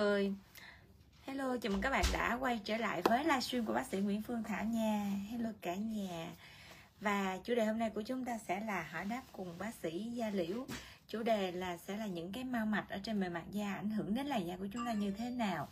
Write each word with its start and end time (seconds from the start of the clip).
ơi. 0.00 0.32
Hello, 1.22 1.56
chào 1.56 1.72
mừng 1.72 1.80
các 1.80 1.90
bạn 1.90 2.04
đã 2.12 2.38
quay 2.40 2.60
trở 2.64 2.76
lại 2.76 3.02
với 3.02 3.24
livestream 3.24 3.66
của 3.66 3.72
bác 3.72 3.86
sĩ 3.86 3.98
Nguyễn 3.98 4.22
Phương 4.22 4.42
Thảo 4.42 4.64
nha. 4.64 5.10
Hello 5.30 5.50
cả 5.60 5.74
nhà. 5.74 6.28
Và 7.00 7.38
chủ 7.44 7.54
đề 7.54 7.64
hôm 7.64 7.78
nay 7.78 7.90
của 7.90 8.02
chúng 8.02 8.24
ta 8.24 8.38
sẽ 8.38 8.60
là 8.60 8.82
hỏi 8.82 9.04
đáp 9.04 9.22
cùng 9.32 9.58
bác 9.58 9.74
sĩ 9.74 10.10
Gia 10.14 10.30
Liễu. 10.30 10.66
Chủ 11.08 11.22
đề 11.22 11.52
là 11.52 11.76
sẽ 11.76 11.96
là 11.96 12.06
những 12.06 12.32
cái 12.32 12.44
mau 12.44 12.66
mạch 12.66 12.88
ở 12.88 12.98
trên 13.02 13.20
bề 13.20 13.28
mặt 13.28 13.44
da 13.50 13.74
ảnh 13.74 13.90
hưởng 13.90 14.14
đến 14.14 14.26
làn 14.26 14.46
da 14.46 14.56
của 14.56 14.66
chúng 14.72 14.86
ta 14.86 14.92
như 14.92 15.10
thế 15.10 15.30
nào. 15.30 15.68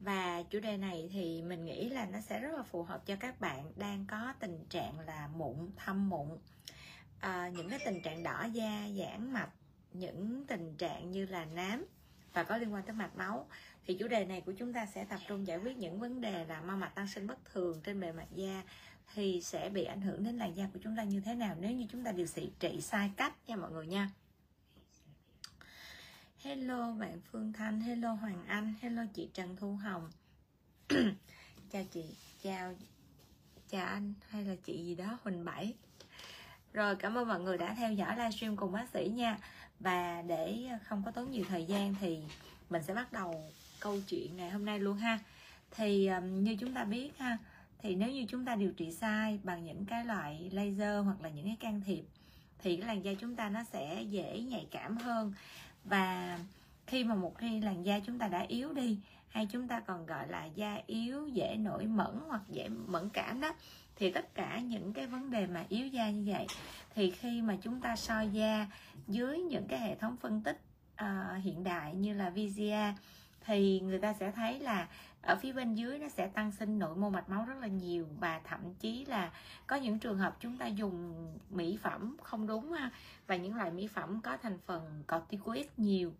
Và 0.00 0.42
chủ 0.42 0.60
đề 0.60 0.76
này 0.76 1.08
thì 1.12 1.42
mình 1.42 1.64
nghĩ 1.64 1.88
là 1.88 2.06
nó 2.06 2.20
sẽ 2.20 2.40
rất 2.40 2.54
là 2.56 2.62
phù 2.62 2.82
hợp 2.82 3.06
cho 3.06 3.16
các 3.16 3.40
bạn 3.40 3.72
đang 3.76 4.04
có 4.08 4.34
tình 4.40 4.64
trạng 4.70 5.00
là 5.00 5.28
mụn, 5.36 5.70
thâm 5.76 6.08
mụn. 6.08 6.28
À, 7.20 7.48
Những 7.48 7.68
cái 7.68 7.78
tình 7.84 8.02
trạng 8.02 8.22
đỏ 8.22 8.44
da, 8.52 8.88
giãn 8.98 9.32
mạch 9.32 9.50
những 9.92 10.46
tình 10.46 10.76
trạng 10.76 11.10
như 11.10 11.26
là 11.26 11.44
nám 11.44 11.84
và 12.34 12.42
có 12.44 12.56
liên 12.56 12.74
quan 12.74 12.82
tới 12.82 12.96
mạch 12.96 13.16
máu. 13.16 13.48
Thì 13.86 13.94
chủ 13.94 14.08
đề 14.08 14.24
này 14.24 14.40
của 14.40 14.52
chúng 14.52 14.72
ta 14.72 14.86
sẽ 14.86 15.04
tập 15.04 15.20
trung 15.28 15.46
giải 15.46 15.58
quyết 15.58 15.76
những 15.76 16.00
vấn 16.00 16.20
đề 16.20 16.44
là 16.44 16.60
mau 16.60 16.76
mạch 16.76 16.94
tăng 16.94 17.08
sinh 17.08 17.26
bất 17.26 17.44
thường 17.44 17.80
trên 17.84 18.00
bề 18.00 18.12
mặt 18.12 18.26
da 18.34 18.62
thì 19.14 19.40
sẽ 19.42 19.68
bị 19.68 19.84
ảnh 19.84 20.00
hưởng 20.00 20.24
đến 20.24 20.36
làn 20.36 20.56
da 20.56 20.68
của 20.72 20.78
chúng 20.82 20.96
ta 20.96 21.02
như 21.02 21.20
thế 21.20 21.34
nào 21.34 21.56
nếu 21.60 21.70
như 21.70 21.86
chúng 21.92 22.04
ta 22.04 22.12
điều 22.12 22.26
trị 22.26 22.50
trị 22.60 22.80
sai 22.80 23.10
cách 23.16 23.34
nha 23.46 23.56
mọi 23.56 23.70
người 23.70 23.86
nha. 23.86 24.10
Hello 26.38 26.92
bạn 26.92 27.20
Phương 27.32 27.52
Thanh, 27.52 27.80
hello 27.80 28.12
Hoàng 28.12 28.44
Anh, 28.46 28.74
hello 28.80 29.02
chị 29.14 29.28
Trần 29.34 29.56
Thu 29.56 29.76
Hồng. 29.76 30.10
Chào 31.70 31.84
chị, 31.92 32.04
chào 32.42 32.74
chào 33.68 33.86
anh 33.86 34.14
hay 34.28 34.44
là 34.44 34.54
chị 34.64 34.84
gì 34.84 34.94
đó 34.94 35.18
Huỳnh 35.22 35.44
Bảy. 35.44 35.74
Rồi 36.72 36.96
cảm 36.96 37.18
ơn 37.18 37.28
mọi 37.28 37.40
người 37.40 37.58
đã 37.58 37.74
theo 37.74 37.92
dõi 37.92 38.16
livestream 38.16 38.56
cùng 38.56 38.72
bác 38.72 38.88
sĩ 38.92 39.08
nha 39.14 39.38
và 39.80 40.22
để 40.22 40.68
không 40.84 41.02
có 41.04 41.10
tốn 41.10 41.30
nhiều 41.30 41.44
thời 41.48 41.64
gian 41.64 41.94
thì 42.00 42.18
mình 42.70 42.82
sẽ 42.82 42.94
bắt 42.94 43.12
đầu 43.12 43.44
câu 43.80 44.00
chuyện 44.08 44.36
ngày 44.36 44.50
hôm 44.50 44.64
nay 44.64 44.78
luôn 44.78 44.96
ha. 44.96 45.18
Thì 45.70 46.06
um, 46.06 46.44
như 46.44 46.56
chúng 46.60 46.74
ta 46.74 46.84
biết 46.84 47.18
ha, 47.18 47.38
thì 47.78 47.94
nếu 47.94 48.10
như 48.10 48.26
chúng 48.28 48.44
ta 48.44 48.54
điều 48.54 48.72
trị 48.72 48.92
sai 48.92 49.40
bằng 49.42 49.64
những 49.64 49.84
cái 49.84 50.04
loại 50.04 50.50
laser 50.52 51.04
hoặc 51.04 51.20
là 51.22 51.28
những 51.28 51.46
cái 51.46 51.56
can 51.60 51.80
thiệp 51.86 52.04
thì 52.58 52.76
cái 52.76 52.88
làn 52.88 53.04
da 53.04 53.12
chúng 53.20 53.36
ta 53.36 53.48
nó 53.48 53.64
sẽ 53.64 54.02
dễ 54.02 54.40
nhạy 54.40 54.66
cảm 54.70 54.96
hơn. 54.96 55.32
Và 55.84 56.38
khi 56.86 57.04
mà 57.04 57.14
một 57.14 57.38
khi 57.38 57.60
làn 57.60 57.86
da 57.86 58.00
chúng 58.06 58.18
ta 58.18 58.28
đã 58.28 58.40
yếu 58.40 58.72
đi, 58.72 58.98
hay 59.28 59.46
chúng 59.50 59.68
ta 59.68 59.80
còn 59.80 60.06
gọi 60.06 60.28
là 60.28 60.44
da 60.44 60.78
yếu, 60.86 61.26
dễ 61.26 61.56
nổi 61.56 61.86
mẩn 61.86 62.20
hoặc 62.28 62.42
dễ 62.48 62.68
mẫn 62.68 63.08
cảm 63.08 63.40
đó 63.40 63.54
thì 63.96 64.10
tất 64.10 64.34
cả 64.34 64.58
những 64.58 64.92
cái 64.92 65.06
vấn 65.06 65.30
đề 65.30 65.46
mà 65.46 65.64
yếu 65.68 65.86
da 65.86 66.10
như 66.10 66.32
vậy 66.32 66.46
thì 66.94 67.10
khi 67.10 67.42
mà 67.42 67.56
chúng 67.62 67.80
ta 67.80 67.96
soi 67.96 68.28
da 68.28 68.66
dưới 69.08 69.38
những 69.38 69.66
cái 69.68 69.78
hệ 69.78 69.94
thống 69.94 70.16
phân 70.16 70.42
tích 70.42 70.60
uh, 71.02 71.44
hiện 71.44 71.64
đại 71.64 71.94
như 71.94 72.14
là 72.14 72.30
VGA 72.30 72.94
thì 73.46 73.80
người 73.80 73.98
ta 73.98 74.12
sẽ 74.12 74.30
thấy 74.30 74.60
là 74.60 74.88
ở 75.22 75.36
phía 75.36 75.52
bên 75.52 75.74
dưới 75.74 75.98
nó 75.98 76.08
sẽ 76.08 76.26
tăng 76.26 76.52
sinh 76.52 76.78
nội 76.78 76.96
mô 76.96 77.10
mạch 77.10 77.28
máu 77.28 77.44
rất 77.44 77.54
là 77.60 77.66
nhiều 77.66 78.06
và 78.18 78.40
thậm 78.44 78.74
chí 78.74 79.04
là 79.04 79.32
có 79.66 79.76
những 79.76 79.98
trường 79.98 80.18
hợp 80.18 80.36
chúng 80.40 80.58
ta 80.58 80.66
dùng 80.66 81.26
mỹ 81.50 81.78
phẩm 81.82 82.16
không 82.22 82.46
đúng 82.46 82.72
ha 82.72 82.90
và 83.26 83.36
những 83.36 83.56
loại 83.56 83.70
mỹ 83.70 83.86
phẩm 83.86 84.20
có 84.20 84.36
thành 84.36 84.58
phần 84.66 85.02
corticoid 85.08 85.66
nhiều. 85.76 86.12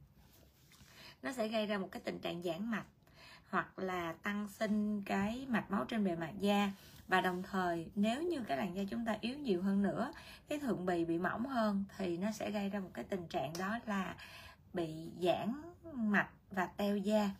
Nó 1.22 1.32
sẽ 1.32 1.48
gây 1.48 1.66
ra 1.66 1.78
một 1.78 1.88
cái 1.90 2.02
tình 2.04 2.18
trạng 2.18 2.42
giãn 2.42 2.70
mạch 2.70 2.86
hoặc 3.50 3.78
là 3.78 4.12
tăng 4.12 4.48
sinh 4.48 5.02
cái 5.02 5.46
mạch 5.48 5.70
máu 5.70 5.84
trên 5.84 6.04
bề 6.04 6.16
mặt 6.16 6.32
da 6.40 6.72
và 7.08 7.20
đồng 7.20 7.42
thời 7.42 7.90
nếu 7.94 8.22
như 8.22 8.40
cái 8.40 8.56
làn 8.56 8.76
da 8.76 8.82
chúng 8.90 9.04
ta 9.04 9.16
yếu 9.20 9.38
nhiều 9.38 9.62
hơn 9.62 9.82
nữa 9.82 10.12
cái 10.48 10.58
thượng 10.58 10.86
bì 10.86 11.04
bị 11.04 11.18
mỏng 11.18 11.46
hơn 11.46 11.84
thì 11.96 12.16
nó 12.16 12.30
sẽ 12.30 12.50
gây 12.50 12.68
ra 12.68 12.80
một 12.80 12.90
cái 12.94 13.04
tình 13.04 13.26
trạng 13.26 13.52
đó 13.58 13.78
là 13.86 14.16
bị 14.72 15.10
giãn 15.20 15.62
mạch 15.92 16.28
và 16.50 16.66
teo 16.66 16.96
da. 16.96 17.30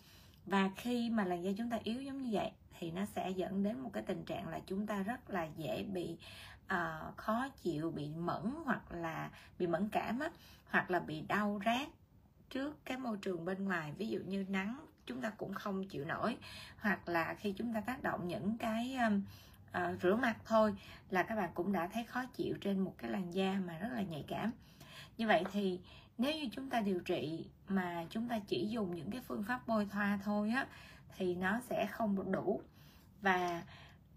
Và 0.47 0.71
khi 0.77 1.11
mà 1.11 1.25
làn 1.25 1.45
da 1.45 1.51
chúng 1.59 1.71
ta 1.71 1.79
yếu 1.83 2.03
giống 2.03 2.23
như 2.23 2.29
vậy 2.33 2.51
thì 2.79 2.91
nó 2.91 3.05
sẽ 3.05 3.31
dẫn 3.31 3.63
đến 3.63 3.81
một 3.81 3.91
cái 3.93 4.03
tình 4.03 4.25
trạng 4.25 4.49
là 4.49 4.61
chúng 4.67 4.87
ta 4.87 5.03
rất 5.03 5.31
là 5.31 5.49
dễ 5.57 5.83
bị 5.83 6.17
uh, 6.65 7.17
khó 7.17 7.49
chịu 7.63 7.91
bị 7.91 8.09
mẫn 8.09 8.55
hoặc 8.65 8.93
là 8.93 9.31
bị 9.59 9.67
mẫn 9.67 9.89
cảm 9.89 10.19
á, 10.19 10.31
hoặc 10.71 10.91
là 10.91 11.01
bị 11.01 11.21
đau 11.21 11.61
rát 11.65 11.89
trước 12.51 12.85
cái 12.85 12.97
môi 12.97 13.19
trường 13.23 13.45
bên 13.45 13.65
ngoài. 13.65 13.93
Ví 13.99 14.09
dụ 14.09 14.19
như 14.19 14.47
nắng 14.49 14.87
chúng 15.07 15.21
ta 15.21 15.31
cũng 15.31 15.55
không 15.55 15.89
chịu 15.89 16.05
nổi. 16.05 16.37
Hoặc 16.79 17.09
là 17.09 17.35
khi 17.35 17.53
chúng 17.53 17.75
ta 17.75 17.81
tác 17.81 18.03
động 18.03 18.29
những 18.29 18.59
cái 18.59 18.97
uh, 19.79 20.03
rửa 20.03 20.17
mặt 20.17 20.37
thôi 20.45 20.75
là 21.11 21.23
các 21.23 21.37
bạn 21.37 21.51
cũng 21.55 21.73
đã 21.73 21.87
thấy 21.87 22.05
khó 22.05 22.25
chịu 22.25 22.57
trên 22.61 22.81
một 22.81 22.95
cái 22.99 23.11
làn 23.11 23.35
da 23.35 23.61
mà 23.67 23.79
rất 23.79 23.89
là 23.93 24.03
nhạy 24.03 24.25
cảm. 24.29 24.51
Như 25.19 25.27
vậy 25.27 25.45
thì 25.53 25.81
nếu 26.19 26.33
như 26.33 26.49
chúng 26.53 26.71
ta 26.71 26.81
điều 26.81 27.01
trị 27.01 27.47
mà 27.69 28.05
chúng 28.11 28.29
ta 28.29 28.39
chỉ 28.47 28.69
dùng 28.69 28.95
những 28.95 29.11
cái 29.11 29.21
phương 29.21 29.43
pháp 29.43 29.61
bôi 29.67 29.87
thoa 29.93 30.19
thôi 30.25 30.51
á 30.51 30.67
thì 31.17 31.35
nó 31.35 31.61
sẽ 31.61 31.87
không 31.87 32.33
đủ. 32.33 32.63
Và 33.21 33.63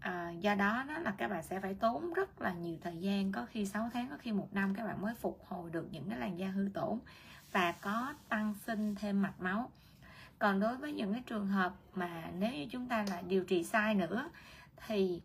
à, 0.00 0.30
do 0.30 0.54
đó 0.54 0.84
nó 0.88 0.98
là 0.98 1.14
các 1.18 1.28
bạn 1.28 1.42
sẽ 1.42 1.60
phải 1.60 1.74
tốn 1.74 2.12
rất 2.12 2.40
là 2.40 2.52
nhiều 2.52 2.76
thời 2.82 2.96
gian 2.96 3.32
có 3.32 3.46
khi 3.50 3.66
6 3.66 3.90
tháng 3.92 4.08
có 4.10 4.16
khi 4.18 4.32
một 4.32 4.48
năm 4.52 4.74
các 4.74 4.84
bạn 4.84 5.02
mới 5.02 5.14
phục 5.14 5.44
hồi 5.46 5.70
được 5.70 5.88
những 5.90 6.10
cái 6.10 6.18
làn 6.18 6.38
da 6.38 6.48
hư 6.48 6.68
tổn 6.74 6.98
và 7.52 7.72
có 7.72 8.14
tăng 8.28 8.54
sinh 8.66 8.94
thêm 8.94 9.22
mạch 9.22 9.40
máu. 9.40 9.70
Còn 10.38 10.60
đối 10.60 10.76
với 10.76 10.92
những 10.92 11.12
cái 11.12 11.22
trường 11.26 11.46
hợp 11.46 11.74
mà 11.94 12.30
nếu 12.38 12.52
như 12.52 12.66
chúng 12.70 12.88
ta 12.88 13.04
là 13.10 13.22
điều 13.28 13.44
trị 13.44 13.64
sai 13.64 13.94
nữa 13.94 14.30
thì 14.86 15.20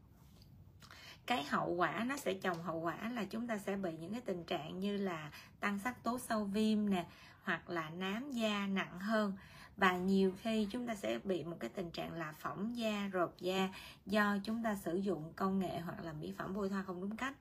cái 1.25 1.43
hậu 1.43 1.69
quả, 1.69 2.03
nó 2.07 2.17
sẽ 2.17 2.33
chồng 2.33 2.63
hậu 2.63 2.79
quả 2.79 3.09
là 3.09 3.23
chúng 3.23 3.47
ta 3.47 3.57
sẽ 3.57 3.75
bị 3.75 3.91
những 3.99 4.11
cái 4.11 4.21
tình 4.21 4.43
trạng 4.43 4.79
như 4.79 4.97
là 4.97 5.31
tăng 5.59 5.79
sắc 5.79 6.03
tố 6.03 6.19
sâu 6.19 6.43
viêm 6.43 6.89
nè, 6.89 7.05
hoặc 7.43 7.69
là 7.69 7.89
nám 7.89 8.31
da 8.31 8.67
nặng 8.67 8.99
hơn. 8.99 9.33
Và 9.77 9.97
nhiều 9.97 10.33
khi 10.41 10.67
chúng 10.71 10.87
ta 10.87 10.95
sẽ 10.95 11.19
bị 11.23 11.43
một 11.43 11.57
cái 11.59 11.69
tình 11.69 11.91
trạng 11.91 12.13
là 12.13 12.33
phỏng 12.39 12.77
da, 12.77 13.09
rộp 13.11 13.33
da 13.39 13.69
do 14.05 14.37
chúng 14.43 14.63
ta 14.63 14.75
sử 14.75 14.95
dụng 14.95 15.33
công 15.35 15.59
nghệ 15.59 15.79
hoặc 15.79 16.03
là 16.03 16.13
mỹ 16.13 16.33
phẩm 16.37 16.53
bôi 16.53 16.69
thoa 16.69 16.83
không 16.83 17.01
đúng 17.01 17.17
cách. 17.17 17.33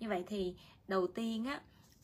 Như 0.00 0.08
vậy 0.08 0.24
thì 0.26 0.54
đầu 0.88 1.06
tiên 1.06 1.44
á 1.44 1.60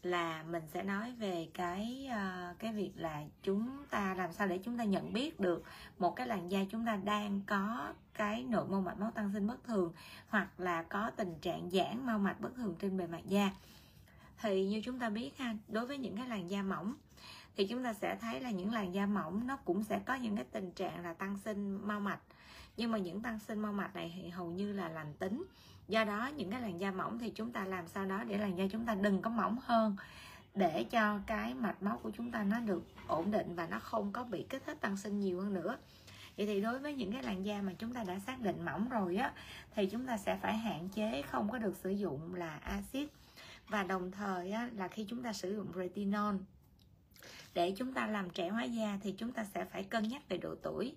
là 0.06 0.42
mình 0.42 0.62
sẽ 0.72 0.82
nói 0.82 1.12
về 1.18 1.48
cái 1.54 2.08
uh, 2.10 2.58
cái 2.58 2.72
việc 2.72 2.92
là 2.96 3.22
chúng 3.42 3.84
ta 3.90 4.14
làm 4.14 4.32
sao 4.32 4.48
để 4.48 4.58
chúng 4.58 4.78
ta 4.78 4.84
nhận 4.84 5.12
biết 5.12 5.40
được 5.40 5.62
một 5.98 6.16
cái 6.16 6.26
làn 6.26 6.50
da 6.50 6.60
chúng 6.70 6.86
ta 6.86 6.96
đang 6.96 7.40
có 7.46 7.92
cái 8.14 8.44
nội 8.44 8.66
mô 8.68 8.80
mạch 8.80 8.98
máu 9.00 9.10
tăng 9.10 9.30
sinh 9.32 9.46
bất 9.46 9.64
thường 9.64 9.92
hoặc 10.28 10.48
là 10.60 10.82
có 10.82 11.10
tình 11.16 11.34
trạng 11.40 11.70
giãn 11.70 12.06
mau 12.06 12.18
mạch 12.18 12.40
bất 12.40 12.54
thường 12.56 12.74
trên 12.78 12.96
bề 12.96 13.06
mặt 13.06 13.22
da. 13.28 13.50
Thì 14.40 14.66
như 14.66 14.80
chúng 14.84 14.98
ta 14.98 15.10
biết 15.10 15.38
ha 15.38 15.56
đối 15.68 15.86
với 15.86 15.98
những 15.98 16.16
cái 16.16 16.28
làn 16.28 16.50
da 16.50 16.62
mỏng 16.62 16.94
thì 17.56 17.66
chúng 17.66 17.84
ta 17.84 17.92
sẽ 17.92 18.16
thấy 18.20 18.40
là 18.40 18.50
những 18.50 18.72
làn 18.72 18.94
da 18.94 19.06
mỏng 19.06 19.46
nó 19.46 19.56
cũng 19.56 19.84
sẽ 19.84 19.98
có 19.98 20.14
những 20.14 20.36
cái 20.36 20.44
tình 20.44 20.72
trạng 20.72 21.02
là 21.02 21.12
tăng 21.12 21.38
sinh 21.44 21.88
mau 21.88 22.00
mạch. 22.00 22.20
Nhưng 22.76 22.90
mà 22.90 22.98
những 22.98 23.20
tăng 23.20 23.38
sinh 23.38 23.58
mau 23.58 23.72
mạch 23.72 23.94
này 23.94 24.12
thì 24.16 24.28
hầu 24.28 24.50
như 24.50 24.72
là 24.72 24.88
lành 24.88 25.14
tính 25.18 25.44
do 25.88 26.04
đó 26.04 26.30
những 26.36 26.50
cái 26.50 26.60
làn 26.60 26.80
da 26.80 26.90
mỏng 26.90 27.18
thì 27.18 27.30
chúng 27.30 27.52
ta 27.52 27.64
làm 27.64 27.88
sao 27.88 28.06
đó 28.06 28.24
để 28.24 28.38
làn 28.38 28.58
da 28.58 28.64
chúng 28.72 28.86
ta 28.86 28.94
đừng 28.94 29.22
có 29.22 29.30
mỏng 29.30 29.58
hơn 29.62 29.96
để 30.54 30.84
cho 30.84 31.20
cái 31.26 31.54
mạch 31.54 31.82
máu 31.82 31.98
của 32.02 32.10
chúng 32.10 32.30
ta 32.30 32.42
nó 32.42 32.60
được 32.60 32.84
ổn 33.06 33.30
định 33.30 33.54
và 33.54 33.66
nó 33.66 33.78
không 33.78 34.12
có 34.12 34.24
bị 34.24 34.46
kích 34.48 34.62
thích 34.66 34.80
tăng 34.80 34.96
sinh 34.96 35.20
nhiều 35.20 35.40
hơn 35.40 35.54
nữa. 35.54 35.76
Vậy 36.36 36.46
thì 36.46 36.60
đối 36.60 36.78
với 36.78 36.94
những 36.94 37.12
cái 37.12 37.22
làn 37.22 37.46
da 37.46 37.62
mà 37.62 37.72
chúng 37.78 37.94
ta 37.94 38.04
đã 38.04 38.18
xác 38.18 38.40
định 38.40 38.64
mỏng 38.64 38.88
rồi 38.88 39.16
á 39.16 39.32
thì 39.74 39.86
chúng 39.86 40.06
ta 40.06 40.16
sẽ 40.16 40.38
phải 40.42 40.56
hạn 40.56 40.88
chế 40.88 41.22
không 41.22 41.50
có 41.50 41.58
được 41.58 41.76
sử 41.76 41.90
dụng 41.90 42.34
là 42.34 42.56
axit. 42.56 43.08
Và 43.68 43.82
đồng 43.82 44.10
thời 44.10 44.52
á, 44.52 44.68
là 44.76 44.88
khi 44.88 45.06
chúng 45.08 45.22
ta 45.22 45.32
sử 45.32 45.56
dụng 45.56 45.66
retinol 45.74 46.34
để 47.54 47.74
chúng 47.76 47.92
ta 47.92 48.06
làm 48.06 48.30
trẻ 48.30 48.48
hóa 48.48 48.64
da 48.64 48.98
thì 49.02 49.12
chúng 49.12 49.32
ta 49.32 49.44
sẽ 49.44 49.64
phải 49.64 49.84
cân 49.84 50.08
nhắc 50.08 50.28
về 50.28 50.38
độ 50.38 50.54
tuổi 50.62 50.94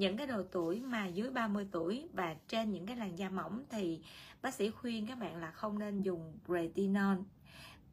những 0.00 0.16
cái 0.16 0.26
độ 0.26 0.42
tuổi 0.52 0.80
mà 0.80 1.06
dưới 1.06 1.30
30 1.30 1.66
tuổi 1.72 2.08
và 2.12 2.36
trên 2.48 2.72
những 2.72 2.86
cái 2.86 2.96
làn 2.96 3.18
da 3.18 3.28
mỏng 3.28 3.64
thì 3.70 4.00
bác 4.42 4.54
sĩ 4.54 4.70
khuyên 4.70 5.06
các 5.06 5.18
bạn 5.18 5.36
là 5.36 5.50
không 5.50 5.78
nên 5.78 6.02
dùng 6.02 6.38
retinol. 6.48 7.16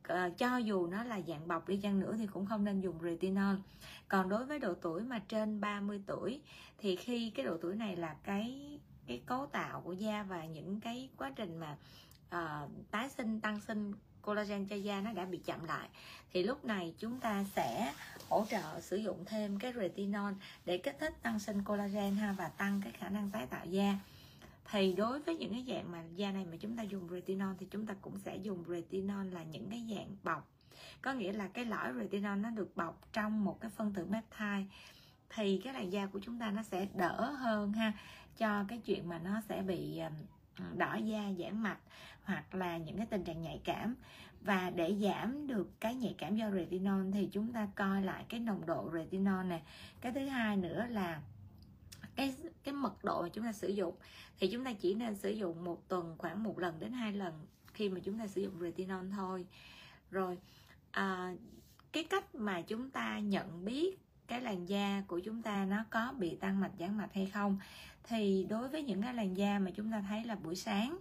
Ờ, 0.04 0.30
cho 0.38 0.58
dù 0.58 0.88
nó 0.88 1.04
là 1.04 1.22
dạng 1.28 1.48
bọc 1.48 1.68
đi 1.68 1.78
chăng 1.78 2.00
nữa 2.00 2.16
thì 2.18 2.28
cũng 2.28 2.46
không 2.46 2.64
nên 2.64 2.82
dùng 2.82 3.00
retinol. 3.04 3.56
Còn 4.08 4.30
đối 4.30 4.46
với 4.46 4.60
độ 4.60 4.74
tuổi 4.74 5.04
mà 5.04 5.20
trên 5.28 5.62
30 5.62 6.02
tuổi 6.08 6.42
thì 6.78 6.96
khi 6.96 7.30
cái 7.30 7.46
độ 7.46 7.58
tuổi 7.62 7.76
này 7.76 7.96
là 7.96 8.16
cái 8.24 8.80
cái 9.08 9.22
cấu 9.26 9.46
tạo 9.46 9.82
của 9.82 9.94
da 9.94 10.24
và 10.24 10.46
những 10.46 10.80
cái 10.80 11.10
quá 11.18 11.32
trình 11.36 11.60
mà 11.60 11.78
uh, 12.36 12.72
tái 12.92 13.10
sinh 13.10 13.40
tăng 13.40 13.60
sinh 13.60 13.94
collagen 14.28 14.66
cho 14.66 14.76
da 14.76 15.02
nó 15.02 15.14
đã 15.14 15.26
bị 15.26 15.38
chậm 15.38 15.66
lại. 15.66 15.90
Thì 16.34 16.44
lúc 16.44 16.66
này 16.66 16.94
chúng 17.00 17.20
ta 17.20 17.46
sẽ 17.56 17.94
hỗ 18.30 18.46
trợ 18.50 18.80
sử 18.82 18.98
dụng 18.98 19.26
thêm 19.26 19.60
cái 19.60 19.74
retinol 19.74 20.34
để 20.66 20.78
kích 20.78 20.98
thích 21.00 21.14
tăng 21.22 21.40
sinh 21.40 21.64
collagen 21.64 22.16
ha, 22.16 22.36
và 22.38 22.48
tăng 22.48 22.82
cái 22.84 22.92
khả 22.92 23.10
năng 23.10 23.32
tái 23.32 23.46
tạo 23.46 23.66
da. 23.66 24.00
Thì 24.72 24.94
đối 24.94 25.20
với 25.20 25.36
những 25.36 25.54
cái 25.54 25.66
dạng 25.68 25.92
mà 25.92 26.04
da 26.16 26.32
này 26.32 26.46
mà 26.52 26.58
chúng 26.60 26.78
ta 26.78 26.84
dùng 26.84 27.10
retinol 27.10 27.54
thì 27.60 27.68
chúng 27.72 27.86
ta 27.86 27.94
cũng 28.02 28.20
sẽ 28.20 28.36
dùng 28.36 28.64
retinol 28.68 29.26
là 29.32 29.44
những 29.44 29.70
cái 29.70 29.84
dạng 29.96 30.16
bọc. 30.24 30.48
Có 31.02 31.14
nghĩa 31.14 31.34
là 31.34 31.48
cái 31.48 31.66
lõi 31.66 31.94
retinol 31.94 32.38
nó 32.38 32.50
được 32.50 32.76
bọc 32.76 33.08
trong 33.14 33.46
một 33.46 33.62
cái 33.62 33.72
phân 33.72 33.94
tử 33.94 34.08
peptide. 34.12 34.66
Thì 35.30 35.62
cái 35.64 35.74
làn 35.74 35.94
da 35.94 36.06
của 36.06 36.20
chúng 36.20 36.40
ta 36.40 36.52
nó 36.52 36.64
sẽ 36.64 36.88
đỡ 36.96 37.32
hơn 37.32 37.74
ha, 37.74 37.94
cho 38.38 38.66
cái 38.68 38.78
chuyện 38.86 39.10
mà 39.10 39.20
nó 39.20 39.42
sẽ 39.50 39.62
bị 39.62 40.00
um, 40.00 40.14
đỏ 40.78 40.96
da 40.96 41.32
giãn 41.40 41.64
mạch 41.64 41.80
hoặc 42.24 42.56
là 42.56 42.78
những 42.78 42.98
cái 42.98 43.06
tình 43.06 43.24
trạng 43.24 43.42
nhạy 43.42 43.62
cảm. 43.64 43.96
Và 44.42 44.70
để 44.70 44.96
giảm 45.02 45.48
được 45.48 45.80
cái 45.80 45.96
nhạy 45.96 46.16
cảm 46.18 46.36
do 46.36 46.52
retinol 46.52 47.12
thì 47.14 47.30
chúng 47.32 47.54
ta 47.54 47.68
coi 47.76 48.02
lại 48.02 48.26
cái 48.30 48.40
nồng 48.40 48.66
độ 48.66 48.90
retinol 48.94 49.46
này 49.46 49.62
cái 50.02 50.12
thứ 50.12 50.26
hai 50.26 50.58
nữa 50.58 50.86
là 50.90 51.22
cái 52.16 52.36
cái 52.64 52.74
mật 52.74 53.04
độ 53.04 53.22
mà 53.22 53.30
chúng 53.30 53.44
ta 53.44 53.54
sử 53.54 53.68
dụng. 53.68 53.96
Thì 54.40 54.50
chúng 54.52 54.64
ta 54.64 54.74
chỉ 54.74 54.94
nên 54.94 55.16
sử 55.16 55.30
dụng 55.30 55.64
một 55.64 55.88
tuần 55.88 56.16
khoảng 56.18 56.44
một 56.44 56.60
lần 56.60 56.80
đến 56.80 56.92
hai 56.92 57.14
lần 57.14 57.34
khi 57.74 57.90
mà 57.90 58.00
chúng 58.04 58.20
ta 58.20 58.28
sử 58.28 58.42
dụng 58.42 58.60
retinol 58.60 59.06
thôi. 59.16 59.46
Rồi 60.12 60.38
à, 60.92 61.34
cái 61.92 62.04
cách 62.04 62.36
mà 62.36 62.62
chúng 62.62 62.90
ta 62.92 63.20
nhận 63.20 63.66
biết 63.66 64.07
cái 64.28 64.42
làn 64.42 64.70
da 64.70 65.04
của 65.08 65.20
chúng 65.20 65.42
ta 65.42 65.66
nó 65.66 65.86
có 65.90 66.14
bị 66.18 66.36
tăng 66.36 66.60
mạch 66.60 66.72
giãn 66.80 66.98
mạch 66.98 67.14
hay 67.14 67.26
không? 67.26 67.60
Thì 68.04 68.46
đối 68.50 68.70
với 68.70 68.84
những 68.84 69.02
cái 69.02 69.14
làn 69.14 69.38
da 69.38 69.60
mà 69.60 69.72
chúng 69.76 69.92
ta 69.92 70.04
thấy 70.10 70.24
là 70.24 70.36
buổi 70.36 70.56
sáng 70.56 70.98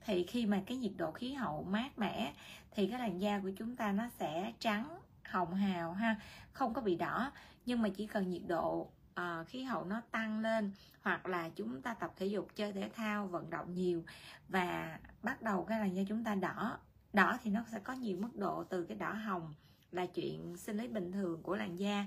thì 0.00 0.24
khi 0.26 0.46
mà 0.46 0.62
cái 0.66 0.76
nhiệt 0.76 0.92
độ 0.96 1.12
khí 1.12 1.32
hậu 1.32 1.64
mát 1.64 1.98
mẻ 1.98 2.32
thì 2.70 2.86
cái 2.86 2.98
làn 3.00 3.20
da 3.20 3.38
của 3.38 3.50
chúng 3.56 3.76
ta 3.76 3.92
nó 3.92 4.08
sẽ 4.08 4.52
trắng 4.58 4.98
hồng 5.24 5.54
hào 5.54 5.92
ha 5.92 6.16
không 6.52 6.74
có 6.74 6.80
bị 6.80 6.96
đỏ. 6.96 7.32
Nhưng 7.66 7.82
mà 7.82 7.88
chỉ 7.88 8.06
cần 8.06 8.30
nhiệt 8.30 8.42
độ 8.46 8.88
uh, 9.20 9.48
khí 9.48 9.62
hậu 9.62 9.84
nó 9.84 10.02
tăng 10.10 10.40
lên 10.40 10.72
hoặc 11.02 11.26
là 11.26 11.48
chúng 11.48 11.82
ta 11.82 11.94
tập 11.94 12.12
thể 12.16 12.26
dục 12.26 12.48
chơi 12.56 12.72
thể 12.72 12.90
thao 12.94 13.26
vận 13.26 13.50
động 13.50 13.74
nhiều 13.74 14.04
và 14.48 14.98
bắt 15.22 15.42
đầu 15.42 15.64
cái 15.64 15.80
làn 15.80 15.96
da 15.96 16.02
chúng 16.08 16.24
ta 16.24 16.34
đỏ 16.34 16.78
đỏ 17.12 17.38
thì 17.42 17.50
nó 17.50 17.64
sẽ 17.72 17.78
có 17.78 17.92
nhiều 17.92 18.18
mức 18.20 18.36
độ 18.36 18.64
từ 18.64 18.84
cái 18.84 18.96
đỏ 18.96 19.12
hồng 19.12 19.54
là 19.92 20.06
chuyện 20.06 20.56
sinh 20.56 20.76
lý 20.76 20.88
bình 20.88 21.12
thường 21.12 21.42
của 21.42 21.56
làn 21.56 21.76
da 21.76 22.04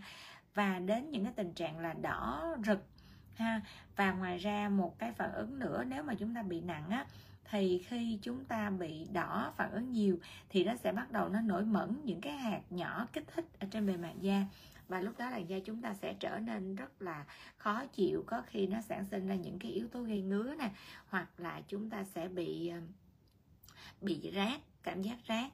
và 0.55 0.79
đến 0.79 1.11
những 1.11 1.23
cái 1.23 1.33
tình 1.35 1.53
trạng 1.53 1.79
là 1.79 1.93
đỏ 1.93 2.55
rực, 2.65 2.83
ha. 3.35 3.61
Và 3.95 4.11
ngoài 4.11 4.37
ra 4.37 4.69
một 4.69 4.99
cái 4.99 5.11
phản 5.11 5.33
ứng 5.33 5.59
nữa, 5.59 5.83
nếu 5.87 6.03
mà 6.03 6.13
chúng 6.13 6.35
ta 6.35 6.43
bị 6.43 6.61
nặng 6.61 6.89
á, 6.89 7.05
thì 7.45 7.83
khi 7.87 8.19
chúng 8.21 8.45
ta 8.45 8.69
bị 8.69 9.07
đỏ 9.13 9.53
phản 9.57 9.71
ứng 9.71 9.91
nhiều 9.91 10.19
thì 10.49 10.63
nó 10.63 10.75
sẽ 10.75 10.91
bắt 10.91 11.11
đầu 11.11 11.29
nó 11.29 11.41
nổi 11.41 11.65
mẩn 11.65 12.01
những 12.03 12.21
cái 12.21 12.33
hạt 12.33 12.61
nhỏ 12.69 13.07
kích 13.13 13.27
thích 13.35 13.45
ở 13.59 13.67
trên 13.71 13.87
bề 13.87 13.97
mặt 13.97 14.13
da. 14.21 14.45
Và 14.87 15.01
lúc 15.01 15.17
đó 15.17 15.29
làn 15.29 15.49
da 15.49 15.57
chúng 15.65 15.81
ta 15.81 15.93
sẽ 15.93 16.13
trở 16.19 16.39
nên 16.39 16.75
rất 16.75 17.01
là 17.01 17.25
khó 17.57 17.85
chịu, 17.85 18.23
có 18.27 18.41
khi 18.45 18.67
nó 18.67 18.81
sản 18.81 19.05
sinh 19.05 19.27
ra 19.27 19.35
những 19.35 19.59
cái 19.59 19.71
yếu 19.71 19.87
tố 19.87 20.01
gây 20.01 20.21
ngứa 20.21 20.55
nè, 20.59 20.69
hoặc 21.07 21.27
là 21.37 21.61
chúng 21.67 21.89
ta 21.89 22.03
sẽ 22.03 22.27
bị 22.27 22.67
ờ, 22.67 22.79
bị 24.01 24.31
rát 24.35 24.61
cảm 24.89 25.01
giác 25.01 25.17
rát 25.27 25.51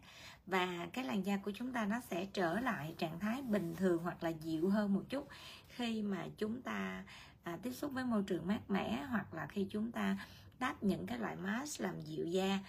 và 0.47 0.87
cái 0.93 1.03
làn 1.03 1.25
da 1.25 1.37
của 1.37 1.51
chúng 1.51 1.73
ta 1.73 1.85
nó 1.85 1.99
sẽ 1.99 2.25
trở 2.33 2.59
lại 2.59 2.95
trạng 2.97 3.19
thái 3.19 3.41
bình 3.41 3.75
thường 3.75 4.03
hoặc 4.03 4.23
là 4.23 4.29
dịu 4.29 4.69
hơn 4.69 4.93
một 4.93 5.03
chút. 5.09 5.27
Khi 5.67 6.01
mà 6.01 6.25
chúng 6.37 6.61
ta 6.61 7.03
à, 7.43 7.57
tiếp 7.63 7.71
xúc 7.71 7.91
với 7.93 8.05
môi 8.05 8.23
trường 8.23 8.47
mát 8.47 8.69
mẻ 8.69 9.05
hoặc 9.09 9.33
là 9.33 9.47
khi 9.47 9.67
chúng 9.69 9.91
ta 9.91 10.17
đắp 10.59 10.83
những 10.83 11.05
cái 11.07 11.19
loại 11.19 11.35
mask 11.35 11.81
làm 11.81 12.01
dịu 12.01 12.25
da 12.25 12.59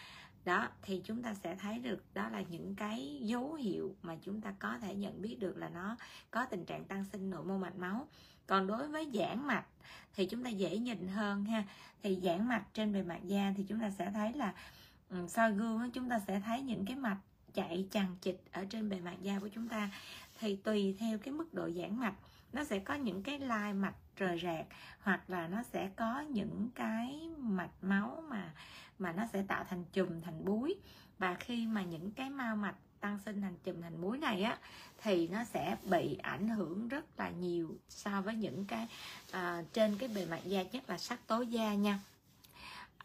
đó 0.45 0.69
thì 0.83 1.01
chúng 1.05 1.23
ta 1.23 1.35
sẽ 1.35 1.55
thấy 1.55 1.79
được 1.79 2.05
đó 2.15 2.29
là 2.29 2.43
những 2.51 2.75
cái 2.75 3.19
dấu 3.23 3.55
hiệu 3.55 3.95
mà 4.03 4.17
chúng 4.23 4.41
ta 4.41 4.55
có 4.59 4.79
thể 4.79 4.95
nhận 4.95 5.23
biết 5.23 5.37
được 5.41 5.57
là 5.57 5.69
nó 5.69 5.97
có 6.31 6.45
tình 6.45 6.65
trạng 6.65 6.85
tăng 6.85 7.05
sinh 7.13 7.31
nội 7.31 7.45
mô 7.45 7.59
mạch 7.59 7.77
máu. 7.77 8.09
Còn 8.47 8.67
đối 8.67 8.89
với 8.89 9.11
giãn 9.15 9.47
mạch 9.47 9.67
thì 10.15 10.27
chúng 10.27 10.45
ta 10.45 10.51
dễ 10.51 10.79
nhìn 10.79 11.09
hơn 11.09 11.45
ha. 11.45 11.65
Thì 12.03 12.19
giãn 12.23 12.49
mạch 12.49 12.65
trên 12.75 12.93
bề 12.93 13.03
mặt 13.03 13.21
da 13.25 13.53
thì 13.57 13.65
chúng 13.69 13.81
ta 13.81 13.91
sẽ 13.91 14.11
thấy 14.15 14.33
là 14.33 14.55
um, 15.11 15.29
soi 15.29 15.53
gương 15.53 15.91
chúng 15.91 16.09
ta 16.09 16.21
sẽ 16.27 16.41
thấy 16.41 16.63
những 16.63 16.85
cái 16.85 16.97
mạch 16.97 17.19
chạy 17.55 17.87
chằng 17.91 18.17
chịt 18.21 18.37
ở 18.53 18.65
trên 18.71 18.89
bề 18.89 19.01
mặt 19.01 19.17
da 19.23 19.39
của 19.39 19.49
chúng 19.49 19.69
ta. 19.69 19.91
Thì 20.39 20.57
tùy 20.57 20.97
theo 20.99 21.19
cái 21.19 21.35
mức 21.35 21.55
độ 21.55 21.71
giãn 21.71 21.99
mạch 21.99 22.15
nó 22.53 22.65
sẽ 22.65 22.79
có 22.79 22.95
những 22.95 23.23
cái 23.23 23.39
lai 23.39 23.75
mạch 23.75 23.95
rời 24.17 24.41
rạc 24.43 24.67
hoặc 25.01 25.31
là 25.31 25.49
nó 25.49 25.63
sẽ 25.63 25.91
có 25.97 26.21
những 26.21 26.69
cái 26.75 27.31
mạch 27.39 27.71
máu 27.83 28.25
mà 28.29 28.53
mà 28.99 29.13
nó 29.13 29.23
sẽ 29.33 29.43
tạo 29.49 29.65
thành 29.65 29.85
chùm 29.93 30.21
thành 30.21 30.45
búi. 30.45 30.75
Và 31.19 31.35
khi 31.35 31.67
mà 31.67 31.83
những 31.83 32.11
cái 32.11 32.31
mao 32.31 32.57
mạch 32.57 32.75
tăng 33.01 33.19
sinh 33.25 33.41
thành 33.41 33.57
chùm 33.65 33.83
thành 33.83 34.01
búi 34.01 34.19
này 34.19 34.43
á 34.43 34.59
thì 35.03 35.29
nó 35.29 35.45
sẽ 35.45 35.77
bị 35.91 36.17
ảnh 36.23 36.49
hưởng 36.49 36.89
rất 36.89 37.05
là 37.19 37.31
nhiều 37.31 37.77
so 37.89 38.23
với 38.23 38.35
những 38.35 38.65
cái 38.65 38.89
uh, 39.29 39.73
trên 39.73 39.99
cái 39.99 40.09
bề 40.09 40.27
mặt 40.27 40.41
da 40.45 40.63
nhất 40.63 40.91
là 40.91 40.99
sắc 40.99 41.27
tố 41.27 41.41
da 41.41 41.75
nha 41.75 42.01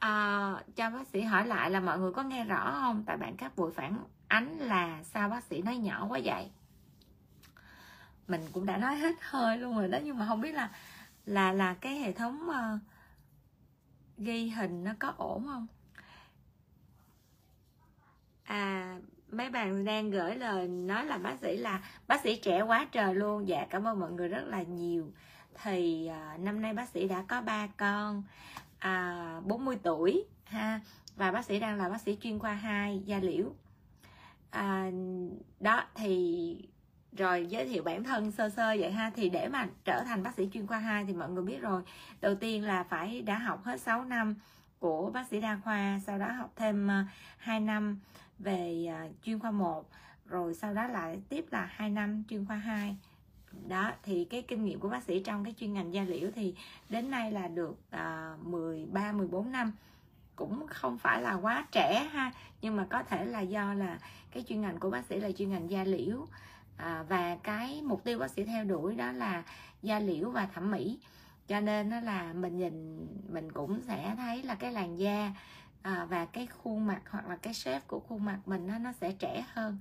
à, 0.01 0.53
cho 0.75 0.89
bác 0.89 1.07
sĩ 1.07 1.21
hỏi 1.21 1.47
lại 1.47 1.71
là 1.71 1.79
mọi 1.79 1.99
người 1.99 2.11
có 2.11 2.23
nghe 2.23 2.45
rõ 2.45 2.71
không? 2.81 3.03
Tại 3.05 3.17
bạn 3.17 3.35
các 3.37 3.55
buổi 3.55 3.71
phản 3.71 3.97
ánh 4.27 4.57
là 4.57 5.03
sao 5.03 5.29
bác 5.29 5.43
sĩ 5.43 5.61
nói 5.61 5.77
nhỏ 5.77 6.05
quá 6.09 6.19
vậy? 6.23 6.51
Mình 8.27 8.41
cũng 8.53 8.65
đã 8.65 8.77
nói 8.77 8.95
hết 8.95 9.15
hơi 9.21 9.57
luôn 9.57 9.77
rồi 9.77 9.87
đó 9.87 9.97
nhưng 10.03 10.17
mà 10.17 10.25
không 10.27 10.41
biết 10.41 10.51
là 10.51 10.69
là 11.25 11.53
là 11.53 11.73
cái 11.73 11.95
hệ 11.95 12.11
thống 12.11 12.49
uh, 12.49 12.79
ghi 14.17 14.49
hình 14.49 14.83
nó 14.83 14.91
có 14.99 15.13
ổn 15.17 15.45
không? 15.45 15.67
À 18.43 18.97
mấy 19.31 19.49
bạn 19.49 19.85
đang 19.85 20.11
gửi 20.11 20.35
lời 20.35 20.67
nói 20.67 21.05
là 21.05 21.17
bác 21.17 21.39
sĩ 21.39 21.57
là 21.57 21.81
bác 22.07 22.21
sĩ 22.21 22.35
trẻ 22.35 22.61
quá 22.61 22.87
trời 22.91 23.15
luôn. 23.15 23.47
Dạ 23.47 23.65
cảm 23.69 23.87
ơn 23.87 23.99
mọi 23.99 24.11
người 24.11 24.27
rất 24.27 24.43
là 24.45 24.61
nhiều. 24.61 25.11
Thì 25.63 26.09
uh, 26.33 26.39
năm 26.39 26.61
nay 26.61 26.73
bác 26.73 26.89
sĩ 26.89 27.07
đã 27.07 27.23
có 27.27 27.41
ba 27.41 27.67
con 27.67 28.23
à, 28.81 29.41
40 29.45 29.77
tuổi 29.83 30.25
ha. 30.45 30.79
Và 31.15 31.31
bác 31.31 31.45
sĩ 31.45 31.59
đang 31.59 31.77
là 31.77 31.89
bác 31.89 32.01
sĩ 32.01 32.17
chuyên 32.21 32.39
khoa 32.39 32.53
2 32.53 33.01
da 33.05 33.19
liễu. 33.19 33.45
À, 34.49 34.91
đó 35.59 35.83
thì 35.95 36.57
rồi 37.11 37.45
giới 37.49 37.65
thiệu 37.65 37.83
bản 37.83 38.03
thân 38.03 38.31
sơ 38.31 38.49
sơ 38.49 38.75
vậy 38.79 38.91
ha. 38.91 39.11
Thì 39.15 39.29
để 39.29 39.47
mà 39.47 39.67
trở 39.85 40.03
thành 40.03 40.23
bác 40.23 40.35
sĩ 40.35 40.49
chuyên 40.53 40.67
khoa 40.67 40.79
2 40.79 41.05
thì 41.05 41.13
mọi 41.13 41.29
người 41.29 41.43
biết 41.43 41.61
rồi. 41.61 41.81
Đầu 42.21 42.35
tiên 42.35 42.63
là 42.63 42.83
phải 42.83 43.21
đã 43.21 43.37
học 43.37 43.63
hết 43.63 43.81
6 43.81 44.05
năm 44.05 44.35
của 44.79 45.09
bác 45.13 45.27
sĩ 45.27 45.41
đa 45.41 45.59
khoa 45.63 45.99
sau 46.05 46.17
đó 46.17 46.31
học 46.31 46.53
thêm 46.55 46.87
ờ, 46.87 47.03
2 47.37 47.59
năm 47.59 47.99
về 48.39 48.85
ờ, 48.89 49.09
chuyên 49.23 49.39
khoa 49.39 49.51
1 49.51 49.89
rồi 50.25 50.53
sau 50.53 50.73
đó 50.73 50.87
lại 50.87 51.21
tiếp 51.29 51.45
là 51.51 51.65
2 51.71 51.89
năm 51.89 52.23
chuyên 52.29 52.45
khoa 52.45 52.55
2 52.55 52.97
đó 53.67 53.91
thì 54.03 54.25
cái 54.25 54.41
kinh 54.41 54.65
nghiệm 54.65 54.79
của 54.79 54.89
bác 54.89 55.03
sĩ 55.03 55.19
trong 55.19 55.43
cái 55.43 55.53
chuyên 55.57 55.73
ngành 55.73 55.93
da 55.93 56.03
liễu 56.03 56.29
thì 56.35 56.55
đến 56.89 57.11
nay 57.11 57.31
là 57.31 57.47
được 57.47 57.77
à, 57.89 58.35
13 58.43 59.11
14 59.11 59.51
năm. 59.51 59.71
Cũng 60.35 60.67
không 60.67 60.97
phải 60.97 61.21
là 61.21 61.33
quá 61.33 61.67
trẻ 61.71 62.09
ha 62.11 62.31
nhưng 62.61 62.75
mà 62.75 62.87
có 62.89 63.03
thể 63.03 63.25
là 63.25 63.41
do 63.41 63.73
là 63.73 63.99
cái 64.31 64.43
chuyên 64.43 64.61
ngành 64.61 64.79
của 64.79 64.89
bác 64.89 65.05
sĩ 65.05 65.19
là 65.19 65.31
chuyên 65.31 65.49
ngành 65.49 65.69
da 65.71 65.83
liễu. 65.83 66.27
À, 66.77 67.03
và 67.09 67.37
cái 67.43 67.81
mục 67.81 68.03
tiêu 68.03 68.19
bác 68.19 68.31
sĩ 68.31 68.43
theo 68.43 68.63
đuổi 68.63 68.95
đó 68.95 69.11
là 69.11 69.43
da 69.81 69.99
liễu 69.99 70.29
và 70.29 70.45
thẩm 70.45 70.71
mỹ. 70.71 70.99
Cho 71.47 71.59
nên 71.59 71.89
đó 71.89 71.99
là 71.99 72.33
mình 72.33 72.57
nhìn 72.57 73.07
mình 73.29 73.51
cũng 73.51 73.81
sẽ 73.87 74.13
thấy 74.17 74.43
là 74.43 74.55
cái 74.55 74.71
làn 74.71 74.99
da 74.99 75.31
à, 75.81 76.05
và 76.09 76.25
cái 76.25 76.47
khuôn 76.47 76.87
mặt 76.87 77.01
hoặc 77.09 77.27
là 77.27 77.35
cái 77.35 77.53
shape 77.53 77.85
của 77.87 77.99
khuôn 77.99 78.25
mặt 78.25 78.39
mình 78.45 78.67
đó, 78.67 78.77
nó 78.77 78.91
sẽ 78.91 79.11
trẻ 79.11 79.45
hơn 79.53 79.77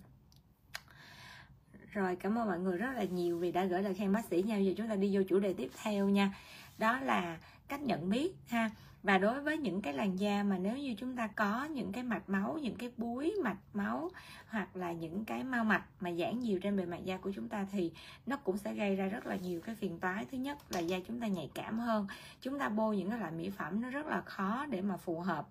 rồi, 1.92 2.16
cảm 2.16 2.38
ơn 2.38 2.46
mọi 2.46 2.58
người 2.58 2.78
rất 2.78 2.90
là 2.96 3.04
nhiều 3.04 3.38
vì 3.38 3.52
đã 3.52 3.64
gửi 3.64 3.82
lời 3.82 3.94
khen 3.94 4.12
bác 4.12 4.24
sĩ 4.24 4.42
nha. 4.42 4.56
Giờ 4.56 4.72
chúng 4.76 4.88
ta 4.88 4.96
đi 4.96 5.16
vô 5.16 5.22
chủ 5.28 5.38
đề 5.38 5.52
tiếp 5.52 5.70
theo 5.82 6.08
nha. 6.08 6.34
Đó 6.78 7.00
là 7.00 7.38
cách 7.68 7.80
nhận 7.80 8.10
biết 8.10 8.32
ha 8.48 8.70
và 9.02 9.18
đối 9.18 9.40
với 9.40 9.58
những 9.58 9.82
cái 9.82 9.92
làn 9.92 10.18
da 10.18 10.42
mà 10.42 10.58
nếu 10.58 10.76
như 10.76 10.94
chúng 10.98 11.16
ta 11.16 11.26
có 11.26 11.64
những 11.64 11.92
cái 11.92 12.02
mạch 12.02 12.28
máu, 12.28 12.58
những 12.62 12.74
cái 12.74 12.90
búi 12.96 13.34
mạch 13.42 13.58
máu 13.74 14.10
hoặc 14.48 14.76
là 14.76 14.92
những 14.92 15.24
cái 15.24 15.44
mau 15.44 15.64
mạch 15.64 15.84
mà 16.00 16.12
giãn 16.12 16.40
nhiều 16.40 16.58
trên 16.62 16.76
bề 16.76 16.86
mặt 16.86 17.04
da 17.04 17.16
của 17.16 17.32
chúng 17.34 17.48
ta 17.48 17.66
thì 17.72 17.92
nó 18.26 18.36
cũng 18.36 18.58
sẽ 18.58 18.74
gây 18.74 18.96
ra 18.96 19.06
rất 19.06 19.26
là 19.26 19.36
nhiều 19.36 19.60
cái 19.60 19.74
phiền 19.74 19.98
toái. 19.98 20.24
Thứ 20.32 20.38
nhất 20.38 20.58
là 20.70 20.80
da 20.80 20.98
chúng 21.08 21.20
ta 21.20 21.26
nhạy 21.26 21.50
cảm 21.54 21.78
hơn, 21.78 22.06
chúng 22.40 22.58
ta 22.58 22.68
bôi 22.68 22.96
những 22.96 23.10
cái 23.10 23.18
loại 23.18 23.32
mỹ 23.32 23.50
phẩm 23.50 23.80
nó 23.80 23.90
rất 23.90 24.06
là 24.06 24.20
khó 24.20 24.66
để 24.66 24.80
mà 24.80 24.96
phù 24.96 25.20
hợp. 25.20 25.46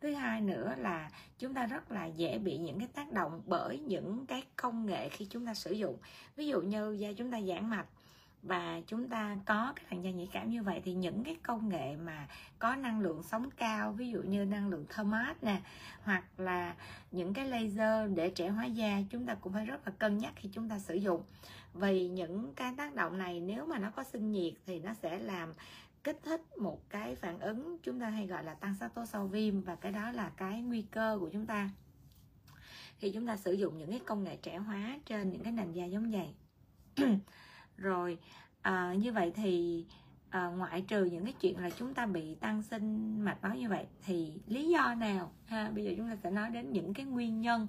Thứ 0.00 0.14
hai 0.14 0.40
nữa 0.40 0.74
là 0.78 1.10
chúng 1.38 1.54
ta 1.54 1.66
rất 1.66 1.92
là 1.92 2.06
dễ 2.06 2.38
bị 2.38 2.58
những 2.58 2.78
cái 2.78 2.88
tác 2.94 3.12
động 3.12 3.40
bởi 3.46 3.78
những 3.78 4.26
cái 4.26 4.42
công 4.56 4.86
nghệ 4.86 5.08
khi 5.08 5.26
chúng 5.30 5.46
ta 5.46 5.54
sử 5.54 5.72
dụng. 5.72 5.96
Ví 6.36 6.46
dụ 6.46 6.60
như 6.60 6.92
da 6.92 7.08
chúng 7.16 7.30
ta 7.30 7.40
giãn 7.40 7.70
mạch 7.70 7.86
và 8.42 8.80
chúng 8.86 9.08
ta 9.08 9.36
có 9.46 9.72
cái 9.76 9.86
làn 9.90 10.04
da 10.04 10.10
nhạy 10.10 10.28
cảm 10.32 10.50
như 10.50 10.62
vậy 10.62 10.80
thì 10.84 10.92
những 10.92 11.24
cái 11.24 11.36
công 11.42 11.68
nghệ 11.68 11.96
mà 11.96 12.28
có 12.58 12.76
năng 12.76 13.00
lượng 13.00 13.22
sống 13.22 13.50
cao, 13.50 13.92
ví 13.92 14.10
dụ 14.10 14.22
như 14.22 14.44
năng 14.44 14.68
lượng 14.68 14.86
thermat 14.88 15.44
nè, 15.44 15.60
hoặc 16.02 16.24
là 16.36 16.74
những 17.10 17.34
cái 17.34 17.48
laser 17.48 18.10
để 18.14 18.30
trẻ 18.30 18.48
hóa 18.48 18.64
da, 18.64 19.02
chúng 19.10 19.26
ta 19.26 19.34
cũng 19.34 19.52
phải 19.52 19.66
rất 19.66 19.86
là 19.86 19.92
cân 19.98 20.18
nhắc 20.18 20.32
khi 20.36 20.48
chúng 20.52 20.68
ta 20.68 20.78
sử 20.78 20.94
dụng. 20.94 21.22
Vì 21.74 22.08
những 22.08 22.54
cái 22.54 22.74
tác 22.76 22.94
động 22.94 23.18
này 23.18 23.40
nếu 23.40 23.66
mà 23.66 23.78
nó 23.78 23.90
có 23.90 24.04
sinh 24.04 24.32
nhiệt 24.32 24.54
thì 24.66 24.78
nó 24.78 24.94
sẽ 24.94 25.18
làm 25.18 25.52
kích 26.04 26.18
thích 26.22 26.58
một 26.58 26.90
cái 26.90 27.14
phản 27.14 27.38
ứng 27.40 27.78
chúng 27.82 28.00
ta 28.00 28.08
hay 28.08 28.26
gọi 28.26 28.44
là 28.44 28.54
tăng 28.54 28.74
sắc 28.80 28.94
tố 28.94 29.06
sau 29.06 29.26
viêm 29.26 29.60
và 29.60 29.74
cái 29.74 29.92
đó 29.92 30.10
là 30.12 30.30
cái 30.36 30.62
nguy 30.62 30.82
cơ 30.82 31.16
của 31.20 31.28
chúng 31.32 31.46
ta. 31.46 31.70
Khi 32.98 33.10
chúng 33.10 33.26
ta 33.26 33.36
sử 33.36 33.52
dụng 33.52 33.78
những 33.78 33.90
cái 33.90 34.00
công 34.06 34.24
nghệ 34.24 34.36
trẻ 34.36 34.56
hóa 34.56 34.98
trên 35.06 35.30
những 35.30 35.42
cái 35.42 35.52
nền 35.52 35.72
da 35.72 35.84
giống 35.84 36.10
vậy. 36.10 36.28
rồi 37.78 38.18
à, 38.62 38.94
như 38.98 39.12
vậy 39.12 39.32
thì 39.34 39.84
à, 40.30 40.46
ngoại 40.46 40.82
trừ 40.88 41.04
những 41.04 41.24
cái 41.24 41.34
chuyện 41.40 41.58
là 41.58 41.70
chúng 41.70 41.94
ta 41.94 42.06
bị 42.06 42.34
tăng 42.34 42.62
sinh 42.62 43.20
mạch 43.24 43.42
máu 43.42 43.54
như 43.54 43.68
vậy 43.68 43.86
thì 44.04 44.32
lý 44.46 44.68
do 44.68 44.94
nào? 44.94 45.32
Ha 45.46 45.70
bây 45.70 45.84
giờ 45.84 45.92
chúng 45.96 46.08
ta 46.10 46.16
sẽ 46.22 46.30
nói 46.30 46.50
đến 46.50 46.72
những 46.72 46.94
cái 46.94 47.06
nguyên 47.06 47.40
nhân 47.40 47.68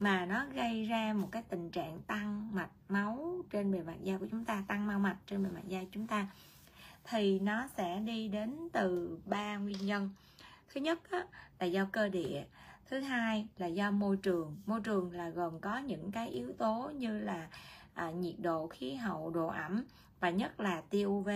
mà 0.00 0.26
nó 0.26 0.46
gây 0.54 0.84
ra 0.84 1.12
một 1.12 1.28
cái 1.32 1.42
tình 1.42 1.70
trạng 1.70 2.00
tăng 2.00 2.54
mạch 2.54 2.70
máu 2.88 3.42
trên 3.50 3.72
bề 3.72 3.82
mặt 3.82 3.96
da 4.02 4.18
của 4.18 4.26
chúng 4.30 4.44
ta 4.44 4.64
tăng 4.68 4.86
mau 4.86 4.98
mạch 4.98 5.16
trên 5.26 5.42
bề 5.44 5.50
mặt 5.50 5.68
da 5.68 5.80
chúng 5.92 6.06
ta. 6.06 6.26
Thì 7.04 7.40
nó 7.40 7.68
sẽ 7.76 8.00
đi 8.00 8.28
đến 8.28 8.68
từ 8.72 9.18
ba 9.26 9.56
nguyên 9.56 9.86
nhân. 9.86 10.10
Thứ 10.74 10.80
nhất 10.80 11.10
á, 11.10 11.24
là 11.58 11.66
do 11.66 11.84
cơ 11.92 12.08
địa. 12.08 12.44
Thứ 12.90 13.00
hai 13.00 13.48
là 13.56 13.66
do 13.66 13.90
môi 13.90 14.16
trường. 14.16 14.56
Môi 14.66 14.80
trường 14.80 15.12
là 15.12 15.28
gồm 15.28 15.60
có 15.60 15.78
những 15.78 16.12
cái 16.12 16.28
yếu 16.28 16.52
tố 16.52 16.90
như 16.94 17.20
là 17.20 17.48
à, 17.94 18.10
nhiệt 18.10 18.34
độ 18.38 18.66
khí 18.66 18.94
hậu 18.94 19.30
độ 19.30 19.46
ẩm 19.46 19.84
và 20.20 20.30
nhất 20.30 20.60
là 20.60 20.80
tia 20.90 21.04
uv 21.04 21.28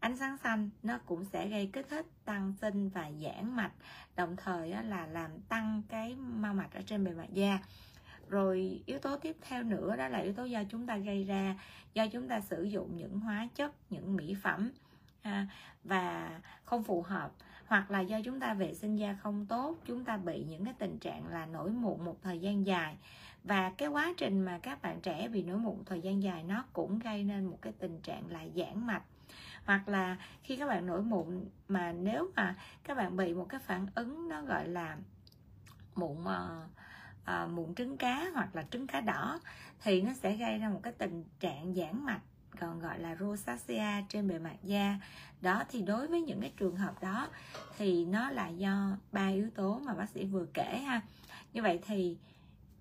ánh 0.00 0.16
sáng 0.16 0.36
xanh 0.38 0.70
nó 0.82 0.98
cũng 1.06 1.24
sẽ 1.24 1.48
gây 1.48 1.70
kích 1.72 1.86
thích 1.88 2.06
tăng 2.24 2.52
sinh 2.60 2.88
và 2.88 3.10
giãn 3.22 3.56
mạch 3.56 3.72
đồng 4.16 4.36
thời 4.36 4.68
là 4.68 5.06
làm 5.06 5.30
tăng 5.48 5.82
cái 5.88 6.16
mau 6.16 6.54
mạch 6.54 6.72
ở 6.74 6.80
trên 6.86 7.04
bề 7.04 7.10
mặt 7.10 7.28
da. 7.32 7.58
Rồi 8.28 8.82
yếu 8.86 8.98
tố 8.98 9.16
tiếp 9.16 9.36
theo 9.40 9.62
nữa 9.62 9.96
đó 9.96 10.08
là 10.08 10.18
yếu 10.18 10.32
tố 10.32 10.44
do 10.44 10.62
chúng 10.70 10.86
ta 10.86 10.96
gây 10.96 11.24
ra 11.24 11.56
do 11.94 12.06
chúng 12.06 12.28
ta 12.28 12.40
sử 12.40 12.62
dụng 12.62 12.96
những 12.96 13.20
hóa 13.20 13.48
chất 13.54 13.72
những 13.90 14.16
mỹ 14.16 14.36
phẩm 14.42 14.70
à, 15.22 15.46
và 15.84 16.30
không 16.64 16.84
phù 16.84 17.02
hợp 17.02 17.30
hoặc 17.70 17.90
là 17.90 18.00
do 18.00 18.20
chúng 18.24 18.40
ta 18.40 18.54
vệ 18.54 18.74
sinh 18.74 18.96
da 18.96 19.14
không 19.22 19.46
tốt 19.46 19.76
chúng 19.86 20.04
ta 20.04 20.16
bị 20.16 20.44
những 20.48 20.64
cái 20.64 20.74
tình 20.78 20.98
trạng 20.98 21.28
là 21.28 21.46
nổi 21.46 21.70
mụn 21.70 22.04
một 22.04 22.16
thời 22.22 22.40
gian 22.40 22.66
dài. 22.66 22.96
Và 23.44 23.70
cái 23.70 23.88
quá 23.88 24.12
trình 24.16 24.40
mà 24.40 24.58
các 24.58 24.82
bạn 24.82 25.00
trẻ 25.00 25.28
bị 25.28 25.42
nổi 25.42 25.58
mụn 25.58 25.84
thời 25.86 26.00
gian 26.00 26.22
dài 26.22 26.42
nó 26.42 26.64
cũng 26.72 26.98
gây 26.98 27.24
nên 27.24 27.44
một 27.44 27.58
cái 27.62 27.72
tình 27.78 28.00
trạng 28.00 28.30
là 28.30 28.40
giãn 28.54 28.86
mạch. 28.86 29.02
Hoặc 29.64 29.88
là 29.88 30.16
khi 30.42 30.56
các 30.56 30.66
bạn 30.66 30.86
nổi 30.86 31.02
mụn 31.02 31.44
mà 31.68 31.92
nếu 31.92 32.30
mà 32.36 32.56
các 32.84 32.96
bạn 32.96 33.16
bị 33.16 33.34
một 33.34 33.46
cái 33.48 33.60
phản 33.60 33.86
ứng 33.94 34.28
nó 34.28 34.42
gọi 34.42 34.68
là 34.68 34.96
mụn 35.94 36.16
uh, 36.22 36.70
à, 37.24 37.46
mụn 37.46 37.74
trứng 37.74 37.96
cá 37.96 38.30
hoặc 38.34 38.56
là 38.56 38.64
trứng 38.70 38.86
cá 38.86 39.00
đỏ 39.00 39.40
thì 39.82 40.02
nó 40.02 40.12
sẽ 40.12 40.36
gây 40.36 40.58
ra 40.58 40.68
một 40.68 40.80
cái 40.82 40.92
tình 40.92 41.24
trạng 41.40 41.74
giãn 41.74 42.04
mạch 42.04 42.20
còn 42.60 42.80
gọi 42.80 42.98
là 42.98 43.16
rosacea 43.20 44.02
trên 44.08 44.28
bề 44.28 44.38
mặt 44.38 44.56
da. 44.62 45.00
Đó 45.40 45.64
thì 45.70 45.82
đối 45.82 46.06
với 46.06 46.22
những 46.22 46.40
cái 46.40 46.52
trường 46.56 46.76
hợp 46.76 47.02
đó 47.02 47.28
thì 47.78 48.04
nó 48.04 48.30
là 48.30 48.48
do 48.48 48.96
ba 49.12 49.28
yếu 49.28 49.50
tố 49.54 49.80
mà 49.84 49.94
bác 49.94 50.10
sĩ 50.10 50.24
vừa 50.24 50.46
kể 50.54 50.78
ha. 50.78 51.00
Như 51.52 51.62
vậy 51.62 51.80
thì 51.86 52.16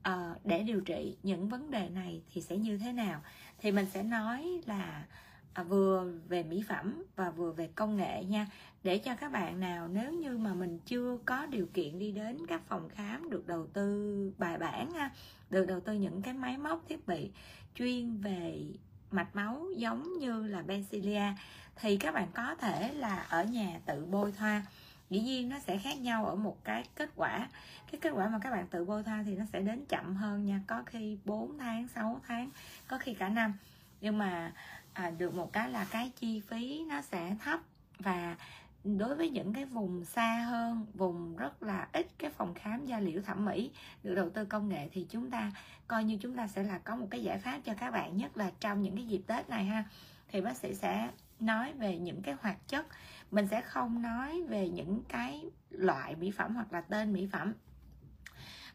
uh, 0.07 0.45
để 0.45 0.63
điều 0.63 0.81
trị 0.81 1.17
những 1.23 1.49
vấn 1.49 1.71
đề 1.71 1.89
này 1.89 2.21
thì 2.33 2.41
sẽ 2.41 2.57
như 2.57 2.77
thế 2.77 2.91
nào? 2.91 3.21
Thì 3.59 3.71
mình 3.71 3.85
sẽ 3.93 4.03
nói 4.03 4.61
là 4.65 5.05
à, 5.53 5.63
vừa 5.63 6.11
về 6.27 6.43
mỹ 6.43 6.63
phẩm 6.67 7.03
và 7.15 7.31
vừa 7.31 7.51
về 7.51 7.69
công 7.75 7.97
nghệ 7.97 8.23
nha. 8.23 8.47
Để 8.83 8.97
cho 8.97 9.15
các 9.15 9.31
bạn 9.31 9.59
nào 9.59 9.88
nếu 9.88 10.11
như 10.11 10.38
mà 10.38 10.53
mình 10.53 10.79
chưa 10.85 11.17
có 11.25 11.45
điều 11.45 11.65
kiện 11.73 11.99
đi 11.99 12.11
đến 12.11 12.38
các 12.47 12.61
phòng 12.67 12.89
khám 12.89 13.29
được 13.29 13.47
đầu 13.47 13.67
tư 13.67 14.31
bài 14.38 14.57
bản 14.57 14.91
ha 14.91 15.11
được 15.49 15.65
đầu 15.65 15.79
tư 15.79 15.93
những 15.93 16.21
cái 16.21 16.33
máy 16.33 16.57
móc 16.57 16.85
thiết 16.89 17.07
bị 17.07 17.31
chuyên 17.75 18.17
về 18.17 18.63
mạch 19.11 19.35
máu 19.35 19.65
giống 19.75 20.19
như 20.19 20.47
là 20.47 20.61
Bencilia 20.61 21.33
thì 21.75 21.97
các 21.97 22.13
bạn 22.13 22.27
có 22.33 22.55
thể 22.55 22.93
là 22.93 23.25
ở 23.29 23.43
nhà 23.43 23.79
tự 23.85 24.05
bôi 24.05 24.31
thoa. 24.31 24.65
Dĩ 25.09 25.19
nhiên 25.19 25.49
nó 25.49 25.59
sẽ 25.59 25.77
khác 25.77 25.99
nhau 25.99 26.25
ở 26.25 26.35
một 26.35 26.57
cái 26.63 26.83
kết 26.95 27.09
quả. 27.15 27.47
Cái 27.91 28.01
kết 28.01 28.09
quả 28.09 28.27
mà 28.27 28.39
các 28.41 28.51
bạn 28.51 28.67
tự 28.67 28.85
bôi 28.85 29.03
thoa 29.03 29.23
thì 29.25 29.35
nó 29.35 29.45
sẽ 29.53 29.59
đến 29.59 29.85
chậm 29.85 30.15
hơn 30.15 30.45
nha. 30.45 30.61
Có 30.67 30.83
khi 30.85 31.17
4 31.25 31.57
tháng 31.57 31.87
6 31.87 32.21
tháng 32.27 32.49
có 32.87 32.97
khi 32.97 33.13
cả 33.13 33.29
năm. 33.29 33.53
Nhưng 34.01 34.17
mà 34.17 34.51
à, 34.93 35.09
được 35.09 35.33
một 35.33 35.53
cái 35.53 35.69
là 35.69 35.87
cái 35.91 36.11
chi 36.19 36.41
phí 36.47 36.85
nó 36.89 37.01
sẽ 37.01 37.35
thấp 37.43 37.59
và 37.99 38.35
đối 38.83 39.15
với 39.15 39.29
những 39.29 39.53
cái 39.53 39.65
vùng 39.65 40.05
xa 40.05 40.45
hơn, 40.50 40.86
vùng 40.93 41.36
rất 41.36 41.63
là 41.63 41.88
ít 41.93 42.07
cái 42.17 42.31
phòng 42.31 42.53
khám 42.53 42.86
da 42.86 43.00
liễu 43.00 43.21
thẩm 43.21 43.45
mỹ, 43.45 43.71
được 44.03 44.15
đầu 44.15 44.29
tư 44.29 44.45
công 44.45 44.69
nghệ, 44.69 44.89
thì 44.91 45.05
chúng 45.09 45.31
ta 45.31 45.51
coi 45.88 46.03
như 46.03 46.17
chúng 46.21 46.36
ta 46.36 46.48
sẽ 46.48 46.63
là 46.63 46.77
có 46.77 46.95
một 46.95 47.07
cái 47.12 47.24
giải 47.24 47.38
pháp 47.38 47.59
cho 47.63 47.74
các 47.74 47.91
bạn, 47.91 48.17
nhất 48.17 48.38
là 48.38 48.51
trong 48.59 48.81
những 48.81 48.95
cái 48.95 49.07
dịp 49.07 49.21
tết 49.27 49.50
này 49.50 49.65
ha. 49.65 49.83
Thì 50.27 50.41
bác 50.41 50.57
sĩ 50.57 50.74
sẽ 50.74 51.09
nói 51.39 51.74
về 51.74 51.98
những 51.98 52.21
cái 52.21 52.36
hoạt 52.41 52.67
chất. 52.67 52.86
Mình 53.31 53.48
sẽ 53.48 53.62
không 53.62 54.01
nói 54.01 54.43
về 54.50 54.69
những 54.69 55.03
cái 55.09 55.45
loại 55.69 56.15
mỹ 56.15 56.31
phẩm 56.31 56.55
hoặc 56.55 56.74
là 56.74 56.81
tên 56.81 57.13
mỹ 57.13 57.27
phẩm, 57.31 57.53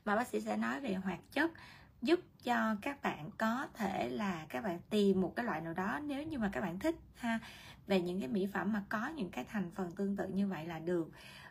mà 0.05 0.17
bác 0.17 0.29
sĩ 0.29 0.41
sẽ 0.41 0.57
nói 0.57 0.81
về 0.81 0.95
hoạt 0.95 1.21
chất 1.33 1.51
giúp 2.03 2.21
cho 2.43 2.77
các 2.83 3.03
bạn 3.03 3.31
có 3.39 3.67
thể 3.75 4.09
là 4.09 4.47
các 4.49 4.65
bạn 4.65 4.79
tìm 4.91 5.21
một 5.21 5.33
cái 5.37 5.47
loại 5.47 5.61
nào 5.61 5.75
đó 5.75 6.01
nếu 6.03 6.23
như 6.23 6.39
mà 6.39 6.51
các 6.53 6.61
bạn 6.61 6.79
thích 6.79 6.97
ha 7.15 7.39
về 7.87 8.01
những 8.01 8.21
cái 8.21 8.29
mỹ 8.29 8.47
phẩm 8.53 8.73
mà 8.73 8.83
có 8.89 9.09
những 9.09 9.31
cái 9.31 9.45
thành 9.45 9.71
phần 9.71 9.93
tương 9.93 10.17
tự 10.17 10.29
như 10.29 10.49
vậy 10.49 10.67
là 10.67 10.79
được. 10.79 11.11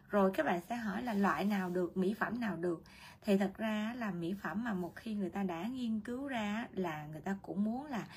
Rồi 0.09 0.31
các 0.33 0.45
bạn 0.45 0.61
sẽ 0.69 0.75
hỏi 0.75 1.03
là 1.03 1.13
loại 1.13 1.45
nào 1.45 1.69
được 1.69 1.97
mỹ 1.97 2.13
phẩm 2.13 2.39
nào 2.39 2.55
được. 2.55 2.83
Thì 3.21 3.37
thật 3.37 3.51
ra 3.57 3.93
là 3.97 4.11
mỹ 4.11 4.35
phẩm 4.41 4.63
mà 4.63 4.73
một 4.73 4.95
khi 4.95 5.13
người 5.13 5.29
ta 5.29 5.43
đã 5.43 5.63
nghiên 5.63 5.99
cứu 5.99 6.27
ra 6.27 6.67
là 6.71 7.07
người 7.07 7.21
ta 7.21 7.37
cũng 7.41 7.63
muốn 7.63 7.85
là 7.85 8.07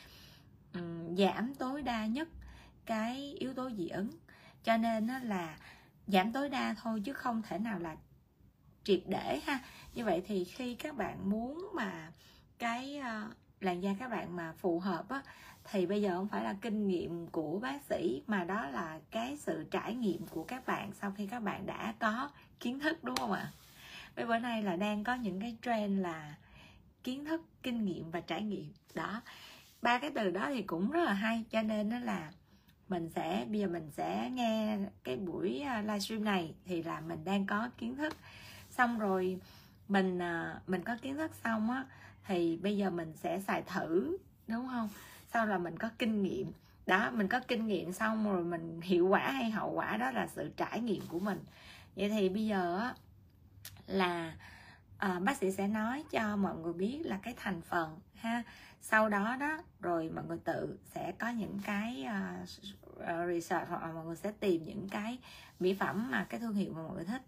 um, 0.74 1.16
giảm 1.16 1.54
tối 1.54 1.82
đa 1.82 2.06
nhất 2.06 2.28
cái 2.86 3.34
yếu 3.38 3.54
tố 3.54 3.70
dị 3.70 3.88
ứng. 3.88 4.10
Cho 4.64 4.76
nên 4.76 5.06
là 5.06 5.58
giảm 6.06 6.32
tối 6.32 6.48
đa 6.48 6.74
thôi 6.82 7.02
chứ 7.04 7.12
không 7.12 7.42
thể 7.42 7.58
nào 7.58 7.78
là 7.78 7.96
triệt 8.84 9.02
để 9.06 9.40
ha. 9.46 9.58
Như 9.94 10.04
vậy 10.04 10.22
thì 10.26 10.44
khi 10.44 10.74
các 10.74 10.96
bạn 10.96 11.30
muốn 11.30 11.68
mà 11.74 12.12
cái 12.58 13.00
uh, 13.00 13.36
làn 13.60 13.82
da 13.82 13.90
các 13.98 14.10
bạn 14.10 14.36
mà 14.36 14.52
phù 14.52 14.80
hợp 14.80 15.08
á, 15.08 15.22
thì 15.70 15.86
bây 15.86 16.02
giờ 16.02 16.16
không 16.16 16.28
phải 16.28 16.44
là 16.44 16.56
kinh 16.60 16.88
nghiệm 16.88 17.26
của 17.26 17.58
bác 17.58 17.82
sĩ, 17.88 18.22
mà 18.26 18.44
đó 18.44 18.66
là 18.66 19.00
cái 19.10 19.36
sự 19.36 19.64
trải 19.70 19.94
nghiệm 19.94 20.26
của 20.26 20.44
các 20.44 20.66
bạn 20.66 20.92
sau 21.00 21.12
khi 21.16 21.26
các 21.26 21.40
bạn 21.40 21.66
đã 21.66 21.94
có 21.98 22.30
kiến 22.60 22.80
thức, 22.80 23.04
đúng 23.04 23.16
không 23.16 23.32
ạ? 23.32 23.52
Bây 24.16 24.26
bữa 24.26 24.38
nay 24.38 24.62
là 24.62 24.76
đang 24.76 25.04
có 25.04 25.14
những 25.14 25.40
cái 25.40 25.56
trend 25.62 26.00
là 26.00 26.34
kiến 27.04 27.24
thức, 27.24 27.42
kinh 27.62 27.84
nghiệm 27.84 28.10
và 28.10 28.20
trải 28.20 28.42
nghiệm. 28.42 28.72
Đó, 28.94 29.22
ba 29.82 29.98
cái 29.98 30.10
từ 30.14 30.30
đó 30.30 30.46
thì 30.48 30.62
cũng 30.62 30.90
rất 30.90 31.04
là 31.04 31.12
hay, 31.12 31.44
cho 31.50 31.62
nên 31.62 31.88
nó 31.88 31.98
là 31.98 32.32
mình 32.88 33.10
sẽ, 33.14 33.46
bây 33.50 33.60
giờ 33.60 33.66
mình 33.66 33.90
sẽ 33.90 34.30
nghe 34.32 34.78
cái 35.04 35.16
buổi 35.16 35.60
à, 35.60 35.80
livestream 35.82 36.24
này 36.24 36.54
thì 36.64 36.82
là 36.82 37.00
mình 37.00 37.24
đang 37.24 37.46
có 37.46 37.68
kiến 37.78 37.96
thức. 37.96 38.16
Xong 38.70 38.98
rồi 38.98 39.40
mình 39.88 40.18
à, 40.18 40.60
mình 40.66 40.82
có 40.82 40.96
kiến 41.02 41.16
thức 41.16 41.30
xong 41.44 41.70
á 41.70 41.84
thì 42.26 42.56
bây 42.56 42.76
giờ 42.76 42.90
mình 42.90 43.12
sẽ 43.16 43.40
xài 43.40 43.62
thử, 43.62 44.16
đúng 44.48 44.68
không? 44.68 44.88
Sau 45.32 45.46
là 45.46 45.58
mình 45.58 45.78
có 45.78 45.90
kinh 45.98 46.22
nghiệm. 46.22 46.52
Đó 46.86 47.10
mình 47.10 47.28
có 47.28 47.40
kinh 47.48 47.66
nghiệm 47.66 47.92
xong 47.92 48.32
rồi 48.32 48.44
mình 48.44 48.80
hiệu 48.80 49.06
quả 49.06 49.30
hay 49.30 49.50
hậu 49.50 49.70
quả 49.70 49.96
đó 49.96 50.10
là 50.10 50.26
sự 50.26 50.50
trải 50.56 50.80
nghiệm 50.80 51.02
của 51.08 51.18
mình. 51.18 51.44
Vậy 51.96 52.08
thì 52.08 52.28
bây 52.28 52.46
giờ 52.46 52.78
á 52.78 52.94
là 53.86 54.34
à, 54.98 55.20
bác 55.20 55.36
sĩ 55.36 55.52
sẽ 55.52 55.66
nói 55.66 56.04
cho 56.10 56.36
mọi 56.36 56.56
người 56.56 56.72
biết 56.72 57.00
là 57.04 57.18
cái 57.22 57.34
thành 57.36 57.60
phần 57.60 57.98
ha. 58.14 58.42
Sau 58.80 59.08
đó 59.08 59.36
đó 59.40 59.58
rồi 59.80 60.10
mọi 60.14 60.24
người 60.28 60.38
tự 60.44 60.78
sẽ 60.94 61.12
có 61.18 61.28
những 61.28 61.58
cái 61.64 62.06
uh, 62.42 62.48
research 63.28 63.68
hoặc 63.68 63.82
là 63.82 63.92
mọi 63.92 64.04
người 64.04 64.16
sẽ 64.16 64.32
tìm 64.40 64.64
những 64.64 64.88
cái 64.88 65.18
mỹ 65.60 65.74
phẩm 65.74 66.10
mà 66.10 66.24
cái 66.24 66.40
thương 66.40 66.54
hiệu 66.54 66.72
mà 66.72 66.82
mọi 66.82 66.94
người 66.94 67.04
thích. 67.04 67.22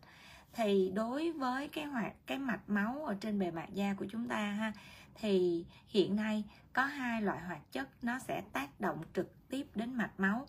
Thì 0.52 0.92
đối 0.94 1.32
với 1.32 1.68
cái 1.68 1.84
hoạt 1.84 2.12
cái 2.26 2.38
mạch 2.38 2.60
máu 2.70 3.04
ở 3.06 3.16
trên 3.20 3.38
bề 3.38 3.50
mặt 3.50 3.68
da 3.74 3.94
của 3.94 4.06
chúng 4.10 4.28
ta 4.28 4.36
ha 4.36 4.72
thì 5.20 5.64
hiện 5.88 6.16
nay 6.16 6.44
có 6.72 6.84
hai 6.84 7.22
loại 7.22 7.40
hoạt 7.40 7.72
chất 7.72 7.88
nó 8.02 8.18
sẽ 8.18 8.42
tác 8.52 8.80
động 8.80 9.02
trực 9.14 9.48
tiếp 9.48 9.66
đến 9.74 9.94
mạch 9.94 10.20
máu. 10.20 10.46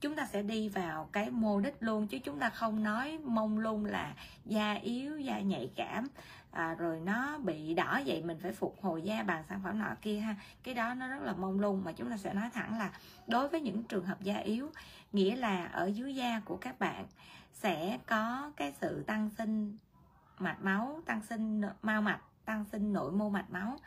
Chúng 0.00 0.16
ta 0.16 0.26
sẽ 0.26 0.42
đi 0.42 0.68
vào 0.68 1.08
cái 1.12 1.30
mô 1.30 1.60
đích 1.60 1.76
luôn 1.80 2.06
chứ 2.06 2.18
chúng 2.18 2.38
ta 2.38 2.50
không 2.50 2.82
nói 2.82 3.18
mông 3.24 3.58
lung 3.58 3.84
là 3.84 4.14
da 4.44 4.72
yếu 4.72 5.18
da 5.18 5.40
nhạy 5.40 5.70
cảm. 5.76 6.08
À, 6.50 6.74
rồi 6.74 7.00
nó 7.00 7.38
bị 7.38 7.74
đỏ 7.74 8.00
vậy 8.06 8.22
mình 8.22 8.38
phải 8.42 8.52
phục 8.52 8.76
hồi 8.82 9.02
da 9.02 9.22
bằng 9.22 9.44
sản 9.48 9.60
phẩm 9.64 9.78
nọ 9.78 9.94
kia 10.02 10.18
ha. 10.18 10.36
Cái 10.62 10.74
đó 10.74 10.94
nó 10.94 11.08
rất 11.08 11.22
là 11.22 11.32
mông 11.32 11.60
lung 11.60 11.84
mà 11.84 11.92
chúng 11.92 12.10
ta 12.10 12.16
sẽ 12.16 12.34
nói 12.34 12.50
thẳng 12.54 12.78
là 12.78 12.92
đối 13.26 13.48
với 13.48 13.60
những 13.60 13.82
trường 13.82 14.04
hợp 14.04 14.22
da 14.22 14.36
yếu 14.36 14.70
nghĩa 15.12 15.36
là 15.36 15.64
ở 15.64 15.86
dưới 15.86 16.14
da 16.14 16.40
của 16.44 16.56
các 16.56 16.78
bạn 16.78 17.06
sẽ 17.52 17.98
có 18.06 18.50
cái 18.56 18.72
sự 18.80 19.02
tăng 19.02 19.30
sinh 19.38 19.76
mạch 20.38 20.62
máu 20.62 21.00
tăng 21.06 21.22
sinh 21.22 21.62
mau 21.82 22.02
mạch 22.02 22.20
tăng 22.46 22.64
sinh 22.72 22.92
nội 22.92 23.12
mô 23.12 23.30
mạch 23.30 23.50
máu. 23.50 23.78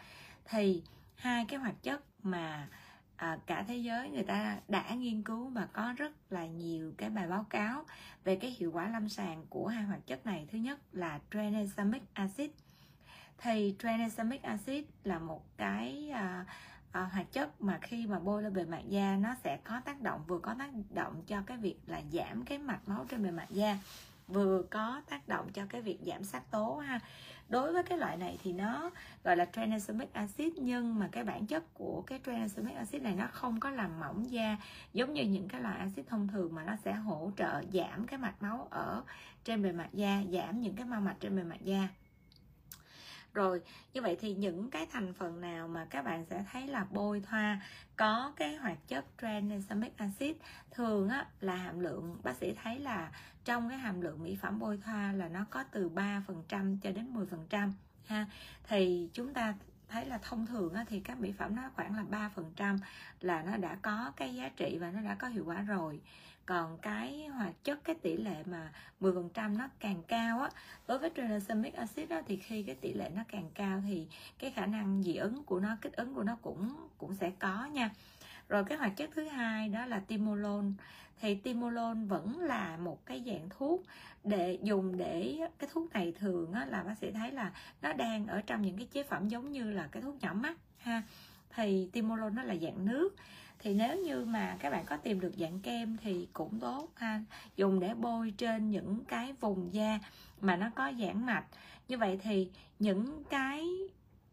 Thì 0.45 0.83
hai 1.15 1.45
cái 1.45 1.59
hoạt 1.59 1.83
chất 1.83 2.01
mà 2.23 2.67
à, 3.15 3.37
cả 3.45 3.65
thế 3.67 3.75
giới 3.75 4.09
người 4.09 4.23
ta 4.23 4.57
đã 4.67 4.93
nghiên 4.95 5.23
cứu 5.23 5.47
và 5.49 5.67
có 5.73 5.93
rất 5.97 6.11
là 6.29 6.45
nhiều 6.45 6.93
cái 6.97 7.09
bài 7.09 7.27
báo 7.27 7.45
cáo 7.49 7.85
về 8.23 8.35
cái 8.35 8.51
hiệu 8.51 8.71
quả 8.71 8.89
lâm 8.89 9.09
sàng 9.09 9.45
của 9.49 9.67
hai 9.67 9.83
hoạt 9.83 10.07
chất 10.07 10.25
này. 10.25 10.47
Thứ 10.51 10.57
nhất 10.57 10.79
là 10.91 11.19
tranexamic 11.31 12.03
acid. 12.13 12.49
Thì 13.37 13.75
tranexamic 13.79 14.43
acid 14.43 14.85
là 15.03 15.19
một 15.19 15.57
cái 15.57 16.09
à, 16.13 16.45
à, 16.91 17.01
hoạt 17.13 17.31
chất 17.31 17.61
mà 17.61 17.79
khi 17.81 18.07
mà 18.07 18.19
bôi 18.19 18.43
lên 18.43 18.53
bề 18.53 18.65
mặt 18.65 18.81
da 18.89 19.17
nó 19.17 19.35
sẽ 19.43 19.57
có 19.63 19.81
tác 19.85 20.01
động 20.01 20.23
vừa 20.27 20.39
có 20.39 20.55
tác 20.59 20.69
động 20.89 21.23
cho 21.27 21.41
cái 21.45 21.57
việc 21.57 21.77
là 21.87 22.01
giảm 22.11 22.45
cái 22.45 22.57
mạch 22.57 22.87
máu 22.87 23.05
trên 23.09 23.23
bề 23.23 23.31
mặt 23.31 23.47
da 23.49 23.77
vừa 24.27 24.63
có 24.63 25.01
tác 25.09 25.27
động 25.27 25.51
cho 25.53 25.65
cái 25.69 25.81
việc 25.81 25.99
giảm 26.05 26.23
sắc 26.23 26.51
tố 26.51 26.77
ha 26.77 26.99
đối 27.49 27.73
với 27.73 27.83
cái 27.83 27.97
loại 27.97 28.17
này 28.17 28.37
thì 28.43 28.53
nó 28.53 28.91
gọi 29.23 29.37
là 29.37 29.45
tranexamic 29.45 30.13
acid, 30.13 30.53
nhưng 30.57 30.99
mà 30.99 31.09
cái 31.11 31.23
bản 31.23 31.45
chất 31.45 31.73
của 31.73 32.03
cái 32.07 32.19
tranexamic 32.25 32.75
acid 32.75 33.01
này 33.01 33.15
nó 33.15 33.27
không 33.31 33.59
có 33.59 33.69
làm 33.69 33.99
mỏng 33.99 34.31
da, 34.31 34.57
giống 34.93 35.13
như 35.13 35.23
những 35.23 35.47
cái 35.47 35.61
loại 35.61 35.79
acid 35.79 36.05
thông 36.07 36.27
thường 36.27 36.55
mà 36.55 36.63
nó 36.63 36.75
sẽ 36.85 36.93
hỗ 36.93 37.31
trợ 37.37 37.61
giảm 37.73 38.07
cái 38.07 38.19
mạch 38.19 38.41
máu 38.41 38.67
ở 38.69 39.03
trên 39.43 39.63
bề 39.63 39.71
mặt 39.71 39.89
da, 39.93 40.23
giảm 40.31 40.61
những 40.61 40.75
cái 40.75 40.85
mau 40.85 41.01
mạch 41.01 41.15
trên 41.19 41.35
bề 41.35 41.43
mặt 41.43 41.61
da 41.61 41.87
rồi 43.33 43.61
như 43.93 44.01
vậy 44.01 44.17
thì 44.19 44.33
những 44.33 44.69
cái 44.69 44.87
thành 44.91 45.13
phần 45.13 45.41
nào 45.41 45.67
mà 45.67 45.87
các 45.89 46.05
bạn 46.05 46.25
sẽ 46.29 46.45
thấy 46.51 46.67
là 46.67 46.85
bôi 46.91 47.19
thoa 47.19 47.61
có 47.95 48.33
cái 48.35 48.55
hoạt 48.55 48.77
chất 48.87 49.05
tranexamic 49.21 49.97
acid 49.97 50.35
thường 50.71 51.09
á, 51.09 51.27
là 51.41 51.55
hàm 51.55 51.79
lượng 51.79 52.17
bác 52.23 52.35
sĩ 52.35 52.53
thấy 52.63 52.79
là 52.79 53.11
trong 53.45 53.69
cái 53.69 53.77
hàm 53.77 54.01
lượng 54.01 54.23
mỹ 54.23 54.37
phẩm 54.41 54.59
bôi 54.59 54.77
thoa 54.77 55.11
là 55.11 55.27
nó 55.27 55.45
có 55.49 55.63
từ 55.63 55.89
3% 55.89 56.77
cho 56.81 56.91
đến 56.91 57.13
10% 57.13 57.71
ha. 58.05 58.25
Thì 58.63 59.09
chúng 59.13 59.33
ta 59.33 59.53
thấy 59.89 60.05
là 60.05 60.17
thông 60.17 60.45
thường 60.45 60.73
thì 60.87 60.99
các 60.99 61.19
mỹ 61.19 61.31
phẩm 61.31 61.55
nó 61.55 61.69
khoảng 61.75 61.95
là 61.95 62.29
3% 62.35 62.77
là 63.21 63.41
nó 63.41 63.57
đã 63.57 63.77
có 63.81 64.11
cái 64.15 64.35
giá 64.35 64.49
trị 64.49 64.77
và 64.81 64.91
nó 64.91 65.01
đã 65.01 65.15
có 65.15 65.27
hiệu 65.27 65.45
quả 65.45 65.61
rồi 65.61 66.01
còn 66.49 66.77
cái 66.77 67.27
hoạt 67.27 67.63
chất 67.63 67.83
cái 67.83 67.95
tỷ 67.95 68.17
lệ 68.17 68.43
mà 68.45 68.71
10% 69.01 69.57
nó 69.57 69.67
càng 69.79 70.03
cao 70.07 70.39
á 70.41 70.49
đối 70.87 70.99
với 70.99 71.11
tranexamic 71.15 71.73
acid 71.73 72.09
đó 72.09 72.21
thì 72.27 72.37
khi 72.37 72.63
cái 72.63 72.75
tỷ 72.75 72.93
lệ 72.93 73.09
nó 73.15 73.21
càng 73.31 73.49
cao 73.53 73.81
thì 73.87 74.07
cái 74.39 74.51
khả 74.51 74.65
năng 74.65 75.03
dị 75.03 75.15
ứng 75.15 75.43
của 75.43 75.59
nó 75.59 75.77
kích 75.81 75.93
ứng 75.93 76.13
của 76.13 76.23
nó 76.23 76.37
cũng 76.41 76.75
cũng 76.97 77.15
sẽ 77.15 77.31
có 77.39 77.65
nha. 77.65 77.89
Rồi 78.49 78.63
cái 78.63 78.77
hoạt 78.77 78.97
chất 78.97 79.09
thứ 79.15 79.23
hai 79.23 79.69
đó 79.69 79.85
là 79.85 79.99
timolol. 79.99 80.65
Thì 81.21 81.35
timolol 81.35 81.97
vẫn 82.07 82.39
là 82.39 82.77
một 82.77 83.05
cái 83.05 83.23
dạng 83.25 83.49
thuốc 83.49 83.83
để 84.23 84.59
dùng 84.63 84.97
để 84.97 85.39
cái 85.59 85.69
thuốc 85.73 85.93
này 85.93 86.13
thường 86.19 86.53
á, 86.53 86.65
là 86.65 86.83
bác 86.83 86.97
sĩ 86.97 87.11
thấy 87.11 87.31
là 87.31 87.51
nó 87.81 87.93
đang 87.93 88.27
ở 88.27 88.41
trong 88.41 88.61
những 88.61 88.77
cái 88.77 88.87
chế 88.91 89.03
phẩm 89.03 89.27
giống 89.27 89.51
như 89.51 89.71
là 89.71 89.87
cái 89.91 90.01
thuốc 90.01 90.15
nhỏ 90.21 90.33
mắt 90.33 90.57
ha. 90.77 91.03
Thì 91.55 91.89
timolol 91.93 92.33
nó 92.33 92.43
là 92.43 92.55
dạng 92.55 92.85
nước 92.85 93.15
thì 93.59 93.73
nếu 93.73 93.97
như 93.97 94.25
mà 94.25 94.57
các 94.59 94.69
bạn 94.69 94.85
có 94.85 94.97
tìm 94.97 95.19
được 95.19 95.31
dạng 95.37 95.59
kem 95.59 95.97
thì 95.97 96.27
cũng 96.33 96.59
tốt 96.59 96.89
ha. 96.95 97.21
Dùng 97.55 97.79
để 97.79 97.93
bôi 97.93 98.33
trên 98.37 98.71
những 98.71 99.05
cái 99.05 99.33
vùng 99.33 99.73
da 99.73 99.99
mà 100.41 100.55
nó 100.55 100.69
có 100.75 100.91
giãn 100.99 101.25
mạch. 101.25 101.45
Như 101.87 101.97
vậy 101.97 102.19
thì 102.23 102.49
những 102.79 103.23
cái 103.23 103.67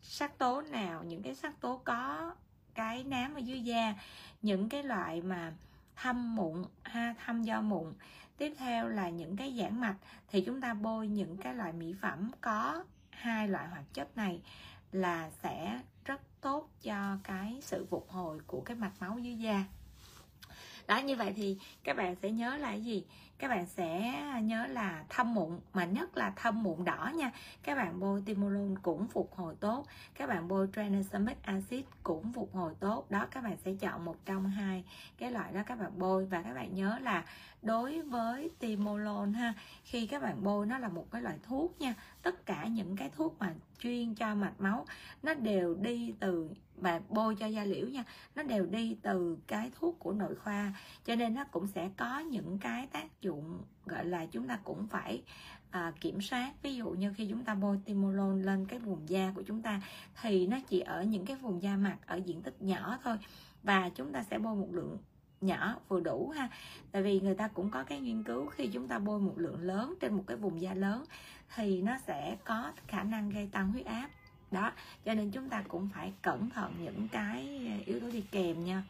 sắc 0.03 0.39
tố 0.39 0.63
nào, 0.63 1.05
những 1.05 1.23
cái 1.23 1.35
sắc 1.35 1.61
tố 1.61 1.81
có 1.85 2.35
cái 2.75 3.05
nám 3.05 3.35
ở 3.35 3.39
dưới 3.39 3.61
da, 3.61 3.95
những 4.43 4.69
cái 4.69 4.83
loại 4.83 5.23
mà 5.23 5.53
thâm 5.97 6.35
mụn 6.35 6.65
ha, 6.83 7.15
thâm 7.25 7.43
do 7.43 7.61
mụn, 7.61 7.93
tiếp 8.37 8.55
theo 8.59 8.89
là 8.89 9.09
những 9.09 9.37
cái 9.37 9.57
giãn 9.59 9.81
mạch, 9.81 9.97
thì 10.29 10.41
chúng 10.41 10.61
ta 10.61 10.75
bôi 10.75 11.09
những 11.09 11.37
cái 11.37 11.55
loại 11.55 11.73
mỹ 11.73 11.95
phẩm 12.01 12.31
có 12.41 12.85
hai 13.11 13.49
loại 13.49 13.69
hoạt 13.69 13.85
chất 13.93 14.17
này 14.17 14.41
là 14.93 15.31
sẽ 15.43 15.81
rất 16.07 16.21
tốt 16.41 16.69
cho 16.83 17.19
cái 17.25 17.59
sự 17.63 17.87
phục 17.91 18.11
hồi 18.11 18.39
của 18.47 18.61
cái 18.61 18.77
mạch 18.77 18.93
máu 19.01 19.19
dưới 19.19 19.35
da. 19.35 19.65
Đó, 20.87 20.99
như 20.99 21.17
vậy 21.17 21.33
thì 21.37 21.59
các 21.85 21.97
bạn 21.97 22.17
sẽ 22.23 22.31
nhớ 22.31 22.57
là 22.57 22.75
gì? 22.75 23.05
Các 23.39 23.49
bạn 23.49 23.67
sẽ 23.67 24.15
nhớ 24.43 24.67
là 24.67 25.05
thâm 25.09 25.35
mụn, 25.35 25.59
mà 25.73 25.85
nhất 25.85 26.17
là 26.17 26.33
thâm 26.37 26.63
mụn 26.63 26.85
đỏ 26.85 27.13
nha. 27.15 27.31
Các 27.63 27.75
bạn 27.75 28.01
bôi 28.01 28.23
timolol 28.27 28.75
cũng 28.83 29.07
phục 29.09 29.35
hồi 29.35 29.55
tốt. 29.61 29.87
Các 30.15 30.29
bạn 30.29 30.49
bôi 30.49 30.69
tranexamic 30.77 31.43
acid 31.43 31.85
cũng 32.03 32.33
phục 32.33 32.55
hồi 32.55 32.75
tốt. 32.81 33.11
Đó, 33.11 33.27
các 33.31 33.45
bạn 33.45 33.57
sẽ 33.65 33.73
chọn 33.81 34.05
một 34.05 34.17
trong 34.25 34.51
hai 34.51 34.85
cái 35.19 35.31
loại 35.31 35.53
đó 35.53 35.61
các 35.67 35.79
bạn 35.79 35.99
bôi. 35.99 36.27
Và 36.27 36.43
các 36.43 36.55
bạn 36.55 36.75
nhớ 36.75 36.99
là 37.03 37.25
đối 37.67 38.03
với 38.03 38.51
timolol 38.59 39.29
ha 39.29 39.55
khi 39.85 40.07
các 40.07 40.23
bạn 40.23 40.45
bôi 40.45 40.67
nó 40.67 40.79
là 40.79 40.89
một 40.89 41.11
cái 41.11 41.23
loại 41.23 41.39
thuốc 41.43 41.81
nha 41.81 41.95
tất 42.23 42.47
cả 42.47 42.67
những 42.67 42.97
cái 42.97 43.11
thuốc 43.17 43.37
mà 43.39 43.55
chuyên 43.79 44.15
cho 44.15 44.35
mạch 44.35 44.61
máu 44.61 44.87
nó 45.23 45.35
đều 45.35 45.75
đi 45.75 46.15
từ 46.21 46.51
và 46.77 47.01
bôi 47.09 47.35
cho 47.35 47.47
da 47.47 47.65
liễu 47.65 47.87
nha 47.87 48.05
nó 48.35 48.43
đều 48.43 48.67
đi 48.67 48.97
từ 49.03 49.39
cái 49.47 49.71
thuốc 49.79 49.99
của 49.99 50.13
nội 50.13 50.35
khoa. 50.35 50.73
Cho 51.05 51.15
nên 51.15 51.35
nó 51.35 51.45
cũng 51.45 51.67
sẽ 51.67 51.91
có 51.97 52.19
những 52.19 52.59
cái 52.59 52.87
tác 52.87 53.23
dụng 53.23 53.63
gọi 53.87 54.05
là 54.05 54.27
chúng 54.27 54.49
ta 54.49 54.59
cũng 54.65 54.87
phải 54.87 55.23
à, 55.71 55.93
kiểm 56.01 56.21
soát. 56.21 56.53
Ví 56.63 56.77
dụ 56.77 56.91
như 56.91 57.13
khi 57.17 57.27
chúng 57.31 57.45
ta 57.45 57.55
bôi 57.55 57.79
timolol 57.85 58.43
lên 58.43 58.67
cái 58.67 58.79
vùng 58.79 59.09
da 59.09 59.33
của 59.35 59.43
chúng 59.43 59.63
ta 59.63 59.81
thì 60.23 60.47
nó 60.47 60.59
chỉ 60.69 60.81
ở 60.81 61.03
những 61.03 61.27
cái 61.27 61.37
vùng 61.37 61.63
da 61.63 61.77
mặt 61.77 61.97
ở 62.07 62.17
diện 62.17 62.43
tích 62.43 62.63
nhỏ 62.63 62.99
thôi 63.05 63.17
và 63.63 63.89
chúng 63.89 64.13
ta 64.13 64.23
sẽ 64.23 64.39
bôi 64.39 64.57
một 64.57 64.69
lượng 64.73 64.99
nhỏ 65.41 65.77
vừa 65.89 66.01
đủ 66.01 66.29
ha. 66.37 66.49
Tại 66.93 67.03
vì 67.03 67.21
người 67.21 67.35
ta 67.35 67.49
cũng 67.49 67.71
có 67.71 67.85
cái 67.85 68.01
nghiên 68.01 68.23
cứu 68.23 68.47
khi 68.47 68.67
chúng 68.67 68.89
ta 68.89 68.99
bôi 68.99 69.21
một 69.21 69.35
lượng 69.37 69.61
lớn 69.61 69.95
trên 70.01 70.15
một 70.15 70.25
cái 70.27 70.37
vùng 70.37 70.61
da 70.61 70.75
lớn 70.75 71.05
thì 71.55 71.83
nó 71.83 71.99
sẽ 72.07 72.37
có 72.45 72.73
khả 72.87 73.03
năng 73.03 73.31
gây 73.31 73.49
tăng 73.53 73.73
huyết 73.73 73.87
áp. 73.87 74.09
Đó 74.51 74.73
cho 75.05 75.15
nên 75.15 75.31
chúng 75.31 75.49
ta 75.49 75.63
cũng 75.69 75.89
phải 75.95 76.13
cẩn 76.23 76.51
thận 76.51 76.75
những 76.81 77.09
cái 77.09 77.69
ờ, 77.71 77.83
yếu 77.87 78.01
tố 78.01 78.11
đi 78.11 78.25
kèm 78.31 78.65
nha. 78.65 78.83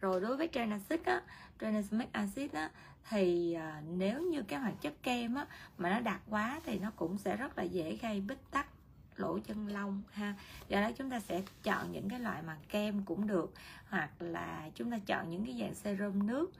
Rồi 0.00 0.20
đối 0.20 0.36
với 0.36 0.48
tranexamic 0.52 1.04
á 1.04 1.22
tranexamic 1.60 2.12
acid 2.12 2.52
á 2.52 2.70
thì 3.08 3.54
à, 3.54 3.82
nếu 3.96 4.22
như 4.22 4.42
cái 4.42 4.60
hoạt 4.60 4.74
chất 4.80 5.02
kem 5.02 5.34
á 5.34 5.46
mà 5.78 5.90
nó 5.90 6.00
đặc 6.00 6.20
quá 6.30 6.60
thì 6.66 6.78
nó 6.78 6.90
cũng 6.96 7.18
sẽ 7.18 7.36
rất 7.36 7.58
là 7.58 7.64
dễ 7.64 7.98
gây 8.02 8.20
bít 8.20 8.38
tắc 8.50 8.66
lỗ 9.16 9.38
chân 9.38 9.68
lông 9.68 10.02
ha 10.12 10.34
do 10.68 10.80
đó 10.80 10.90
chúng 10.98 11.10
ta 11.10 11.20
sẽ 11.20 11.42
chọn 11.62 11.92
những 11.92 12.08
cái 12.08 12.20
loại 12.20 12.42
mà 12.42 12.56
kem 12.68 13.02
cũng 13.02 13.26
được 13.26 13.52
hoặc 13.88 14.10
là 14.18 14.70
chúng 14.74 14.90
ta 14.90 14.98
chọn 15.06 15.30
những 15.30 15.46
cái 15.46 15.56
dạng 15.60 15.74
serum 15.74 16.26
nước 16.26 16.52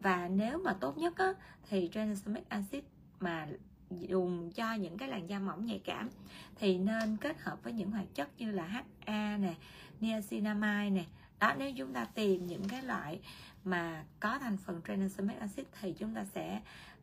và 0.00 0.28
nếu 0.28 0.58
mà 0.58 0.72
tốt 0.80 0.98
nhất 0.98 1.16
á, 1.16 1.32
thì 1.68 1.90
tranexamic 1.92 2.48
acid 2.48 2.82
mà 3.20 3.46
dùng 3.90 4.52
cho 4.52 4.74
những 4.74 4.98
cái 4.98 5.08
làn 5.08 5.28
da 5.28 5.38
mỏng 5.38 5.66
nhạy 5.66 5.80
cảm 5.84 6.10
thì 6.56 6.78
nên 6.78 7.16
kết 7.16 7.40
hợp 7.40 7.62
với 7.62 7.72
những 7.72 7.90
hoạt 7.90 8.06
chất 8.14 8.28
như 8.38 8.50
là 8.50 8.66
HA 8.66 9.36
nè, 9.36 9.54
niacinamide 10.00 10.90
nè. 10.90 11.04
Đó 11.40 11.54
nếu 11.58 11.72
chúng 11.76 11.92
ta 11.92 12.04
tìm 12.04 12.46
những 12.46 12.68
cái 12.68 12.82
loại 12.82 13.20
mà 13.64 14.04
có 14.20 14.38
thành 14.38 14.56
phần 14.56 14.80
tranexamic 14.86 15.40
acid 15.40 15.66
thì 15.80 15.92
chúng 15.98 16.14
ta 16.14 16.24
sẽ 16.34 16.60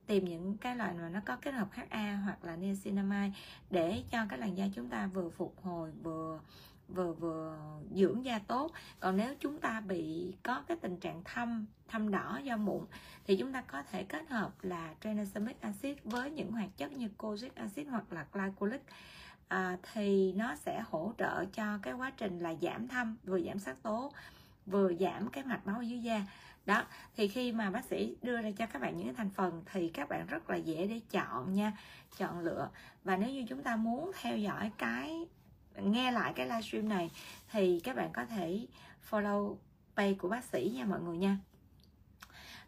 tìm 0.09 0.25
những 0.25 0.57
cái 0.57 0.75
loại 0.75 0.93
mà 0.93 1.09
nó 1.09 1.19
có 1.25 1.35
kết 1.35 1.51
hợp 1.51 1.67
HA 1.71 2.15
hoặc 2.15 2.45
là 2.45 2.55
niacinamide 2.55 3.31
để 3.69 4.03
cho 4.11 4.25
cái 4.29 4.39
làn 4.39 4.57
da 4.57 4.65
chúng 4.75 4.89
ta 4.89 5.07
vừa 5.07 5.29
phục 5.29 5.55
hồi 5.63 5.91
vừa 6.03 6.39
vừa 6.87 7.13
vừa 7.13 7.57
dưỡng 7.95 8.25
da 8.25 8.39
tốt. 8.39 8.71
Còn 8.99 9.17
nếu 9.17 9.35
chúng 9.39 9.59
ta 9.59 9.81
bị 9.81 10.33
có 10.43 10.63
cái 10.67 10.77
tình 10.81 10.97
trạng 10.97 11.23
thâm 11.23 11.65
thâm 11.87 12.11
đỏ 12.11 12.39
do 12.43 12.57
mụn 12.57 12.85
thì 13.27 13.35
chúng 13.35 13.53
ta 13.53 13.61
có 13.61 13.83
thể 13.91 14.03
kết 14.03 14.29
hợp 14.29 14.51
là 14.61 14.93
tranexamic 15.01 15.61
acid 15.61 15.97
với 16.03 16.31
những 16.31 16.51
hoạt 16.51 16.69
chất 16.77 16.91
như 16.91 17.09
kojic 17.17 17.49
acid 17.55 17.87
hoặc 17.87 18.13
là 18.13 18.25
glycolic. 18.33 18.81
À, 19.47 19.77
thì 19.93 20.33
nó 20.33 20.55
sẽ 20.55 20.83
hỗ 20.89 21.13
trợ 21.17 21.45
cho 21.45 21.77
cái 21.81 21.93
quá 21.93 22.11
trình 22.17 22.39
là 22.39 22.55
giảm 22.61 22.87
thâm 22.87 23.15
vừa 23.23 23.39
giảm 23.41 23.59
sắc 23.59 23.83
tố 23.83 24.11
vừa 24.65 24.93
giảm 24.99 25.29
cái 25.29 25.43
mạch 25.43 25.67
máu 25.67 25.81
dưới 25.81 25.99
da 25.99 26.25
đó 26.65 26.85
thì 27.15 27.27
khi 27.27 27.51
mà 27.51 27.69
bác 27.69 27.85
sĩ 27.85 28.15
đưa 28.21 28.41
ra 28.41 28.51
cho 28.57 28.65
các 28.65 28.81
bạn 28.81 28.97
những 28.97 29.07
cái 29.07 29.15
thành 29.15 29.29
phần 29.29 29.63
thì 29.71 29.89
các 29.89 30.09
bạn 30.09 30.27
rất 30.27 30.49
là 30.49 30.55
dễ 30.55 30.87
để 30.87 30.99
chọn 31.11 31.53
nha 31.53 31.73
chọn 32.17 32.39
lựa. 32.39 32.69
Và 33.03 33.17
nếu 33.17 33.29
như 33.29 33.45
chúng 33.49 33.63
ta 33.63 33.75
muốn 33.75 34.11
theo 34.21 34.37
dõi 34.37 34.71
cái 34.77 35.25
nghe 35.75 36.11
lại 36.11 36.33
cái 36.35 36.45
livestream 36.45 36.89
này 36.89 37.11
thì 37.51 37.79
các 37.83 37.95
bạn 37.95 38.09
có 38.13 38.25
thể 38.25 38.67
follow 39.09 39.55
page 39.95 40.13
của 40.13 40.29
bác 40.29 40.43
sĩ 40.43 40.71
nha 40.75 40.85
mọi 40.85 41.01
người 41.01 41.17
nha. 41.17 41.37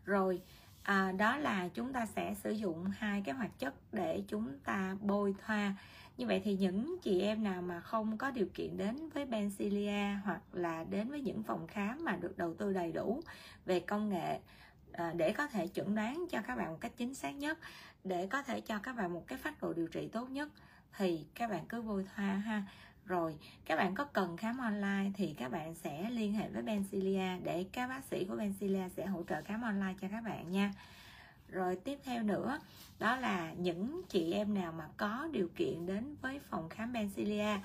Rồi 0.06 0.42
à, 0.84 1.12
đó 1.12 1.38
là 1.38 1.68
chúng 1.74 1.94
ta 1.94 2.06
sẽ 2.06 2.36
sử 2.44 2.52
dụng 2.52 2.86
hai 2.98 3.22
cái 3.26 3.36
hoạt 3.36 3.60
chất 3.60 3.74
để 3.92 4.24
chúng 4.28 4.60
ta 4.64 4.96
bôi 5.02 5.36
thoa 5.46 5.76
như 6.18 6.28
vậy 6.28 6.42
thì 6.44 6.56
những 6.56 6.98
chị 7.02 7.22
em 7.22 7.44
nào 7.44 7.62
mà 7.62 7.80
không 7.80 8.18
có 8.18 8.32
điều 8.32 8.48
kiện 8.54 8.78
đến 8.78 9.10
với 9.10 9.26
Bencilia 9.26 10.16
hoặc 10.24 10.42
là 10.54 10.84
đến 10.84 11.10
với 11.10 11.22
những 11.22 11.44
phòng 11.44 11.68
khám 11.68 12.06
mà 12.06 12.16
được 12.16 12.38
đầu 12.38 12.54
tư 12.54 12.74
đầy 12.74 12.92
đủ 12.92 13.22
về 13.66 13.80
công 13.80 14.10
nghệ 14.10 14.40
à, 14.92 15.14
để 15.16 15.32
có 15.32 15.48
thể 15.48 15.68
chuẩn 15.68 15.96
đoán 15.96 16.26
cho 16.32 16.42
các 16.42 16.56
bạn 16.56 16.72
một 16.72 16.78
cách 16.82 16.92
chính 16.98 17.14
xác 17.14 17.32
nhất, 17.32 17.60
để 18.04 18.28
có 18.28 18.44
thể 18.44 18.62
cho 18.62 18.80
các 18.80 18.96
bạn 18.96 19.14
một 19.14 19.28
cái 19.28 19.38
phát 19.38 19.62
đồ 19.62 19.74
điều 19.74 19.88
trị 19.88 20.10
tốt 20.12 20.30
nhất, 20.30 20.50
thì 20.98 21.26
các 21.36 21.50
bạn 21.50 21.66
cứ 21.70 21.82
vui 21.82 22.06
thoa 22.16 22.26
ha. 22.26 22.64
Rồi, 23.06 23.36
các 23.66 23.76
bạn 23.76 23.96
có 23.96 24.06
cần 24.06 24.38
khám 24.38 24.58
online 24.58 25.12
thì 25.14 25.36
các 25.38 25.52
bạn 25.52 25.76
sẽ 25.76 26.10
liên 26.10 26.34
hệ 26.34 26.50
với 26.50 26.62
Bencilia 26.62 27.38
để 27.44 27.66
các 27.72 27.88
bác 27.88 28.04
sĩ 28.04 28.26
của 28.26 28.36
Bencilia 28.36 28.90
sẽ 28.90 29.06
hỗ 29.06 29.24
trợ 29.24 29.42
khám 29.42 29.62
online 29.62 29.94
cho 30.02 30.08
các 30.12 30.22
bạn 30.22 30.52
nha 30.52 30.74
rồi 31.52 31.76
tiếp 31.76 32.00
theo 32.04 32.24
nữa, 32.24 32.60
đó 33.00 33.16
là 33.16 33.54
những 33.54 34.02
chị 34.10 34.34
em 34.34 34.54
nào 34.54 34.72
mà 34.72 34.88
có 34.98 35.28
điều 35.32 35.48
kiện 35.56 35.86
đến 35.86 36.16
với 36.22 36.40
phòng 36.40 36.70
khám 36.70 36.94
Bencilia 36.94 37.60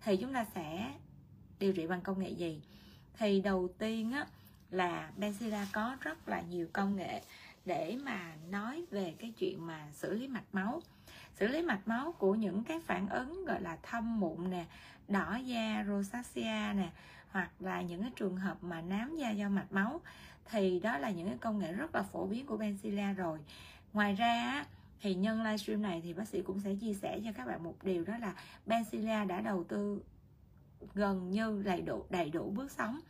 thì 0.00 0.16
chúng 0.16 0.32
ta 0.32 0.44
sẽ 0.54 0.92
điều 1.58 1.72
trị 1.72 1.86
bằng 1.86 2.00
công 2.00 2.18
nghệ 2.18 2.30
gì? 2.30 2.62
Thì 3.18 3.40
đầu 3.40 3.68
tiên 3.78 4.12
á, 4.12 4.26
là 4.70 5.10
Bencilia 5.16 5.66
có 5.72 5.96
rất 6.00 6.28
là 6.28 6.40
nhiều 6.40 6.66
công 6.72 6.96
nghệ 6.96 7.22
để 7.64 7.96
mà 8.02 8.32
nói 8.50 8.84
về 8.90 9.14
cái 9.18 9.32
chuyện 9.38 9.66
mà 9.66 9.86
xử 9.92 10.14
lý 10.14 10.28
mạch 10.28 10.54
máu. 10.54 10.80
Xử 11.34 11.48
lý 11.48 11.62
mạch 11.62 11.88
máu 11.88 12.12
của 12.12 12.34
những 12.34 12.64
cái 12.64 12.80
phản 12.86 13.08
ứng 13.08 13.44
gọi 13.44 13.60
là 13.60 13.76
thâm 13.82 14.20
mụn 14.20 14.50
nè, 14.50 14.64
đỏ 15.08 15.36
da, 15.44 15.84
rosacea 15.88 16.72
nè, 16.72 16.88
hoặc 17.30 17.50
là 17.60 17.82
những 17.82 18.02
cái 18.02 18.10
trường 18.16 18.36
hợp 18.36 18.62
mà 18.62 18.80
nám 18.80 19.16
da 19.16 19.30
do 19.30 19.48
mạch 19.48 19.72
máu 19.72 20.00
thì 20.50 20.80
đó 20.80 20.98
là 20.98 21.10
những 21.10 21.28
cái 21.28 21.38
công 21.38 21.58
nghệ 21.58 21.72
rất 21.72 21.94
là 21.94 22.02
phổ 22.02 22.26
biến 22.26 22.46
của 22.46 22.56
benzilla 22.56 23.14
rồi. 23.14 23.38
Ngoài 23.92 24.14
ra 24.14 24.64
thì 25.00 25.14
nhân 25.14 25.42
livestream 25.42 25.82
này 25.82 26.00
thì 26.04 26.12
bác 26.12 26.28
sĩ 26.28 26.42
cũng 26.42 26.60
sẽ 26.60 26.74
chia 26.74 26.94
sẻ 26.94 27.20
cho 27.24 27.32
các 27.32 27.46
bạn 27.46 27.64
một 27.64 27.74
điều, 27.82 28.04
đó 28.04 28.18
là 28.18 28.34
benzilla 28.66 29.26
đã 29.26 29.40
đầu 29.40 29.64
tư 29.64 30.02
gần 30.94 31.30
như 31.30 31.62
đầy 31.64 31.80
đủ 31.80 32.04
đầy 32.10 32.30
đủ 32.30 32.50
bước 32.50 32.70
sóng 32.70 33.00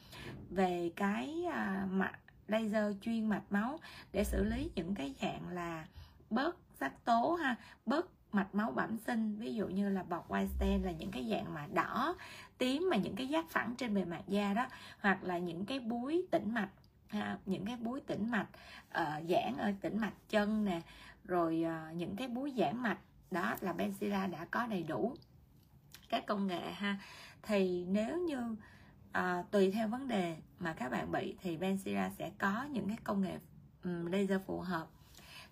về 0.50 0.92
cái 0.96 1.44
à, 1.52 1.86
mặt 1.90 2.18
laser 2.48 2.96
chuyên 3.00 3.28
mạch 3.28 3.42
máu 3.50 3.78
để 4.12 4.24
xử 4.24 4.44
lý 4.44 4.70
những 4.74 4.94
cái 4.94 5.14
dạng 5.22 5.48
là 5.48 5.86
bớt 6.30 6.56
sắc 6.80 7.04
tố 7.04 7.34
ha, 7.34 7.56
bớt 7.86 8.06
mạch 8.32 8.54
máu 8.54 8.70
bẩm 8.70 8.98
sinh. 8.98 9.36
Ví 9.38 9.54
dụ 9.54 9.68
như 9.68 9.88
là 9.88 10.02
bọt 10.02 10.24
white 10.28 10.46
stain 10.46 10.82
là 10.82 10.90
những 10.90 11.10
cái 11.10 11.28
dạng 11.30 11.54
mà 11.54 11.66
đỏ 11.74 12.14
tím 12.58 12.88
mà 12.90 12.96
những 12.96 13.16
cái 13.16 13.28
giác 13.28 13.50
phẳng 13.50 13.74
trên 13.78 13.94
bề 13.94 14.04
mặt 14.04 14.22
da 14.26 14.54
đó, 14.54 14.66
hoặc 15.00 15.24
là 15.24 15.38
những 15.38 15.64
cái 15.64 15.80
búi 15.80 16.26
tĩnh 16.30 16.54
mạch 16.54 16.70
ha, 17.10 17.38
những 17.46 17.66
cái 17.66 17.76
búi 17.76 18.00
tĩnh 18.00 18.30
mạch 18.30 18.48
uh, 18.88 19.28
giãn 19.28 19.56
ở 19.58 19.72
tĩnh 19.80 19.98
mạch 19.98 20.14
chân 20.28 20.64
nè 20.64 20.80
rồi 21.24 21.64
uh, 21.66 21.96
những 21.96 22.16
cái 22.16 22.28
búi 22.28 22.54
giãn 22.56 22.82
mạch 22.82 22.98
đó 23.30 23.56
là 23.60 23.72
Benzilla 23.72 24.30
đã 24.30 24.44
có 24.50 24.66
đầy 24.66 24.82
đủ 24.82 25.14
các 26.08 26.26
công 26.26 26.46
nghệ 26.46 26.72
ha. 26.72 26.98
Thì 27.42 27.84
nếu 27.88 28.18
như 28.18 28.56
à, 29.12 29.44
tùy 29.50 29.70
theo 29.70 29.88
vấn 29.88 30.08
đề 30.08 30.36
mà 30.58 30.72
các 30.72 30.90
bạn 30.90 31.12
bị 31.12 31.36
thì 31.40 31.56
Benzilla 31.56 32.10
sẽ 32.18 32.30
có 32.38 32.64
những 32.70 32.88
cái 32.88 32.96
công 33.04 33.20
nghệ 33.20 33.38
um, 33.84 34.06
laser 34.06 34.40
phù 34.46 34.60
hợp. 34.60 34.86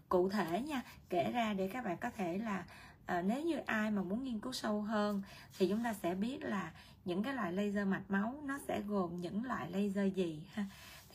Cụ 0.09 0.29
thể 0.29 0.61
nha 0.61 0.83
kể 1.09 1.33
ra 1.33 1.55
để 1.55 1.68
các 1.68 1.85
bạn 1.85 1.97
có 1.97 2.11
thể 2.11 2.38
là 2.38 2.64
à, 3.07 3.23
nếu 3.23 3.42
như 3.42 3.59
ai 3.66 3.90
mà 3.90 4.03
muốn 4.03 4.25
nghiên 4.25 4.40
cứu 4.40 4.53
sâu 4.53 4.83
hơn 4.83 5.23
thì 5.59 5.68
chúng 5.68 5.85
ta 5.85 5.94
sẽ 5.94 6.14
biết 6.14 6.42
là 6.42 6.73
những 7.05 7.23
cái 7.23 7.35
loại 7.35 7.53
laser 7.53 7.87
mạch 7.87 8.05
máu 8.09 8.35
nó 8.44 8.59
sẽ 8.68 8.81
gồm 8.81 9.21
những 9.21 9.44
loại 9.44 9.71
laser 9.71 10.14
gì 10.14 10.42
ha 10.53 10.64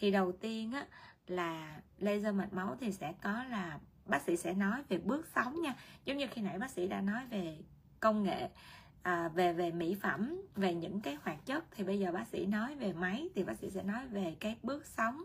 thì 0.03 0.11
đầu 0.11 0.31
tiên 0.31 0.71
á 0.71 0.85
là 1.27 1.81
laser 1.99 2.35
mạch 2.35 2.53
máu 2.53 2.77
thì 2.79 2.91
sẽ 2.91 3.13
có 3.21 3.43
là 3.43 3.79
bác 4.05 4.21
sĩ 4.21 4.37
sẽ 4.37 4.53
nói 4.53 4.83
về 4.89 4.97
bước 4.97 5.27
sóng 5.35 5.61
nha. 5.61 5.75
Giống 6.05 6.17
như 6.17 6.27
khi 6.31 6.41
nãy 6.41 6.59
bác 6.59 6.71
sĩ 6.71 6.87
đã 6.87 7.01
nói 7.01 7.21
về 7.29 7.57
công 7.99 8.23
nghệ 8.23 8.49
à, 9.03 9.29
về 9.29 9.53
về 9.53 9.71
mỹ 9.71 9.95
phẩm 10.01 10.41
về 10.55 10.73
những 10.73 11.01
cái 11.01 11.17
hoạt 11.23 11.45
chất 11.45 11.63
thì 11.71 11.83
bây 11.83 11.99
giờ 11.99 12.11
bác 12.11 12.27
sĩ 12.27 12.45
nói 12.45 12.75
về 12.75 12.93
máy 12.93 13.29
thì 13.35 13.43
bác 13.43 13.57
sĩ 13.59 13.69
sẽ 13.69 13.83
nói 13.83 14.07
về 14.07 14.35
cái 14.39 14.55
bước 14.63 14.85
sóng. 14.85 15.23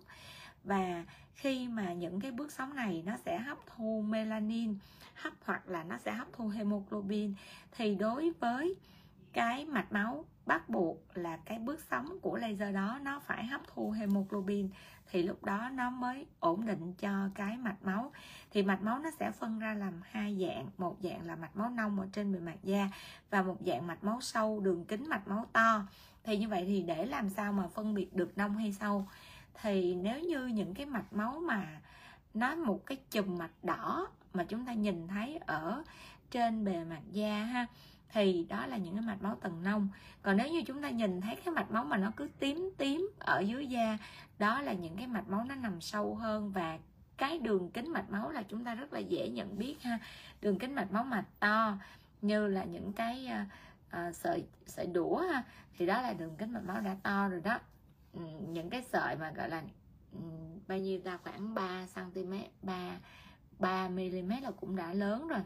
Và 0.64 1.04
khi 1.34 1.68
mà 1.68 1.92
những 1.92 2.20
cái 2.20 2.30
bước 2.30 2.52
sóng 2.52 2.74
này 2.74 3.02
nó 3.06 3.16
sẽ 3.24 3.38
hấp 3.38 3.58
thu 3.66 4.04
melanin 4.08 4.74
hấp 5.14 5.32
hoặc 5.44 5.68
là 5.68 5.84
nó 5.84 5.98
sẽ 5.98 6.12
hấp 6.12 6.28
thu 6.32 6.48
hemoglobin 6.48 7.34
thì 7.72 7.94
đối 7.94 8.30
với 8.30 8.74
cái 9.32 9.64
mạch 9.64 9.92
máu 9.92 10.24
bắt 10.46 10.68
buộc 10.68 10.98
là 11.14 11.36
cái 11.36 11.58
bước 11.58 11.80
sóng 11.90 12.18
của 12.20 12.36
laser 12.36 12.74
đó 12.74 12.98
nó 13.02 13.20
phải 13.20 13.46
hấp 13.46 13.60
thu 13.66 13.90
hemoglobin, 13.90 14.68
thì 15.10 15.22
lúc 15.22 15.44
đó 15.44 15.68
nó 15.72 15.90
mới 15.90 16.26
ổn 16.40 16.66
định 16.66 16.94
cho 16.98 17.28
cái 17.34 17.56
mạch 17.56 17.82
máu. 17.82 18.12
Thì 18.50 18.62
mạch 18.62 18.82
máu 18.82 18.98
nó 18.98 19.10
sẽ 19.18 19.30
phân 19.30 19.58
ra 19.58 19.74
làm 19.74 20.00
hai 20.10 20.38
dạng, 20.40 20.66
một 20.78 20.96
dạng 21.02 21.26
là 21.26 21.36
mạch 21.36 21.56
máu 21.56 21.70
nông 21.70 22.00
ở 22.00 22.08
trên 22.12 22.32
bề 22.32 22.38
mặt 22.38 22.56
da 22.62 22.88
và 23.30 23.42
một 23.42 23.56
dạng 23.66 23.86
mạch 23.86 24.04
máu 24.04 24.20
sâu, 24.20 24.60
đường 24.60 24.84
kính 24.84 25.08
mạch 25.08 25.28
máu 25.28 25.46
to. 25.52 25.82
Thì 26.24 26.38
như 26.38 26.48
vậy 26.48 26.64
thì 26.66 26.82
để 26.82 27.06
làm 27.06 27.30
sao 27.30 27.52
mà 27.52 27.68
phân 27.68 27.94
biệt 27.94 28.14
được 28.14 28.38
nông 28.38 28.56
hay 28.56 28.72
sâu? 28.72 29.06
Thì 29.62 29.94
nếu 29.94 30.20
như 30.20 30.46
những 30.46 30.74
cái 30.74 30.86
mạch 30.86 31.12
máu 31.12 31.40
mà 31.40 31.80
nó 32.34 32.54
một 32.54 32.86
cái 32.86 32.98
chùm 33.10 33.38
mạch 33.38 33.64
đỏ 33.64 34.08
mà 34.34 34.44
chúng 34.44 34.66
ta 34.66 34.72
nhìn 34.72 35.08
thấy 35.08 35.38
ở 35.46 35.82
trên 36.30 36.64
bề 36.64 36.84
mặt 36.84 37.02
da 37.12 37.44
ha 37.44 37.66
thì 38.12 38.46
đó 38.48 38.66
là 38.66 38.76
những 38.76 38.94
cái 38.94 39.02
mạch 39.02 39.22
máu 39.22 39.36
tầng 39.40 39.62
nông. 39.62 39.88
Còn 40.22 40.36
nếu 40.36 40.48
như 40.48 40.62
chúng 40.66 40.82
ta 40.82 40.90
nhìn 40.90 41.20
thấy 41.20 41.36
cái 41.36 41.54
mạch 41.54 41.70
máu 41.70 41.84
mà 41.84 41.96
nó 41.96 42.12
cứ 42.16 42.28
tím 42.38 42.70
tím 42.78 43.10
ở 43.18 43.40
dưới 43.40 43.66
da 43.66 43.98
đó 44.38 44.62
là 44.62 44.72
những 44.72 44.96
cái 44.96 45.06
mạch 45.06 45.28
máu 45.28 45.44
nó 45.44 45.54
nằm 45.54 45.80
sâu 45.80 46.14
hơn. 46.14 46.52
Và 46.52 46.78
cái 47.16 47.38
đường 47.38 47.70
kính 47.70 47.92
mạch 47.92 48.10
máu 48.10 48.30
là 48.30 48.42
chúng 48.42 48.64
ta 48.64 48.74
rất 48.74 48.92
là 48.92 48.98
dễ 48.98 49.28
nhận 49.28 49.58
biết 49.58 49.82
ha. 49.82 49.98
Đường 50.40 50.58
kính 50.58 50.74
mạch 50.74 50.92
máu 50.92 51.04
mạch 51.04 51.26
to 51.40 51.78
như 52.22 52.46
là 52.46 52.64
những 52.64 52.92
cái 52.92 53.28
uh, 53.92 54.16
sợi 54.16 54.44
sợi 54.66 54.86
đũa 54.86 55.16
ha 55.16 55.42
thì 55.78 55.86
đó 55.86 56.02
là 56.02 56.12
đường 56.12 56.36
kính 56.36 56.52
mạch 56.52 56.64
máu 56.64 56.80
đã 56.80 56.96
to 57.02 57.28
rồi 57.28 57.40
đó. 57.40 57.58
Ừ, 58.12 58.20
những 58.48 58.70
cái 58.70 58.82
sợi 58.82 59.16
mà 59.16 59.30
gọi 59.30 59.48
là 59.48 59.62
ừ, 60.12 60.20
bao 60.68 60.78
nhiêu 60.78 61.00
ta? 61.04 61.16
Khoảng 61.16 61.54
3 61.54 61.86
cm 61.94 62.32
3 62.62 62.98
3 63.58 63.88
mm 63.88 64.30
là 64.42 64.50
cũng 64.60 64.76
đã 64.76 64.92
lớn 64.92 65.28
rồi 65.28 65.40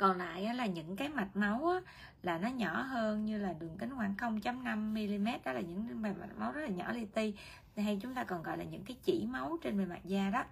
còn 0.00 0.18
lại 0.18 0.54
là 0.54 0.66
những 0.66 0.96
cái 0.96 1.08
mạch 1.08 1.36
máu 1.36 1.80
là 2.22 2.38
nó 2.38 2.48
nhỏ 2.48 2.82
hơn 2.82 3.24
như 3.24 3.38
là 3.38 3.54
đường 3.60 3.78
kính 3.78 3.90
khoảng 3.96 4.14
0.5 4.14 4.76
mm 4.92 5.28
đó 5.44 5.52
là 5.52 5.60
những 5.60 6.02
mạch 6.02 6.14
máu 6.36 6.52
rất 6.52 6.62
là 6.62 6.68
nhỏ 6.68 6.92
li 6.92 7.04
ti. 7.04 7.34
Hay 7.76 7.98
chúng 8.02 8.14
ta 8.14 8.24
còn 8.24 8.42
gọi 8.42 8.58
là 8.58 8.64
những 8.64 8.84
cái 8.84 8.96
chỉ 9.02 9.26
máu 9.26 9.58
trên 9.62 9.78
bề 9.78 9.84
mặt 9.84 10.04
da 10.04 10.30
đó. 10.30 10.44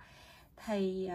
Thì 0.65 1.09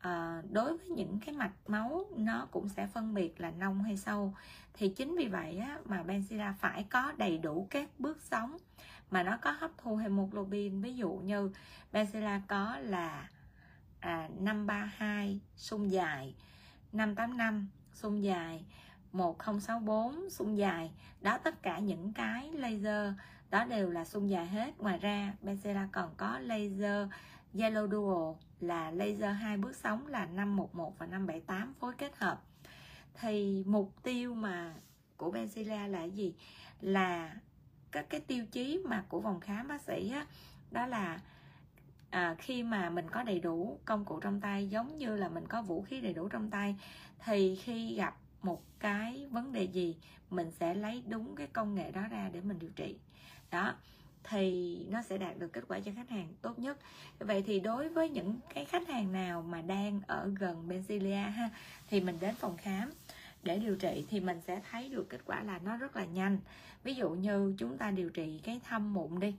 à, 0.00 0.42
đối 0.50 0.78
với 0.78 0.88
những 0.88 1.18
cái 1.26 1.34
mạch 1.34 1.52
máu 1.66 2.06
nó 2.16 2.46
cũng 2.50 2.68
sẽ 2.68 2.86
phân 2.86 3.14
biệt 3.14 3.40
là 3.40 3.50
nông 3.50 3.82
hay 3.82 3.96
sâu. 3.96 4.34
Thì 4.74 4.88
chính 4.88 5.16
vì 5.16 5.26
vậy 5.28 5.58
á, 5.58 5.78
mà 5.84 6.02
Benzilla 6.02 6.52
phải 6.58 6.86
có 6.90 7.12
đầy 7.16 7.38
đủ 7.38 7.66
các 7.70 7.88
bước 7.98 8.22
sống 8.22 8.56
mà 9.10 9.22
nó 9.22 9.36
có 9.36 9.50
hấp 9.50 9.70
thu 9.78 9.96
hemoglobin. 9.96 10.80
Ví 10.80 10.96
dụ 10.96 11.10
như 11.10 11.50
Benzilla 11.92 12.40
có 12.48 12.76
là 12.80 13.28
à, 14.00 14.28
532 14.38 15.40
sung 15.56 15.90
dài 15.90 16.34
585 16.92 17.68
xung 17.92 18.22
dài. 18.22 18.64
1064 19.12 20.30
xung 20.30 20.58
dài. 20.58 20.90
Đó 21.20 21.38
tất 21.38 21.62
cả 21.62 21.78
những 21.78 22.12
cái 22.12 22.50
laser 22.52 23.12
đó 23.50 23.64
đều 23.64 23.90
là 23.90 24.04
xung 24.04 24.30
dài 24.30 24.46
hết. 24.46 24.78
Ngoài 24.78 24.98
ra 24.98 25.34
Benzela 25.42 25.88
còn 25.92 26.14
có 26.16 26.38
laser 26.38 27.08
Yellow 27.54 27.90
Dual 27.90 28.36
là 28.60 28.90
laser 28.90 29.36
hai 29.40 29.56
bước 29.56 29.76
sóng 29.76 30.06
là 30.06 30.26
511 30.26 30.98
và 30.98 31.06
578 31.06 31.74
phối 31.80 31.94
kết 31.98 32.16
hợp. 32.18 32.42
Thì 33.14 33.64
mục 33.66 33.92
tiêu 34.02 34.34
mà 34.34 34.74
của 35.16 35.32
Benzela 35.32 35.88
là 35.88 36.04
gì? 36.04 36.34
Là 36.80 37.34
các 37.92 38.06
cái 38.10 38.20
tiêu 38.20 38.46
chí 38.52 38.82
mà 38.84 39.04
của 39.08 39.20
vòng 39.20 39.40
khám 39.40 39.68
bác 39.68 39.80
sĩ 39.80 40.10
á, 40.10 40.26
đó 40.70 40.86
là 40.86 41.20
à, 42.10 42.34
khi 42.38 42.62
mà 42.62 42.90
mình 42.90 43.10
có 43.10 43.22
đầy 43.22 43.40
đủ 43.40 43.78
công 43.84 44.04
cụ 44.04 44.20
trong 44.20 44.40
tay 44.40 44.68
giống 44.68 44.98
như 44.98 45.16
là 45.16 45.28
mình 45.28 45.48
có 45.48 45.62
vũ 45.62 45.82
khí 45.82 46.00
đầy 46.00 46.12
đủ 46.12 46.28
trong 46.28 46.50
tay 46.50 46.76
thì 47.24 47.56
khi 47.56 47.94
gặp 47.94 48.16
một 48.42 48.62
cái 48.78 49.26
vấn 49.30 49.52
đề 49.52 49.62
gì 49.64 49.96
mình 50.30 50.50
sẽ 50.50 50.74
lấy 50.74 51.02
đúng 51.08 51.36
cái 51.36 51.46
công 51.46 51.74
nghệ 51.74 51.90
đó 51.92 52.02
ra 52.10 52.30
để 52.32 52.40
mình 52.40 52.58
điều 52.58 52.70
trị. 52.76 52.96
Đó 53.50 53.74
thì 54.24 54.78
nó 54.90 55.02
sẽ 55.02 55.18
đạt 55.18 55.38
được 55.38 55.52
kết 55.52 55.64
quả 55.68 55.80
cho 55.80 55.92
khách 55.96 56.10
hàng 56.10 56.28
tốt 56.42 56.58
nhất. 56.58 56.78
Vậy 57.18 57.42
thì 57.42 57.60
đối 57.60 57.88
với 57.88 58.08
những 58.08 58.36
cái 58.54 58.64
khách 58.64 58.88
hàng 58.88 59.12
nào 59.12 59.42
mà 59.42 59.62
đang 59.62 60.00
ở 60.06 60.30
gần 60.38 60.68
Benzilia 60.68 61.30
ha 61.30 61.50
thì 61.88 62.00
mình 62.00 62.16
đến 62.20 62.34
phòng 62.34 62.56
khám 62.56 62.90
để 63.42 63.58
điều 63.58 63.76
trị 63.76 64.06
thì 64.10 64.20
mình 64.20 64.40
sẽ 64.46 64.60
thấy 64.70 64.88
được 64.88 65.08
kết 65.08 65.20
quả 65.24 65.42
là 65.42 65.58
nó 65.58 65.76
rất 65.76 65.96
là 65.96 66.04
nhanh. 66.04 66.38
Ví 66.82 66.94
dụ 66.94 67.10
như 67.10 67.54
chúng 67.58 67.78
ta 67.78 67.90
điều 67.90 68.10
trị 68.10 68.40
cái 68.44 68.60
thâm 68.64 68.94
mụn 68.94 69.20
đi 69.20 69.34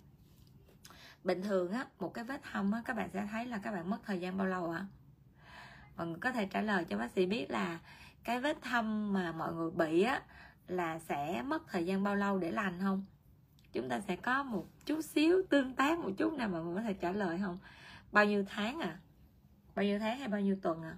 bình 1.24 1.42
thường 1.42 1.72
á, 1.72 1.86
một 2.00 2.14
cái 2.14 2.24
vết 2.24 2.42
hông 2.52 2.74
á, 2.74 2.82
các 2.86 2.96
bạn 2.96 3.10
sẽ 3.14 3.28
thấy 3.32 3.46
là 3.46 3.60
các 3.64 3.72
bạn 3.72 3.90
mất 3.90 3.98
thời 4.06 4.20
gian 4.20 4.38
bao 4.38 4.48
lâu 4.48 4.72
ạ? 4.72 4.86
Mọi 5.98 6.08
người 6.08 6.20
có 6.20 6.32
thể 6.32 6.46
trả 6.46 6.62
lời 6.62 6.86
cho 6.90 6.98
bác 6.98 7.12
sĩ 7.12 7.26
biết 7.26 7.52
là 7.52 7.80
cái 8.24 8.40
vết 8.40 8.62
thâm 8.62 9.14
mà 9.14 9.32
mọi 9.32 9.54
người 9.54 9.72
bị 9.72 10.02
á, 10.02 10.22
là 10.68 11.00
sẽ 11.00 11.42
mất 11.42 11.64
thời 11.68 11.86
gian 11.86 12.04
bao 12.04 12.16
lâu 12.16 12.38
để 12.38 12.52
lành 12.52 12.80
không? 12.82 13.06
Chúng 13.74 13.90
ta 13.90 14.00
sẽ 14.00 14.16
có 14.16 14.44
một 14.44 14.68
chút 14.86 15.02
xíu 15.02 15.42
tương 15.50 15.74
tác 15.74 16.00
một 16.00 16.12
chút 16.18 16.34
nào 16.34 16.50
mà 16.50 16.62
mình 16.62 16.76
có 16.76 16.82
thể 16.82 16.94
trả 16.94 17.12
lời 17.12 17.40
không? 17.44 17.58
Bao 18.12 18.26
nhiêu 18.26 18.46
tháng 18.50 18.80
à 18.80 19.00
bao 19.76 19.86
nhiêu 19.86 20.00
tháng 20.00 20.20
hay 20.20 20.28
bao 20.28 20.42
nhiêu 20.42 20.58
tuần 20.62 20.82
à 20.82 20.96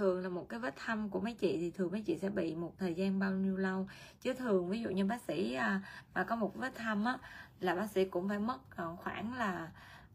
thường 0.00 0.22
là 0.22 0.28
một 0.28 0.48
cái 0.48 0.60
vết 0.60 0.74
thâm 0.76 1.08
của 1.08 1.20
mấy 1.20 1.34
chị 1.34 1.58
thì 1.60 1.70
thường 1.70 1.92
mấy 1.92 2.02
chị 2.02 2.18
sẽ 2.18 2.30
bị 2.30 2.54
một 2.54 2.72
thời 2.78 2.94
gian 2.94 3.18
bao 3.18 3.32
nhiêu 3.32 3.56
lâu. 3.56 3.88
Chứ 4.20 4.34
thường 4.34 4.68
ví 4.68 4.80
dụ 4.82 4.90
như 4.90 5.04
bác 5.04 5.20
sĩ 5.20 5.54
à, 5.54 5.80
mà 6.14 6.24
có 6.24 6.36
một 6.36 6.56
vết 6.56 6.74
thâm 6.74 7.04
á 7.04 7.18
là 7.60 7.74
bác 7.74 7.86
sĩ 7.90 8.04
cũng 8.04 8.28
phải 8.28 8.38
mất 8.38 8.76
ờ, 8.76 8.96
khoảng 8.96 9.34
là 9.34 9.70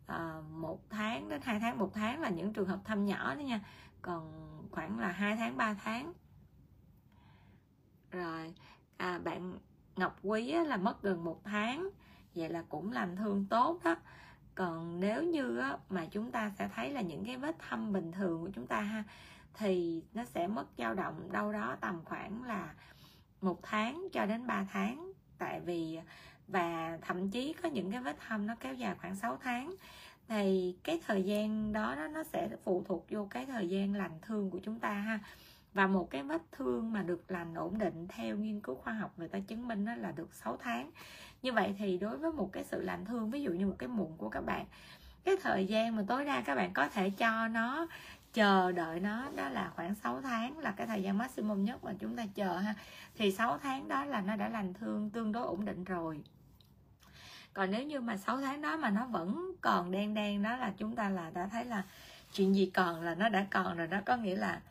ờ, 0.08 0.44
một 0.52 0.80
tháng 0.90 1.30
đến 1.30 1.42
hai 1.44 1.60
tháng 1.60 1.78
một 1.78 1.92
tháng 1.94 2.22
là 2.22 2.30
những 2.30 2.54
trường 2.54 2.68
hợp 2.68 2.80
thâm 2.84 3.06
nhỏ 3.06 3.36
đó 3.36 3.40
nha. 3.40 3.60
Còn 4.02 4.32
khoảng 4.72 5.00
là 5.00 5.12
hai 5.12 5.36
tháng 5.36 5.58
3 5.58 5.74
tháng. 5.74 6.14
Rồi 8.12 8.54
à, 8.98 9.20
bạn 9.20 9.60
Ngọc 9.96 10.20
Quý 10.24 10.52
á, 10.52 10.64
là 10.64 10.78
mất 10.78 11.02
gần 11.02 11.24
một 11.24 11.42
tháng. 11.44 11.90
Vậy 12.36 12.50
là 12.50 12.64
cũng 12.70 12.92
làm 12.92 13.16
thương 13.16 13.46
tốt 13.50 13.80
đó. 13.84 13.96
Còn 14.56 15.00
nếu 15.00 15.24
như 15.24 15.58
á, 15.58 15.78
mà 15.90 16.06
chúng 16.06 16.32
ta 16.32 16.52
sẽ 16.60 16.70
thấy 16.76 16.90
là 16.90 17.02
những 17.02 17.26
cái 17.26 17.38
vết 17.38 17.56
thâm 17.70 17.94
bình 17.94 18.12
thường 18.12 18.42
của 18.42 18.50
chúng 18.56 18.68
ta 18.68 18.82
ha 18.82 19.04
thì 19.58 20.04
nó 20.14 20.24
sẽ 20.26 20.48
mất 20.48 20.66
dao 20.78 20.94
động 20.94 21.32
đâu 21.32 21.52
đó 21.52 21.78
tầm 21.82 22.02
khoảng 22.06 22.44
là 22.44 22.74
một 23.42 23.60
tháng 23.64 24.08
cho 24.14 24.26
đến 24.26 24.48
3 24.48 24.66
tháng. 24.72 25.12
Tại 25.38 25.60
vì 25.60 26.00
và 26.48 26.98
thậm 27.02 27.30
chí 27.30 27.54
có 27.54 27.70
những 27.70 27.92
cái 27.92 28.02
vết 28.02 28.16
thâm 28.28 28.48
nó 28.48 28.56
kéo 28.60 28.74
dài 28.74 28.96
khoảng 29.02 29.16
6 29.16 29.38
tháng. 29.44 29.76
Thì 30.28 30.76
cái 30.84 31.02
thời 31.08 31.24
gian 31.24 31.74
đó, 31.74 31.96
đó 31.96 32.08
nó 32.08 32.24
sẽ 32.24 32.50
phụ 32.64 32.84
thuộc 32.88 33.06
vô 33.10 33.28
cái 33.30 33.46
thời 33.46 33.70
gian 33.70 33.96
lành 33.96 34.20
thương 34.22 34.50
của 34.50 34.60
chúng 34.64 34.80
ta 34.80 34.92
ha. 34.92 35.20
Và 35.74 35.88
một 35.88 36.10
cái 36.10 36.24
vết 36.24 36.42
thương 36.52 36.94
mà 36.94 37.02
được 37.02 37.32
lành 37.32 37.54
ổn 37.54 37.78
định 37.78 38.08
theo 38.10 38.38
nghiên 38.38 38.62
cứu 38.62 38.76
khoa 38.76 38.94
học 38.94 39.14
người 39.18 39.28
ta 39.28 39.40
chứng 39.40 39.68
minh 39.68 39.86
đó 39.86 39.96
là 39.96 40.12
được 40.12 40.34
6 40.34 40.58
tháng. 40.58 40.92
Như 41.42 41.54
vậy 41.54 41.76
thì 41.78 41.98
đối 41.98 42.18
với 42.18 42.32
một 42.32 42.50
cái 42.52 42.64
sự 42.64 42.82
lành 42.82 43.06
thương 43.06 43.30
ví 43.30 43.44
dụ 43.44 43.52
như 43.52 43.68
một 43.68 43.76
cái 43.80 43.90
mụn 43.90 44.08
của 44.18 44.30
các 44.30 44.42
bạn 44.46 44.66
cái 45.26 45.36
thời 45.42 45.66
gian 45.66 45.96
mà 45.96 46.04
tối 46.08 46.26
đa 46.26 46.42
các 46.42 46.56
bạn 46.56 46.74
có 46.74 46.88
thể 46.88 47.10
cho 47.10 47.48
nó 47.48 47.88
chờ 48.36 48.72
đợi 48.72 49.00
nó 49.00 49.30
đó 49.36 49.50
là 49.50 49.72
khoảng 49.76 49.96
6 49.96 50.22
tháng 50.22 50.60
là 50.60 50.72
cái 50.72 50.88
thời 50.88 51.04
gian 51.04 51.18
maximum 51.18 51.64
nhất 51.64 51.84
mà 51.84 51.94
chúng 52.00 52.16
ta 52.16 52.26
chờ 52.36 52.58
ha 52.58 52.76
thì 53.16 53.32
6 53.32 53.58
tháng 53.58 53.88
đó 53.88 54.06
là 54.06 54.22
nó 54.22 54.36
đã 54.36 54.50
lành 54.50 54.74
thương 54.74 55.10
tương 55.10 55.32
đối 55.32 55.44
ổn 55.44 55.66
định 55.66 55.84
rồi 55.84 56.22
còn 57.54 57.72
nếu 57.72 57.84
như 57.84 58.02
mà 58.02 58.18
6 58.18 58.42
tháng 58.42 58.62
đó 58.62 58.78
mà 58.78 58.90
nó 58.90 59.06
vẫn 59.06 59.52
còn 59.62 59.92
đen 59.92 60.14
đen 60.14 60.44
đó 60.44 60.58
là 60.58 60.74
chúng 60.78 60.96
ta 60.96 61.10
là 61.10 61.32
đã 61.34 61.48
thấy 61.48 61.66
là 61.66 61.84
chuyện 62.34 62.56
gì 62.56 62.72
còn 62.74 63.02
là 63.02 63.16
nó 63.16 63.30
đã 63.30 63.46
còn 63.52 63.78
rồi 63.78 63.88
đó 63.88 63.98
có 64.06 64.18
nghĩa 64.18 64.36
là 64.36 64.62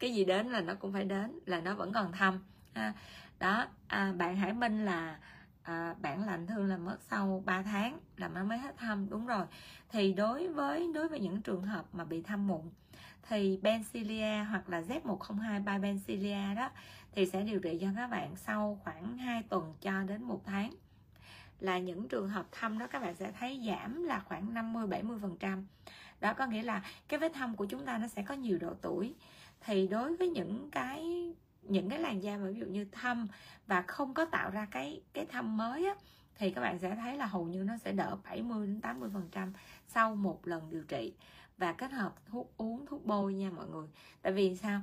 cái 0.00 0.14
gì 0.14 0.24
đến 0.24 0.46
là 0.46 0.60
nó 0.60 0.74
cũng 0.74 0.92
phải 0.92 1.04
đến 1.04 1.38
là 1.46 1.60
nó 1.60 1.74
vẫn 1.74 1.92
còn 1.92 2.12
thâm 2.12 2.38
ha. 2.74 2.92
đó 3.38 3.66
à, 3.88 4.12
bạn 4.12 4.36
Hải 4.36 4.52
Minh 4.52 4.84
là 4.84 5.18
à, 5.62 5.94
bản 6.00 6.26
lạnh 6.26 6.46
thương 6.46 6.66
là 6.66 6.76
mất 6.76 6.98
sau 7.10 7.42
3 7.46 7.62
tháng 7.62 7.98
là 8.16 8.28
nó 8.28 8.44
mới 8.44 8.58
hết 8.58 8.76
thâm 8.76 9.10
đúng 9.10 9.26
rồi. 9.26 9.46
Thì 9.88 10.12
đối 10.12 10.48
với 10.48 10.92
đối 10.94 11.08
với 11.08 11.20
những 11.20 11.42
trường 11.42 11.62
hợp 11.62 11.84
mà 11.92 12.04
bị 12.04 12.22
thâm 12.22 12.46
mụn 12.46 12.60
thì 13.30 13.58
Bencilia 13.62 14.44
hoặc 14.50 14.68
là 14.68 14.80
Z102 14.80 15.64
by 15.64 15.78
Bencilia 15.82 16.54
đó 16.56 16.70
thì 17.12 17.26
sẽ 17.26 17.42
điều 17.42 17.60
trị 17.60 17.78
cho 17.80 17.86
các 17.96 18.06
bạn 18.06 18.36
sau 18.36 18.80
khoảng 18.84 19.18
2 19.18 19.42
tuần 19.42 19.74
cho 19.80 20.02
đến 20.02 20.22
một 20.22 20.42
tháng. 20.44 20.74
Là 21.60 21.78
những 21.78 22.08
trường 22.08 22.28
hợp 22.28 22.46
thâm 22.52 22.78
đó 22.78 22.86
các 22.86 23.02
bạn 23.02 23.14
sẽ 23.14 23.32
thấy 23.32 23.62
giảm 23.66 24.04
là 24.04 24.20
khoảng 24.20 24.54
50 24.54 24.86
70 24.86 25.18
phần 25.22 25.36
trăm. 25.40 25.66
Đó 26.20 26.32
có 26.32 26.46
nghĩa 26.46 26.62
là 26.62 26.82
cái 27.08 27.20
vết 27.20 27.32
thâm 27.34 27.56
của 27.56 27.64
chúng 27.64 27.84
ta 27.84 27.98
nó 27.98 28.08
sẽ 28.08 28.22
có 28.22 28.34
nhiều 28.34 28.58
độ 28.58 28.74
tuổi. 28.82 29.14
Thì 29.60 29.88
đối 29.88 30.16
với 30.16 30.28
những 30.28 30.70
cái 30.70 31.04
những 31.70 31.88
cái 31.88 31.98
làn 31.98 32.22
da 32.22 32.36
mà 32.36 32.46
ví 32.50 32.60
dụ 32.60 32.66
như 32.66 32.84
thâm 32.92 33.28
và 33.66 33.82
không 33.82 34.14
có 34.14 34.24
tạo 34.24 34.50
ra 34.50 34.66
cái 34.70 35.02
cái 35.12 35.26
thâm 35.26 35.56
mới 35.56 35.86
á 35.86 35.94
thì 36.40 36.50
các 36.50 36.60
bạn 36.60 36.78
sẽ 36.78 36.96
thấy 36.96 37.16
là 37.16 37.26
hầu 37.26 37.44
như 37.44 37.62
nó 37.62 37.76
sẽ 37.76 37.92
đỡ 37.92 38.16
70 38.24 38.66
đến 38.66 38.80
80 38.80 39.10
phần 39.14 39.28
trăm 39.32 39.52
sau 39.88 40.14
một 40.14 40.46
lần 40.46 40.70
điều 40.70 40.82
trị. 40.82 41.14
Và 41.58 41.72
kết 41.72 41.92
hợp 41.92 42.14
thuốc 42.26 42.52
uống 42.56 42.86
thuốc 42.86 43.06
bôi 43.06 43.34
nha 43.34 43.50
mọi 43.50 43.66
người. 43.68 43.88
Tại 44.22 44.32
vì 44.32 44.56
sao? 44.56 44.80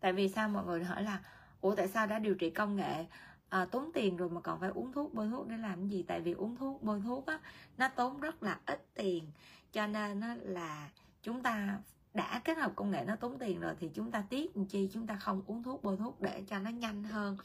Tại 0.00 0.12
vì 0.12 0.28
sao 0.28 0.48
mọi 0.48 0.64
người 0.64 0.84
hỏi 0.84 1.02
là 1.02 1.20
ủa 1.60 1.74
tại 1.74 1.88
sao 1.88 2.06
đã 2.06 2.18
điều 2.18 2.34
trị 2.34 2.50
công 2.50 2.76
nghệ? 2.76 3.06
À, 3.48 3.64
tốn 3.64 3.90
tiền 3.94 4.16
rồi 4.16 4.30
mà 4.30 4.40
còn 4.40 4.60
phải 4.60 4.70
uống 4.70 4.92
thuốc 4.92 5.14
bôi 5.14 5.28
thuốc 5.30 5.48
để 5.48 5.56
làm 5.56 5.88
gì? 5.88 6.04
Tại 6.08 6.20
vì 6.20 6.32
uống 6.32 6.56
thuốc 6.56 6.82
bôi 6.82 7.00
thuốc 7.04 7.26
á 7.26 7.40
nó 7.78 7.88
tốn 7.88 8.20
rất 8.20 8.42
là 8.42 8.58
ít 8.66 8.86
tiền. 8.94 9.30
Cho 9.72 9.86
nên 9.86 10.20
nó 10.20 10.34
là 10.40 10.88
chúng 11.22 11.42
ta 11.42 11.78
đã 12.18 12.40
kết 12.44 12.58
hợp 12.58 12.72
công 12.76 12.90
nghệ 12.90 13.04
nó 13.06 13.16
tốn 13.16 13.38
tiền 13.38 13.60
rồi 13.60 13.74
thì 13.80 13.90
chúng 13.94 14.10
ta 14.10 14.24
tiếc 14.28 14.50
chi? 14.68 14.90
Chúng 14.92 15.06
ta 15.06 15.16
không 15.16 15.42
uống 15.46 15.62
thuốc 15.62 15.82
bôi 15.82 15.96
thuốc 15.96 16.20
để 16.20 16.44
cho 16.48 16.58
nó 16.58 16.70
nhanh 16.70 17.04
hơn 17.04 17.36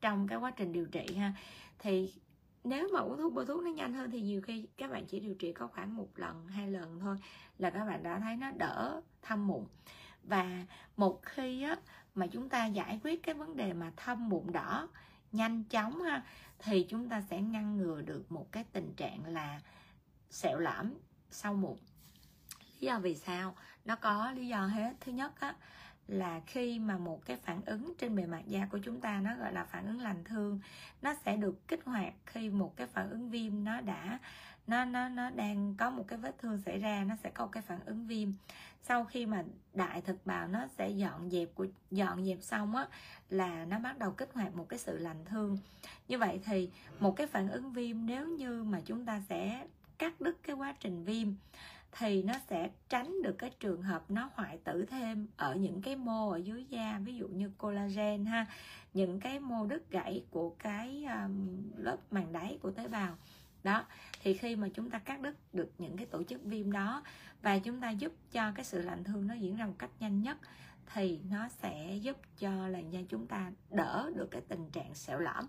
trong 0.00 0.28
cái 0.28 0.38
quá 0.38 0.50
trình 0.50 0.72
điều 0.72 0.86
trị 0.86 1.14
ha. 1.16 1.32
Thì 1.78 2.14
nếu 2.64 2.88
mà 2.92 3.00
uống 3.00 3.18
thuốc 3.18 3.32
bôi 3.32 3.46
thuốc 3.46 3.62
nó 3.62 3.70
nhanh 3.70 3.94
hơn 3.94 4.10
thì 4.10 4.20
nhiều 4.20 4.42
khi 4.42 4.66
các 4.76 4.90
bạn 4.90 5.06
chỉ 5.06 5.20
điều 5.20 5.34
trị 5.34 5.52
có 5.52 5.66
khoảng 5.66 5.96
một 5.96 6.08
lần 6.16 6.46
hai 6.46 6.70
lần 6.70 7.00
thôi 7.00 7.16
là 7.58 7.70
các 7.70 7.84
bạn 7.84 8.02
đã 8.02 8.18
thấy 8.18 8.36
nó 8.36 8.50
đỡ 8.50 9.00
thâm 9.22 9.46
mụn. 9.46 9.64
Và 10.22 10.66
một 10.96 11.20
khi 11.22 11.62
á, 11.62 11.76
mà 12.14 12.26
chúng 12.26 12.48
ta 12.48 12.66
giải 12.66 13.00
quyết 13.04 13.22
cái 13.22 13.34
vấn 13.34 13.56
đề 13.56 13.72
mà 13.72 13.92
thâm 13.96 14.28
mụn 14.28 14.52
đỏ 14.52 14.88
nhanh 15.32 15.64
chóng 15.64 16.02
ha 16.02 16.22
thì 16.58 16.86
chúng 16.88 17.08
ta 17.08 17.20
sẽ 17.30 17.40
ngăn 17.40 17.76
ngừa 17.76 18.02
được 18.02 18.32
một 18.32 18.52
cái 18.52 18.64
tình 18.72 18.94
trạng 18.96 19.26
là 19.26 19.60
sẹo 20.30 20.58
lõm 20.58 20.86
sau 21.30 21.54
mụn 21.54 21.76
lý 22.80 22.86
do 22.86 22.98
vì 22.98 23.14
sao. 23.14 23.56
Nó 23.84 23.96
có 23.96 24.30
lý 24.30 24.48
do 24.48 24.66
hết. 24.66 24.94
Thứ 25.00 25.12
nhất 25.12 25.40
á, 25.40 25.54
là 26.08 26.40
khi 26.46 26.78
mà 26.78 26.98
một 26.98 27.24
cái 27.24 27.36
phản 27.36 27.60
ứng 27.66 27.92
trên 27.98 28.16
bề 28.16 28.26
mặt 28.26 28.42
da 28.46 28.66
của 28.70 28.78
chúng 28.82 29.00
ta 29.00 29.20
nó 29.20 29.30
gọi 29.36 29.52
là 29.52 29.64
phản 29.64 29.86
ứng 29.86 30.00
lành 30.00 30.24
thương, 30.24 30.60
nó 31.02 31.14
sẽ 31.24 31.36
được 31.36 31.68
kích 31.68 31.84
hoạt 31.84 32.14
khi 32.26 32.50
một 32.50 32.76
cái 32.76 32.86
phản 32.86 33.10
ứng 33.10 33.30
viêm 33.30 33.64
nó 33.64 33.80
đã, 33.80 34.18
nó 34.66 34.84
nó 34.84 35.08
nó 35.08 35.30
đang 35.30 35.74
có 35.78 35.90
một 35.90 36.04
cái 36.08 36.18
vết 36.18 36.38
thương 36.38 36.58
xảy 36.66 36.78
ra, 36.78 37.04
nó 37.04 37.16
sẽ 37.22 37.30
có 37.30 37.44
một 37.44 37.52
cái 37.52 37.62
phản 37.62 37.80
ứng 37.84 38.06
viêm. 38.06 38.28
Sau 38.82 39.04
khi 39.04 39.26
mà 39.26 39.44
đại 39.74 40.00
thực 40.00 40.26
bào 40.26 40.48
nó 40.48 40.66
sẽ 40.78 40.90
dọn 40.90 41.30
dẹp 41.30 41.48
của, 41.54 41.66
dọn 41.90 42.24
dẹp 42.24 42.38
xong 42.42 42.76
á, 42.76 42.86
là 43.30 43.64
nó 43.64 43.78
bắt 43.78 43.98
đầu 43.98 44.12
kích 44.12 44.30
hoạt 44.34 44.54
một 44.54 44.68
cái 44.68 44.78
sự 44.78 44.98
lành 44.98 45.24
thương. 45.24 45.58
Như 46.08 46.18
vậy 46.18 46.40
thì 46.44 46.70
một 47.00 47.16
cái 47.16 47.26
phản 47.26 47.48
ứng 47.48 47.72
viêm 47.72 48.06
nếu 48.06 48.26
như 48.28 48.62
mà 48.64 48.80
chúng 48.84 49.04
ta 49.04 49.22
sẽ 49.28 49.66
cắt 49.98 50.20
đứt 50.20 50.38
cái 50.42 50.56
quá 50.56 50.74
trình 50.80 51.04
viêm 51.04 51.28
thì 51.92 52.22
nó 52.22 52.34
sẽ 52.48 52.70
tránh 52.88 53.22
được 53.22 53.38
cái 53.38 53.50
trường 53.60 53.82
hợp 53.82 54.10
nó 54.10 54.30
hoại 54.34 54.58
tử 54.64 54.86
thêm 54.90 55.26
ở 55.36 55.54
những 55.54 55.82
cái 55.82 55.96
mô 55.96 56.30
ở 56.30 56.36
dưới 56.36 56.64
da 56.64 57.00
ví 57.04 57.16
dụ 57.16 57.28
như 57.28 57.50
collagen 57.58 58.26
ha 58.26 58.46
những 58.94 59.20
cái 59.20 59.40
mô 59.40 59.66
đứt 59.66 59.90
gãy 59.90 60.24
của 60.30 60.50
cái 60.58 61.04
um, 61.04 61.62
lớp 61.76 61.96
màng 62.10 62.32
đáy 62.32 62.58
của 62.62 62.70
tế 62.70 62.88
bào. 62.88 63.16
Đó 63.64 63.84
thì 64.22 64.34
khi 64.34 64.56
mà 64.56 64.68
chúng 64.74 64.90
ta 64.90 64.98
cắt 64.98 65.20
đứt 65.20 65.36
được 65.52 65.72
những 65.78 65.96
cái 65.96 66.06
tổ 66.06 66.22
chức 66.22 66.44
viêm 66.44 66.72
đó 66.72 67.02
và 67.42 67.58
chúng 67.58 67.80
ta 67.80 67.90
giúp 67.90 68.12
cho 68.32 68.52
cái 68.54 68.64
sự 68.64 68.82
lành 68.82 69.04
thương 69.04 69.26
nó 69.26 69.34
diễn 69.34 69.56
ra 69.56 69.66
một 69.66 69.74
cách 69.78 69.90
nhanh 70.00 70.22
nhất 70.22 70.38
thì 70.94 71.20
nó 71.30 71.48
sẽ 71.48 71.98
giúp 72.02 72.16
cho 72.38 72.68
làn 72.68 72.90
da 72.92 73.00
chúng 73.08 73.26
ta 73.26 73.52
đỡ 73.70 74.10
được 74.14 74.30
cái 74.30 74.42
tình 74.48 74.70
trạng 74.70 74.94
sẹo 74.94 75.18
lõm. 75.18 75.46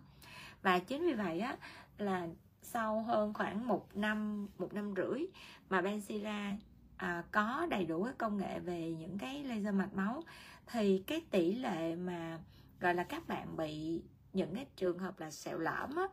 Và 0.61 0.79
chính 0.79 1.05
vì 1.05 1.13
vậy 1.13 1.39
á 1.39 1.57
là 1.97 2.27
sau 2.61 3.01
hơn 3.01 3.33
khoảng 3.33 3.67
một 3.67 3.87
năm 3.93 4.47
một 4.57 4.73
năm 4.73 4.93
rưỡi 4.97 5.25
mà 5.69 5.81
Benzira 5.81 6.53
à, 6.97 7.23
có 7.31 7.67
đầy 7.69 7.85
đủ 7.85 8.03
cái 8.03 8.13
công 8.17 8.37
nghệ 8.37 8.59
về 8.59 8.91
những 8.91 9.17
cái 9.17 9.43
laser 9.43 9.73
mạch 9.73 9.93
máu 9.93 10.23
thì 10.67 11.03
cái 11.07 11.21
tỷ 11.31 11.53
lệ 11.53 11.95
mà 11.95 12.39
gọi 12.79 12.95
là 12.95 13.03
các 13.03 13.27
bạn 13.27 13.57
bị 13.57 14.01
những 14.33 14.55
cái 14.55 14.65
trường 14.75 14.99
hợp 14.99 15.19
là 15.19 15.31
sẹo 15.31 15.57
lõm 15.57 15.95
á, 15.95 16.07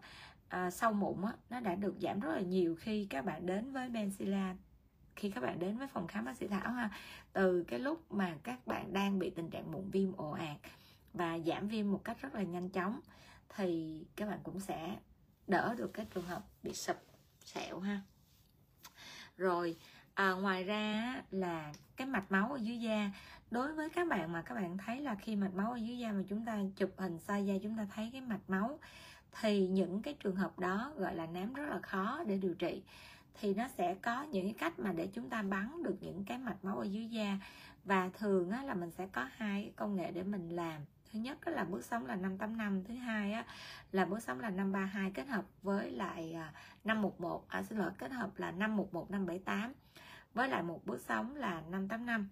à, 0.49 0.71
sau 0.71 0.93
mụn 0.93 1.23
á, 1.23 1.33
nó 1.51 1.61
đã 1.61 1.75
được 1.75 1.95
giảm 2.01 2.21
rất 2.21 2.35
là 2.35 2.41
nhiều 2.41 2.77
khi 2.81 3.07
các 3.11 3.25
bạn 3.25 3.47
đến 3.47 3.73
với 3.73 3.89
Benzilla 3.89 4.55
khi 5.17 5.31
các 5.31 5.41
bạn 5.41 5.59
đến 5.59 5.79
với 5.79 5.89
phòng 5.89 6.07
khám 6.07 6.25
bác 6.25 6.37
sĩ 6.37 6.47
Thảo 6.47 6.73
ha 6.73 6.91
từ 7.33 7.65
cái 7.69 7.79
lúc 7.79 8.13
mà 8.13 8.37
các 8.43 8.67
bạn 8.67 8.93
đang 8.93 9.19
bị 9.19 9.31
tình 9.31 9.51
trạng 9.51 9.73
mụn 9.73 9.91
viêm 9.91 10.13
ồ 10.17 10.31
ạt 10.31 10.57
và 11.13 11.39
giảm 11.39 11.69
viêm 11.69 11.93
một 11.93 12.01
cách 12.05 12.21
rất 12.21 12.35
là 12.35 12.43
nhanh 12.43 12.69
chóng 12.69 13.01
thì 13.57 14.01
các 14.17 14.29
bạn 14.29 14.39
cũng 14.43 14.61
sẽ 14.61 14.97
đỡ 15.49 15.75
được 15.79 15.91
các 15.95 16.07
trường 16.15 16.27
hợp 16.27 16.43
bị 16.63 16.73
sập 16.75 17.03
sẹo 17.45 17.81
ha. 17.81 18.01
Rồi 19.37 19.77
à, 20.15 20.33
ngoài 20.33 20.65
ra 20.65 21.15
là 21.31 21.73
cái 21.97 22.07
mạch 22.07 22.33
máu 22.33 22.53
ở 22.53 22.59
dưới 22.59 22.79
da 22.79 23.11
đối 23.51 23.73
với 23.73 23.89
các 23.91 24.09
bạn 24.09 24.33
mà 24.33 24.43
các 24.43 24.55
bạn 24.55 24.79
thấy 24.79 25.01
là 25.01 25.15
khi 25.15 25.37
mạch 25.37 25.55
máu 25.55 25.73
ở 25.73 25.77
dưới 25.77 25.99
da 25.99 26.13
mà 26.13 26.23
chúng 26.29 26.45
ta 26.45 26.59
chụp 26.77 26.91
hình 26.97 27.19
xa 27.19 27.37
da 27.37 27.55
chúng 27.63 27.77
ta 27.77 27.87
thấy 27.95 28.11
cái 28.13 28.21
mạch 28.21 28.51
máu 28.51 28.79
thì 29.41 29.69
những 29.69 30.03
cái 30.03 30.15
trường 30.15 30.37
hợp 30.37 30.59
đó 30.59 30.93
gọi 30.97 31.15
là 31.15 31.27
nám 31.27 31.53
rất 31.53 31.69
là 31.69 31.79
khó 31.79 32.25
để 32.27 32.39
điều 32.39 32.55
trị. 32.55 32.83
Thì 33.41 33.55
nó 33.55 33.69
sẽ 33.69 33.95
có 33.95 34.23
những 34.23 34.45
cái 34.45 34.55
cách 34.59 34.79
mà 34.79 34.93
để 34.93 35.09
chúng 35.15 35.29
ta 35.29 35.43
bắn 35.43 35.83
được 35.83 35.97
những 36.01 36.25
cái 36.25 36.39
mạch 36.39 36.65
máu 36.65 36.79
ở 36.79 36.85
dưới 36.85 37.05
da. 37.05 37.39
Và 37.85 38.11
thường 38.19 38.51
á, 38.51 38.63
là 38.63 38.75
mình 38.75 38.91
sẽ 38.91 39.07
có 39.07 39.29
hai 39.37 39.73
công 39.77 39.97
nghệ 39.97 40.11
để 40.11 40.23
mình 40.23 40.49
làm 40.49 40.81
thứ 41.13 41.19
nhất 41.19 41.49
là 41.49 41.65
bước 41.65 41.85
sóng 41.85 42.07
là 42.07 42.17
585 42.17 42.85
thứ 42.85 42.95
hai 42.95 43.33
á, 43.33 43.45
là 43.93 44.05
bước 44.05 44.23
sóng 44.23 44.41
là 44.41 44.51
532 44.51 45.11
kết 45.11 45.29
hợp 45.29 45.45
với 45.63 45.91
lại 45.91 46.33
à, 46.33 46.53
511 46.85 47.49
à, 47.49 47.63
xin 47.63 47.79
lỗi 47.79 47.91
kết 47.99 48.13
hợp 48.13 48.31
là 48.37 48.51
511 48.51 49.11
578 49.11 49.73
với 50.35 50.49
lại 50.49 50.63
một 50.63 50.87
bước 50.87 51.01
sóng 51.01 51.37
là 51.37 51.63
585 51.71 52.29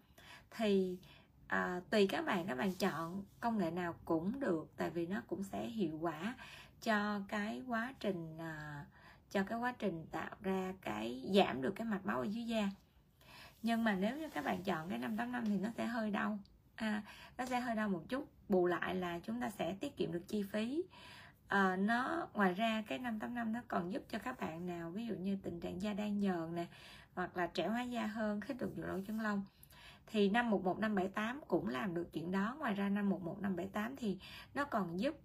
thì 0.51 0.99
à, 1.47 1.81
tùy 1.91 2.07
các 2.07 2.25
bạn 2.25 2.47
các 2.47 2.55
bạn 2.55 2.75
chọn 2.75 3.25
công 3.41 3.59
nghệ 3.59 3.71
nào 3.71 3.95
cũng 4.05 4.41
được 4.41 4.73
tại 4.77 4.91
vì 4.91 5.07
nó 5.07 5.23
cũng 5.27 5.45
sẽ 5.45 5.67
hiệu 5.67 5.99
quả 6.01 6.35
cho 6.83 7.21
cái 7.29 7.63
quá 7.67 7.95
trình 8.01 8.39
à, 8.39 8.85
cho 9.31 9.43
cái 9.43 9.59
quá 9.59 9.75
trình 9.79 10.07
tạo 10.11 10.37
ra 10.43 10.75
cái 10.81 11.31
giảm 11.35 11.63
được 11.63 11.73
cái 11.77 11.87
mạch 11.87 12.07
máu 12.07 12.19
ở 12.19 12.25
dưới 12.25 12.45
da. 12.45 12.69
Nhưng 13.63 13.85
mà 13.85 13.95
nếu 13.95 14.17
như 14.17 14.29
các 14.29 14.45
bạn 14.45 14.63
chọn 14.63 14.89
cái 14.89 14.99
585 14.99 15.45
thì 15.47 15.59
nó 15.59 15.69
sẽ 15.77 15.87
hơi 15.87 16.11
đau. 16.11 16.39
À, 16.75 17.03
nó 17.39 17.47
sẽ 17.47 17.61
hơi 17.61 17.77
đau 17.77 17.89
một 17.89 18.03
chút 18.09 18.29
bù 18.49 18.67
lại 18.67 18.95
là 18.95 19.19
chúng 19.19 19.41
ta 19.41 19.51
sẽ 19.51 19.77
tiết 19.81 19.97
kiệm 19.97 20.13
được 20.13 20.23
chi 20.29 20.43
phí. 20.43 20.83
À, 21.49 21.77
nó 21.77 22.29
ngoài 22.35 22.55
ra 22.55 22.83
cái 22.87 22.99
585 22.99 23.53
nó 23.53 23.61
còn 23.69 23.93
giúp 23.93 24.03
cho 24.11 24.19
các 24.19 24.41
bạn 24.41 24.67
nào 24.67 24.91
ví 24.91 25.07
dụ 25.07 25.15
như 25.15 25.39
tình 25.43 25.61
trạng 25.61 25.83
da 25.83 25.93
đang 25.93 26.21
nhờn 26.21 26.55
nè 26.55 26.67
hoặc 27.15 27.37
là 27.37 27.47
trẻ 27.47 27.67
hóa 27.67 27.83
da 27.83 28.07
hơn 28.07 28.41
khi 28.41 28.55
được 28.55 28.73
lỗ 28.77 28.99
chân 29.07 29.21
lông 29.21 29.45
thì 30.07 30.29
511578 30.29 31.41
cũng 31.49 31.69
làm 31.69 31.95
được 31.95 32.13
chuyện 32.13 32.33
đó. 32.33 32.57
Ngoài 32.59 32.75
ra 32.75 32.89
511578 32.89 33.97
thì 33.97 34.19
nó 34.55 34.65
còn 34.65 35.01
giúp 35.01 35.17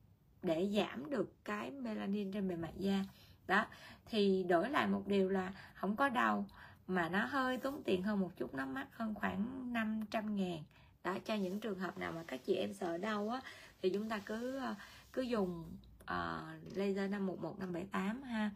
để 0.42 0.70
giảm 0.76 1.10
được 1.10 1.46
cái 1.46 1.72
melanin 1.72 2.32
trên 2.32 2.48
bề 2.48 2.56
mặt 2.56 2.72
da. 2.78 3.06
Đó 3.48 3.66
thì 4.06 4.44
đổi 4.44 4.70
lại 4.70 4.88
một 4.88 5.04
điều 5.08 5.30
là 5.30 5.54
không 5.74 5.96
có 5.96 6.10
đau 6.10 6.46
mà 6.88 7.10
nó 7.10 7.26
hơi 7.26 7.58
tốn 7.58 7.84
tiền 7.84 8.04
hơn 8.04 8.20
một 8.20 8.32
chút 8.38 8.54
nó 8.54 8.66
mắc 8.66 8.88
hơn 8.92 9.14
khoảng 9.14 9.74
500 9.74 10.36
ngàn 10.36 10.64
đó 11.04 11.18
cho 11.26 11.36
những 11.36 11.60
trường 11.60 11.80
hợp 11.80 11.98
nào 11.98 12.12
mà 12.12 12.24
các 12.28 12.46
chị 12.46 12.56
em 12.56 12.74
sợ 12.74 12.98
đau 12.98 13.30
á 13.30 13.42
thì 13.82 13.90
chúng 13.90 14.10
ta 14.10 14.20
cứ 14.26 14.58
ờ, 14.58 14.76
cứ 15.14 15.22
dùng 15.22 15.64
uh, 16.04 16.76
laser 16.76 17.12
511 17.12 17.60
578 17.60 18.24
ha. 18.24 18.52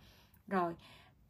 Rồi 0.47 0.73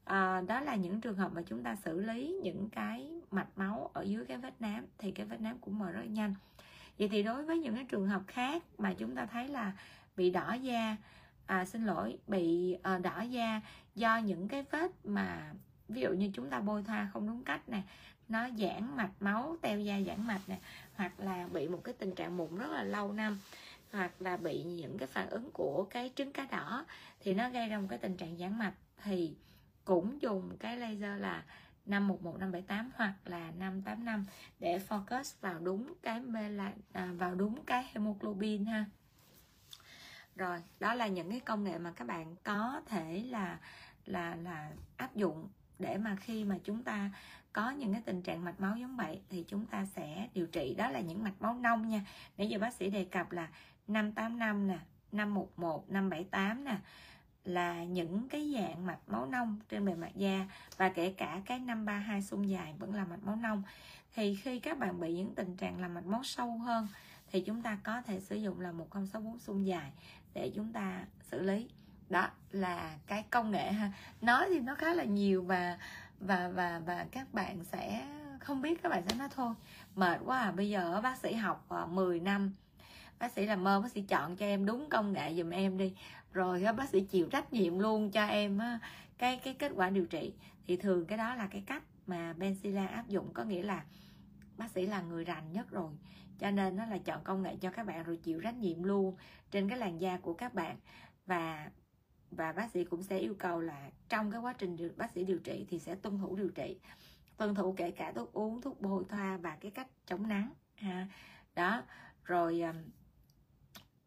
uh, 0.04 0.48
đó 0.48 0.60
là 0.60 0.76
những 0.76 1.02
trường 1.02 1.16
hợp 1.16 1.32
mà 1.34 1.42
chúng 1.46 1.64
ta 1.64 1.76
xử 1.76 2.00
lý 2.00 2.40
những 2.44 2.70
cái 2.70 3.12
mạch 3.32 3.48
máu 3.56 3.92
ở 3.94 4.02
dưới 4.02 4.26
cái 4.26 4.38
vết 4.38 4.62
nám 4.62 4.86
thì 4.98 5.12
cái 5.12 5.26
vết 5.26 5.42
nám 5.42 5.58
cũng 5.62 5.80
mờ 5.80 5.92
rất 5.92 6.04
nhanh. 6.10 6.34
Vậy 7.00 7.10
thì 7.10 7.24
đối 7.24 7.46
với 7.46 7.60
những 7.60 7.76
cái 7.76 7.86
trường 7.90 8.08
hợp 8.08 8.22
khác 8.28 8.64
mà 8.78 8.94
chúng 8.98 9.16
ta 9.16 9.26
thấy 9.26 9.48
là 9.48 9.74
bị 10.18 10.30
đỏ 10.30 10.54
da 10.54 10.98
à, 11.46 11.66
xin 11.66 11.86
lỗi 11.86 12.18
bị 12.28 12.78
uh, 12.96 13.02
đỏ 13.02 13.22
da 13.22 13.62
do 13.96 14.18
những 14.18 14.48
cái 14.48 14.66
vết 14.72 14.92
mà 15.06 15.54
ví 15.88 16.02
dụ 16.02 16.10
như 16.10 16.30
chúng 16.34 16.50
ta 16.50 16.60
bôi 16.60 16.84
thoa 16.84 17.10
không 17.14 17.28
đúng 17.28 17.44
cách 17.44 17.70
nè 17.70 17.82
nó 18.30 18.48
giãn 18.58 18.96
mạch 18.96 19.12
máu, 19.20 19.58
teo 19.62 19.80
da 19.80 20.02
giãn 20.08 20.28
mạch 20.28 20.42
nè, 20.48 20.58
hoặc 20.96 21.20
là 21.20 21.48
bị 21.48 21.68
một 21.68 21.82
cái 21.84 21.94
tình 21.94 22.16
trạng 22.16 22.38
mụn 22.38 22.58
rất 22.58 22.72
là 22.72 22.84
lâu 22.84 23.12
năm, 23.12 23.40
hoặc 23.92 24.22
là 24.22 24.38
bị 24.38 24.64
những 24.64 24.98
cái 24.98 25.08
phản 25.08 25.30
ứng 25.30 25.52
của 25.52 25.88
cái 25.90 26.12
trứng 26.16 26.32
cá 26.32 26.46
đỏ, 26.52 26.86
thì 27.20 27.34
nó 27.34 27.50
gây 27.50 27.70
ra 27.70 27.80
một 27.80 27.88
cái 27.90 28.00
tình 28.00 28.18
trạng 28.18 28.38
giãn 28.38 28.58
mạch, 28.58 28.74
thì 29.04 29.36
cũng 29.86 30.22
dùng 30.22 30.58
cái 30.60 30.78
laser 30.78 31.22
là 31.22 31.44
511 31.86 32.40
578 32.40 32.92
hoặc 32.96 33.14
là 33.26 33.52
585 33.60 34.26
để 34.60 34.80
focus 34.90 35.34
vào 35.42 35.60
đúng 35.60 35.94
cái 36.02 36.20
melan 36.20 36.74
à, 36.94 37.10
vào 37.18 37.36
đúng 37.36 37.66
cái 37.66 37.90
hemoglobin 37.94 38.66
ha. 38.66 38.86
Rồi, 40.36 40.64
đó 40.80 40.94
là 40.94 41.08
những 41.08 41.32
cái 41.32 41.40
công 41.40 41.64
nghệ 41.64 41.78
mà 41.78 41.92
các 41.92 42.08
bạn 42.08 42.36
có 42.44 42.82
thể 42.86 43.24
là 43.30 43.60
là 44.06 44.36
là 44.36 44.72
áp 44.98 45.16
dụng 45.16 45.50
để 45.80 45.98
mà 45.98 46.16
khi 46.16 46.44
mà 46.44 46.58
chúng 46.64 46.84
ta 46.84 47.12
có 47.56 47.70
những 47.70 47.94
cái 47.94 48.02
tình 48.06 48.22
trạng 48.22 48.46
mạch 48.46 48.60
máu 48.60 48.78
giống 48.78 48.98
vậy 48.98 49.22
thì 49.30 49.46
chúng 49.48 49.66
ta 49.66 49.86
sẽ 49.86 50.28
điều 50.34 50.48
trị. 50.48 50.76
Đó 50.78 50.90
là 50.90 51.00
những 51.00 51.24
mạch 51.24 51.42
máu 51.42 51.54
nông 51.54 51.88
nha. 51.88 52.06
Nãy 52.38 52.50
giờ 52.50 52.60
bác 52.60 52.74
sĩ 52.74 52.90
đề 52.90 53.06
cập 53.06 53.32
là 53.32 53.48
585 53.88 54.68
nè 54.68 54.78
511 55.12 55.90
578 55.90 56.64
nè 56.64 56.78
là 57.46 57.84
những 57.84 58.30
cái 58.30 58.54
dạng 58.56 58.86
mạch 58.86 59.00
máu 59.08 59.26
nông 59.26 59.60
trên 59.70 59.86
bề 59.86 59.94
mặt 59.94 60.16
da 60.16 60.46
và 60.78 60.90
kể 60.90 61.14
cả 61.18 61.42
cái 61.46 61.60
532 61.60 62.22
xung 62.22 62.50
dài 62.50 62.74
vẫn 62.80 62.96
là 62.96 63.06
mạch 63.06 63.24
máu 63.24 63.36
nông. 63.36 63.64
Thì 64.16 64.36
khi 64.36 64.60
các 64.60 64.80
bạn 64.80 65.00
bị 65.00 65.14
những 65.14 65.36
tình 65.36 65.56
trạng 65.58 65.82
là 65.82 65.88
mạch 65.88 66.06
máu 66.06 66.24
sâu 66.24 66.58
hơn 66.58 66.88
thì 67.32 67.42
chúng 67.42 67.62
ta 67.62 67.78
có 67.84 68.02
thể 68.02 68.20
sử 68.20 68.36
dụng 68.36 68.62
là 68.62 68.72
1064 68.72 69.40
xung 69.40 69.68
dài 69.68 69.92
để 70.34 70.52
chúng 70.56 70.74
ta 70.74 71.06
xử 71.22 71.42
lý. 71.42 71.70
Đó 72.10 72.30
là 72.52 72.98
cái 73.08 73.24
công 73.30 73.52
nghệ 73.52 73.72
ha. 73.72 73.92
Nói 74.22 74.46
thì 74.50 74.60
nó 74.60 74.76
khá 74.76 74.94
là 74.94 75.04
nhiều 75.04 75.44
và 75.44 75.78
và 76.20 76.48
và 76.48 76.82
và 76.86 77.06
các 77.12 77.34
bạn 77.34 77.64
sẽ 77.64 78.08
không 78.40 78.62
biết 78.62 78.84
các 78.84 78.90
bạn 78.90 79.04
sẽ 79.10 79.16
nói 79.16 79.28
thôi. 79.36 79.54
Mệt 79.96 80.22
quá 80.26 80.40
à 80.40 80.52
bây 80.52 80.70
giờ 80.70 81.02
bác 81.04 81.18
sĩ 81.18 81.34
học 81.34 81.66
ờ, 81.70 81.86
10 81.86 82.20
năm. 82.20 82.54
Bác 83.20 83.32
sĩ 83.32 83.46
làm 83.46 83.68
ơn 83.68 83.84
bác 83.84 83.92
sĩ 83.92 84.02
chọn 84.02 84.36
cho 84.36 84.46
em 84.46 84.66
đúng 84.66 84.90
công 84.90 85.14
nghệ 85.14 85.34
giùm 85.34 85.50
em 85.50 85.78
đi. 85.78 85.94
Rồi 86.34 86.66
bác 86.78 86.90
sĩ 86.90 87.02
chịu 87.02 87.28
trách 87.32 87.54
nhiệm 87.54 87.80
luôn 87.80 88.12
cho 88.12 88.26
em 88.26 88.60
cái 89.18 89.38
cái 89.38 89.54
kết 89.54 89.72
quả 89.76 89.90
điều 89.90 90.06
trị. 90.06 90.34
Thì 90.68 90.78
thường 90.78 91.06
cái 91.06 91.18
đó 91.18 91.36
là 91.36 91.48
cái 91.48 91.64
cách 91.66 91.84
mà 92.08 92.34
Benzilla 92.34 92.88
áp 92.88 93.08
dụng, 93.08 93.34
có 93.34 93.44
nghĩa 93.44 93.64
là 93.64 93.84
bác 94.58 94.72
sĩ 94.72 94.86
là 94.86 95.02
người 95.02 95.24
rành 95.24 95.52
nhất 95.52 95.72
rồi. 95.72 95.92
Cho 96.40 96.52
nên 96.52 96.76
nó 96.76 96.86
là 96.86 96.98
chọn 96.98 97.24
công 97.24 97.44
nghệ 97.44 97.56
cho 97.62 97.72
các 97.72 97.86
bạn 97.86 98.04
rồi 98.04 98.18
chịu 98.18 98.42
trách 98.42 98.56
nhiệm 98.56 98.84
luôn 98.84 99.16
trên 99.52 99.70
cái 99.70 99.78
làn 99.78 100.02
da 100.02 100.18
của 100.18 100.34
các 100.34 100.54
bạn. 100.54 100.78
Và 101.26 101.70
và 102.38 102.52
bác 102.52 102.72
sĩ 102.72 102.84
cũng 102.84 103.04
sẽ 103.04 103.18
yêu 103.20 103.36
cầu 103.40 103.62
là 103.62 103.90
trong 104.10 104.32
cái 104.32 104.42
quá 104.42 104.54
trình 104.54 104.76
điều, 104.76 104.90
bác 104.98 105.12
sĩ 105.12 105.24
điều 105.24 105.40
trị 105.40 105.66
thì 105.70 105.80
sẽ 105.80 105.96
tuân 105.96 106.18
thủ 106.18 106.36
điều 106.36 106.50
trị. 106.50 106.78
Tuân 107.38 107.56
thủ 107.56 107.74
kể 107.78 107.92
cả 107.92 108.12
thuốc 108.12 108.34
uống 108.34 108.62
thuốc 108.62 108.82
bôi 108.82 109.04
thoa 109.10 109.38
và 109.38 109.58
cái 109.62 109.72
cách 109.72 109.88
chống 110.06 110.28
nắng 110.28 110.50
ha. 110.76 111.08
Đó 111.56 111.84
rồi 112.24 112.64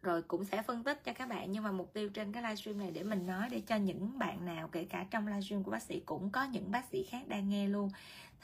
rồi 0.03 0.23
cũng 0.23 0.45
sẽ 0.45 0.62
phân 0.62 0.85
tích 0.85 1.05
cho 1.05 1.12
các 1.12 1.29
bạn. 1.29 1.53
Nhưng 1.53 1.62
mà 1.62 1.73
mục 1.73 1.93
tiêu 1.93 2.09
trên 2.09 2.33
cái 2.33 2.43
livestream 2.43 2.79
này 2.79 2.91
để 2.91 3.03
mình 3.03 3.27
nói 3.27 3.49
để 3.51 3.61
cho 3.61 3.77
những 3.77 4.19
bạn 4.19 4.45
nào 4.45 4.69
kể 4.69 4.85
cả 4.85 5.07
trong 5.11 5.27
livestream 5.27 5.62
của 5.62 5.71
bác 5.71 5.83
sĩ 5.83 6.01
cũng 6.01 6.31
có 6.31 6.45
những 6.45 6.71
bác 6.71 6.85
sĩ 6.85 7.05
khác 7.05 7.29
đang 7.29 7.49
nghe 7.49 7.69
luôn. 7.69 7.91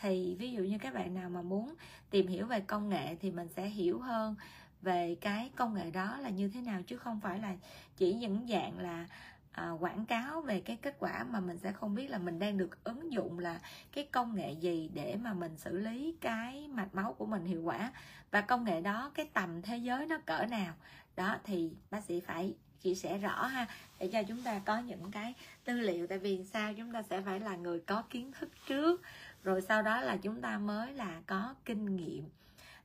Thì 0.01 0.37
ví 0.39 0.53
dụ 0.53 0.63
như 0.63 0.79
các 0.79 0.95
bạn 0.95 1.15
nào 1.15 1.31
mà 1.31 1.43
muốn 1.43 1.75
tìm 2.11 2.27
hiểu 2.27 2.47
về 2.47 2.61
công 2.61 2.89
nghệ 2.89 3.17
thì 3.21 3.31
mình 3.31 3.49
sẽ 3.49 3.69
hiểu 3.69 3.99
hơn 3.99 4.35
về 4.83 5.17
cái 5.21 5.51
công 5.57 5.75
nghệ 5.75 5.91
đó 5.91 6.19
là 6.19 6.31
như 6.31 6.49
thế 6.49 6.61
nào 6.61 6.83
chứ 6.83 6.97
không 6.97 7.21
phải 7.21 7.39
là 7.39 7.57
chỉ 7.97 8.15
những 8.15 8.47
dạng 8.49 8.79
là 8.79 9.07
à, 9.55 9.71
quảng 9.71 10.07
cáo 10.07 10.41
về 10.41 10.61
cái 10.61 10.77
kết 10.83 10.97
quả 10.99 11.25
mà 11.25 11.41
mình 11.41 11.59
sẽ 11.59 11.73
không 11.73 11.95
biết 11.95 12.11
là 12.11 12.19
mình 12.19 12.39
đang 12.39 12.59
được 12.59 12.85
ứng 12.85 13.13
dụng 13.13 13.39
là 13.39 13.61
cái 13.93 14.09
công 14.13 14.35
nghệ 14.35 14.53
gì 14.53 14.91
để 14.95 15.17
mà 15.17 15.35
mình 15.35 15.57
xử 15.57 15.79
lý 15.79 16.15
cái 16.21 16.69
mạch 16.69 16.95
máu 16.95 17.13
của 17.13 17.27
mình 17.27 17.45
hiệu 17.45 17.63
quả. 17.63 17.93
Và 18.31 18.41
công 18.41 18.65
nghệ 18.65 18.81
đó 18.81 19.11
cái 19.15 19.29
tầm 19.33 19.63
thế 19.63 19.77
giới 19.77 20.07
nó 20.07 20.19
cỡ 20.27 20.47
nào? 20.51 20.75
Đó 21.17 21.37
thì 21.45 21.71
bác 21.91 22.05
sĩ 22.05 22.21
phải 22.21 22.55
chia 22.81 22.95
sẻ 22.95 23.19
rõ 23.19 23.47
ha 23.47 23.67
để 23.99 24.09
cho 24.13 24.23
chúng 24.23 24.43
ta 24.43 24.61
có 24.65 24.79
những 24.79 25.11
cái 25.11 25.35
tư 25.65 25.81
liệu. 25.81 26.07
Tại 26.07 26.19
vì 26.19 26.45
sao? 26.45 26.75
Chúng 26.75 26.93
ta 26.93 27.03
sẽ 27.03 27.21
phải 27.21 27.41
là 27.41 27.57
người 27.57 27.81
có 27.81 28.03
kiến 28.11 28.33
thức 28.33 28.51
trước 28.67 29.03
rồi 29.43 29.63
sau 29.63 29.83
đó 29.83 30.01
là 30.01 30.17
chúng 30.17 30.41
ta 30.41 30.59
mới 30.59 30.93
là 30.93 31.21
có 31.27 31.55
kinh 31.65 31.97
nghiệm. 31.97 32.25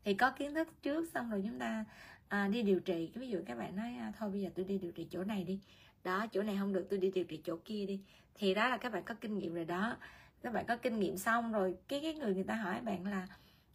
Thì 0.03 0.13
có 0.13 0.31
kiến 0.31 0.53
thức 0.53 0.67
trước 0.83 1.09
xong 1.13 1.31
rồi 1.31 1.41
chúng 1.45 1.59
ta 1.59 1.85
à, 2.27 2.47
đi 2.47 2.61
điều 2.63 2.79
trị. 2.79 3.11
Ví 3.15 3.29
dụ 3.29 3.39
các 3.45 3.57
bạn 3.57 3.75
nói 3.75 3.95
à, 3.99 4.13
thôi 4.19 4.29
bây 4.29 4.41
giờ 4.41 4.49
tôi 4.55 4.65
đi 4.65 4.77
điều 4.77 4.91
trị 4.91 5.07
chỗ 5.11 5.23
này 5.23 5.43
đi 5.43 5.59
đó 6.03 6.27
chỗ 6.27 6.43
này 6.43 6.55
không 6.59 6.73
được 6.73 6.87
tôi 6.89 6.99
đi 6.99 7.11
điều 7.11 7.23
trị 7.23 7.41
chỗ 7.43 7.57
kia 7.65 7.85
đi. 7.85 7.99
Thì 8.35 8.53
đó 8.53 8.69
là 8.69 8.77
các 8.77 8.91
bạn 8.91 9.03
có 9.03 9.15
kinh 9.21 9.37
nghiệm 9.37 9.53
rồi 9.53 9.65
đó. 9.65 9.97
Các 10.41 10.53
bạn 10.53 10.65
có 10.65 10.77
kinh 10.77 10.99
nghiệm 10.99 11.17
xong 11.17 11.51
rồi 11.51 11.75
cái 11.87 11.99
cái 12.01 12.13
người 12.13 12.33
người 12.33 12.43
ta 12.43 12.55
hỏi 12.55 12.81
bạn 12.81 13.05
là 13.05 13.27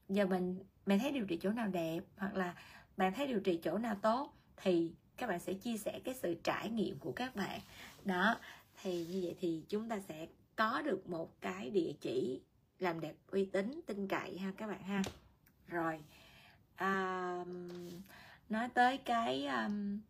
giờ 0.08 0.26
mình 0.26 0.58
bạn 0.86 0.98
thấy 0.98 1.12
điều 1.12 1.26
trị 1.26 1.38
chỗ 1.42 1.50
nào 1.50 1.68
đẹp? 1.68 2.00
Hoặc 2.16 2.34
là 2.34 2.54
bạn 2.96 3.14
thấy 3.14 3.26
điều 3.26 3.40
trị 3.40 3.60
chỗ 3.62 3.78
nào 3.78 3.96
tốt? 4.02 4.34
Thì 4.56 4.92
các 5.16 5.26
bạn 5.26 5.40
sẽ 5.40 5.52
chia 5.52 5.76
sẻ 5.76 6.00
cái 6.04 6.14
sự 6.14 6.34
trải 6.44 6.70
nghiệm 6.70 6.98
của 6.98 7.12
các 7.12 7.36
bạn. 7.36 7.60
Đó 8.04 8.36
thì 8.82 9.06
như 9.06 9.20
vậy 9.22 9.36
thì 9.40 9.62
chúng 9.68 9.88
ta 9.88 10.00
sẽ 10.08 10.26
có 10.56 10.82
được 10.82 11.08
một 11.08 11.40
cái 11.40 11.70
địa 11.70 11.92
chỉ 12.00 12.40
làm 12.78 13.00
đẹp 13.00 13.14
uy 13.30 13.44
tín 13.44 13.80
tin 13.86 14.08
cậy 14.08 14.38
ha 14.38 14.52
các 14.56 14.66
bạn 14.66 14.82
ha. 14.82 15.02
Rồi 15.68 16.00
à, 16.76 17.44
nói 18.48 18.68
tới 18.74 18.98
cái 18.98 19.46
um, 19.46 20.00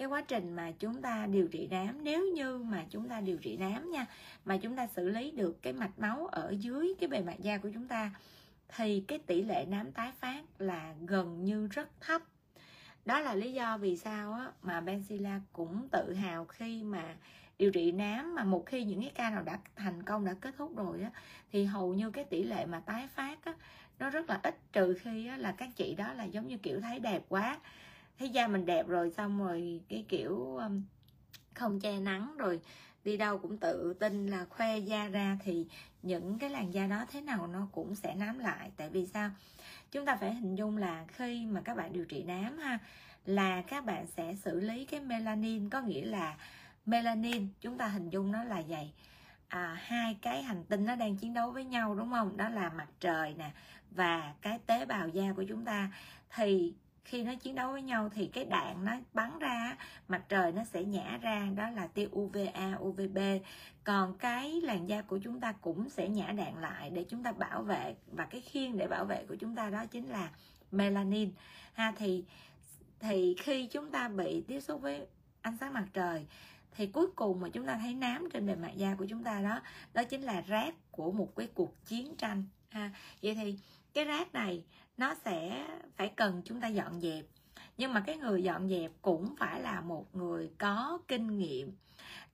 cái 0.00 0.08
quá 0.08 0.20
trình 0.20 0.56
mà 0.56 0.72
chúng 0.78 1.02
ta 1.02 1.26
điều 1.26 1.48
trị 1.48 1.68
nám. 1.70 2.04
Nếu 2.04 2.32
như 2.34 2.58
mà 2.58 2.84
chúng 2.90 3.08
ta 3.08 3.20
điều 3.20 3.36
trị 3.36 3.56
nám 3.56 3.90
nha 3.90 4.06
mà 4.44 4.56
chúng 4.56 4.76
ta 4.76 4.86
xử 4.86 5.08
lý 5.08 5.30
được 5.30 5.62
cái 5.62 5.72
mạch 5.72 5.98
máu 5.98 6.26
ở 6.26 6.54
dưới 6.58 6.94
cái 7.00 7.08
bề 7.08 7.20
mặt 7.20 7.36
da 7.38 7.58
của 7.58 7.70
chúng 7.74 7.88
ta 7.88 8.10
thì 8.68 9.04
cái 9.08 9.18
tỷ 9.18 9.42
lệ 9.42 9.66
nám 9.68 9.92
tái 9.92 10.12
phát 10.20 10.44
là 10.58 10.94
gần 11.06 11.44
như 11.44 11.66
rất 11.66 12.00
thấp. 12.00 12.22
Đó 13.04 13.20
là 13.20 13.34
lý 13.34 13.52
do 13.52 13.78
vì 13.78 13.96
sao 13.96 14.32
á, 14.32 14.52
mà 14.62 14.80
Benzilla 14.80 15.40
cũng 15.52 15.88
tự 15.88 16.12
hào 16.12 16.44
khi 16.44 16.82
mà 16.82 17.14
điều 17.58 17.70
trị 17.70 17.92
nám. 17.92 18.34
Mà 18.34 18.44
một 18.44 18.66
khi 18.66 18.84
những 18.84 19.00
cái 19.00 19.12
ca 19.14 19.30
nào 19.30 19.42
đã 19.42 19.58
thành 19.76 20.02
công 20.02 20.24
đã 20.24 20.34
kết 20.40 20.54
thúc 20.58 20.76
rồi 20.76 21.02
á 21.02 21.10
thì 21.52 21.64
hầu 21.64 21.94
như 21.94 22.10
cái 22.10 22.24
tỷ 22.24 22.42
lệ 22.42 22.66
mà 22.66 22.80
tái 22.80 23.08
phát 23.14 23.44
á 23.44 23.54
nó 23.98 24.10
rất 24.10 24.30
là 24.30 24.40
ít. 24.42 24.72
Trừ 24.72 24.94
khi 25.00 25.26
á, 25.26 25.36
là 25.36 25.52
các 25.52 25.68
chị 25.76 25.94
đó 25.94 26.12
là 26.12 26.24
giống 26.24 26.48
như 26.48 26.58
kiểu 26.58 26.80
thấy 26.80 26.98
đẹp 26.98 27.22
quá 27.28 27.58
thấy 28.20 28.28
da 28.28 28.46
mình 28.46 28.66
đẹp 28.66 28.88
rồi 28.88 29.10
xong 29.10 29.44
rồi 29.44 29.80
cái 29.88 30.04
kiểu 30.08 30.56
um, 30.56 30.82
không 31.54 31.80
che 31.80 32.00
nắng 32.00 32.36
rồi 32.36 32.60
đi 33.04 33.16
đâu 33.16 33.38
cũng 33.38 33.56
tự 33.56 33.94
tin 34.00 34.26
là 34.26 34.44
khoe 34.44 34.78
da 34.78 35.08
ra 35.08 35.38
thì 35.44 35.66
những 36.02 36.38
cái 36.38 36.50
làn 36.50 36.74
da 36.74 36.86
đó 36.86 37.04
thế 37.10 37.20
nào 37.20 37.46
nó 37.46 37.68
cũng 37.72 37.94
sẽ 37.94 38.14
nám 38.14 38.38
lại. 38.38 38.70
Tại 38.76 38.90
vì 38.90 39.06
sao? 39.06 39.30
Chúng 39.90 40.06
ta 40.06 40.16
phải 40.16 40.34
hình 40.34 40.54
dung 40.54 40.76
là 40.76 41.04
khi 41.08 41.46
mà 41.46 41.60
các 41.60 41.76
bạn 41.76 41.92
điều 41.92 42.04
trị 42.04 42.22
nám 42.22 42.58
ha 42.58 42.78
là 43.26 43.62
các 43.62 43.84
bạn 43.84 44.06
sẽ 44.06 44.34
xử 44.34 44.60
lý 44.60 44.84
cái 44.84 45.00
melanin 45.00 45.68
có 45.68 45.80
nghĩa 45.80 46.04
là 46.04 46.36
melanin 46.86 47.48
chúng 47.60 47.78
ta 47.78 47.86
hình 47.88 48.10
dung 48.10 48.32
nó 48.32 48.44
là 48.44 48.62
vậy. 48.68 48.92
À, 49.48 49.76
hai 49.80 50.16
cái 50.22 50.42
hành 50.42 50.64
tinh 50.64 50.84
nó 50.84 50.94
đang 50.94 51.16
chiến 51.16 51.34
đấu 51.34 51.50
với 51.50 51.64
nhau 51.64 51.94
đúng 51.94 52.10
không? 52.10 52.36
Đó 52.36 52.48
là 52.48 52.70
mặt 52.70 52.88
trời 53.00 53.34
nè 53.38 53.50
và 53.90 54.34
cái 54.42 54.58
tế 54.66 54.86
bào 54.86 55.08
da 55.08 55.32
của 55.36 55.44
chúng 55.48 55.64
ta. 55.64 55.90
Thì 56.34 56.74
khi 57.04 57.22
nó 57.22 57.34
chiến 57.34 57.54
đấu 57.54 57.72
với 57.72 57.82
nhau 57.82 58.10
thì 58.14 58.26
cái 58.26 58.44
đạn 58.44 58.84
nó 58.84 58.92
bắn 59.12 59.38
ra 59.38 59.76
mặt 60.08 60.22
trời 60.28 60.52
nó 60.52 60.64
sẽ 60.64 60.84
nhả 60.84 61.18
ra 61.22 61.48
đó 61.56 61.70
là 61.70 61.86
tia 61.86 62.08
UVA, 62.12 62.76
UVB 62.80 63.18
còn 63.84 64.18
cái 64.18 64.60
làn 64.60 64.88
da 64.88 65.02
của 65.02 65.18
chúng 65.24 65.40
ta 65.40 65.52
cũng 65.52 65.90
sẽ 65.90 66.08
nhả 66.08 66.32
đạn 66.32 66.60
lại 66.60 66.90
để 66.90 67.04
chúng 67.08 67.22
ta 67.22 67.32
bảo 67.32 67.62
vệ 67.62 67.94
và 68.12 68.24
cái 68.24 68.40
khiên 68.40 68.78
để 68.78 68.88
bảo 68.88 69.04
vệ 69.04 69.24
của 69.28 69.36
chúng 69.36 69.54
ta 69.54 69.70
đó 69.70 69.86
chính 69.86 70.08
là 70.08 70.30
melanin. 70.70 71.30
Ha 71.72 71.92
thì 71.96 72.24
thì 73.00 73.36
khi 73.38 73.66
chúng 73.66 73.90
ta 73.90 74.08
bị 74.08 74.44
tiếp 74.48 74.60
xúc 74.60 74.82
với 74.82 75.06
ánh 75.42 75.56
sáng 75.56 75.72
mặt 75.72 75.86
trời 75.92 76.26
thì 76.76 76.86
cuối 76.86 77.06
cùng 77.16 77.40
mà 77.40 77.48
chúng 77.48 77.66
ta 77.66 77.78
thấy 77.82 77.94
nám 77.94 78.28
trên 78.32 78.46
bề 78.46 78.54
mặt 78.54 78.72
da 78.76 78.94
của 78.94 79.06
chúng 79.08 79.24
ta 79.24 79.42
đó 79.42 79.60
đó 79.94 80.04
chính 80.04 80.22
là 80.22 80.40
rác 80.40 80.74
của 80.90 81.12
một 81.12 81.36
cái 81.36 81.48
cuộc 81.54 81.86
chiến 81.86 82.16
tranh. 82.16 82.44
Ha 82.68 82.90
vậy 83.22 83.34
thì 83.34 83.58
cái 83.94 84.04
rác 84.04 84.34
này 84.34 84.64
nó 85.00 85.14
sẽ 85.14 85.66
phải 85.96 86.08
cần 86.08 86.42
chúng 86.44 86.60
ta 86.60 86.68
dọn 86.68 87.00
dẹp. 87.00 87.24
Nhưng 87.78 87.92
mà 87.92 88.00
cái 88.06 88.16
người 88.16 88.42
dọn 88.42 88.68
dẹp 88.68 88.90
cũng 89.02 89.34
phải 89.38 89.60
là 89.60 89.80
một 89.80 90.14
người 90.14 90.50
có 90.58 90.98
kinh 91.08 91.38
nghiệm. 91.38 91.72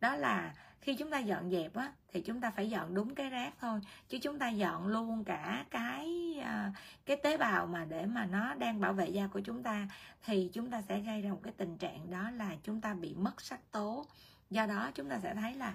Đó 0.00 0.16
là 0.16 0.54
khi 0.80 0.94
chúng 0.94 1.10
ta 1.10 1.18
dọn 1.18 1.50
dẹp 1.50 1.74
á, 1.74 1.92
thì 2.12 2.20
chúng 2.20 2.40
ta 2.40 2.50
phải 2.50 2.70
dọn 2.70 2.94
đúng 2.94 3.14
cái 3.14 3.30
rác 3.30 3.54
thôi. 3.60 3.80
Chứ 4.08 4.18
chúng 4.22 4.38
ta 4.38 4.48
dọn 4.48 4.86
luôn 4.86 5.24
cả 5.24 5.64
cái 5.70 6.34
à, 6.44 6.72
cái 7.06 7.16
tế 7.16 7.36
bào 7.36 7.66
mà 7.66 7.84
để 7.84 8.06
mà 8.06 8.26
nó 8.26 8.54
đang 8.54 8.80
bảo 8.80 8.92
vệ 8.92 9.08
da 9.08 9.26
của 9.26 9.40
chúng 9.40 9.62
ta, 9.62 9.88
thì 10.24 10.50
chúng 10.52 10.70
ta 10.70 10.82
sẽ 10.82 11.00
gây 11.00 11.22
ra 11.22 11.30
một 11.30 11.40
cái 11.42 11.52
tình 11.56 11.76
trạng 11.76 12.10
đó 12.10 12.30
là 12.30 12.50
chúng 12.62 12.80
ta 12.80 12.94
bị 12.94 13.14
mất 13.14 13.40
sắc 13.40 13.60
tố. 13.70 14.06
Do 14.50 14.66
đó 14.66 14.90
chúng 14.94 15.08
ta 15.08 15.18
sẽ 15.22 15.34
thấy 15.34 15.54
là 15.54 15.74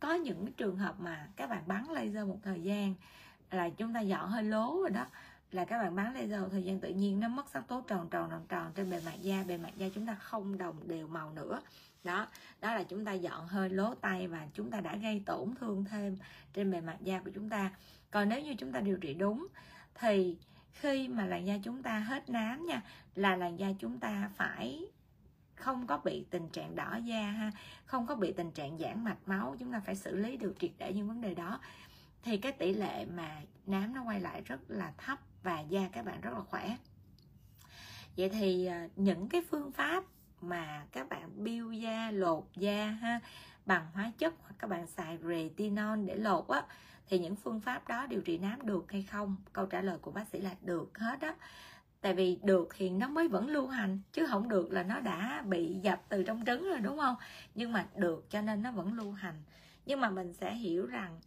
có 0.00 0.14
những 0.14 0.52
trường 0.52 0.76
hợp 0.76 0.94
mà 1.00 1.26
các 1.36 1.50
bạn 1.50 1.62
bắn 1.66 1.84
laser 1.90 2.26
một 2.26 2.38
thời 2.42 2.60
gian 2.60 2.94
là 3.50 3.70
chúng 3.70 3.94
ta 3.94 4.00
dọn 4.00 4.30
hơi 4.30 4.42
lố 4.42 4.80
rồi 4.80 4.90
đó 4.90 5.06
là 5.52 5.64
các 5.64 5.82
bạn 5.82 5.96
bán 5.96 6.14
laser 6.14 6.50
thời 6.50 6.62
gian 6.62 6.80
tự 6.80 6.88
nhiên 6.88 7.20
nó 7.20 7.28
mất 7.28 7.48
sắc 7.48 7.68
tố 7.68 7.80
tròn 7.80 8.08
tròn 8.10 8.30
tròn 8.30 8.46
tròn 8.48 8.72
trên 8.74 8.90
bề 8.90 9.00
mặt 9.06 9.14
da, 9.20 9.44
bề 9.48 9.56
mặt 9.56 9.72
da 9.76 9.86
chúng 9.94 10.06
ta 10.06 10.14
không 10.14 10.58
đồng 10.58 10.88
đều 10.88 11.08
màu 11.08 11.32
nữa. 11.32 11.60
Đó 12.04 12.28
đó 12.60 12.74
là 12.74 12.82
chúng 12.82 13.04
ta 13.04 13.12
dọn 13.12 13.48
hơi 13.48 13.70
lố 13.70 13.94
tay 13.94 14.28
và 14.28 14.46
chúng 14.54 14.70
ta 14.70 14.80
đã 14.80 14.96
gây 14.96 15.22
tổn 15.26 15.54
thương 15.60 15.84
thêm 15.84 16.16
trên 16.54 16.70
bề 16.70 16.80
mặt 16.80 16.96
da 17.00 17.20
của 17.20 17.30
chúng 17.34 17.48
ta. 17.48 17.70
Còn 18.10 18.28
nếu 18.28 18.40
như 18.40 18.54
chúng 18.54 18.72
ta 18.72 18.80
điều 18.80 18.96
trị 18.96 19.14
đúng, 19.14 19.46
thì 19.94 20.36
khi 20.72 21.08
mà 21.08 21.26
làn 21.26 21.46
da 21.46 21.54
chúng 21.64 21.82
ta 21.82 21.98
hết 21.98 22.28
nám 22.28 22.66
nha, 22.66 22.82
là 23.14 23.36
làn 23.36 23.58
da 23.58 23.68
chúng 23.78 23.98
ta 23.98 24.30
phải 24.36 24.84
không 25.54 25.86
có 25.86 25.98
bị 26.04 26.24
tình 26.30 26.48
trạng 26.48 26.76
đỏ 26.76 26.98
da 27.04 27.30
ha, 27.30 27.52
không 27.84 28.06
có 28.06 28.14
bị 28.14 28.32
tình 28.32 28.50
trạng 28.50 28.78
giãn 28.78 29.04
mạch 29.04 29.18
máu, 29.26 29.56
chúng 29.58 29.72
ta 29.72 29.80
phải 29.80 29.96
xử 29.96 30.16
lý 30.16 30.36
được 30.36 30.54
triệt 30.58 30.70
để 30.78 30.92
những 30.92 31.08
vấn 31.08 31.20
đề 31.20 31.34
đó. 31.34 31.60
Thì 32.22 32.36
cái 32.36 32.52
tỷ 32.52 32.72
lệ 32.74 33.04
mà 33.04 33.40
nám 33.66 33.94
nó 33.94 34.02
quay 34.02 34.20
lại 34.20 34.42
rất 34.44 34.60
là 34.68 34.92
thấp 34.98 35.18
và 35.42 35.60
da 35.60 35.88
các 35.92 36.04
bạn 36.04 36.20
rất 36.20 36.30
là 36.34 36.40
khỏe. 36.40 36.76
Vậy 38.16 38.28
thì 38.28 38.66
à, 38.66 38.88
những 38.96 39.28
cái 39.28 39.42
phương 39.50 39.72
pháp 39.72 40.04
mà 40.40 40.84
các 40.92 41.08
bạn 41.08 41.44
biêu 41.44 41.72
da, 41.72 42.10
lột 42.10 42.44
da 42.56 42.86
ha, 42.86 43.20
bằng 43.66 43.86
hóa 43.94 44.12
chất 44.18 44.34
hoặc 44.42 44.54
các 44.58 44.70
bạn 44.70 44.86
xài 44.86 45.18
retinol 45.18 46.04
để 46.06 46.16
lột 46.16 46.48
á, 46.48 46.62
thì 47.08 47.18
những 47.18 47.36
phương 47.36 47.60
pháp 47.60 47.88
đó 47.88 48.06
điều 48.06 48.20
trị 48.20 48.38
nám 48.38 48.66
được 48.66 48.92
hay 48.92 49.02
không? 49.02 49.36
Câu 49.52 49.66
trả 49.66 49.80
lời 49.80 49.98
của 49.98 50.10
bác 50.10 50.28
sĩ 50.28 50.40
là 50.40 50.54
được 50.62 50.98
hết 50.98 51.20
á. 51.20 51.34
Tại 52.00 52.14
vì 52.14 52.38
được 52.42 52.68
thì 52.76 52.90
nó 52.90 53.08
mới 53.08 53.28
vẫn 53.28 53.48
lưu 53.48 53.68
hành, 53.68 54.00
chứ 54.12 54.26
không 54.26 54.48
được 54.48 54.72
là 54.72 54.82
nó 54.82 55.00
đã 55.00 55.42
bị 55.46 55.74
dập 55.82 56.02
từ 56.08 56.22
trong 56.22 56.44
trứng 56.46 56.62
rồi, 56.62 56.78
đúng 56.78 56.98
không? 56.98 57.16
Nhưng 57.54 57.72
mà 57.72 57.86
được 57.96 58.30
cho 58.30 58.40
nên 58.40 58.62
nó 58.62 58.72
vẫn 58.72 58.92
lưu 58.92 59.12
hành. 59.12 59.42
Nhưng 59.86 60.00
mà 60.00 60.10
mình 60.10 60.32
sẽ 60.32 60.54
hiểu 60.54 60.86
rằng 60.86 61.20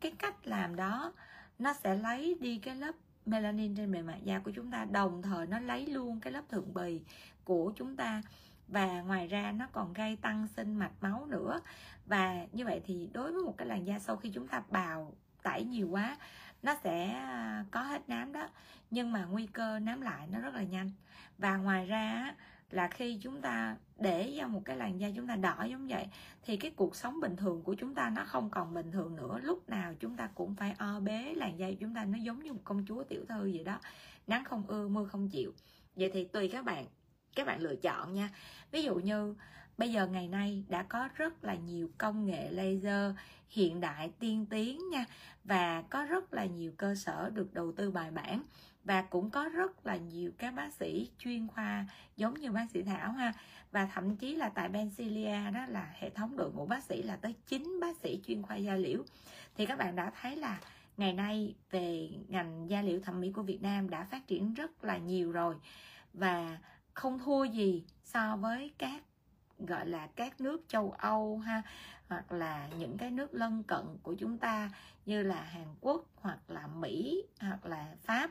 cái 0.00 0.12
cách 0.18 0.46
làm 0.46 0.76
đó, 0.76 1.12
nó 1.58 1.72
sẽ 1.72 1.94
lấy 1.94 2.36
đi 2.40 2.58
cái 2.58 2.76
lớp 2.76 2.94
melanin 3.30 3.74
trên 3.74 3.92
bề 3.92 4.02
mặt 4.02 4.18
da 4.24 4.38
của 4.38 4.50
chúng 4.50 4.70
ta, 4.70 4.84
đồng 4.84 5.22
thời 5.22 5.46
nó 5.46 5.60
lấy 5.60 5.86
luôn 5.86 6.20
cái 6.20 6.32
lớp 6.32 6.42
thượng 6.48 6.74
bì 6.74 7.00
của 7.44 7.72
chúng 7.76 7.96
ta. 7.96 8.22
Và 8.68 9.00
ngoài 9.00 9.26
ra 9.26 9.52
nó 9.52 9.66
còn 9.72 9.92
gây 9.92 10.16
tăng 10.16 10.46
sinh 10.56 10.74
mạch 10.74 10.92
máu 11.00 11.26
nữa. 11.26 11.60
Và 12.06 12.46
như 12.52 12.64
vậy 12.64 12.80
thì 12.84 13.10
đối 13.12 13.32
với 13.32 13.42
một 13.42 13.54
cái 13.58 13.68
làn 13.68 13.86
da 13.86 13.98
sau 13.98 14.16
khi 14.16 14.30
chúng 14.30 14.48
ta 14.48 14.62
bào 14.70 15.12
tẩy 15.42 15.64
nhiều 15.64 15.88
quá, 15.88 16.16
nó 16.62 16.74
sẽ 16.84 17.06
à, 17.12 17.64
có 17.70 17.82
hết 17.82 18.08
nám 18.08 18.32
đó. 18.32 18.48
Nhưng 18.90 19.12
mà 19.12 19.24
nguy 19.24 19.46
cơ 19.46 19.78
nám 19.78 20.00
lại 20.00 20.28
nó 20.32 20.40
rất 20.40 20.54
là 20.54 20.62
nhanh. 20.62 20.90
Và 21.38 21.56
ngoài 21.56 21.86
ra 21.86 22.34
là 22.70 22.88
khi 22.88 23.18
chúng 23.22 23.40
ta 23.40 23.76
để 23.98 24.34
cho 24.38 24.48
một 24.48 24.62
cái 24.64 24.76
làn 24.76 25.00
da 25.00 25.08
chúng 25.16 25.26
ta 25.26 25.36
đỏ 25.36 25.64
giống 25.70 25.88
vậy, 25.88 26.06
thì 26.42 26.56
cái 26.56 26.70
cuộc 26.70 26.96
sống 26.96 27.20
bình 27.20 27.36
thường 27.36 27.62
của 27.62 27.74
chúng 27.74 27.94
ta 27.94 28.10
nó 28.10 28.24
không 28.24 28.50
còn 28.50 28.74
bình 28.74 28.90
thường 28.92 29.16
nữa. 29.16 29.38
Lúc 29.42 29.68
nào 29.68 29.94
chúng 30.00 30.16
ta 30.16 30.30
cũng 30.34 30.54
phải 30.54 30.74
o 30.78 31.00
bế 31.00 31.34
làn 31.36 31.58
da 31.58 31.68
chúng 31.80 31.94
ta, 31.94 32.04
nó 32.04 32.18
giống 32.18 32.42
như 32.42 32.52
một 32.52 32.62
công 32.64 32.84
chúa 32.88 33.04
tiểu 33.04 33.24
thư 33.28 33.42
vậy 33.42 33.64
đó. 33.64 33.80
Nắng 34.26 34.44
không 34.44 34.64
ưa, 34.66 34.88
mưa 34.88 35.04
không 35.04 35.28
chịu. 35.28 35.52
Vậy 35.96 36.10
thì 36.12 36.24
tùy 36.24 36.48
các 36.48 36.64
bạn 36.64 36.86
các 37.36 37.46
bạn 37.46 37.60
lựa 37.60 37.76
chọn 37.76 38.14
nha. 38.14 38.30
Ví 38.72 38.82
dụ 38.82 38.94
như, 38.94 39.34
bây 39.78 39.92
giờ 39.92 40.06
ngày 40.06 40.28
nay 40.28 40.64
đã 40.68 40.82
có 40.82 41.08
rất 41.14 41.44
là 41.44 41.54
nhiều 41.54 41.90
công 41.98 42.26
nghệ 42.26 42.50
laser 42.50 43.14
hiện 43.48 43.80
đại 43.80 44.10
tiên 44.18 44.46
tiến 44.46 44.80
nha, 44.90 45.04
và 45.44 45.82
có 45.82 46.04
rất 46.04 46.34
là 46.34 46.44
nhiều 46.44 46.72
cơ 46.76 46.94
sở 46.94 47.30
được 47.30 47.54
đầu 47.54 47.72
tư 47.72 47.90
bài 47.90 48.10
bản 48.10 48.42
và 48.84 49.02
cũng 49.02 49.30
có 49.30 49.48
rất 49.48 49.86
là 49.86 49.96
nhiều 49.96 50.32
các 50.38 50.54
bác 50.54 50.72
sĩ 50.72 51.10
chuyên 51.18 51.48
khoa 51.48 51.86
giống 52.16 52.34
như 52.34 52.52
bác 52.52 52.70
sĩ 52.70 52.82
Thảo 52.82 53.12
ha. 53.12 53.32
Và 53.72 53.86
thậm 53.86 54.16
chí 54.16 54.34
là 54.34 54.48
tại 54.48 54.68
Pensilia 54.68 55.50
đó 55.50 55.66
là 55.68 55.92
hệ 55.98 56.10
thống 56.10 56.36
đội 56.36 56.52
ngũ 56.52 56.66
bác 56.66 56.84
sĩ 56.84 57.02
là 57.02 57.16
tới 57.16 57.34
9 57.46 57.80
bác 57.80 57.96
sĩ 57.96 58.20
chuyên 58.26 58.42
khoa 58.42 58.56
da 58.56 58.74
liễu. 58.74 59.02
Thì 59.56 59.66
các 59.66 59.78
bạn 59.78 59.96
đã 59.96 60.12
thấy 60.20 60.36
là 60.36 60.60
ngày 60.96 61.12
nay 61.12 61.54
về 61.70 62.10
ngành 62.28 62.70
da 62.70 62.82
liễu 62.82 63.00
thẩm 63.00 63.20
mỹ 63.20 63.32
của 63.32 63.42
Việt 63.42 63.62
Nam 63.62 63.90
đã 63.90 64.04
phát 64.04 64.26
triển 64.26 64.54
rất 64.54 64.84
là 64.84 64.98
nhiều 64.98 65.32
rồi. 65.32 65.56
Và 66.12 66.58
không 66.94 67.18
thua 67.18 67.44
gì 67.44 67.84
so 68.04 68.36
với 68.36 68.72
các, 68.78 69.02
gọi 69.58 69.86
là, 69.86 70.06
các 70.06 70.40
nước 70.40 70.64
châu 70.68 70.90
Âu 70.90 71.38
ha, 71.38 71.62
hoặc 72.08 72.32
là 72.32 72.68
những 72.78 72.98
cái 72.98 73.10
nước 73.10 73.34
lân 73.34 73.62
cận 73.62 73.98
của 74.02 74.14
chúng 74.14 74.38
ta 74.38 74.70
như 75.06 75.22
là 75.22 75.42
Hàn 75.42 75.66
Quốc 75.80 76.06
hoặc 76.14 76.38
là 76.48 76.66
Mỹ 76.66 77.22
hoặc 77.40 77.66
là 77.66 77.94
Pháp 78.02 78.30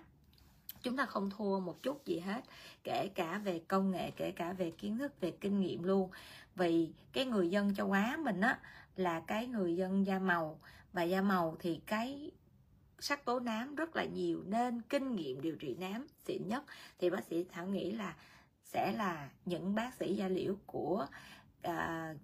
chúng 0.83 0.97
ta 0.97 1.05
không 1.05 1.29
thua 1.29 1.59
một 1.59 1.83
chút 1.83 2.05
gì 2.05 2.19
hết 2.19 2.41
kể 2.83 3.09
cả 3.15 3.37
về 3.37 3.61
công 3.67 3.91
nghệ 3.91 4.11
kể 4.11 4.31
cả 4.31 4.53
về 4.53 4.71
kiến 4.71 4.97
thức 4.97 5.21
về 5.21 5.31
kinh 5.31 5.59
nghiệm 5.59 5.83
luôn. 5.83 6.09
Vì 6.55 6.89
cái 7.13 7.25
người 7.25 7.49
dân 7.49 7.75
châu 7.75 7.91
Á 7.91 8.17
mình 8.23 8.41
á 8.41 8.59
là 8.95 9.19
cái 9.19 9.47
người 9.47 9.75
dân 9.75 10.05
da 10.05 10.19
màu. 10.19 10.59
Và 10.93 11.03
da 11.03 11.21
màu 11.21 11.57
thì 11.59 11.79
cái 11.85 12.31
sắc 12.99 13.25
tố 13.25 13.39
nám 13.39 13.75
rất 13.75 13.95
là 13.95 14.05
nhiều 14.05 14.43
nên 14.45 14.81
kinh 14.81 15.15
nghiệm 15.15 15.41
điều 15.41 15.55
trị 15.55 15.75
nám 15.79 16.07
xịn 16.25 16.47
nhất. 16.47 16.63
Thì 16.99 17.09
bác 17.09 17.23
sĩ 17.23 17.45
Thảo 17.51 17.67
nghĩ 17.67 17.91
là 17.91 18.15
sẽ 18.63 18.91
là 18.91 19.29
những 19.45 19.75
bác 19.75 19.93
sĩ 19.93 20.15
da 20.15 20.27
liễu 20.27 20.55
của 20.65 21.07
uh, 21.67 21.73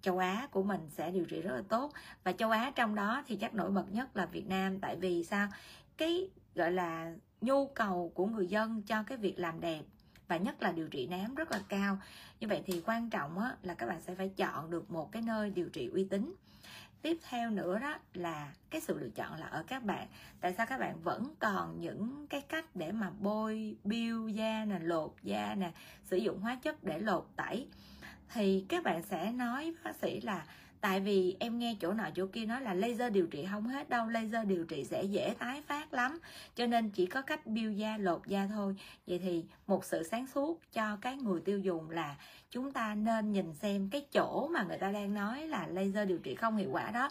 châu 0.02 0.18
Á 0.18 0.48
của 0.50 0.62
mình 0.62 0.80
sẽ 0.90 1.10
điều 1.10 1.24
trị 1.24 1.42
rất 1.42 1.54
là 1.54 1.62
tốt. 1.68 1.92
Và 2.24 2.32
châu 2.32 2.50
Á 2.50 2.72
trong 2.74 2.94
đó 2.94 3.22
thì 3.26 3.36
chắc 3.36 3.54
nổi 3.54 3.70
bật 3.70 3.84
nhất 3.90 4.16
là 4.16 4.26
Việt 4.26 4.46
Nam. 4.46 4.80
Tại 4.80 4.96
vì 4.96 5.24
sao? 5.24 5.48
Cái 5.96 6.30
gọi 6.54 6.72
là 6.72 7.14
nhu 7.40 7.66
cầu 7.66 8.12
của 8.14 8.26
người 8.26 8.46
dân 8.46 8.82
cho 8.82 9.02
cái 9.02 9.18
việc 9.18 9.38
làm 9.38 9.60
đẹp 9.60 9.82
và 10.28 10.36
nhất 10.36 10.62
là 10.62 10.72
điều 10.72 10.88
trị 10.88 11.06
nám 11.06 11.34
rất 11.34 11.50
là 11.52 11.60
cao. 11.68 11.98
Như 12.40 12.48
vậy 12.48 12.62
thì 12.66 12.82
quan 12.86 13.10
trọng 13.10 13.38
á, 13.38 13.56
là 13.62 13.74
các 13.74 13.86
bạn 13.86 14.00
sẽ 14.00 14.14
phải 14.14 14.28
chọn 14.28 14.70
được 14.70 14.90
một 14.90 15.12
cái 15.12 15.22
nơi 15.22 15.50
điều 15.50 15.68
trị 15.68 15.90
uy 15.92 16.04
tín. 16.04 16.34
Tiếp 17.02 17.18
theo 17.28 17.50
nữa 17.50 17.78
đó 17.78 17.98
là 18.14 18.52
cái 18.70 18.80
sự 18.80 18.98
lựa 18.98 19.08
chọn 19.08 19.40
là 19.40 19.46
ở 19.46 19.64
các 19.66 19.84
bạn. 19.84 20.08
Tại 20.40 20.54
sao 20.56 20.66
các 20.66 20.80
bạn 20.80 21.02
vẫn 21.02 21.34
còn 21.38 21.80
những 21.80 22.26
cái 22.26 22.40
cách 22.40 22.76
để 22.76 22.92
mà 22.92 23.10
bôi 23.10 23.76
biêu 23.84 24.28
da 24.28 24.64
nè 24.64 24.78
lột 24.78 25.14
da 25.22 25.54
nè 25.54 25.72
sử 26.04 26.16
dụng 26.16 26.40
hóa 26.40 26.58
chất 26.62 26.84
để 26.84 26.98
lột 26.98 27.26
tẩy? 27.36 27.68
Thì 28.32 28.66
các 28.68 28.84
bạn 28.84 29.02
sẽ 29.02 29.32
nói 29.32 29.64
với 29.64 29.80
bác 29.84 29.96
sĩ 29.96 30.20
là 30.20 30.46
tại 30.86 31.00
vì 31.00 31.36
em 31.40 31.58
nghe 31.58 31.76
chỗ 31.80 31.92
nọ 31.92 32.04
chỗ 32.14 32.26
kia 32.26 32.46
nói 32.46 32.60
là 32.60 32.74
laser 32.74 33.12
điều 33.12 33.26
trị 33.26 33.46
không 33.50 33.66
hết 33.66 33.88
đâu, 33.88 34.08
laser 34.08 34.46
điều 34.46 34.64
trị 34.64 34.84
sẽ 34.84 35.02
dễ 35.02 35.34
tái 35.38 35.62
phát 35.66 35.94
lắm. 35.94 36.18
Cho 36.54 36.66
nên 36.66 36.90
chỉ 36.90 37.06
có 37.06 37.22
cách 37.22 37.46
biêu 37.46 37.72
da, 37.72 37.96
lột 37.96 38.26
da 38.26 38.46
thôi. 38.46 38.76
Vậy 39.06 39.18
thì 39.18 39.44
một 39.66 39.84
sự 39.84 40.02
sáng 40.02 40.26
suốt 40.26 40.60
cho 40.72 40.96
cái 41.00 41.16
người 41.16 41.40
tiêu 41.40 41.58
dùng 41.58 41.90
là 41.90 42.16
chúng 42.50 42.72
ta 42.72 42.94
nên 42.94 43.32
nhìn 43.32 43.54
xem 43.54 43.88
cái 43.90 44.06
chỗ 44.12 44.48
mà 44.48 44.62
người 44.62 44.78
ta 44.78 44.92
đang 44.92 45.14
nói 45.14 45.46
là 45.48 45.66
laser 45.66 46.08
điều 46.08 46.18
trị 46.18 46.34
không 46.34 46.56
hiệu 46.56 46.68
quả 46.72 46.90
đó. 46.90 47.10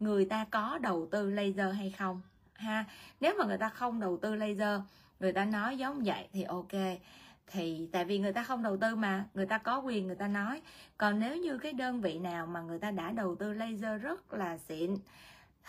Người 0.00 0.24
ta 0.24 0.44
có 0.50 0.78
đầu 0.78 1.08
tư 1.10 1.30
laser 1.30 1.74
hay 1.76 1.90
không? 1.90 2.20
Ha, 2.54 2.84
nếu 3.20 3.34
mà 3.38 3.44
người 3.44 3.58
ta 3.58 3.68
không 3.68 4.00
đầu 4.00 4.16
tư 4.16 4.34
laser, 4.34 4.80
người 5.20 5.32
ta 5.32 5.44
nói 5.44 5.78
giống 5.78 6.02
vậy 6.04 6.28
thì 6.32 6.42
ok 6.42 6.72
thì 7.46 7.88
tại 7.92 8.04
vì 8.04 8.18
người 8.18 8.32
ta 8.32 8.42
không 8.42 8.62
đầu 8.62 8.76
tư 8.76 8.96
mà, 8.96 9.24
người 9.34 9.46
ta 9.46 9.58
có 9.58 9.78
quyền 9.80 10.06
người 10.06 10.16
ta 10.16 10.28
nói. 10.28 10.62
Còn 10.98 11.20
nếu 11.20 11.36
như 11.36 11.58
cái 11.58 11.72
đơn 11.72 12.00
vị 12.00 12.18
nào 12.18 12.46
mà 12.46 12.60
người 12.60 12.78
ta 12.78 12.90
đã 12.90 13.10
đầu 13.10 13.34
tư 13.34 13.52
laser 13.52 14.02
rất 14.02 14.34
là 14.34 14.58
xịn, 14.58 14.96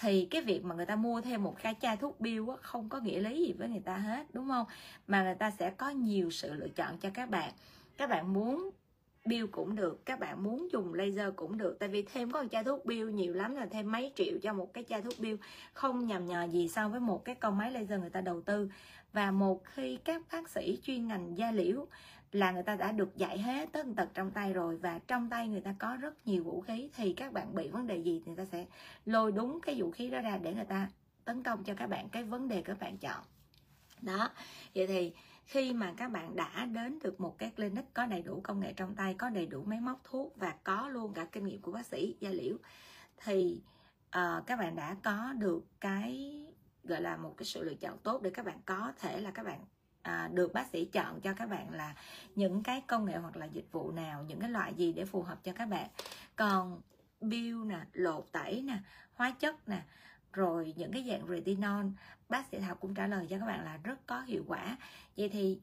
thì 0.02 0.28
cái 0.32 0.42
việc 0.42 0.66
mà 0.66 0.76
người 0.76 0.86
ta 0.86 0.96
mua 0.96 1.22
thêm 1.22 1.44
một 1.44 1.56
cái 1.64 1.76
chai 1.82 1.98
thuốc 1.98 2.20
bill 2.20 2.46
không 2.62 2.90
có 2.90 3.00
nghĩa 3.00 3.20
lý 3.20 3.46
gì 3.46 3.54
với 3.54 3.70
người 3.70 3.82
ta 3.86 3.98
hết, 3.98 4.28
đúng 4.34 4.48
không? 4.48 4.66
Mà 5.08 5.24
người 5.24 5.36
ta 5.36 5.52
sẽ 5.52 5.70
có 5.70 5.90
nhiều 5.90 6.32
sự 6.32 6.54
lựa 6.54 6.70
chọn 6.70 6.98
cho 6.98 7.10
các 7.14 7.30
bạn. 7.30 7.54
Các 7.98 8.10
bạn 8.10 8.34
muốn 8.34 8.70
bill 9.26 9.46
cũng 9.52 9.76
được, 9.76 10.06
các 10.06 10.20
bạn 10.20 10.44
muốn 10.44 10.68
dùng 10.72 10.94
laser 10.94 11.34
cũng 11.36 11.58
được. 11.58 11.78
Tại 11.80 11.90
vì 11.90 12.02
thêm 12.14 12.32
có 12.32 12.44
một 12.44 12.48
chai 12.52 12.64
thuốc 12.64 12.86
bill 12.86 13.12
nhiều 13.12 13.34
lắm 13.34 13.56
là 13.56 13.66
thêm 13.66 13.92
mấy 13.92 14.12
triệu 14.16 14.38
cho 14.42 14.54
một 14.54 14.74
cái 14.74 14.84
chai 14.84 15.02
thuốc 15.02 15.14
bill 15.20 15.36
không 15.74 16.08
nhầm 16.08 16.26
nhò 16.26 16.44
gì 16.44 16.68
so 16.68 16.90
với 16.90 17.00
một 17.00 17.26
cái 17.26 17.36
con 17.36 17.58
máy 17.58 17.72
laser 17.72 18.00
người 18.00 18.10
ta 18.10 18.22
đầu 18.22 18.42
tư 18.42 18.70
và 19.18 19.32
một 19.32 19.66
khi 19.66 19.98
các 20.04 20.22
bác 20.32 20.50
sĩ 20.50 20.80
chuyên 20.84 21.08
ngành 21.08 21.38
da 21.38 21.52
liễu 21.52 21.88
là 22.32 22.52
người 22.52 22.64
ta 22.64 22.76
đã 22.76 22.92
được 22.92 23.18
dạy 23.18 23.40
hết 23.40 23.70
tất 23.72 23.86
tật 23.96 24.10
trong 24.14 24.32
tay 24.32 24.54
rồi 24.54 24.78
và 24.78 25.00
trong 25.08 25.30
tay 25.30 25.48
người 25.48 25.62
ta 25.62 25.76
có 25.80 25.96
rất 25.96 26.28
nhiều 26.28 26.44
vũ 26.44 26.62
khí 26.62 26.90
thì 26.96 27.14
các 27.14 27.34
bạn 27.34 27.56
bị 27.56 27.68
vấn 27.68 27.88
đề 27.88 27.98
gì 27.98 28.22
thì 28.26 28.32
người 28.32 28.46
ta 28.46 28.46
sẽ 28.52 28.66
lôi 29.06 29.32
đúng 29.32 29.62
cái 29.62 29.82
vũ 29.82 29.92
khí 29.92 30.10
đó 30.10 30.20
ra 30.20 30.38
để 30.38 30.54
người 30.54 30.66
ta 30.66 30.90
tấn 31.26 31.44
công 31.44 31.64
cho 31.64 31.74
các 31.74 31.88
bạn. 31.88 32.10
Cái 32.10 32.24
vấn 32.24 32.48
đề 32.48 32.62
các 32.62 32.80
bạn 32.80 32.98
chọn. 32.98 33.24
Đó. 34.02 34.30
Vậy 34.76 34.88
thì 34.88 35.14
khi 35.46 35.74
mà 35.74 35.94
các 35.98 36.12
bạn 36.12 36.36
đã 36.36 36.66
đến 36.66 37.00
được 37.04 37.20
một 37.20 37.38
cái 37.38 37.52
clinic 37.56 37.86
có 37.94 38.06
đầy 38.06 38.22
đủ 38.22 38.42
công 38.44 38.60
nghệ 38.60 38.74
trong 38.74 38.96
tay 38.96 39.14
có 39.14 39.30
đầy 39.30 39.46
đủ 39.46 39.64
máy 39.64 39.80
móc 39.80 40.02
thuốc 40.04 40.34
và 40.36 40.56
có 40.64 40.90
luôn 40.90 41.14
cả 41.14 41.26
kinh 41.32 41.46
nghiệm 41.46 41.62
của 41.62 41.72
bác 41.72 41.86
sĩ 41.86 42.16
da 42.20 42.30
liễu 42.30 42.58
thì 43.18 43.62
uh, 44.08 44.46
các 44.46 44.60
bạn 44.60 44.76
đã 44.76 44.96
có 45.04 45.34
được 45.38 45.66
cái 45.80 46.47
gọi 46.88 47.02
là 47.02 47.18
một 47.18 47.34
cái 47.38 47.46
sự 47.46 47.64
lựa 47.64 47.74
chọn 47.74 47.98
tốt 47.98 48.22
để 48.22 48.30
các 48.30 48.46
bạn 48.46 48.62
có 48.66 48.94
thể 49.00 49.22
là 49.22 49.32
các 49.32 49.46
bạn 49.46 49.66
à, 50.02 50.30
được 50.34 50.54
bác 50.54 50.68
sĩ 50.68 50.86
chọn 50.86 51.22
cho 51.22 51.34
các 51.34 51.50
bạn 51.50 51.70
là 51.74 51.96
những 52.36 52.64
cái 52.64 52.82
công 52.88 53.06
nghệ 53.06 53.18
hoặc 53.18 53.38
là 53.38 53.46
dịch 53.46 53.72
vụ 53.72 53.92
nào 53.92 54.24
những 54.24 54.40
cái 54.40 54.50
loại 54.50 54.74
gì 54.74 54.94
để 54.94 55.06
phù 55.06 55.22
hợp 55.22 55.44
cho 55.44 55.52
các 55.54 55.66
bạn. 55.66 55.90
Còn 56.36 56.82
bill 57.22 57.66
nè 57.66 57.80
lột 57.94 58.26
tẩy 58.32 58.62
nè 58.62 58.78
hóa 59.14 59.32
chất 59.40 59.70
nè 59.70 59.82
rồi 60.34 60.74
những 60.78 60.92
cái 60.92 61.06
dạng 61.08 61.28
retinol 61.28 61.86
bác 62.30 62.46
sĩ 62.52 62.60
thảo 62.60 62.76
cũng 62.76 62.94
trả 62.94 63.08
lời 63.08 63.28
cho 63.30 63.40
các 63.40 63.46
bạn 63.46 63.64
là 63.64 63.80
rất 63.84 64.08
có 64.08 64.22
hiệu 64.22 64.44
quả. 64.48 64.78
Vậy 65.18 65.30
thì 65.30 65.60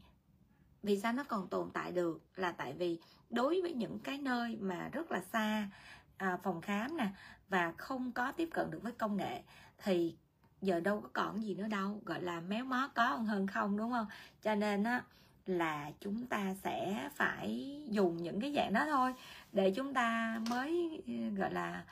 vì 0.83 1.01
sao 1.01 1.13
nó 1.13 1.25
còn 1.25 1.49
tồn 1.49 1.71
tại 1.71 1.93
được? 1.93 2.23
Là 2.37 2.53
tại 2.53 2.73
vì 2.73 3.01
đối 3.31 3.63
với 3.63 3.73
những 3.73 3.99
cái 3.99 4.19
nơi 4.19 4.57
mà 4.61 4.89
rất 4.93 5.11
là 5.11 5.21
xa 5.21 5.69
à, 6.17 6.39
phòng 6.43 6.61
khám 6.61 6.97
nè 6.97 7.09
và 7.49 7.73
không 7.73 8.13
có 8.13 8.33
tiếp 8.33 8.49
cận 8.53 8.71
được 8.71 8.83
với 8.83 8.93
công 8.93 9.17
nghệ 9.17 9.43
thì 9.79 10.17
giờ 10.65 10.81
đâu 10.81 11.01
có 11.01 11.09
còn 11.13 11.43
gì 11.43 11.55
nữa 11.55 11.69
đâu 11.69 12.01
gọi 12.05 12.23
là 12.23 12.41
méo 12.41 12.65
mó 12.65 12.91
có 12.95 13.07
hơn 13.07 13.47
không 13.47 13.77
đúng 13.77 13.93
không? 13.93 14.07
Cho 14.43 14.55
nên 14.55 14.85
á 14.85 15.03
là 15.47 15.91
chúng 16.01 16.27
ta 16.27 16.55
sẽ 16.55 17.09
phải 17.15 17.81
dùng 17.91 18.23
những 18.23 18.41
cái 18.41 18.53
dạng 18.57 18.73
đó 18.73 18.87
thôi 18.87 19.15
để 19.53 19.71
chúng 19.71 19.95
ta 19.95 20.41
mới 20.51 21.03
gọi 21.37 21.53
là 21.53 21.85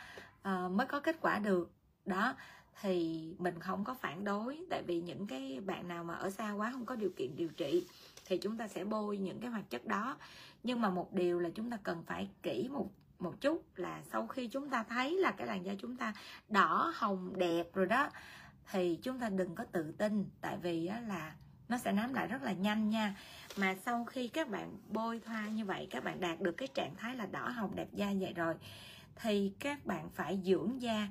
uh, 0.48 0.72
mới 0.72 0.86
có 0.86 1.00
kết 1.00 1.16
quả 1.20 1.38
được. 1.38 1.70
Đó 2.06 2.34
thì 2.80 3.26
mình 3.38 3.60
không 3.60 3.84
có 3.84 3.94
phản 3.94 4.24
đối 4.24 4.60
tại 4.70 4.82
vì 4.86 5.00
những 5.00 5.26
cái 5.26 5.60
bạn 5.66 5.88
nào 5.88 6.04
mà 6.04 6.14
ở 6.14 6.30
xa 6.30 6.52
quá 6.52 6.70
không 6.72 6.86
có 6.86 6.96
điều 6.96 7.10
kiện 7.16 7.36
điều 7.36 7.48
trị 7.48 7.86
thì 8.26 8.38
chúng 8.38 8.56
ta 8.56 8.68
sẽ 8.68 8.84
bôi 8.84 9.18
những 9.18 9.40
cái 9.40 9.50
hoạt 9.50 9.70
chất 9.70 9.86
đó. 9.86 10.16
Nhưng 10.62 10.80
mà 10.80 10.90
một 10.90 11.12
điều 11.12 11.40
là 11.40 11.50
chúng 11.54 11.70
ta 11.70 11.76
cần 11.82 12.02
phải 12.06 12.28
kỹ 12.42 12.68
một 12.72 12.90
một 13.18 13.40
chút 13.40 13.64
là 13.76 14.02
sau 14.12 14.26
khi 14.26 14.46
chúng 14.46 14.68
ta 14.68 14.82
thấy 14.82 15.18
là 15.18 15.30
cái 15.30 15.46
làn 15.46 15.66
da 15.66 15.72
chúng 15.78 15.96
ta 15.96 16.14
đỏ 16.48 16.92
hồng 16.94 17.32
đẹp 17.38 17.74
rồi 17.74 17.86
đó 17.86 18.10
thì 18.70 18.98
chúng 19.02 19.18
ta 19.18 19.28
đừng 19.28 19.54
có 19.54 19.64
tự 19.64 19.92
tin. 19.92 20.30
Tại 20.40 20.56
vì 20.62 20.86
á, 20.86 21.00
là 21.00 21.34
nó 21.68 21.78
sẽ 21.78 21.92
nám 21.92 22.14
lại 22.14 22.26
rất 22.26 22.42
là 22.42 22.52
nhanh 22.52 22.90
nha. 22.90 23.16
Mà 23.56 23.74
sau 23.84 24.04
khi 24.04 24.28
các 24.28 24.50
bạn 24.50 24.78
bôi 24.88 25.20
thoa 25.20 25.48
như 25.48 25.64
vậy 25.64 25.86
các 25.90 26.04
bạn 26.04 26.20
đạt 26.20 26.40
được 26.40 26.52
cái 26.52 26.68
trạng 26.74 26.94
thái 26.96 27.16
là 27.16 27.26
đỏ 27.26 27.48
hồng 27.48 27.74
đẹp 27.74 27.88
da 27.92 28.12
vậy 28.20 28.32
rồi 28.32 28.54
thì 29.16 29.52
các 29.58 29.86
bạn 29.86 30.10
phải 30.10 30.40
dưỡng 30.44 30.82
da. 30.82 31.08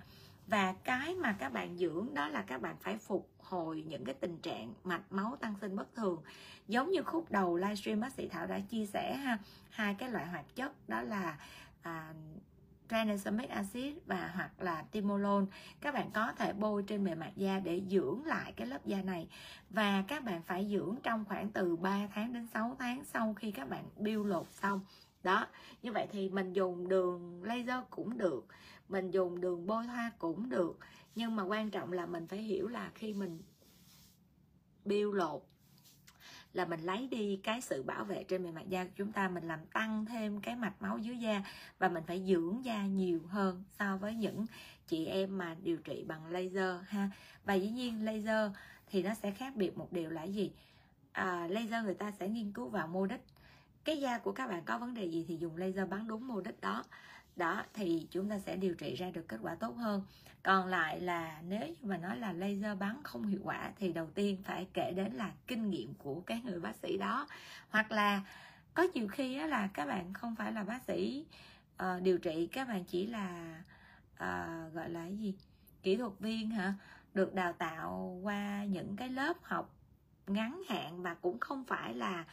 Và 0.47 0.73
cái 0.83 1.15
mà 1.15 1.35
các 1.39 1.53
bạn 1.53 1.77
dưỡng 1.77 2.13
đó 2.13 2.27
là 2.27 2.41
các 2.41 2.61
bạn 2.61 2.75
phải 2.79 2.97
phục 2.97 3.29
hồi 3.39 3.83
những 3.87 4.05
cái 4.05 4.15
tình 4.15 4.37
trạng 4.37 4.73
mạch 4.83 5.11
máu 5.11 5.37
tăng 5.41 5.55
sinh 5.61 5.75
bất 5.75 5.95
thường. 5.95 6.21
Giống 6.67 6.91
như 6.91 7.03
khúc 7.03 7.31
đầu 7.31 7.57
livestream 7.57 7.99
bác 7.99 8.13
sĩ 8.13 8.27
thảo 8.27 8.47
đã 8.47 8.59
chia 8.59 8.85
sẻ 8.85 9.15
ha 9.15 9.37
hai 9.69 9.93
cái 9.93 10.09
loại 10.09 10.27
hoạt 10.27 10.55
chất 10.55 10.89
đó 10.89 11.01
là 11.01 11.37
à, 11.81 12.13
tranexamic 12.91 13.49
acid 13.49 13.93
và 14.05 14.31
hoặc 14.35 14.61
là 14.61 14.83
timolol. 14.91 15.43
Các 15.81 15.93
bạn 15.93 16.11
có 16.13 16.31
thể 16.31 16.53
bôi 16.53 16.83
trên 16.83 17.03
bề 17.03 17.15
mặt 17.15 17.31
da 17.35 17.59
để 17.59 17.81
dưỡng 17.89 18.25
lại 18.25 18.53
cái 18.55 18.67
lớp 18.67 18.85
da 18.85 19.01
này. 19.01 19.27
Và 19.69 20.03
các 20.07 20.23
bạn 20.23 20.41
phải 20.43 20.69
dưỡng 20.71 20.95
trong 21.03 21.25
khoảng 21.25 21.51
từ 21.51 21.75
3 21.75 22.07
tháng 22.13 22.33
đến 22.33 22.47
6 22.53 22.75
tháng 22.79 23.03
sau 23.05 23.33
khi 23.33 23.51
các 23.51 23.69
bạn 23.69 23.85
biêu 23.97 24.23
lột 24.23 24.47
xong. 24.51 24.81
Đó, 25.23 25.47
như 25.81 25.91
vậy 25.91 26.07
thì 26.11 26.29
mình 26.29 26.53
dùng 26.53 26.89
đường 26.89 27.43
laser 27.43 27.83
cũng 27.89 28.17
được, 28.17 28.45
mình 28.89 29.11
dùng 29.11 29.41
đường 29.41 29.67
bôi 29.67 29.85
thoa 29.85 30.11
cũng 30.19 30.49
được. 30.49 30.77
Nhưng 31.15 31.35
mà 31.35 31.43
quan 31.43 31.69
trọng 31.69 31.91
là 31.91 32.05
mình 32.05 32.27
phải 32.27 32.39
hiểu 32.39 32.67
là 32.67 32.91
khi 32.95 33.13
mình 33.13 33.41
biêu 34.85 35.13
lột 35.13 35.50
là 36.53 36.65
mình 36.65 36.79
lấy 36.79 37.07
đi 37.07 37.39
cái 37.43 37.61
sự 37.61 37.83
bảo 37.83 38.03
vệ 38.03 38.23
trên 38.23 38.43
bề 38.43 38.51
mặt 38.51 38.69
da 38.69 38.83
của 38.83 38.91
chúng 38.95 39.11
ta 39.11 39.27
mình 39.27 39.47
làm 39.47 39.59
tăng 39.65 40.05
thêm 40.05 40.41
cái 40.41 40.55
mạch 40.55 40.81
máu 40.81 40.97
dưới 40.97 41.17
da 41.17 41.43
và 41.79 41.89
mình 41.89 42.03
phải 42.07 42.23
dưỡng 42.27 42.65
da 42.65 42.85
nhiều 42.85 43.19
hơn 43.27 43.63
so 43.79 43.97
với 43.97 44.15
những 44.15 44.45
chị 44.87 45.05
em 45.05 45.37
mà 45.37 45.55
điều 45.63 45.77
trị 45.77 46.03
bằng 46.07 46.31
laser 46.31 46.75
ha. 46.87 47.09
Và 47.45 47.53
dĩ 47.53 47.69
nhiên 47.69 48.05
laser 48.05 48.51
thì 48.87 49.03
nó 49.03 49.13
sẽ 49.13 49.31
khác 49.31 49.55
biệt 49.55 49.77
một 49.77 49.93
điều 49.93 50.09
là 50.09 50.23
gì? 50.23 50.51
À, 51.11 51.47
laser 51.47 51.85
người 51.85 51.93
ta 51.93 52.11
sẽ 52.11 52.27
nghiên 52.27 52.51
cứu 52.51 52.69
vào 52.69 52.87
mô 52.87 53.05
đích. 53.05 53.21
Cái 53.83 53.99
da 53.99 54.17
của 54.17 54.31
các 54.31 54.47
bạn 54.47 54.63
có 54.65 54.77
vấn 54.77 54.93
đề 54.93 55.05
gì 55.05 55.25
thì 55.27 55.37
dùng 55.37 55.57
laser 55.57 55.89
bắn 55.89 56.07
đúng 56.07 56.27
mô 56.27 56.41
đích 56.41 56.61
đó 56.61 56.83
đó 57.35 57.63
thì 57.73 58.07
chúng 58.11 58.29
ta 58.29 58.39
sẽ 58.39 58.55
điều 58.55 58.75
trị 58.75 58.95
ra 58.95 59.11
được 59.11 59.27
kết 59.27 59.37
quả 59.41 59.55
tốt 59.55 59.75
hơn. 59.77 60.01
Còn 60.43 60.67
lại 60.67 61.01
là 61.01 61.41
nếu 61.47 61.67
như 61.67 61.75
mà 61.81 61.97
nói 61.97 62.17
là 62.17 62.33
laser 62.33 62.77
bắn 62.79 62.97
không 63.03 63.27
hiệu 63.27 63.39
quả 63.43 63.71
thì 63.75 63.93
đầu 63.93 64.07
tiên 64.15 64.37
phải 64.43 64.67
kể 64.73 64.91
đến 64.91 65.13
là 65.13 65.31
kinh 65.47 65.69
nghiệm 65.69 65.93
của 65.93 66.21
cái 66.21 66.41
người 66.45 66.59
bác 66.59 66.75
sĩ 66.75 66.97
đó. 66.97 67.27
Hoặc 67.69 67.91
là 67.91 68.21
có 68.73 68.87
nhiều 68.93 69.07
khi 69.07 69.35
là 69.35 69.69
các 69.73 69.85
bạn 69.85 70.13
không 70.13 70.35
phải 70.35 70.51
là 70.51 70.63
bác 70.63 70.83
sĩ 70.83 71.25
uh, 71.83 72.01
điều 72.01 72.17
trị 72.17 72.47
các 72.51 72.67
bạn 72.67 72.83
chỉ 72.83 73.07
là 73.07 73.61
uh, 74.13 74.73
gọi 74.73 74.89
là 74.89 75.07
gì? 75.07 75.35
Kỹ 75.83 75.95
thuật 75.95 76.11
viên 76.19 76.49
hả? 76.49 76.73
Được 77.13 77.33
đào 77.33 77.53
tạo 77.53 78.19
qua 78.23 78.63
những 78.63 78.95
cái 78.95 79.09
lớp 79.09 79.37
học 79.41 79.75
ngắn 80.27 80.61
hạn 80.69 81.01
và 81.01 81.13
cũng 81.13 81.39
không 81.39 81.63
phải 81.63 81.93
là 81.93 82.25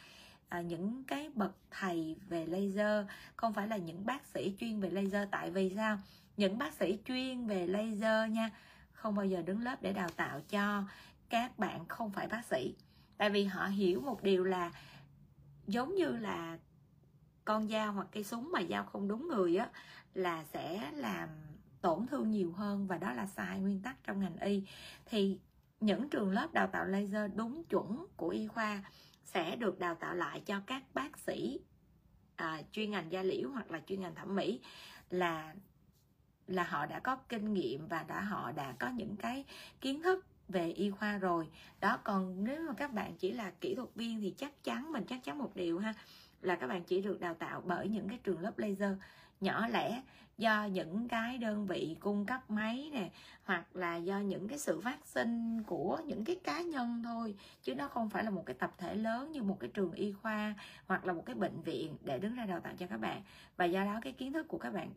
à, 0.49 0.61
những 0.61 1.03
cái 1.03 1.29
bậc 1.35 1.51
thầy 1.71 2.15
về 2.27 2.45
laser 2.45 3.07
không 3.35 3.53
phải 3.53 3.67
là 3.67 3.77
những 3.77 4.05
bác 4.05 4.25
sĩ 4.25 4.55
chuyên 4.59 4.79
về 4.79 4.89
laser. 4.89 5.29
Tại 5.31 5.51
vì 5.51 5.73
sao? 5.75 5.97
Những 6.37 6.57
bác 6.57 6.73
sĩ 6.73 6.99
chuyên 7.05 7.47
về 7.47 7.67
laser 7.67 8.31
nha 8.31 8.49
không 8.91 9.15
bao 9.15 9.25
giờ 9.25 9.41
đứng 9.41 9.61
lớp 9.61 9.81
để 9.81 9.93
đào 9.93 10.09
tạo 10.15 10.41
cho 10.49 10.83
các 11.29 11.59
bạn 11.59 11.85
không 11.87 12.11
phải 12.11 12.27
bác 12.27 12.45
sĩ. 12.45 12.75
Tại 13.17 13.29
vì 13.29 13.43
họ 13.43 13.65
hiểu 13.65 14.01
một 14.01 14.23
điều 14.23 14.43
là 14.43 14.71
giống 15.67 15.95
như 15.95 16.11
là 16.11 16.57
con 17.45 17.67
dao 17.67 17.93
hoặc 17.93 18.07
cây 18.11 18.23
súng 18.23 18.51
mà 18.51 18.61
dao 18.69 18.83
không 18.83 19.07
đúng 19.07 19.27
người 19.27 19.55
á 19.55 19.69
là 20.13 20.43
sẽ 20.53 20.91
làm 20.93 21.29
tổn 21.81 22.07
thương 22.07 22.31
nhiều 22.31 22.51
hơn 22.51 22.87
và 22.87 22.97
đó 22.97 23.13
là 23.13 23.27
sai 23.27 23.59
nguyên 23.59 23.81
tắc 23.81 24.03
trong 24.03 24.19
ngành 24.19 24.37
y. 24.37 24.63
Thì 25.05 25.39
những 25.79 26.09
trường 26.09 26.31
lớp 26.31 26.53
đào 26.53 26.67
tạo 26.67 26.85
laser 26.85 27.31
đúng 27.35 27.63
chuẩn 27.63 28.05
của 28.17 28.29
y 28.29 28.47
khoa 28.47 28.83
sẽ 29.33 29.55
được 29.55 29.79
đào 29.79 29.95
tạo 29.95 30.15
lại 30.15 30.41
cho 30.45 30.61
các 30.67 30.83
bác 30.93 31.17
sĩ 31.17 31.59
à, 32.35 32.61
chuyên 32.71 32.91
ngành 32.91 33.11
da 33.11 33.23
liễu 33.23 33.49
hoặc 33.49 33.71
là 33.71 33.81
chuyên 33.87 34.01
ngành 34.01 34.15
thẩm 34.15 34.35
mỹ 34.35 34.61
là 35.09 35.53
là 36.47 36.63
họ 36.63 36.85
đã 36.85 36.99
có 36.99 37.15
kinh 37.15 37.53
nghiệm 37.53 37.87
và 37.87 38.03
đã 38.03 38.21
họ 38.21 38.51
đã 38.51 38.75
có 38.79 38.89
những 38.89 39.15
cái 39.15 39.45
kiến 39.81 40.01
thức 40.01 40.25
về 40.47 40.69
y 40.69 40.89
khoa 40.89 41.17
rồi. 41.17 41.47
Đó 41.79 41.97
còn 42.03 42.43
nếu 42.43 42.61
mà 42.67 42.73
các 42.73 42.93
bạn 42.93 43.15
chỉ 43.17 43.31
là 43.31 43.51
kỹ 43.61 43.75
thuật 43.75 43.89
viên 43.95 44.21
thì 44.21 44.33
chắc 44.37 44.63
chắn 44.63 44.91
mình 44.91 45.03
chắc 45.09 45.23
chắn 45.23 45.37
một 45.37 45.51
điều 45.55 45.79
ha 45.79 45.93
là 46.41 46.55
các 46.55 46.67
bạn 46.67 46.83
chỉ 46.83 47.01
được 47.01 47.19
đào 47.19 47.33
tạo 47.33 47.63
bởi 47.65 47.87
những 47.87 48.09
cái 48.09 48.19
trường 48.23 48.39
lớp 48.39 48.59
laser 48.59 48.97
nhỏ 49.41 49.67
lẻ 49.67 50.01
do 50.39 50.65
những 50.65 51.07
cái 51.07 51.37
đơn 51.37 51.65
vị 51.65 51.97
cung 51.99 52.25
cấp 52.25 52.49
máy 52.49 52.89
nè, 52.93 53.09
hoặc 53.43 53.75
là 53.75 53.95
do 53.95 54.19
những 54.19 54.47
cái 54.47 54.59
sự 54.59 54.81
phát 54.81 54.99
sinh 55.05 55.63
của 55.63 55.99
những 56.05 56.25
cái 56.25 56.35
cá 56.43 56.61
nhân 56.61 57.01
thôi, 57.03 57.35
chứ 57.61 57.75
nó 57.75 57.87
không 57.87 58.09
phải 58.09 58.23
là 58.23 58.29
một 58.29 58.43
cái 58.45 58.55
tập 58.59 58.73
thể 58.77 58.95
lớn 58.95 59.31
như 59.31 59.43
một 59.43 59.57
cái 59.59 59.69
trường 59.73 59.91
y 59.91 60.11
khoa 60.11 60.53
hoặc 60.85 61.05
là 61.05 61.13
một 61.13 61.23
cái 61.25 61.35
bệnh 61.35 61.61
viện 61.61 61.97
để 62.03 62.19
đứng 62.19 62.35
ra 62.35 62.45
đào 62.45 62.59
tạo 62.59 62.73
cho 62.79 62.87
các 62.87 62.97
bạn. 62.97 63.21
Và 63.57 63.65
do 63.65 63.85
đó 63.85 63.99
cái 64.01 64.13
kiến 64.13 64.33
thức 64.33 64.47
của 64.47 64.57
các 64.57 64.73
bạn 64.73 64.91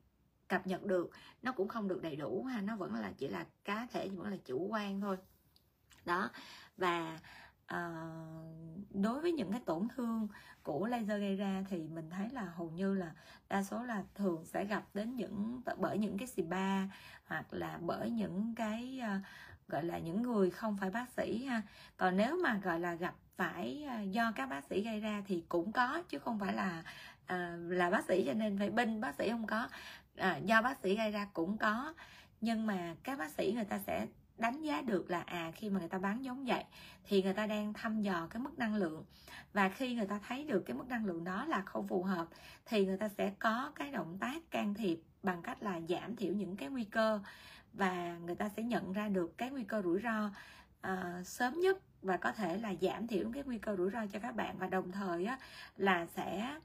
cập 0.49 0.67
nhật 0.67 0.85
được, 0.85 1.11
nó 1.43 1.53
cũng 1.53 1.69
không 1.69 1.89
được 1.89 2.03
đầy 2.03 2.17
đủ 2.17 2.45
ha, 2.45 2.61
nó 2.61 2.77
vẫn 2.77 2.95
là 2.95 3.13
chỉ 3.19 3.29
là 3.29 3.47
cá 3.65 3.87
thể, 3.93 4.09
vẫn 4.09 4.31
là 4.31 4.37
chủ 4.45 4.67
quan 4.71 5.01
thôi. 5.01 5.17
Đó, 6.05 6.31
và 6.77 7.19
à, 7.73 7.91
đối 8.91 9.21
với 9.21 9.33
những 9.33 9.51
cái 9.51 9.61
tổn 9.65 9.89
thương 9.97 10.29
của 10.63 10.87
laser 10.87 11.21
gây 11.21 11.37
ra 11.37 11.65
thì 11.69 11.89
mình 11.89 12.11
thấy 12.11 12.29
là 12.33 12.43
hầu 12.43 12.71
như 12.71 12.95
là 12.95 13.13
đa 13.49 13.63
số 13.63 13.83
là 13.83 14.03
thường 14.15 14.45
sẽ 14.45 14.65
gặp 14.65 14.85
đến 14.95 15.17
những 15.17 15.63
bởi 15.77 15.99
những 15.99 16.19
cái 16.19 16.29
spa 16.29 16.83
hoặc 17.27 17.47
là 17.51 17.79
bởi 17.81 18.11
những 18.11 18.55
cái 18.57 18.99
à, 19.03 19.21
gọi 19.69 19.85
là 19.85 19.99
những 19.99 20.23
người 20.23 20.51
không 20.51 20.77
phải 20.81 20.91
bác 20.91 21.09
sĩ 21.17 21.45
ha. 21.45 21.63
Còn 21.97 22.17
nếu 22.17 22.37
mà 22.43 22.61
gọi 22.63 22.81
là 22.81 22.95
gặp 22.95 23.15
phải 23.37 23.85
ờ, 23.89 24.01
do 24.01 24.33
các 24.33 24.47
bác 24.47 24.65
sĩ 24.65 24.83
gây 24.83 25.01
ra 25.01 25.23
thì 25.27 25.45
cũng 25.49 25.73
có 25.73 26.03
chứ 26.09 26.19
không 26.19 26.39
phải 26.39 26.55
là 26.55 26.83
à, 27.27 27.57
là 27.69 27.91
bác 27.91 28.05
sĩ 28.05 28.25
cho 28.27 28.35
nên 28.35 28.59
phải 28.59 28.71
binh 28.71 29.01
bác 29.01 29.15
sĩ 29.15 29.31
không 29.31 29.47
có. 29.47 29.69
À, 30.17 30.37
do 30.37 30.63
bác 30.63 30.79
sĩ 30.83 30.97
gây 30.97 31.11
ra 31.11 31.29
cũng 31.33 31.59
có. 31.59 31.95
Nhưng 32.41 32.67
mà 32.67 32.95
các 33.03 33.19
bác 33.19 33.31
sĩ 33.31 33.53
người 33.55 33.65
ta 33.65 33.79
sẽ 33.87 34.07
đánh 34.39 34.63
giá 34.63 34.83
được 34.83 35.11
là 35.11 35.21
à 35.21 35.53
khi 35.55 35.71
mà 35.71 35.81
người 35.81 35.89
ta 35.89 35.99
bán 35.99 36.25
giống 36.25 36.45
vậy 36.45 36.65
thì 37.05 37.23
người 37.23 37.35
ta 37.35 37.47
đang 37.47 37.73
thăm 37.73 38.03
dò 38.03 38.27
cái 38.31 38.43
mức 38.43 38.59
năng 38.59 38.75
lượng. 38.75 39.05
Và 39.53 39.69
khi 39.69 39.95
người 39.95 40.07
ta 40.07 40.21
thấy 40.29 40.45
được 40.45 40.61
cái 40.67 40.77
mức 40.77 40.89
năng 40.89 41.07
lượng 41.07 41.25
đó 41.25 41.45
là 41.45 41.61
không 41.61 41.89
phù 41.89 42.03
hợp 42.03 42.27
thì 42.67 42.87
người 42.87 42.97
ta 42.97 43.09
sẽ 43.09 43.33
có 43.39 43.73
cái 43.75 43.91
động 43.91 44.19
tác 44.21 44.51
can 44.51 44.75
thiệp 44.75 45.01
bằng 45.23 45.43
cách 45.43 45.63
là 45.63 45.81
giảm 45.89 46.17
thiểu 46.17 46.35
những 46.35 46.57
cái 46.57 46.69
nguy 46.69 46.85
cơ 46.85 47.21
và 47.73 48.19
người 48.19 48.35
ta 48.35 48.49
sẽ 48.57 48.63
nhận 48.63 48.93
ra 48.93 49.09
được 49.09 49.39
cái 49.39 49.51
nguy 49.51 49.65
cơ 49.65 49.83
rủi 49.83 50.01
ro 50.03 50.31
uh, 50.89 51.27
sớm 51.27 51.61
nhất 51.61 51.79
và 52.03 52.17
có 52.17 52.33
thể 52.33 52.59
là 52.59 52.75
giảm 52.81 53.07
thiểu 53.07 53.31
cái 53.35 53.43
nguy 53.47 53.59
cơ 53.59 53.77
rủi 53.77 53.91
ro 53.91 54.07
cho 54.13 54.19
các 54.19 54.37
bạn. 54.37 54.59
Và 54.59 54.67
đồng 54.67 54.93
thời 54.93 55.25
á, 55.25 55.39
là 55.77 56.07
sẽ 56.07 56.59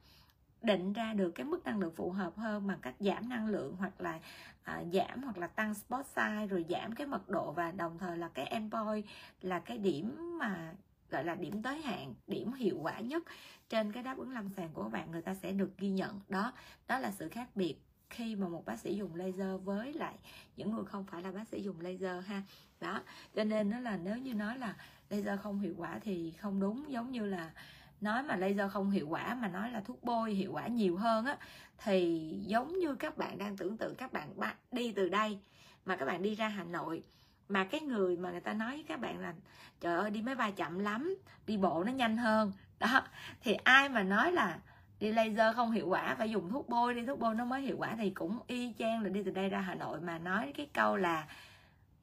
định 0.68 0.94
ra 0.94 1.14
được 1.14 1.32
cái 1.32 1.46
mức 1.46 1.66
năng 1.66 1.80
lượng 1.80 1.96
phù 1.96 2.12
hợp 2.12 2.38
hơn 2.38 2.68
bằng 2.68 2.80
cách 2.82 2.96
giảm 3.00 3.30
năng 3.30 3.48
lượng 3.48 3.76
hoặc 3.80 4.02
là 4.02 4.20
à, 4.64 4.84
giảm 4.94 5.24
hoặc 5.24 5.38
là 5.38 5.48
tăng 5.48 5.74
spot 5.74 6.06
size 6.16 6.48
rồi 6.48 6.66
giảm 6.70 6.96
cái 6.96 7.08
mật 7.08 7.30
độ 7.30 7.52
và 7.52 7.72
đồng 7.72 7.98
thời 7.98 8.18
là 8.18 8.30
cái 8.34 8.46
endpoint 8.46 9.06
là 9.42 9.60
cái 9.60 9.78
điểm 9.78 10.38
mà 10.40 10.74
gọi 11.10 11.24
là 11.24 11.36
điểm 11.36 11.62
tới 11.62 11.82
hạn 11.82 12.14
điểm 12.28 12.54
hiệu 12.54 12.78
quả 12.82 13.00
nhất 13.00 13.24
trên 13.70 13.92
cái 13.92 14.04
đáp 14.04 14.18
ứng 14.18 14.34
lâm 14.34 14.50
sàng 14.50 14.70
của 14.74 14.84
các 14.84 14.90
bạn 14.90 15.12
người 15.12 15.22
ta 15.22 15.34
sẽ 15.34 15.52
được 15.52 15.78
ghi 15.78 15.90
nhận. 15.90 16.20
Đó 16.30 16.54
đó 16.88 17.00
là 17.00 17.12
sự 17.12 17.30
khác 17.30 17.50
biệt 17.56 17.76
khi 18.10 18.36
mà 18.36 18.48
một 18.48 18.66
bác 18.66 18.80
sĩ 18.80 18.96
dùng 18.96 19.16
laser 19.16 19.62
với 19.64 19.94
lại 19.94 20.16
những 20.56 20.76
người 20.76 20.86
không 20.86 21.06
phải 21.06 21.22
là 21.22 21.32
bác 21.32 21.48
sĩ 21.48 21.64
dùng 21.64 21.82
laser 21.82 22.26
ha. 22.26 22.44
Đó 22.80 23.02
cho 23.36 23.44
nên 23.44 23.70
đó 23.70 23.80
là 23.80 23.98
nếu 23.98 24.18
như 24.18 24.34
nói 24.34 24.58
là 24.58 24.76
laser 25.10 25.40
không 25.40 25.60
hiệu 25.60 25.74
quả 25.78 26.00
thì 26.04 26.32
không 26.32 26.60
đúng 26.60 26.92
giống 26.92 27.12
như 27.12 27.26
là 27.26 27.52
nói 28.02 28.24
mà 28.24 28.36
laser 28.36 28.72
không 28.72 28.92
hiệu 28.92 29.08
quả 29.08 29.36
mà 29.36 29.48
nói 29.48 29.72
là 29.72 29.82
thuốc 29.82 30.04
bôi 30.04 30.32
hiệu 30.32 30.52
quả 30.54 30.68
nhiều 30.68 30.98
hơn 30.98 31.26
á, 31.26 31.38
thì 31.84 32.30
giống 32.46 32.80
như 32.80 32.96
các 32.96 33.18
bạn 33.18 33.38
đang 33.38 33.58
tưởng 33.58 33.78
tượng, 33.78 33.96
các 33.96 34.14
bạn 34.14 34.30
đi 34.72 34.92
từ 34.92 35.10
đây 35.10 35.40
mà 35.86 35.96
các 35.96 36.06
bạn 36.06 36.24
đi 36.24 36.36
ra 36.36 36.48
Hà 36.48 36.64
Nội, 36.64 37.04
mà 37.50 37.64
cái 37.64 37.82
người 37.82 38.18
mà 38.18 38.32
người 38.32 38.40
ta 38.40 38.54
nói 38.54 38.72
với 38.72 38.86
các 38.88 39.00
bạn 39.00 39.20
là, 39.20 39.34
trời 39.80 39.98
ơi, 39.98 40.12
đi 40.12 40.22
máy 40.22 40.36
bay 40.36 40.52
chậm 40.52 40.80
lắm, 40.80 41.16
đi 41.48 41.58
bộ 41.58 41.84
nó 41.84 41.92
nhanh 41.92 42.18
hơn. 42.18 42.52
Đó, 42.80 43.02
thì 43.42 43.54
ai 43.54 43.90
mà 43.90 44.04
nói 44.04 44.32
là 44.32 44.60
đi 45.00 45.12
laser 45.12 45.56
không 45.56 45.72
hiệu 45.72 45.88
quả 45.88 46.16
phải 46.16 46.32
dùng 46.32 46.50
thuốc 46.52 46.70
bôi 46.70 46.94
đi, 46.94 47.06
thuốc 47.06 47.20
bôi 47.20 47.36
nó 47.36 47.46
mới 47.46 47.62
hiệu 47.62 47.76
quả 47.80 47.96
thì 47.98 48.10
cũng 48.10 48.40
y 48.48 48.74
chang 48.80 49.02
là 49.02 49.10
đi 49.10 49.24
từ 49.24 49.32
đây 49.32 49.50
ra 49.50 49.60
Hà 49.60 49.76
Nội 49.76 50.00
mà 50.02 50.20
nói 50.20 50.54
cái 50.58 50.70
câu 50.74 50.98
là 50.98 51.28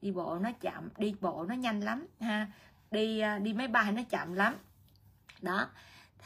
đi 0.03 0.11
bộ 0.11 0.39
nó 0.39 0.51
chậm, 0.61 0.89
đi 0.99 1.15
bộ 1.21 1.45
nó 1.49 1.55
nhanh 1.55 1.81
lắm, 1.81 2.07
ha, 2.21 2.47
đi 2.91 3.21
à, 3.21 3.39
đi 3.39 3.53
máy 3.53 3.69
bay 3.69 3.93
nó 3.93 4.03
chậm 4.11 4.35
lắm 4.35 4.55
đó. 5.45 5.69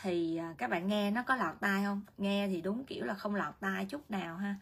Thì 0.03 0.37
à, 0.37 0.55
các 0.59 0.71
bạn 0.71 0.87
nghe 0.87 1.11
nó 1.11 1.23
có 1.23 1.37
lọt 1.37 1.61
tai 1.61 1.85
không? 1.85 2.01
Nghe 2.19 2.49
thì 2.49 2.61
đúng 2.61 2.85
kiểu 2.85 3.05
là 3.05 3.15
không 3.15 3.35
lọt 3.35 3.55
tai 3.61 3.87
chút 3.87 4.11
nào 4.11 4.37
ha. 4.37 4.57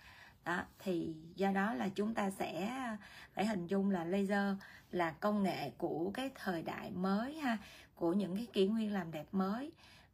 Đó, 0.45 0.63
thì 0.79 1.15
do 1.35 1.51
đó 1.53 1.75
là 1.75 1.89
chúng 1.89 2.15
ta 2.15 2.31
sẽ 2.31 2.67
à, 2.67 2.97
phải 3.35 3.47
hình 3.47 3.67
dung 3.67 3.91
là 3.91 4.05
laser 4.05 4.57
là 4.91 5.11
công 5.11 5.43
nghệ 5.43 5.71
của 5.79 6.11
cái 6.15 6.31
thời 6.35 6.63
đại 6.63 6.91
mới 6.91 7.35
ha, 7.39 7.59
của 7.95 8.13
những 8.13 8.37
cái 8.37 8.47
kỷ 8.53 8.67
nguyên 8.67 8.93
làm 8.93 9.11
đẹp 9.11 9.27
mới. 9.33 9.73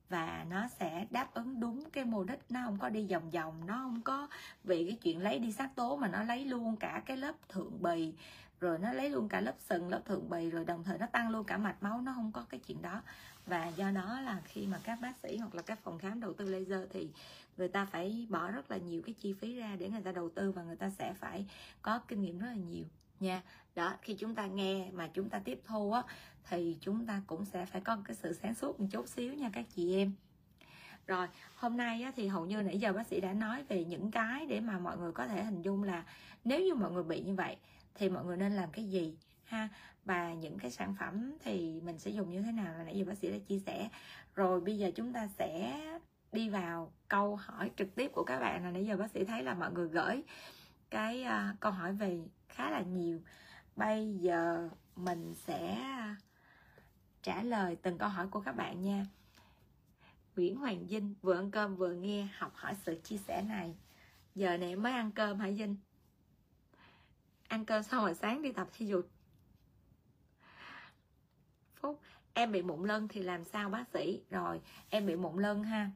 Và 0.09 0.47
nó 0.51 0.68
sẽ 0.68 1.07
đáp 1.11 1.34
ứng 1.34 1.61
đúng 1.61 1.90
cái 1.90 2.05
mục 2.05 2.26
đích, 2.26 2.40
nó 2.49 2.61
không 2.64 2.78
có 2.78 2.88
đi 2.88 3.07
vòng 3.11 3.30
vòng, 3.30 3.66
nó 3.66 3.74
không 3.74 4.03
có 4.03 4.28
vì 4.64 4.86
cái 4.88 4.99
chuyện 5.03 5.22
lấy 5.22 5.38
đi 5.38 5.53
sắc 5.53 5.70
tố 5.74 5.97
mà 5.97 6.09
nó 6.09 6.22
lấy 6.22 6.45
luôn 6.45 6.76
cả 6.76 7.03
cái 7.07 7.16
lớp 7.16 7.32
thượng 7.49 7.82
bì, 7.82 8.12
rồi 8.61 8.78
nó 8.78 8.93
lấy 8.93 9.11
luôn 9.11 9.28
cả 9.28 9.40
lớp 9.40 9.55
sừng, 9.59 9.88
lớp 9.88 10.01
thượng 10.05 10.30
bì, 10.30 10.51
rồi 10.51 10.64
đồng 10.64 10.84
thời 10.84 10.99
nó 10.99 11.07
tăng 11.07 11.30
luôn 11.30 11.45
cả 11.45 11.57
mạch 11.57 11.82
máu, 11.82 12.01
nó 12.01 12.12
không 12.14 12.32
có 12.32 12.45
cái 12.49 12.61
chuyện 12.61 12.82
đó 12.82 13.03
và 13.53 13.68
do 13.76 13.90
đó 13.90 14.20
là 14.20 14.40
khi 14.44 14.66
mà 14.66 14.80
các 14.84 15.00
bác 15.00 15.16
sĩ 15.22 15.36
hoặc 15.36 15.55
là 15.55 15.62
các 15.62 15.78
phòng 15.82 15.98
khám 15.98 16.20
đầu 16.20 16.32
tư 16.32 16.44
laser 16.44 16.90
thì 16.90 17.09
người 17.57 17.68
ta 17.68 17.84
phải 17.84 18.26
bỏ 18.30 18.50
rất 18.50 18.70
là 18.70 18.76
nhiều 18.76 19.03
cái 19.03 19.14
chi 19.20 19.32
phí 19.32 19.57
ra 19.57 19.76
để 19.78 19.88
người 19.88 20.00
ta 20.00 20.12
đầu 20.12 20.28
tư 20.28 20.53
và 20.53 20.62
người 20.62 20.76
ta 20.76 20.90
sẽ 20.90 21.14
phải 21.14 21.46
có 21.82 21.98
kinh 21.98 22.22
nghiệm 22.22 22.38
rất 22.38 22.46
là 22.46 22.55
nhiều 22.70 22.84
nha. 23.20 23.42
Đó 23.74 23.94
khi 24.03 24.14
chúng 24.14 24.34
ta 24.34 24.46
nghe 24.46 24.90
mà 24.92 25.09
chúng 25.14 25.28
ta 25.28 25.38
tiếp 25.38 25.61
thu 25.64 25.92
á 25.92 26.03
thì 26.48 26.76
chúng 26.80 27.07
ta 27.07 27.22
cũng 27.26 27.44
sẽ 27.44 27.66
phải 27.66 27.80
có 27.80 27.98
cái 28.05 28.16
sự 28.16 28.32
sáng 28.32 28.55
suốt 28.55 28.80
một 28.80 28.86
chút 28.90 29.09
xíu 29.09 29.34
nha 29.34 29.50
các 29.53 29.64
chị 29.74 29.96
em. 29.96 30.12
Rồi 31.07 31.26
hôm 31.55 31.76
nay 31.76 32.03
á, 32.03 32.12
thì 32.16 32.26
hầu 32.26 32.46
như 32.46 32.62
nãy 32.62 32.78
giờ 32.78 32.92
bác 32.92 33.07
sĩ 33.07 33.20
đã 33.20 33.32
nói 33.32 33.64
về 33.68 33.84
những 33.84 34.11
cái 34.11 34.46
để 34.46 34.61
mà 34.61 34.78
mọi 34.78 34.98
người 34.98 35.12
có 35.12 35.26
thể 35.26 35.44
hình 35.44 35.62
dung 35.62 35.82
là 35.82 36.05
nếu 36.44 36.61
như 36.61 36.74
mọi 36.74 36.92
người 36.92 37.05
bị 37.05 37.20
như 37.20 37.34
vậy 37.34 37.57
thì 37.94 38.09
mọi 38.09 38.24
người 38.24 38.36
nên 38.36 38.53
làm 38.53 38.70
cái 38.72 38.84
gì? 38.84 39.14
Ha? 39.53 39.68
Và 40.05 40.34
những 40.34 40.59
cái 40.59 40.70
sản 40.70 40.94
phẩm 41.00 41.32
thì 41.40 41.80
mình 41.80 41.98
sẽ 41.98 42.11
dùng 42.11 42.30
như 42.30 42.42
thế 42.42 42.53
nào? 42.53 42.72
Là 42.78 42.84
nãy 42.84 42.98
giờ 42.98 43.05
bác 43.05 43.18
sĩ 43.18 43.30
đã 43.30 43.38
chia 43.48 43.59
sẻ. 43.66 43.88
Rồi 44.34 44.61
bây 44.61 44.78
giờ 44.78 44.90
chúng 44.94 45.12
ta 45.12 45.28
sẽ 45.38 45.80
đi 46.32 46.48
vào 46.48 46.92
câu 47.09 47.36
hỏi 47.36 47.70
trực 47.76 47.94
tiếp 47.94 48.11
của 48.14 48.24
các 48.24 48.40
bạn. 48.40 48.64
Là 48.64 48.70
nãy 48.70 48.86
giờ 48.86 48.96
bác 48.96 49.11
sĩ 49.11 49.24
thấy 49.24 49.42
là 49.42 49.55
mọi 49.55 49.72
người 49.72 49.88
gửi 49.88 50.22
cái 50.90 51.24
uh, 51.26 51.61
câu 51.61 51.72
hỏi 51.72 51.92
về 51.92 52.20
khá 52.48 52.70
là 52.70 52.80
nhiều. 52.80 53.20
Bây 53.76 54.14
giờ 54.14 54.68
mình 54.96 55.34
sẽ 55.34 55.78
trả 57.22 57.42
lời 57.42 57.76
từng 57.82 57.98
câu 57.98 58.09
hỏi 58.09 58.28
của 58.28 58.40
các 58.40 58.57
bạn 58.57 58.82
nha. 58.82 59.07
Nguyễn 60.36 60.57
Hoàng 60.57 60.86
Vinh 60.86 61.14
vừa 61.22 61.36
ăn 61.36 61.50
cơm 61.50 61.76
vừa 61.76 61.92
nghe 61.92 62.28
học 62.38 62.53
hỏi 62.55 62.74
sự 62.86 63.00
chia 63.05 63.16
sẻ 63.16 63.42
này. 63.42 63.74
Giờ 64.34 64.57
này 64.57 64.76
mới 64.76 64.92
ăn 64.92 65.11
cơm 65.11 65.38
hả 65.40 65.48
Vinh? 65.57 65.76
Ăn 67.48 67.64
cơm 67.64 67.82
xong 67.82 68.05
rồi 68.05 68.14
sáng 68.14 68.42
đi 68.42 68.53
tập 68.53 68.68
thể 68.72 68.86
dục 68.86 69.09
phút. 71.83 72.01
Em 72.35 72.53
bị 72.53 72.62
mụn 72.62 72.89
lân 72.89 73.09
thì 73.09 73.22
làm 73.22 73.45
sao 73.45 73.70
bác 73.70 73.85
sĩ? 73.95 74.22
Rồi 74.30 74.61
em 74.91 75.07
bị 75.07 75.16
mụn 75.16 75.43
lân 75.43 75.62
ha. 75.62 75.91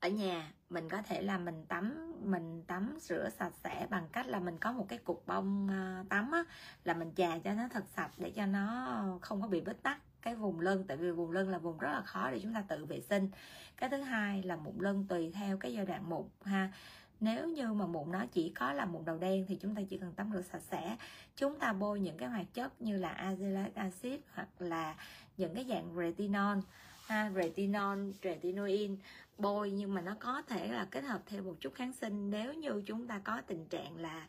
Ở 0.00 0.08
nhà 0.08 0.52
mình 0.70 0.88
có 0.88 1.02
thể 1.02 1.22
là 1.22 1.38
mình 1.38 1.64
tắm 1.68 2.12
mình 2.24 2.62
tắm 2.66 2.96
rửa 3.00 3.28
sạch 3.38 3.52
sẽ 3.64 3.86
bằng 3.90 4.08
cách 4.12 4.26
là 4.26 4.40
mình 4.40 4.58
có 4.58 4.72
một 4.72 4.86
cái 4.88 4.98
cục 4.98 5.26
bông 5.26 5.68
ờ, 5.70 6.04
tắm 6.08 6.30
á, 6.32 6.44
là 6.84 6.94
mình 6.94 7.12
chà 7.16 7.38
cho 7.38 7.54
nó 7.54 7.68
thật 7.68 7.84
sạch 7.96 8.10
để 8.16 8.30
cho 8.30 8.46
nó 8.46 9.18
không 9.20 9.42
có 9.42 9.48
bị 9.48 9.60
bít 9.60 9.82
tắc 9.82 9.98
cái 10.22 10.34
vùng 10.34 10.60
lưng. 10.60 10.84
Tại 10.88 10.96
vì 10.96 11.10
vùng 11.10 11.30
lưng 11.30 11.48
là 11.48 11.58
vùng 11.58 11.78
rất 11.78 11.92
là 11.92 12.02
khó 12.02 12.30
để 12.30 12.40
chúng 12.42 12.54
ta 12.54 12.64
tự 12.68 12.84
vệ 12.84 13.00
sinh. 13.00 13.30
Cái 13.76 13.90
thứ 13.90 13.96
hai 14.00 14.42
là 14.42 14.56
mụn 14.56 14.74
lưng 14.78 15.06
tùy 15.08 15.30
theo 15.34 15.58
cái 15.58 15.72
giai 15.72 15.86
đoạn 15.86 16.10
mụn 16.10 16.26
ha 16.44 16.72
nếu 17.20 17.48
như 17.48 17.72
mà 17.72 17.86
mụn 17.86 18.12
nó 18.12 18.24
chỉ 18.32 18.50
có 18.50 18.72
là 18.72 18.84
mụn 18.84 19.04
đầu 19.04 19.18
đen 19.18 19.44
thì 19.48 19.56
chúng 19.56 19.74
ta 19.74 19.82
chỉ 19.90 19.98
cần 19.98 20.12
tắm 20.12 20.30
rửa 20.34 20.42
sạch 20.42 20.62
sẽ. 20.70 20.96
Chúng 21.36 21.58
ta 21.58 21.72
bôi 21.72 22.00
những 22.00 22.16
cái 22.16 22.28
hoạt 22.28 22.54
chất 22.54 22.82
như 22.82 22.96
là 22.96 23.14
azelaic 23.22 23.70
acid 23.74 24.20
hoặc 24.34 24.48
là 24.58 24.94
những 25.36 25.54
cái 25.54 25.64
dạng 25.68 25.96
retinol. 25.96 26.58
Ha 27.06 27.30
retinol 27.34 27.98
retinoin 28.22 28.96
bôi 29.38 29.70
nhưng 29.70 29.94
mà 29.94 30.00
nó 30.00 30.16
có 30.20 30.42
thể 30.42 30.68
là 30.68 30.86
kết 30.90 31.04
hợp 31.04 31.22
thêm 31.26 31.44
một 31.44 31.56
chút 31.60 31.74
kháng 31.74 31.92
sinh. 31.92 32.30
Nếu 32.30 32.54
như 32.54 32.82
chúng 32.86 33.06
ta 33.06 33.18
có 33.18 33.40
tình 33.46 33.66
trạng 33.66 33.96
là 33.96 34.26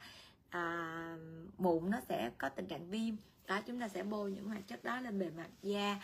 à, 0.50 1.18
mụn 1.58 1.92
nó 1.92 2.00
sẽ 2.10 2.32
có 2.38 2.50
tình 2.50 2.68
trạng 2.68 2.90
viêm 2.90 3.16
đó 3.48 3.62
chúng 3.66 3.80
ta 3.80 3.88
sẽ 3.88 4.04
bôi 4.04 4.32
những 4.32 4.46
hoạt 4.46 4.68
chất 4.68 4.84
đó 4.84 5.00
lên 5.00 5.20
bề 5.20 5.30
mặt 5.30 5.50
da 5.62 6.00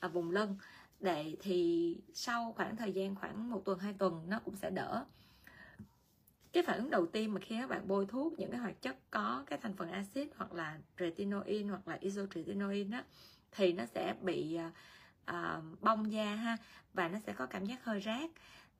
và 0.00 0.08
vùng 0.08 0.30
lưng. 0.30 0.56
Để 1.00 1.36
thì 1.40 1.96
sau 2.14 2.52
khoảng 2.56 2.76
thời 2.76 2.92
gian 2.92 3.14
khoảng 3.14 3.50
một 3.50 3.62
tuần 3.64 3.78
hai 3.78 3.92
tuần 3.92 4.24
nó 4.28 4.38
cũng 4.44 4.56
sẽ 4.56 4.70
đỡ 4.70 5.04
cái 6.56 6.62
phản 6.62 6.78
ứng 6.78 6.90
đầu 6.90 7.06
tiên 7.06 7.34
mà 7.34 7.40
khi 7.40 7.56
các 7.60 7.68
bạn 7.68 7.88
bôi 7.88 8.06
thuốc 8.06 8.38
những 8.38 8.50
cái 8.50 8.60
hoạt 8.60 8.82
chất 8.82 8.96
có 9.10 9.44
cái 9.46 9.58
thành 9.62 9.76
phần 9.76 9.90
axit 9.90 10.28
hoặc 10.36 10.52
là 10.52 10.78
retinoin 10.98 11.68
hoặc 11.68 11.88
là 11.88 11.98
isotretinoin 12.00 12.90
á 12.90 13.04
thì 13.52 13.72
nó 13.72 13.86
sẽ 13.86 14.14
bị 14.22 14.58
uh, 15.30 15.34
bong 15.80 16.12
da 16.12 16.34
ha 16.34 16.56
và 16.94 17.08
nó 17.08 17.18
sẽ 17.26 17.32
có 17.32 17.46
cảm 17.46 17.66
giác 17.66 17.84
hơi 17.84 18.00
rát. 18.00 18.30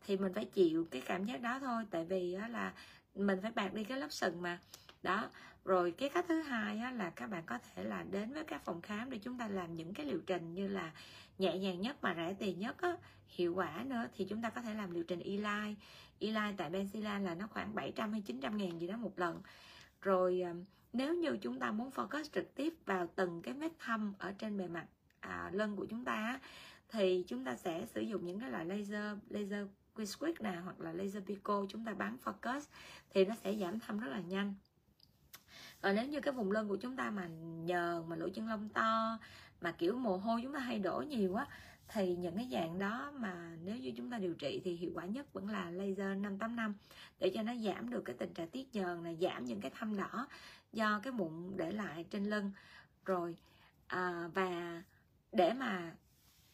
Thì 0.07 0.17
mình 0.17 0.33
phải 0.35 0.45
chịu 0.45 0.87
cái 0.91 1.03
cảm 1.07 1.25
giác 1.25 1.41
đó 1.41 1.59
thôi 1.61 1.85
tại 1.91 2.05
vì 2.05 2.35
á, 2.35 2.49
là 2.49 2.73
mình 3.15 3.39
phải 3.43 3.51
bạc 3.51 3.75
đi 3.75 3.85
cái 3.85 3.99
lớp 4.01 4.13
sừng 4.13 4.43
mà. 4.43 4.59
Đó 5.03 5.31
rồi 5.65 5.91
cái 5.91 6.09
cách 6.09 6.25
thứ 6.29 6.43
hai 6.43 6.79
á, 6.79 6.91
là 6.91 7.11
các 7.11 7.31
bạn 7.31 7.43
có 7.47 7.59
thể 7.59 7.85
là 7.85 8.05
đến 8.11 8.33
với 8.33 8.45
các 8.45 8.65
phòng 8.65 8.83
khám 8.83 9.11
để 9.11 9.19
chúng 9.19 9.39
ta 9.39 9.49
làm 9.49 9.77
những 9.77 9.95
cái 9.95 10.07
liệu 10.07 10.21
trình 10.27 10.55
như 10.55 10.69
là 10.69 10.93
nhẹ 11.39 11.59
nhàng 11.59 11.81
nhất 11.81 11.97
mà 12.03 12.15
rẻ 12.15 12.35
tiền 12.39 12.59
nhất 12.59 12.83
á, 12.83 12.97
hiệu 13.29 13.55
quả 13.55 13.85
nữa 13.87 14.07
thì 14.17 14.25
chúng 14.25 14.43
ta 14.43 14.51
có 14.51 14.61
thể 14.61 14.75
làm 14.75 14.91
liệu 14.91 15.05
trình 15.05 15.21
Eli 15.21 15.75
Eli 16.19 16.53
tại 16.57 16.71
Benzilla 16.71 17.23
là 17.23 17.35
nó 17.35 17.47
khoảng 17.47 17.75
700 17.75 18.13
hay 18.13 18.21
900 18.21 18.57
ngàn 18.57 18.81
gì 18.81 18.87
đó 18.87 18.97
một 18.97 19.19
lần. 19.19 19.43
Rồi 20.01 20.41
ờ, 20.41 20.55
nếu 20.93 21.15
như 21.15 21.39
chúng 21.41 21.59
ta 21.59 21.71
muốn 21.71 21.91
focus 21.91 22.25
trực 22.33 22.55
tiếp 22.55 22.75
vào 22.87 23.07
từng 23.15 23.43
cái 23.43 23.55
vết 23.55 23.73
thâm 23.79 24.15
ở 24.19 24.33
trên 24.33 24.59
bề 24.59 24.69
mặt 24.69 24.87
à, 25.21 25.51
lân 25.53 25.77
của 25.77 25.87
chúng 25.87 26.05
ta 26.05 26.41
thì 26.89 27.25
chúng 27.29 27.45
ta 27.45 27.57
sẽ 27.57 27.87
sử 27.87 28.01
dụng 28.01 28.27
những 28.27 28.41
cái 28.41 28.51
loại 28.51 28.65
laser 28.65 29.19
laser 29.29 29.67
Quick 30.19 30.41
nè 30.41 30.59
hoặc 30.65 30.81
là 30.81 30.93
laser 30.93 31.25
pico 31.25 31.67
chúng 31.69 31.85
ta 31.85 31.95
bắn 31.95 32.17
focus 32.25 32.61
thì 33.11 33.25
nó 33.25 33.35
sẽ 33.35 33.55
giảm 33.55 33.81
thâm 33.81 33.99
rất 33.99 34.09
là 34.09 34.21
nhanh. 34.21 34.55
Còn 35.81 35.95
nếu 35.95 36.07
như 36.07 36.21
cái 36.21 36.33
vùng 36.33 36.53
lưng 36.53 36.69
của 36.69 36.77
chúng 36.77 36.97
ta 36.97 37.11
mà 37.11 37.27
nhờn 37.65 38.09
mà 38.09 38.17
lỗ 38.17 38.29
chân 38.29 38.49
lông 38.49 38.69
to 38.69 39.19
mà 39.61 39.73
kiểu 39.73 39.97
mồ 39.97 40.17
hôi 40.17 40.41
chúng 40.43 40.53
ta 40.53 40.59
hay 40.59 40.79
đổ 40.79 41.05
nhiều 41.09 41.33
quá 41.33 41.47
thì 41.89 42.17
những 42.17 42.37
cái 42.37 42.49
dạng 42.53 42.79
đó 42.79 43.13
mà 43.17 43.57
nếu 43.65 43.77
như 43.77 43.93
chúng 43.97 44.11
ta 44.11 44.19
điều 44.19 44.35
trị 44.35 44.61
thì 44.65 44.77
hiệu 44.77 44.91
quả 44.95 45.05
nhất 45.05 45.33
vẫn 45.33 45.49
là 45.49 45.71
laser 45.71 46.19
585 46.19 46.75
để 47.19 47.31
cho 47.35 47.43
nó 47.43 47.55
giảm 47.55 47.91
được 47.91 48.03
cái 48.05 48.17
tình 48.19 48.35
trạng 48.35 48.49
tiết 48.49 48.75
nhờn 48.75 49.03
này 49.03 49.17
giảm 49.21 49.45
những 49.45 49.61
cái 49.61 49.71
thâm 49.79 49.97
đỏ 49.97 50.29
do 50.73 51.01
cái 51.03 51.13
mụn 51.13 51.57
để 51.57 51.73
lại 51.73 52.05
trên 52.11 52.25
lưng. 52.25 52.53
Rồi 53.05 53.37
à, 53.87 54.31
và 54.35 54.83
để 55.33 55.53
mà 55.53 55.93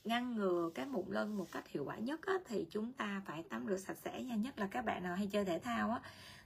ngăn 0.05 0.35
ngừa 0.35 0.71
cái 0.75 0.87
mụn 0.87 1.05
lân 1.09 1.37
một 1.37 1.53
cách 1.53 1.69
hiệu 1.69 1.85
quả 1.85 1.97
nhất 1.97 2.27
á, 2.27 2.35
thì 2.45 2.67
chúng 2.71 2.93
ta 2.93 3.23
phải 3.27 3.43
tắm 3.43 3.67
rửa 3.69 3.77
sạch 3.77 3.99
sẽ 4.05 4.23
nha. 4.23 4.35
Nhất 4.35 4.59
là 4.59 4.67
các 4.67 4.85
bạn 4.85 5.03
nào 5.03 5.17
hay 5.17 5.27
chơi 5.27 5.45
thể 5.45 5.59
thao 5.59 5.91
á 5.91 6.01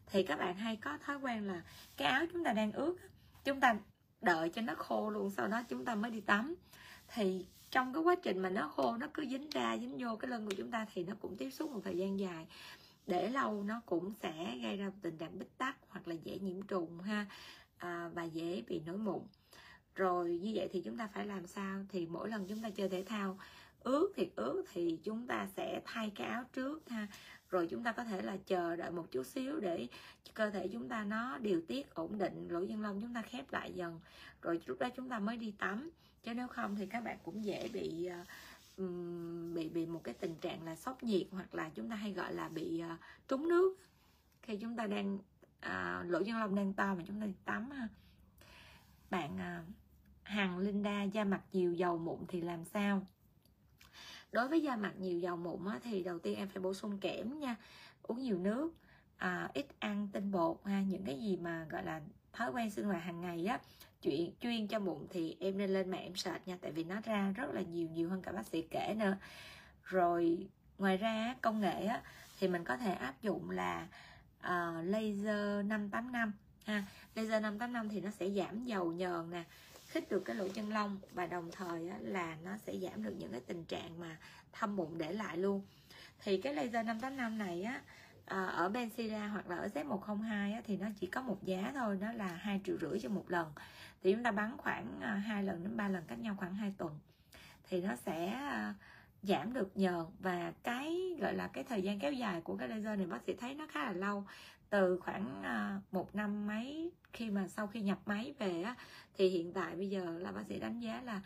thì 0.07 0.23
các 0.23 0.39
bạn 0.39 0.57
hay 0.57 0.77
có 0.77 0.99
thói 0.99 1.17
quen 1.17 1.47
là 1.47 1.63
cái 1.97 2.09
áo 2.09 2.25
chúng 2.33 2.45
ta 2.45 2.53
đang 2.53 2.73
ướt 2.73 2.97
chúng 3.45 3.61
ta 3.61 3.77
đợi 4.21 4.49
cho 4.49 4.63
nó 4.63 4.75
khô 4.75 5.11
luôn 5.11 5.31
sau 5.31 5.49
đó 5.49 5.63
chúng 5.69 5.85
ta 5.85 5.95
mới 5.95 6.11
đi 6.11 6.21
tắm. 6.21 6.55
Thì 7.09 7.47
trong 7.77 7.93
cái 7.93 8.03
quá 8.03 8.15
trình 8.23 8.39
mà 8.39 8.51
nó 8.51 8.69
khô 8.69 8.97
nó 8.97 9.07
cứ 9.15 9.27
dính 9.31 9.51
ra 9.51 9.77
dính 9.79 9.97
vô 9.99 10.17
cái 10.17 10.31
lưng 10.31 10.47
của 10.47 10.55
chúng 10.57 10.71
ta 10.71 10.87
thì 10.95 11.05
nó 11.05 11.15
cũng 11.21 11.37
tiếp 11.37 11.51
xúc 11.51 11.71
một 11.71 11.81
thời 11.85 11.97
gian 11.97 12.19
dài. 12.19 12.47
Để 13.07 13.29
lâu 13.29 13.63
nó 13.63 13.81
cũng 13.87 14.13
sẽ 14.23 14.59
gây 14.63 14.77
ra 14.77 14.91
tình 15.03 15.17
trạng 15.17 15.39
bít 15.39 15.49
tắc 15.59 15.77
hoặc 15.89 16.09
là 16.09 16.15
dễ 16.25 16.39
nhiễm 16.39 16.63
trùng 16.63 17.01
ha 17.01 17.27
à, 17.77 18.11
và 18.15 18.25
dễ 18.25 18.63
bị 18.67 18.81
nổi 18.87 18.97
mụn. 18.97 19.23
Rồi 19.95 20.39
như 20.43 20.53
vậy 20.55 20.69
thì 20.73 20.81
chúng 20.81 20.97
ta 20.97 21.07
phải 21.07 21.27
làm 21.27 21.47
sao? 21.47 21.85
Thì 21.89 22.07
mỗi 22.07 22.29
lần 22.29 22.47
chúng 22.49 22.63
ta 22.63 22.71
chơi 22.71 22.89
thể 22.89 23.05
thao 23.07 23.39
ướt 23.81 24.13
thì 24.17 24.31
ướt 24.37 24.65
thì 24.73 24.99
chúng 25.03 25.27
ta 25.27 25.49
sẽ 25.57 25.81
thay 25.85 26.13
cái 26.15 26.27
áo 26.27 26.45
trước 26.53 26.89
ha. 26.89 27.07
Rồi 27.51 27.67
chúng 27.71 27.83
ta 27.83 27.93
có 27.93 28.05
thể 28.05 28.23
là 28.23 28.37
chờ 28.47 28.77
đợi 28.77 28.91
một 28.91 29.07
chút 29.11 29.27
xíu 29.27 29.61
để 29.61 29.87
cơ 30.35 30.51
thể 30.51 30.69
chúng 30.73 30.89
ta 30.89 31.05
nó 31.05 31.39
điều 31.39 31.61
tiết 31.69 31.95
ổn 31.95 32.19
định 32.19 32.49
lỗ 32.51 32.67
chân 32.69 32.83
lông 32.83 33.01
chúng 33.01 33.15
ta 33.15 33.23
khép 33.23 33.53
lại 33.53 33.73
dần. 33.75 34.01
Rồi 34.43 34.61
lúc 34.67 34.79
đó 34.79 34.89
chúng 34.97 35.09
ta 35.09 35.19
mới 35.19 35.37
đi 35.37 35.55
tắm 35.59 35.91
chứ 36.27 36.35
nếu 36.35 36.49
không 36.49 36.77
thì 36.77 36.87
các 36.87 37.05
bạn 37.05 37.19
cũng 37.25 37.45
dễ 37.45 37.69
bị 37.73 38.07
ờ, 38.07 38.25
bị 39.55 39.69
bị 39.69 39.87
một 39.87 40.01
cái 40.05 40.15
tình 40.15 40.35
trạng 40.35 40.63
là 40.65 40.77
sốc 40.77 41.03
nhiệt 41.03 41.27
hoặc 41.31 41.55
là 41.55 41.71
chúng 41.75 41.91
ta 41.91 41.97
hay 41.97 42.13
gọi 42.13 42.35
là 42.35 42.49
bị 42.49 42.81
ờ, 42.81 42.97
trúng 43.29 43.49
nước. 43.49 43.77
Khi 44.43 44.57
chúng 44.57 44.77
ta 44.77 44.87
đang 44.87 45.19
à, 45.61 46.03
lỗ 46.07 46.23
chân 46.23 46.39
lông 46.41 46.55
đang 46.55 46.73
to 46.73 46.95
mà 46.95 47.03
chúng 47.07 47.21
ta 47.21 47.27
đi 47.27 47.33
tắm 47.45 47.71
ha. 47.71 47.89
Bạn 49.11 49.39
à, 49.39 49.63
Hằng 50.23 50.59
Linda 50.59 51.03
da 51.03 51.25
mặt 51.25 51.43
nhiều 51.53 51.73
dầu 51.73 51.99
mụn 51.99 52.19
thì 52.29 52.41
làm 52.41 52.65
sao? 52.65 53.07
Đối 54.33 54.49
với 54.49 54.61
da 54.61 54.77
mặt 54.77 54.93
nhiều 54.99 55.19
dầu 55.19 55.37
mụn 55.37 55.67
á, 55.67 55.81
thì 55.83 56.03
đầu 56.03 56.19
tiên 56.19 56.39
em 56.39 56.49
phải 56.49 56.63
bổ 56.63 56.75
sung 56.75 56.99
kẽm 56.99 57.39
nha 57.39 57.57
uống 58.03 58.23
nhiều 58.23 58.39
nước 58.39 58.75
à, 59.17 59.51
ít 59.55 59.67
ăn 59.79 60.09
tinh 60.13 60.31
bột 60.31 60.57
ha. 60.65 60.83
Những 60.83 61.05
cái 61.05 61.19
gì 61.21 61.37
mà 61.37 61.67
gọi 61.71 61.85
là 61.85 62.01
thói 62.33 62.51
quen 62.53 62.71
sinh 62.71 62.85
hoạt 62.85 63.03
hàng 63.03 63.21
ngày 63.21 63.47
á 63.47 63.61
chuyện 64.03 64.33
chuyên 64.41 64.67
cho 64.67 64.79
mụn 64.79 65.07
thì 65.11 65.37
em 65.41 65.59
nên 65.59 65.71
lên 65.71 65.91
mạng 65.91 66.03
em 66.03 66.17
search 66.17 66.49
nha 66.49 66.59
tại 66.61 66.73
vì 66.73 66.85
nó 66.85 67.01
ra 67.05 67.33
rất 67.37 67.51
là 67.53 67.61
nhiều 67.61 67.89
nhiều 67.89 68.09
hơn 68.09 68.23
cả 68.23 68.33
bác 68.33 68.47
sĩ 68.47 68.63
kể 68.63 68.95
nữa. 68.99 69.17
Rồi 69.85 70.47
ngoài 70.79 70.97
ra 70.97 71.35
công 71.41 71.61
nghệ 71.61 71.87
á, 71.87 72.03
thì 72.41 72.49
mình 72.49 72.65
có 72.65 72.77
thể 72.77 72.93
áp 72.93 73.15
dụng 73.23 73.51
là 73.51 73.87
uh, 74.39 74.85
laser 74.85 75.65
585 75.67 76.33
ha. 76.65 76.85
Laser 77.15 77.43
585 77.43 77.89
thì 77.89 78.01
nó 78.01 78.11
sẽ 78.11 78.31
giảm 78.31 78.65
dầu 78.65 78.93
nhờn 78.93 79.31
nè 79.31 79.45
khích 79.89 80.09
được 80.09 80.23
cái 80.25 80.37
lỗ 80.37 80.49
chân 80.49 80.73
lông 80.73 81.01
và 81.13 81.27
đồng 81.27 81.51
thời 81.53 81.89
á, 81.89 81.97
là 82.01 82.37
nó 82.45 82.57
sẽ 82.57 82.77
giảm 82.77 83.03
được 83.05 83.15
những 83.19 83.33
cái 83.33 83.41
tình 83.41 83.65
trạng 83.65 84.01
mà 84.01 84.17
thâm 84.53 84.77
bụng 84.77 84.99
để 84.99 85.13
lại 85.13 85.37
luôn. 85.37 85.63
Thì 86.25 86.41
cái 86.41 86.55
laser 86.55 86.87
585 86.87 87.39
này 87.39 87.63
á 87.63 87.83
ở 88.67 88.69
Bensira 88.69 89.27
hoặc 89.27 89.51
là 89.51 89.57
ở 89.57 89.69
Z102 89.75 90.55
á, 90.55 90.61
thì 90.65 90.77
nó 90.77 90.87
chỉ 91.01 91.07
có 91.07 91.23
một 91.23 91.39
giá 91.43 91.73
thôi 91.75 91.99
nó 92.01 92.13
là 92.13 92.27
hai 92.27 92.61
triệu 92.65 92.79
rưỡi 92.79 92.99
cho 93.01 93.09
một 93.09 93.31
lần. 93.31 93.53
Thì 94.03 94.13
chúng 94.13 94.23
ta 94.23 94.31
bắn 94.31 94.57
khoảng 94.59 95.01
à, 95.01 95.15
hai 95.15 95.43
lần 95.43 95.63
đến 95.63 95.77
ba 95.77 95.89
lần 95.89 96.05
cách 96.07 96.19
nhau 96.19 96.37
khoảng 96.39 96.55
2 96.55 96.73
tuần. 96.79 96.99
Thì 97.69 97.81
nó 97.81 97.97
sẽ 97.97 98.27
à, 98.27 98.75
giảm 99.23 99.53
được 99.53 99.77
nhờn 99.77 100.05
và 100.19 100.53
cái 100.63 101.17
gọi 101.21 101.35
là 101.35 101.47
cái 101.47 101.65
thời 101.65 101.83
gian 101.83 101.99
kéo 101.99 102.13
dài 102.13 102.41
của 102.41 102.57
cái 102.57 102.69
laser 102.69 102.99
này 102.99 103.07
bác 103.07 103.23
sĩ 103.27 103.35
thấy 103.35 103.55
nó 103.55 103.67
khá 103.71 103.85
là 103.85 103.93
lâu. 103.93 104.25
Từ 104.71 104.99
khoảng 104.99 105.43
à, 105.43 105.81
một 105.93 106.15
năm 106.15 106.47
mấy 106.47 106.91
khi 107.13 107.31
mà 107.31 107.49
sau 107.49 107.67
khi 107.67 107.81
nhập 107.81 107.99
máy 108.07 108.35
về 108.39 108.63
á, 108.63 108.75
thì 109.19 109.29
hiện 109.29 109.53
tại 109.53 109.77
bây 109.77 109.91
giờ 109.91 110.19
là 110.19 110.33
bác 110.33 110.47
sĩ 110.49 110.59
đánh 110.59 110.81
giá 110.81 111.01
là 111.05 111.21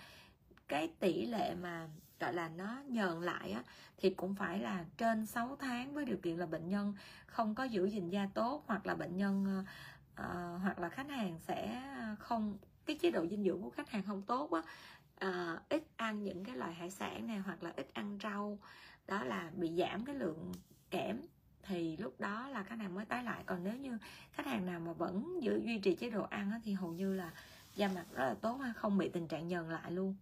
cái 0.69 0.89
tỷ 0.99 1.27
lệ 1.27 1.55
mà 1.63 1.89
gọi 2.21 2.35
là 2.35 2.49
nó 2.49 2.83
nhờn 2.89 3.21
lại 3.21 3.53
á, 3.53 3.63
thì 3.99 4.11
cũng 4.11 4.35
phải 4.35 4.59
là 4.59 4.85
trên 4.97 5.27
6 5.27 5.57
tháng 5.61 5.95
với 5.95 6.05
điều 6.05 6.17
kiện 6.17 6.37
là 6.37 6.47
bệnh 6.47 6.69
nhân 6.69 6.95
không 7.27 7.55
có 7.55 7.65
giữ 7.65 7.85
gìn 7.87 8.11
da 8.11 8.29
tốt 8.35 8.65
hoặc 8.67 8.87
là 8.87 8.95
bệnh 8.95 9.17
nhân 9.17 9.65
uh, 10.21 10.25
hoặc 10.63 10.79
là 10.79 10.89
khách 10.89 11.09
hàng 11.09 11.39
sẽ 11.41 11.83
không 12.19 12.59
cái 12.87 12.99
chế 13.03 13.11
độ 13.11 13.27
dinh 13.27 13.45
dưỡng 13.45 13.63
của 13.63 13.71
khách 13.71 13.91
hàng 13.91 14.03
không 14.03 14.23
tốt 14.23 14.51
á 14.53 14.63
uh, 15.27 15.69
ít 15.69 15.83
ăn 15.97 16.23
những 16.23 16.45
cái 16.45 16.57
loại 16.57 16.75
hải 16.75 16.91
sản 16.91 17.27
này 17.27 17.39
hoặc 17.39 17.63
là 17.63 17.73
ít 17.77 17.95
ăn 17.95 18.19
rau 18.23 18.59
đó 19.07 19.25
là 19.25 19.51
bị 19.57 19.73
giảm 19.77 20.05
cái 20.05 20.15
lượng 20.15 20.53
kẽm 20.91 21.21
thì 21.63 21.97
lúc 21.97 22.21
đó 22.21 22.49
là 22.49 22.63
khách 22.63 22.79
hàng 22.79 22.95
mới 22.95 23.05
tái 23.05 23.25
lại. 23.25 23.43
Còn 23.47 23.65
nếu 23.65 23.77
như 23.77 23.99
khách 24.33 24.47
hàng 24.47 24.67
nào 24.67 24.81
mà 24.81 24.93
vẫn 24.93 25.43
giữ 25.43 25.63
duy 25.65 25.79
trì 25.79 25.95
chế 25.95 26.11
độ 26.11 26.23
ăn 26.23 26.51
á, 26.51 26.61
thì 26.65 26.73
hầu 26.73 26.93
như 26.93 27.15
là 27.15 27.33
da 27.75 27.89
mặt 27.89 28.05
rất 28.13 28.25
là 28.25 28.35
tốt 28.35 28.61
không 28.77 28.99
bị 28.99 29.09
tình 29.09 29.29
trạng 29.29 29.49
nhờn 29.49 29.69
lại 29.69 29.93
luôn 29.93 30.15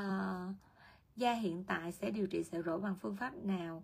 uh, 0.00 0.54
da 1.16 1.32
hiện 1.32 1.64
tại 1.64 1.92
sẽ 1.92 2.10
điều 2.10 2.26
trị 2.26 2.44
sẹo 2.44 2.62
rỗ 2.62 2.78
bằng 2.78 2.96
phương 3.02 3.16
pháp 3.16 3.34
nào? 3.34 3.82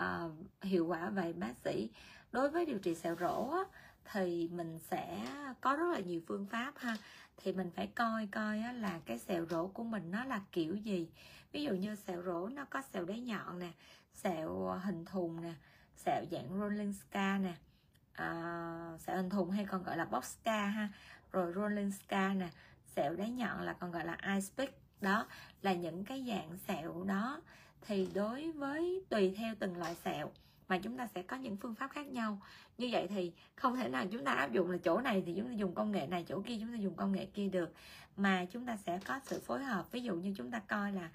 Uh, 0.00 0.32
hiệu 0.62 0.86
quả 0.86 1.10
vậy 1.10 1.32
bác 1.32 1.56
sĩ. 1.64 1.90
Đối 2.32 2.50
với 2.50 2.66
điều 2.66 2.78
trị 2.78 2.94
sẹo 2.94 3.16
rỗ 3.20 3.50
á, 3.50 3.64
thì 4.12 4.48
mình 4.52 4.78
sẽ 4.78 5.26
có 5.60 5.76
rất 5.76 5.92
là 5.92 6.00
nhiều 6.00 6.20
phương 6.26 6.46
pháp 6.46 6.72
ha. 6.76 6.96
Thì 7.36 7.52
mình 7.52 7.70
phải 7.76 7.86
coi 7.86 8.26
coi 8.26 8.60
á, 8.60 8.72
là 8.72 9.00
cái 9.04 9.18
sẹo 9.18 9.46
rỗ 9.50 9.66
của 9.66 9.84
mình 9.84 10.10
nó 10.10 10.24
là 10.24 10.40
kiểu 10.52 10.76
gì. 10.76 11.08
Ví 11.52 11.62
dụ 11.62 11.74
như 11.74 11.94
sẹo 11.94 12.22
rỗ 12.22 12.48
nó 12.48 12.64
có 12.64 12.82
sẹo 12.92 13.04
đáy 13.04 13.20
nhọn 13.20 13.58
nè 13.58 13.70
sẹo 14.14 14.78
hình 14.84 15.04
thùng 15.04 15.42
nè 15.42 15.52
sẹo 15.96 16.24
dạng 16.30 16.60
rolling 16.60 16.92
scar 16.92 17.42
nè 17.42 17.54
à, 18.12 18.98
sẹo 18.98 19.16
hình 19.16 19.30
thùng 19.30 19.50
hay 19.50 19.64
còn 19.64 19.82
gọi 19.82 19.96
là 19.96 20.04
box 20.04 20.24
scar 20.24 20.74
ha. 20.74 20.88
Rồi 21.32 21.52
rolling 21.52 21.92
scar 21.92 22.36
nè 22.36 22.48
sẹo 22.96 23.14
đáy 23.14 23.30
nhọn 23.30 23.62
là 23.62 23.72
còn 23.72 23.90
gọi 23.90 24.04
là 24.04 24.18
ice 24.34 24.46
pick 24.56 24.87
đó, 25.00 25.26
là 25.62 25.72
những 25.72 26.04
cái 26.04 26.24
dạng 26.28 26.58
sẹo 26.68 27.04
đó. 27.04 27.40
Thì 27.86 28.08
đối 28.14 28.52
với, 28.52 29.02
tùy 29.08 29.34
theo 29.36 29.54
từng 29.58 29.76
loại 29.76 29.94
sẹo 29.94 30.30
mà 30.68 30.78
chúng 30.78 30.96
ta 30.96 31.06
sẽ 31.14 31.22
có 31.22 31.36
những 31.36 31.56
phương 31.56 31.74
pháp 31.74 31.90
khác 31.90 32.06
nhau. 32.06 32.40
Như 32.78 32.88
vậy 32.92 33.06
thì 33.08 33.32
không 33.54 33.76
thể 33.76 33.88
nào 33.88 34.06
chúng 34.12 34.24
ta 34.24 34.32
áp 34.32 34.52
dụng 34.52 34.70
là 34.70 34.78
chỗ 34.78 35.00
này 35.00 35.22
thì 35.26 35.34
chúng 35.36 35.46
ta 35.46 35.52
dùng 35.52 35.74
công 35.74 35.92
nghệ 35.92 36.06
này, 36.06 36.24
chỗ 36.28 36.42
kia 36.46 36.56
chúng 36.60 36.72
ta 36.72 36.78
dùng 36.78 36.94
công 36.94 37.12
nghệ 37.12 37.26
kia 37.26 37.48
được. 37.48 37.72
Mà 38.16 38.46
chúng 38.50 38.66
ta 38.66 38.76
sẽ 38.76 38.98
có 39.04 39.20
sự 39.24 39.40
phối 39.40 39.64
hợp. 39.64 39.92
Ví 39.92 40.02
dụ 40.02 40.14
như 40.14 40.34
chúng 40.36 40.50
ta 40.50 40.58
coi 40.58 40.92
là 40.92 41.10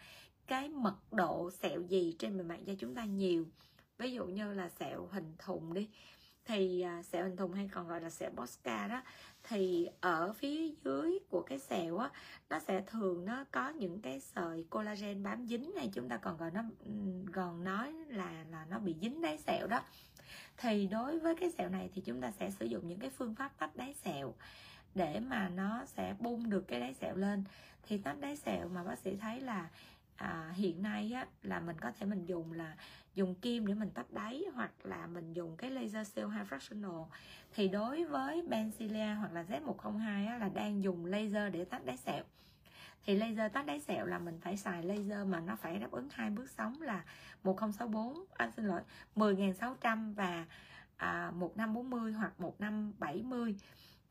cái 0.47 0.69
mật 0.69 0.95
độ 1.11 1.51
sẹo 1.51 1.81
gì 1.81 2.15
trên 2.19 2.37
bề 2.37 2.43
mặt 2.43 2.59
da 2.65 2.73
chúng 2.79 2.95
ta 2.95 3.05
nhiều. 3.05 3.45
Ví 3.97 4.11
dụ 4.11 4.25
như 4.25 4.53
là 4.53 4.69
sẹo 4.69 5.07
hình 5.11 5.33
thùng 5.37 5.73
đi 5.73 5.89
thì 6.45 6.81
à, 6.81 7.03
sẹo 7.03 7.23
hình 7.23 7.37
thùng 7.37 7.53
hay 7.53 7.69
còn 7.73 7.87
gọi 7.87 8.01
là 8.01 8.09
sẹo 8.09 8.29
Bosca 8.35 8.87
đó 8.87 9.01
thì 9.43 9.89
ở 10.01 10.33
phía 10.33 10.69
dưới 10.83 11.19
của 11.29 11.41
cái 11.41 11.59
sẹo 11.59 11.97
á 11.97 12.09
nó 12.49 12.59
sẽ 12.59 12.81
thường 12.87 13.25
nó 13.25 13.45
có 13.51 13.69
những 13.69 14.01
cái 14.01 14.19
sợi 14.19 14.65
collagen 14.69 15.23
bám 15.23 15.45
dính 15.45 15.71
này 15.75 15.89
chúng 15.93 16.09
ta 16.09 16.17
còn 16.17 16.37
gọi 16.37 16.51
nó 16.51 16.61
còn 17.33 17.63
nói 17.63 17.93
là 18.07 18.45
là 18.51 18.65
nó 18.69 18.79
bị 18.79 18.95
dính 19.01 19.21
đáy 19.21 19.37
sẹo 19.37 19.67
đó. 19.67 19.81
Thì 20.57 20.87
đối 20.87 21.19
với 21.19 21.35
cái 21.35 21.51
sẹo 21.57 21.69
này 21.69 21.89
thì 21.95 22.01
chúng 22.01 22.21
ta 22.21 22.31
sẽ 22.31 22.51
sử 22.51 22.65
dụng 22.65 22.87
những 22.87 22.99
cái 22.99 23.09
phương 23.09 23.35
pháp 23.35 23.51
tách 23.59 23.75
đáy 23.75 23.93
sẹo 23.93 24.33
để 24.95 25.19
mà 25.19 25.49
nó 25.49 25.85
sẽ 25.85 26.15
bung 26.19 26.49
được 26.49 26.67
cái 26.67 26.79
đáy 26.79 26.93
sẹo 26.93 27.15
lên. 27.15 27.43
Thì 27.87 27.97
tách 27.97 28.19
đáy 28.19 28.35
sẹo 28.35 28.67
mà 28.67 28.83
bác 28.83 28.99
sĩ 28.99 29.15
thấy 29.15 29.41
là 29.41 29.69
à, 30.15 30.53
hiện 30.55 30.81
nay 30.81 31.11
á, 31.15 31.27
là 31.43 31.59
mình 31.59 31.75
có 31.81 31.91
thể 31.99 32.05
mình 32.05 32.25
dùng 32.25 32.53
là 32.53 32.75
dùng 33.15 33.35
kim 33.35 33.67
để 33.67 33.73
mình 33.73 33.89
tách 33.89 34.13
đáy 34.13 34.43
hoặc 34.53 34.71
là 34.83 35.07
mình 35.07 35.33
dùng 35.33 35.57
cái 35.57 35.71
laser 35.71 36.15
cell 36.15 36.29
high 36.29 36.47
fractional. 36.47 37.05
Thì 37.55 37.67
đối 37.67 38.05
với 38.05 38.41
Bencilia 38.41 39.13
hoặc 39.19 39.33
là 39.33 39.43
Z102 39.43 40.27
á, 40.27 40.37
là 40.37 40.49
đang 40.49 40.83
dùng 40.83 41.05
laser 41.05 41.53
để 41.53 41.65
tách 41.65 41.85
đáy 41.85 41.97
sẹo. 41.97 42.23
Thì 43.05 43.15
laser 43.15 43.51
tách 43.53 43.65
đáy 43.65 43.79
sẹo 43.79 44.05
là 44.05 44.19
mình 44.19 44.39
phải 44.41 44.57
xài 44.57 44.83
laser 44.83 45.27
mà 45.27 45.39
nó 45.39 45.55
phải 45.55 45.79
đáp 45.79 45.91
ứng 45.91 46.07
hai 46.11 46.29
bước 46.29 46.49
sóng 46.49 46.81
là 46.81 47.03
1064 47.43 48.25
anh 48.33 48.49
à, 48.49 48.51
xin 48.55 48.65
lỗi 48.65 48.81
10.600 49.15 50.13
và 50.13 50.45
à, 50.97 51.31
1540 51.35 52.11
hoặc 52.11 52.39
1570 52.39 53.55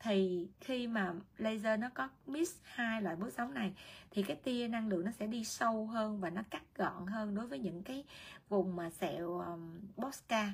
thì 0.03 0.47
khi 0.61 0.87
mà 0.87 1.13
laser 1.37 1.79
nó 1.79 1.89
có 1.93 2.09
mix 2.27 2.55
hai 2.63 3.01
loại 3.01 3.15
bước 3.15 3.33
sóng 3.33 3.53
này 3.53 3.73
thì 4.11 4.23
cái 4.23 4.35
tia 4.35 4.67
năng 4.67 4.89
lượng 4.89 5.05
nó 5.05 5.11
sẽ 5.11 5.27
đi 5.27 5.43
sâu 5.43 5.85
hơn 5.85 6.19
và 6.19 6.29
nó 6.29 6.41
cắt 6.49 6.63
gọn 6.75 7.07
hơn 7.07 7.35
đối 7.35 7.47
với 7.47 7.59
những 7.59 7.83
cái 7.83 8.03
vùng 8.49 8.75
mà 8.75 8.89
sẹo 8.89 9.39
um, 9.39 9.79
Bosca. 9.97 10.53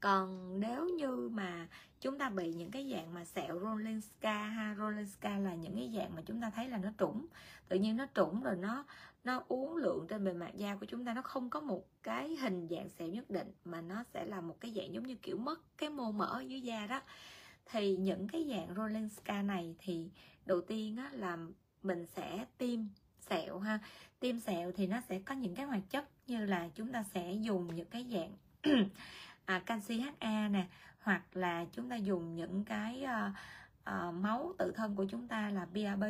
Còn 0.00 0.60
nếu 0.60 0.88
như 0.88 1.28
mà 1.32 1.68
chúng 2.00 2.18
ta 2.18 2.30
bị 2.30 2.52
những 2.52 2.70
cái 2.70 2.90
dạng 2.92 3.14
mà 3.14 3.24
sẹo 3.24 3.60
rolling 3.60 4.00
scar 4.00 4.52
ha 4.52 4.74
rolling 4.78 5.06
scar 5.06 5.44
là 5.44 5.54
những 5.54 5.76
cái 5.76 5.92
dạng 5.96 6.14
mà 6.14 6.22
chúng 6.26 6.40
ta 6.40 6.50
thấy 6.50 6.68
là 6.68 6.78
nó 6.78 6.88
trũng. 6.98 7.26
Tự 7.68 7.76
nhiên 7.76 7.96
nó 7.96 8.06
trũng 8.14 8.42
rồi 8.42 8.56
nó 8.56 8.84
nó 9.24 9.42
uốn 9.48 9.82
lượng 9.82 10.06
trên 10.08 10.24
bề 10.24 10.32
mặt 10.32 10.54
da 10.54 10.76
của 10.76 10.86
chúng 10.86 11.04
ta 11.04 11.14
nó 11.14 11.22
không 11.22 11.50
có 11.50 11.60
một 11.60 11.84
cái 12.02 12.36
hình 12.36 12.68
dạng 12.70 12.88
sẹo 12.88 13.08
nhất 13.08 13.30
định 13.30 13.52
mà 13.64 13.80
nó 13.80 14.04
sẽ 14.14 14.24
là 14.24 14.40
một 14.40 14.60
cái 14.60 14.72
dạng 14.76 14.94
giống 14.94 15.06
như 15.06 15.14
kiểu 15.14 15.36
mất 15.36 15.60
cái 15.78 15.90
mô 15.90 16.12
mỡ 16.12 16.42
dưới 16.46 16.60
da 16.60 16.86
đó 16.86 17.00
thì 17.70 17.96
những 17.96 18.28
cái 18.28 18.46
dạng 18.50 18.74
rolling 18.76 19.08
scar 19.08 19.44
này 19.44 19.74
thì 19.78 20.10
đầu 20.46 20.60
tiên 20.60 20.96
á, 20.96 21.10
là 21.12 21.38
mình 21.82 22.06
sẽ 22.06 22.44
tiêm 22.58 22.80
sẹo 23.30 23.58
ha. 23.58 23.78
Tiêm 24.20 24.40
sẹo 24.40 24.72
thì 24.72 24.86
nó 24.86 25.00
sẽ 25.08 25.18
có 25.18 25.34
những 25.34 25.54
cái 25.54 25.66
hoạt 25.66 25.82
chất 25.90 26.08
như 26.26 26.44
là 26.44 26.68
chúng 26.74 26.92
ta 26.92 27.02
sẽ 27.14 27.32
dùng 27.32 27.74
những 27.74 27.86
cái 27.90 28.06
dạng 28.12 28.32
à, 29.44 29.62
canxi 29.66 30.00
HA 30.00 30.48
nè 30.48 30.66
hoặc 31.00 31.22
là 31.32 31.64
chúng 31.72 31.88
ta 31.88 31.96
dùng 31.96 32.36
những 32.36 32.64
cái 32.64 33.04
uh, 33.04 33.34
uh, 33.88 34.14
máu 34.14 34.52
tự 34.58 34.72
thân 34.72 34.94
của 34.94 35.04
chúng 35.04 35.28
ta 35.28 35.50
là 35.50 35.64
BRB 35.64 36.04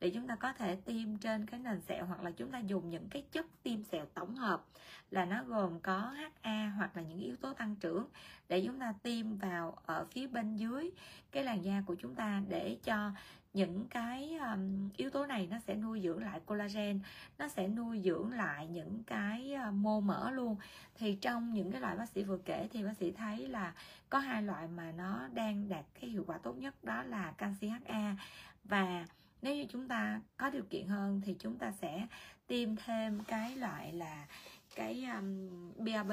để 0.00 0.10
chúng 0.10 0.26
ta 0.26 0.36
có 0.36 0.52
thể 0.52 0.76
tiêm 0.76 1.16
trên 1.16 1.46
cái 1.46 1.60
nền 1.60 1.80
sẹo 1.80 2.06
hoặc 2.06 2.22
là 2.22 2.30
chúng 2.30 2.50
ta 2.50 2.58
dùng 2.58 2.90
những 2.90 3.08
cái 3.08 3.24
chất 3.32 3.46
tiêm 3.62 3.82
sẹo 3.82 4.06
tổng 4.14 4.34
hợp 4.34 4.64
là 5.10 5.24
nó 5.24 5.44
gồm 5.44 5.80
có 5.80 6.14
HA 6.42 6.72
hoặc 6.76 6.96
là 6.96 7.02
những 7.02 7.18
yếu 7.18 7.36
tố 7.36 7.52
tăng 7.52 7.76
trưởng 7.76 8.06
để 8.48 8.62
chúng 8.66 8.78
ta 8.78 8.94
tiêm 9.02 9.36
vào 9.36 9.76
ở 9.86 10.04
phía 10.10 10.26
bên 10.26 10.56
dưới 10.56 10.90
cái 11.30 11.44
làn 11.44 11.64
da 11.64 11.82
của 11.86 11.94
chúng 11.94 12.14
ta 12.14 12.42
để 12.48 12.78
cho 12.84 13.10
những 13.54 13.86
cái 13.90 14.38
um, 14.52 14.88
yếu 14.96 15.10
tố 15.10 15.26
này 15.26 15.48
nó 15.50 15.58
sẽ 15.66 15.74
nuôi 15.74 16.00
dưỡng 16.00 16.22
lại 16.22 16.40
collagen 16.46 17.00
nó 17.38 17.48
sẽ 17.48 17.68
nuôi 17.68 18.00
dưỡng 18.04 18.32
lại 18.32 18.66
những 18.66 19.02
cái 19.06 19.54
uh, 19.68 19.74
mô 19.74 20.00
mỡ 20.00 20.30
luôn. 20.30 20.56
Thì 20.94 21.14
trong 21.20 21.54
những 21.54 21.72
cái 21.72 21.80
loại 21.80 21.96
bác 21.96 22.08
sĩ 22.08 22.22
vừa 22.22 22.38
kể 22.38 22.68
thì 22.72 22.84
bác 22.84 22.96
sĩ 23.00 23.12
thấy 23.12 23.48
là 23.48 23.74
có 24.10 24.18
hai 24.18 24.42
loại 24.42 24.68
mà 24.68 24.92
nó 24.92 25.28
đang 25.34 25.68
đạt 25.68 25.84
cái 26.00 26.10
hiệu 26.10 26.24
quả 26.26 26.38
tốt 26.38 26.52
nhất 26.52 26.84
đó 26.84 27.02
là 27.02 27.32
canxi 27.32 27.68
HA 27.68 28.16
và 28.64 29.06
nếu 29.42 29.56
như 29.56 29.66
chúng 29.68 29.88
ta 29.88 30.20
có 30.36 30.50
điều 30.50 30.62
kiện 30.70 30.86
hơn 30.86 31.20
thì 31.24 31.36
chúng 31.38 31.58
ta 31.58 31.72
sẽ 31.72 32.06
tiêm 32.46 32.76
thêm 32.76 33.20
cái 33.26 33.56
loại 33.56 33.92
là 33.92 34.26
cái 34.74 35.04
um, 35.04 35.48
BRB 35.78 36.12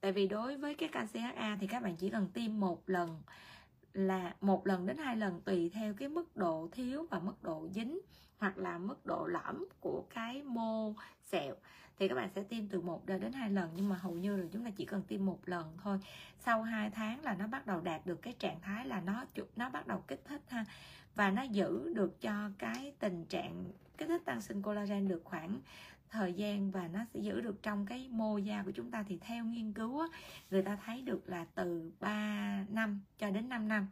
tại 0.00 0.12
vì 0.12 0.28
đối 0.28 0.56
với 0.56 0.74
cái 0.74 0.88
canxi 0.88 1.18
HA 1.18 1.56
thì 1.60 1.66
các 1.66 1.82
bạn 1.82 1.96
chỉ 1.96 2.10
cần 2.10 2.28
tiêm 2.34 2.60
một 2.60 2.82
lần 2.86 3.22
là 3.94 4.34
một 4.40 4.66
lần 4.66 4.86
đến 4.86 4.96
hai 4.96 5.16
lần 5.16 5.40
tùy 5.40 5.70
theo 5.74 5.94
cái 5.94 6.08
mức 6.08 6.36
độ 6.36 6.68
thiếu 6.72 7.06
và 7.10 7.18
mức 7.18 7.42
độ 7.42 7.68
dính 7.74 8.00
hoặc 8.38 8.58
là 8.58 8.78
mức 8.78 9.06
độ 9.06 9.26
lõm 9.26 9.66
của 9.80 10.04
cái 10.14 10.42
mô 10.42 10.94
sẹo. 11.22 11.54
Thì 11.98 12.08
các 12.08 12.14
bạn 12.14 12.28
sẽ 12.34 12.42
tiêm 12.42 12.68
từ 12.68 12.80
một 12.80 13.06
đến 13.06 13.32
hai 13.32 13.50
lần, 13.50 13.70
nhưng 13.76 13.88
mà 13.88 13.96
hầu 13.96 14.12
như 14.12 14.36
là 14.36 14.46
chúng 14.52 14.64
ta 14.64 14.70
chỉ 14.76 14.84
cần 14.84 15.02
tiêm 15.02 15.26
một 15.26 15.38
lần 15.44 15.76
thôi. 15.82 15.98
Sau 16.38 16.62
2 16.62 16.90
tháng 16.90 17.22
là 17.22 17.34
nó 17.34 17.46
bắt 17.46 17.66
đầu 17.66 17.80
đạt 17.80 18.06
được 18.06 18.22
cái 18.22 18.32
trạng 18.32 18.60
thái 18.60 18.86
là 18.86 19.00
nó 19.00 19.24
nó 19.56 19.70
bắt 19.70 19.86
đầu 19.86 20.04
kích 20.08 20.24
thích 20.24 20.42
ha, 20.48 20.64
và 21.14 21.30
nó 21.30 21.42
giữ 21.42 21.92
được 21.94 22.20
cho 22.20 22.50
cái 22.58 22.92
tình 22.98 23.24
trạng 23.24 23.64
kích 23.98 24.08
thích 24.08 24.22
tăng 24.24 24.40
sinh 24.40 24.62
collagen 24.62 25.08
được 25.08 25.20
khoảng 25.24 25.60
thời 26.14 26.32
gian 26.32 26.70
và 26.70 26.88
nó 26.88 27.00
sẽ 27.14 27.20
giữ 27.20 27.40
được 27.40 27.62
trong 27.62 27.86
cái 27.86 28.08
mô 28.10 28.38
da 28.38 28.62
của 28.62 28.70
chúng 28.70 28.90
ta 28.90 29.04
thì 29.08 29.18
theo 29.20 29.44
nghiên 29.44 29.72
cứu 29.72 30.00
á, 30.00 30.06
người 30.50 30.62
ta 30.62 30.78
thấy 30.86 31.02
được 31.02 31.28
là 31.28 31.46
từ 31.54 31.92
3 32.00 32.64
năm 32.68 33.00
cho 33.18 33.30
đến 33.30 33.48
5 33.48 33.68
năm. 33.68 33.86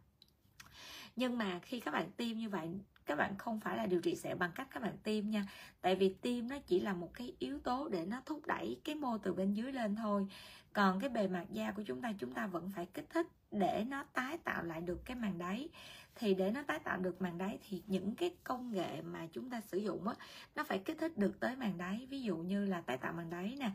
Nhưng 1.17 1.39
mà 1.39 1.59
khi 1.59 1.81
các 1.81 1.91
bạn 1.91 2.11
tiêm 2.17 2.37
như 2.37 2.49
vậy 2.49 2.69
các 3.07 3.19
bạn 3.19 3.39
không 3.39 3.61
phải 3.61 3.77
là 3.77 3.87
điều 3.87 4.01
trị 4.01 4.17
sẹo 4.17 4.37
bằng 4.37 4.51
cách 4.55 4.69
các 4.71 4.83
bạn 4.83 4.97
tiêm 5.03 5.31
nha. 5.31 5.47
Tại 5.81 5.95
vì 5.95 6.15
tiêm 6.15 6.49
nó 6.49 6.59
chỉ 6.67 6.81
là 6.81 6.93
một 6.93 7.15
cái 7.15 7.33
yếu 7.39 7.59
tố 7.59 7.89
để 7.89 8.07
nó 8.07 8.23
thúc 8.27 8.47
đẩy 8.47 8.81
cái 8.85 8.95
mô 8.95 9.19
từ 9.19 9.33
bên 9.33 9.55
dưới 9.55 9.73
lên 9.73 9.97
thôi. 9.97 10.27
Còn 10.73 11.01
cái 11.01 11.11
bề 11.11 11.29
mặt 11.29 11.45
da 11.53 11.71
của 11.71 11.83
chúng 11.87 12.01
ta 12.01 12.13
chúng 12.19 12.33
ta 12.33 12.47
vẫn 12.47 12.71
phải 12.77 12.87
kích 12.95 13.11
thích 13.11 13.27
để 13.51 13.85
nó 13.89 14.05
tái 14.13 14.39
tạo 14.39 14.65
lại 14.65 14.81
được 14.81 15.05
cái 15.05 15.17
màng 15.17 15.39
đáy 15.39 15.69
thì 16.15 16.35
để 16.35 16.51
nó 16.51 16.63
tái 16.63 16.79
tạo 16.79 16.99
được 16.99 17.23
màng 17.23 17.39
đáy 17.39 17.59
thì 17.69 17.83
những 17.87 18.15
cái 18.15 18.35
công 18.45 18.73
nghệ 18.73 19.03
mà 19.03 19.27
chúng 19.33 19.51
ta 19.51 19.61
sử 19.61 19.79
dụng 19.79 20.09
á 20.09 20.15
nó 20.55 20.65
phải 20.65 20.79
kích 20.79 20.99
thích 20.99 21.19
được 21.19 21.41
tới 21.41 21.57
màng 21.57 21.79
đáy. 21.79 22.07
Ví 22.11 22.23
dụ 22.23 22.37
như 22.37 22.65
là 22.65 22.81
tái 22.81 22.99
tạo 22.99 23.13
màng 23.13 23.31
đáy 23.31 23.57
nè 23.61 23.71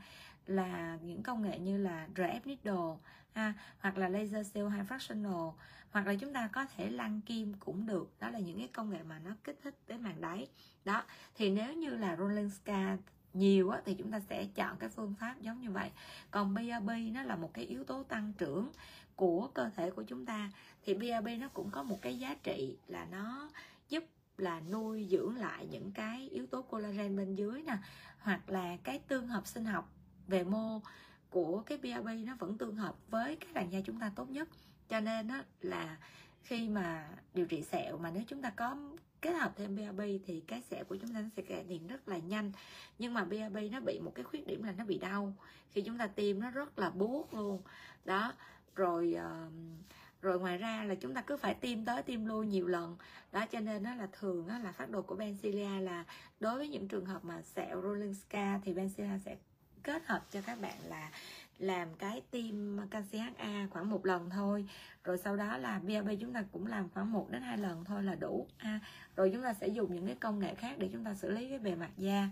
là 0.45 0.97
những 1.01 1.23
công 1.23 1.41
nghệ 1.41 1.59
như 1.59 1.77
là 1.77 2.07
RF 2.15 2.39
needle 2.45 3.09
ha, 3.33 3.53
hoặc 3.79 3.97
là 3.97 4.09
laser 4.09 4.53
cell 4.53 4.69
high 4.69 4.91
fractional 4.91 5.53
hoặc 5.91 6.07
là 6.07 6.15
chúng 6.15 6.33
ta 6.33 6.49
có 6.51 6.65
thể 6.65 6.89
lăn 6.89 7.21
kim 7.21 7.53
cũng 7.53 7.85
được. 7.85 8.11
Đó 8.19 8.29
là 8.29 8.39
những 8.39 8.57
cái 8.57 8.67
công 8.67 8.89
nghệ 8.89 9.03
mà 9.03 9.19
nó 9.19 9.31
kích 9.43 9.59
thích 9.63 9.75
tới 9.87 9.97
màng 9.97 10.21
đáy. 10.21 10.47
Đó 10.85 11.03
thì 11.35 11.49
nếu 11.49 11.73
như 11.73 11.89
là 11.89 12.15
rolling 12.15 12.49
scar 12.49 12.99
nhiều 13.37 13.69
á, 13.69 13.81
thì 13.85 13.93
chúng 13.93 14.11
ta 14.11 14.19
sẽ 14.19 14.45
chọn 14.55 14.77
cái 14.77 14.89
phương 14.89 15.13
pháp 15.19 15.35
giống 15.41 15.61
như 15.61 15.71
vậy. 15.71 15.91
Còn 16.31 16.53
BRB 16.53 16.89
nó 17.13 17.23
là 17.23 17.35
một 17.35 17.53
cái 17.53 17.65
yếu 17.65 17.83
tố 17.83 18.03
tăng 18.03 18.33
trưởng 18.37 18.71
của 19.15 19.47
cơ 19.53 19.69
thể 19.75 19.91
của 19.91 20.03
chúng 20.03 20.25
ta. 20.25 20.51
Thì 20.85 20.93
BRB 20.93 21.27
nó 21.39 21.47
cũng 21.53 21.69
có 21.71 21.83
một 21.83 22.01
cái 22.01 22.19
giá 22.19 22.35
trị 22.43 22.77
là 22.87 23.07
nó 23.11 23.49
giúp 23.89 24.03
là 24.37 24.59
nuôi 24.59 25.07
dưỡng 25.11 25.35
lại 25.35 25.67
những 25.71 25.91
cái 25.91 26.29
yếu 26.29 26.45
tố 26.47 26.61
collagen 26.61 27.17
bên 27.17 27.35
dưới 27.35 27.61
nè 27.61 27.77
hoặc 28.19 28.49
là 28.49 28.77
cái 28.83 28.99
tương 28.99 29.27
hợp 29.27 29.47
sinh 29.47 29.65
học 29.65 29.91
về 30.27 30.43
mô 30.43 30.81
của 31.29 31.61
cái 31.65 31.77
BRB 31.77 32.07
nó 32.25 32.35
vẫn 32.39 32.57
tương 32.57 32.75
hợp 32.75 32.95
với 33.09 33.35
cái 33.35 33.49
làn 33.53 33.71
da 33.71 33.79
chúng 33.85 33.99
ta 33.99 34.11
tốt 34.15 34.29
nhất. 34.29 34.49
Cho 34.89 34.99
nên 34.99 35.27
đó 35.27 35.41
là 35.61 35.97
khi 36.41 36.69
mà 36.69 37.09
điều 37.33 37.45
trị 37.45 37.63
sẹo 37.63 37.97
mà 37.97 38.11
nếu 38.11 38.23
chúng 38.27 38.41
ta 38.41 38.49
có 38.49 38.77
kết 39.21 39.33
hợp 39.33 39.53
thêm 39.55 39.75
BRB 39.75 40.01
thì 40.25 40.43
cái 40.47 40.61
sẹo 40.61 40.83
của 40.83 40.95
chúng 40.95 41.13
ta 41.13 41.21
nó 41.21 41.27
sẽ 41.35 41.41
cải 41.41 41.63
thiện 41.63 41.87
rất 41.87 42.07
là 42.07 42.17
nhanh. 42.17 42.51
Nhưng 42.99 43.13
mà 43.13 43.23
BRB 43.23 43.57
nó 43.71 43.79
bị 43.79 43.99
một 43.99 44.11
cái 44.15 44.23
khuyết 44.23 44.47
điểm 44.47 44.63
là 44.63 44.71
nó 44.71 44.85
bị 44.85 44.97
đau. 44.97 45.33
Khi 45.71 45.81
chúng 45.81 45.97
ta 45.97 46.07
tiêm 46.07 46.39
nó 46.39 46.49
rất 46.49 46.79
là 46.79 46.89
buốt 46.89 47.33
luôn. 47.33 47.61
Đó, 48.05 48.33
rồi 48.75 49.15
rồi 50.21 50.39
ngoài 50.39 50.57
ra 50.57 50.83
là 50.83 50.95
chúng 50.95 51.13
ta 51.13 51.21
cứ 51.21 51.37
phải 51.37 51.53
tiêm 51.53 51.85
tới 51.85 52.03
tiêm 52.03 52.25
lui 52.25 52.47
nhiều 52.47 52.67
lần. 52.67 52.97
Đó, 53.31 53.45
cho 53.51 53.59
nên 53.59 53.83
nó 53.83 53.95
là 53.95 54.07
thường 54.11 54.47
đó 54.47 54.57
là 54.57 54.71
phát 54.71 54.89
đồ 54.89 55.01
của 55.01 55.15
Bencilia 55.15 55.79
là 55.81 56.05
đối 56.39 56.55
với 56.55 56.69
những 56.69 56.87
trường 56.87 57.05
hợp 57.05 57.25
mà 57.25 57.41
sẹo 57.41 57.81
rolling 57.81 58.13
scar 58.13 58.61
thì 58.65 58.73
Bencilia 58.73 59.19
sẽ 59.25 59.37
kết 59.83 60.05
hợp 60.05 60.25
cho 60.31 60.41
các 60.45 60.61
bạn 60.61 60.77
là 60.83 61.11
làm 61.59 61.95
cái 61.95 62.21
tiêm 62.31 62.55
canxi 62.91 63.17
HA 63.17 63.67
khoảng 63.69 63.89
một 63.89 64.05
lần 64.05 64.29
thôi. 64.29 64.65
Rồi 65.03 65.17
sau 65.17 65.37
đó 65.37 65.57
là 65.57 65.79
BAB 65.79 66.09
chúng 66.21 66.33
ta 66.33 66.43
cũng 66.51 66.67
làm 66.67 66.89
khoảng 66.89 67.11
1 67.11 67.29
đến 67.29 67.41
hai 67.41 67.57
lần 67.57 67.85
thôi 67.85 68.03
là 68.03 68.15
đủ. 68.15 68.47
Ha 68.57 68.79
rồi 69.15 69.29
chúng 69.33 69.43
ta 69.43 69.53
sẽ 69.53 69.67
dùng 69.67 69.95
những 69.95 70.05
cái 70.05 70.15
công 70.15 70.39
nghệ 70.39 70.55
khác 70.55 70.75
để 70.77 70.89
chúng 70.93 71.03
ta 71.03 71.15
xử 71.15 71.31
lý 71.31 71.49
cái 71.49 71.59
bề 71.59 71.75
mặt 71.75 71.91
da. 71.97 72.29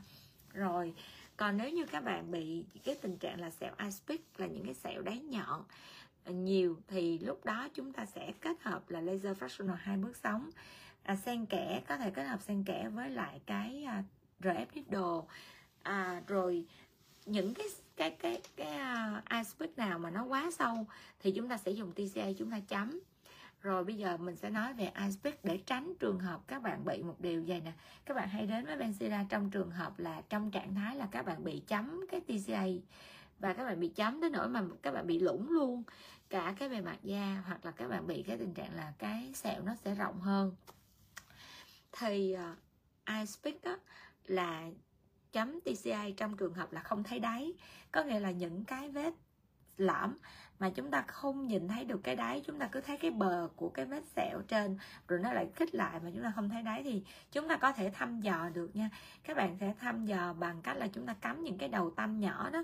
Rồi 0.54 0.94
còn 1.38 1.58
nếu 1.58 1.70
như 1.70 1.86
các 1.86 2.04
bạn 2.04 2.32
bị 2.32 2.66
cái 2.84 2.96
tình 3.02 3.18
trạng 3.18 3.42
là 3.42 3.50
sẹo 3.50 3.74
Ispeak 3.84 4.20
là 4.38 4.48
những 4.48 4.66
cái 4.66 4.74
sẹo 4.74 5.02
đáy 5.02 5.20
nhọn 5.20 5.64
nhiều 6.26 6.78
thì 6.88 7.20
lúc 7.20 7.46
đó 7.46 7.68
chúng 7.74 7.94
ta 7.94 8.06
sẽ 8.06 8.34
kết 8.42 8.62
hợp 8.62 8.90
là 8.90 9.02
laser 9.02 9.38
fractional 9.38 9.76
hai 9.80 9.98
bước 9.98 10.18
sóng. 10.18 10.50
À, 11.04 11.16
xen 11.16 11.46
kẽ 11.46 11.82
có 11.88 11.98
thể 11.98 12.12
kết 12.12 12.24
hợp 12.24 12.42
xen 12.42 12.64
kẽ 12.64 12.90
với 12.94 13.10
lại 13.10 13.42
cái 13.46 13.84
à, 13.84 14.04
RF 14.42 14.66
needle 14.74 15.36
à, 15.84 16.22
rồi 16.28 16.66
những 17.26 17.54
cái 17.54 17.66
cái 17.96 18.12
cái 18.12 18.42
cái 18.56 18.68
à, 18.68 19.16
uh, 19.18 19.26
aspect 19.26 19.78
nào 19.78 20.00
mà 20.00 20.10
nó 20.10 20.24
quá 20.24 20.52
sâu 20.52 20.88
thì 21.20 21.32
chúng 21.32 21.50
ta 21.50 21.58
sẽ 21.58 21.72
dùng 21.72 21.92
TCA 21.92 22.26
chúng 22.38 22.52
ta 22.52 22.60
chấm. 22.68 23.00
Rồi 23.62 23.84
bây 23.84 23.96
giờ 23.96 24.18
mình 24.18 24.36
sẽ 24.36 24.50
nói 24.50 24.74
về 24.74 24.86
aspect 24.86 25.46
để 25.46 25.60
tránh 25.66 25.94
trường 26.00 26.20
hợp 26.20 26.42
các 26.48 26.62
bạn 26.62 26.86
bị 26.86 27.04
một 27.04 27.16
điều 27.20 27.44
vậy 27.48 27.62
nè. 27.66 27.72
Các 28.06 28.14
bạn 28.14 28.30
hay 28.30 28.46
đến 28.46 28.66
với 28.66 28.78
Benzilla 28.78 29.26
trong 29.30 29.50
trường 29.50 29.72
hợp 29.72 30.00
là 30.00 30.22
trong 30.30 30.52
trạng 30.52 30.76
thái 30.76 30.96
là 30.96 31.08
các 31.12 31.26
bạn 31.26 31.44
bị 31.44 31.62
chấm 31.68 32.06
cái 32.12 32.22
TCA 32.22 32.66
và 33.40 33.54
các 33.54 33.66
bạn 33.66 33.80
bị 33.80 33.88
chấm 33.88 34.22
tới 34.22 34.30
nỗi 34.30 34.50
mà 34.50 34.64
các 34.82 34.92
bạn 34.92 35.08
bị 35.08 35.20
lủng 35.20 35.50
luôn 35.50 35.84
cả 36.30 36.56
cái 36.60 36.70
bề 36.70 36.82
mặt 36.82 36.98
da 37.04 37.44
hoặc 37.48 37.66
là 37.66 37.72
các 37.72 37.88
bạn 37.88 38.08
bị 38.08 38.24
cái 38.24 38.38
tình 38.38 38.54
trạng 38.54 38.76
là 38.76 38.94
cái 38.98 39.32
sẹo 39.34 39.62
nó 39.64 39.76
sẽ 39.76 39.96
rộng 39.96 40.22
hơn. 40.22 40.56
Thì 41.92 42.36
uh, 42.52 42.58
iSpeak 43.20 43.64
đó 43.64 43.78
là 44.26 44.70
chấm 45.36 45.60
TCI 45.62 46.14
trong 46.18 46.38
trường 46.38 46.54
hợp 46.54 46.74
là 46.74 46.82
không 46.82 47.04
thấy 47.04 47.20
đáy. 47.20 47.54
Có 47.92 48.04
nghĩa 48.04 48.20
là 48.20 48.32
những 48.32 48.66
cái 48.66 48.90
vết 48.90 49.14
lõm 49.78 50.18
mà 50.60 50.70
chúng 50.70 50.92
ta 50.92 51.02
không 51.02 51.48
nhìn 51.48 51.68
thấy 51.68 51.86
được 51.86 52.00
cái 52.04 52.16
đáy, 52.16 52.42
chúng 52.46 52.60
ta 52.60 52.68
cứ 52.72 52.82
thấy 52.82 52.98
cái 52.98 53.12
bờ 53.12 53.50
của 53.56 53.70
cái 53.70 53.86
vết 53.86 54.04
sẹo 54.16 54.42
trên, 54.48 54.78
rồi 55.08 55.20
nó 55.20 55.34
lại 55.34 55.48
khích 55.56 55.76
lại 55.76 56.00
mà 56.04 56.10
chúng 56.14 56.24
ta 56.24 56.32
không 56.36 56.50
thấy 56.50 56.62
đáy 56.64 56.84
thì 56.84 57.04
chúng 57.32 57.48
ta 57.48 57.58
có 57.58 57.72
thể 57.72 57.92
thăm 57.94 58.22
dò 58.22 58.50
được 58.54 58.76
nha. 58.76 58.90
Các 59.24 59.38
bạn 59.38 59.58
sẽ 59.60 59.74
thăm 59.80 60.06
dò 60.06 60.34
bằng 60.34 60.62
cách 60.62 60.78
là 60.78 60.88
chúng 60.88 61.06
ta 61.06 61.14
cắm 61.14 61.44
những 61.44 61.58
cái 61.58 61.70
đầu 61.70 61.92
tăm 61.92 62.20
nhỏ 62.20 62.50
đó. 62.50 62.64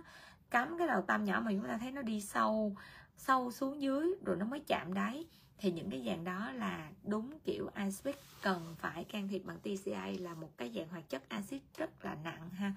Cắm 0.49 0.77
cái 0.77 0.87
đầu 0.87 1.01
tăm 1.01 1.25
nhỏ 1.25 1.41
mà 1.45 1.51
chúng 1.51 1.67
ta 1.67 1.77
thấy 1.77 1.91
nó 1.91 2.01
đi 2.01 2.21
sâu 2.21 2.75
sâu 3.17 3.51
xuống 3.51 3.81
dưới 3.81 4.15
rồi 4.25 4.35
nó 4.35 4.45
mới 4.45 4.59
chạm 4.67 4.93
đáy 4.93 5.25
thì 5.61 5.71
những 5.71 5.89
cái 5.89 6.03
dạng 6.05 6.23
đó 6.23 6.51
là 6.51 6.89
đúng 7.03 7.39
kiểu 7.43 7.69
aspic 7.73 8.15
cần 8.41 8.75
phải 8.79 9.03
can 9.03 9.27
thiệp 9.27 9.41
bằng 9.45 9.59
TCA 9.59 10.07
là 10.19 10.33
một 10.33 10.49
cái 10.57 10.71
dạng 10.75 10.87
hoạt 10.87 11.09
chất 11.09 11.29
axit 11.29 11.61
rất 11.77 12.05
là 12.05 12.17
nặng 12.23 12.49
ha. 12.49 12.73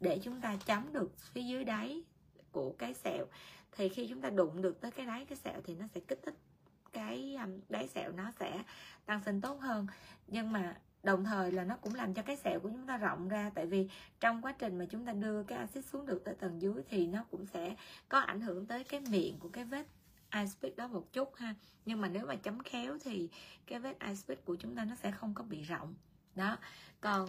Để 0.00 0.20
chúng 0.22 0.40
ta 0.40 0.56
chấm 0.66 0.92
được 0.92 1.18
phía 1.18 1.42
dưới 1.42 1.64
đáy 1.64 2.02
của 2.52 2.74
cái 2.78 2.94
sẹo, 2.94 3.26
thì 3.72 3.88
khi 3.88 4.06
chúng 4.08 4.20
ta 4.20 4.30
đụng 4.30 4.62
được 4.62 4.80
tới 4.80 4.90
cái 4.90 5.06
đáy, 5.06 5.24
cái 5.24 5.38
sẹo 5.38 5.60
thì 5.64 5.74
nó 5.74 5.86
sẽ 5.94 6.00
kích 6.00 6.20
thích 6.22 6.34
cái 6.92 7.36
um, 7.44 7.60
đáy 7.68 7.88
sẹo 7.88 8.12
nó 8.12 8.30
sẽ 8.40 8.62
tăng 9.06 9.20
sinh 9.24 9.40
tốt 9.40 9.60
hơn. 9.60 9.86
Nhưng 10.26 10.52
mà 10.52 10.76
đồng 11.02 11.24
thời 11.24 11.52
là 11.52 11.64
nó 11.64 11.76
cũng 11.76 11.94
làm 11.94 12.14
cho 12.14 12.22
cái 12.22 12.36
sẹo 12.36 12.60
của 12.60 12.68
chúng 12.68 12.86
ta 12.86 12.96
rộng 12.96 13.28
ra, 13.28 13.50
tại 13.54 13.66
vì 13.66 13.88
trong 14.20 14.42
quá 14.42 14.54
trình 14.58 14.78
mà 14.78 14.84
chúng 14.90 15.06
ta 15.06 15.12
đưa 15.12 15.42
cái 15.42 15.58
axit 15.58 15.84
xuống 15.84 16.06
được 16.06 16.24
tới 16.24 16.34
tầng 16.34 16.62
dưới 16.62 16.82
thì 16.88 17.06
nó 17.06 17.24
cũng 17.30 17.46
sẽ 17.46 17.76
có 18.08 18.18
ảnh 18.18 18.40
hưởng 18.40 18.66
tới 18.66 18.84
cái 18.84 19.00
miệng 19.00 19.38
của 19.38 19.48
cái 19.48 19.64
vết 19.64 19.86
icepick 20.32 20.76
đó 20.76 20.88
một 20.88 21.12
chút 21.12 21.34
ha. 21.34 21.54
Nhưng 21.86 22.00
mà 22.00 22.08
nếu 22.08 22.26
mà 22.26 22.34
chấm 22.34 22.62
khéo 22.62 22.98
thì 23.04 23.28
cái 23.66 23.78
vết 23.78 23.98
icepick 24.00 24.44
của 24.44 24.54
chúng 24.56 24.76
ta 24.76 24.84
nó 24.84 24.94
sẽ 24.94 25.10
không 25.10 25.34
có 25.34 25.44
bị 25.44 25.62
rộng. 25.62 25.94
Đó. 26.34 26.56
Còn 27.00 27.28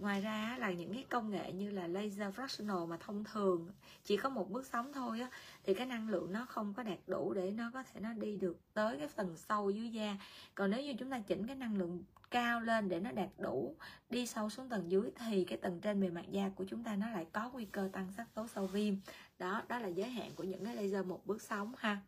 ngoài 0.00 0.20
ra 0.20 0.56
là 0.60 0.70
những 0.70 0.94
cái 0.94 1.04
công 1.10 1.30
nghệ 1.30 1.52
như 1.52 1.70
là 1.70 1.86
laser 1.86 2.34
fractional 2.34 2.86
mà 2.86 2.96
thông 2.96 3.24
thường 3.24 3.70
chỉ 4.04 4.16
có 4.16 4.28
một 4.28 4.50
bước 4.50 4.66
sóng 4.66 4.92
thôi 4.92 5.20
á, 5.20 5.30
thì 5.64 5.74
cái 5.74 5.86
năng 5.86 6.08
lượng 6.08 6.32
nó 6.32 6.46
không 6.46 6.74
có 6.74 6.82
đạt 6.82 6.98
đủ 7.06 7.34
để 7.34 7.50
nó 7.50 7.70
có 7.74 7.82
thể 7.82 8.00
nó 8.00 8.12
đi 8.12 8.36
được 8.36 8.58
tới 8.74 8.98
cái 8.98 9.08
phần 9.08 9.36
sâu 9.36 9.70
dưới 9.70 9.88
da. 9.88 10.16
Còn 10.54 10.70
nếu 10.70 10.82
như 10.82 10.94
chúng 10.98 11.10
ta 11.10 11.18
chỉnh 11.18 11.46
cái 11.46 11.56
năng 11.56 11.76
lượng 11.76 12.04
cao 12.30 12.60
lên 12.60 12.88
để 12.88 13.00
nó 13.00 13.12
đạt 13.12 13.28
đủ, 13.38 13.76
đi 14.10 14.26
sâu 14.26 14.50
xuống 14.50 14.68
tầng 14.68 14.90
dưới 14.90 15.10
thì 15.14 15.44
cái 15.44 15.58
tầng 15.58 15.80
trên 15.80 16.00
bề 16.00 16.10
mặt 16.10 16.24
da 16.30 16.48
của 16.48 16.64
chúng 16.64 16.84
ta 16.84 16.96
nó 16.96 17.10
lại 17.10 17.26
có 17.32 17.50
nguy 17.50 17.64
cơ 17.64 17.88
tăng 17.92 18.12
sắc 18.16 18.34
tố 18.34 18.46
sâu 18.46 18.66
viêm. 18.66 18.94
Đó 19.38 19.62
đó 19.68 19.78
là 19.78 19.88
giới 19.88 20.08
hạn 20.08 20.30
của 20.36 20.44
những 20.44 20.64
cái 20.64 20.74
laser 20.74 21.06
một 21.06 21.26
bước 21.26 21.42
sóng 21.42 21.72
ha 21.78 22.00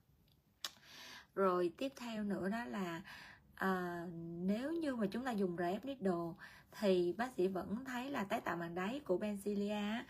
rồi 1.35 1.73
tiếp 1.77 1.93
theo 1.97 2.25
nữa 2.25 2.49
đó 2.49 2.65
là 2.65 3.03
à, 3.55 4.07
nếu 4.43 4.73
như 4.73 4.97
mà 4.97 5.07
chúng 5.07 5.25
ta 5.25 5.31
dùng 5.31 5.57
RF 5.57 5.79
needle 5.83 6.45
thì 6.81 7.15
bác 7.19 7.33
sĩ 7.37 7.49
vẫn 7.49 7.85
thấy 7.85 8.11
là 8.11 8.25
tái 8.25 8.41
tạo 8.41 8.57
màng 8.57 8.75
đáy 8.75 9.01
của 9.05 9.19
Bencilia 9.19 10.05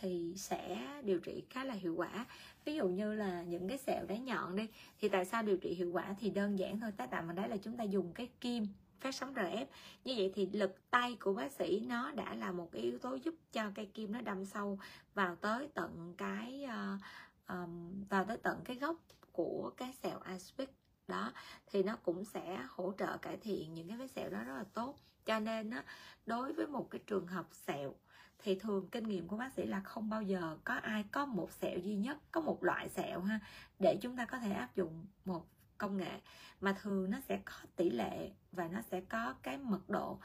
thì 0.00 0.34
sẽ 0.36 0.86
điều 1.04 1.18
trị 1.18 1.42
khá 1.50 1.64
là 1.64 1.74
hiệu 1.74 1.94
quả. 1.96 2.26
Ví 2.64 2.74
dụ 2.74 2.88
như 2.88 3.14
là 3.14 3.42
những 3.42 3.68
cái 3.68 3.78
sẹo 3.78 4.06
đáy 4.06 4.18
nhọn 4.18 4.56
đi 4.56 4.68
thì 5.00 5.08
tại 5.08 5.24
sao 5.24 5.42
điều 5.42 5.56
trị 5.56 5.74
hiệu 5.74 5.90
quả? 5.92 6.14
Thì 6.20 6.30
đơn 6.30 6.58
giản 6.58 6.80
thôi 6.80 6.92
tái 6.96 7.06
tạo 7.06 7.22
màng 7.22 7.36
đáy 7.36 7.48
là 7.48 7.56
chúng 7.56 7.76
ta 7.76 7.84
dùng 7.84 8.12
cái 8.12 8.28
kim 8.40 8.66
phát 9.00 9.14
sóng 9.14 9.34
RF 9.34 9.66
như 10.04 10.14
vậy 10.16 10.32
thì 10.34 10.48
lực 10.52 10.90
tay 10.90 11.16
của 11.20 11.32
bác 11.32 11.52
sĩ 11.52 11.80
nó 11.80 12.12
đã 12.12 12.34
là 12.34 12.52
một 12.52 12.68
cái 12.72 12.82
yếu 12.82 12.98
tố 12.98 13.14
giúp 13.14 13.34
cho 13.52 13.70
cây 13.74 13.86
kim 13.94 14.12
nó 14.12 14.20
đâm 14.20 14.44
sâu 14.44 14.78
vào 15.14 15.36
tới 15.36 15.68
tận 15.74 16.14
cái 16.18 16.64
uh, 16.64 17.00
um, 17.48 18.04
vào 18.08 18.24
tới 18.24 18.36
tận 18.42 18.60
cái 18.64 18.76
gốc 18.76 18.96
của 19.38 19.70
cái 19.76 19.92
sẹo 20.02 20.18
aspic 20.18 20.70
đó 21.08 21.32
thì 21.66 21.82
nó 21.82 21.96
cũng 21.96 22.24
sẽ 22.24 22.60
hỗ 22.68 22.92
trợ 22.98 23.16
cải 23.16 23.36
thiện 23.36 23.74
những 23.74 23.88
cái 23.88 23.96
vết 23.96 24.10
sẹo 24.10 24.30
đó 24.30 24.44
rất 24.44 24.54
là 24.54 24.64
tốt. 24.74 24.98
Cho 25.24 25.38
nên 25.38 25.70
á, 25.70 25.84
đối 26.26 26.52
với 26.52 26.66
một 26.66 26.90
cái 26.90 27.00
trường 27.06 27.26
hợp 27.26 27.46
sẹo 27.52 27.94
thì 28.38 28.58
thường 28.58 28.88
kinh 28.90 29.08
nghiệm 29.08 29.28
của 29.28 29.36
bác 29.36 29.52
sĩ 29.52 29.66
là 29.66 29.80
không 29.80 30.10
bao 30.10 30.22
giờ 30.22 30.58
có 30.64 30.74
ai 30.74 31.04
có 31.12 31.26
một 31.26 31.52
sẹo 31.52 31.78
duy 31.78 31.96
nhất 31.96 32.18
có 32.32 32.40
một 32.40 32.64
loại 32.64 32.88
sẹo 32.88 33.20
ha 33.20 33.40
để 33.78 33.98
chúng 34.02 34.16
ta 34.16 34.24
có 34.24 34.38
thể 34.38 34.52
áp 34.52 34.76
dụng 34.76 35.06
một 35.24 35.46
công 35.78 35.96
nghệ. 35.96 36.20
Mà 36.60 36.72
thường 36.82 37.10
nó 37.10 37.18
sẽ 37.28 37.40
có 37.44 37.54
tỷ 37.76 37.90
lệ 37.90 38.30
và 38.52 38.68
nó 38.68 38.80
sẽ 38.90 39.00
có 39.00 39.34
cái 39.42 39.58
mật 39.58 39.88
độ. 39.88 40.18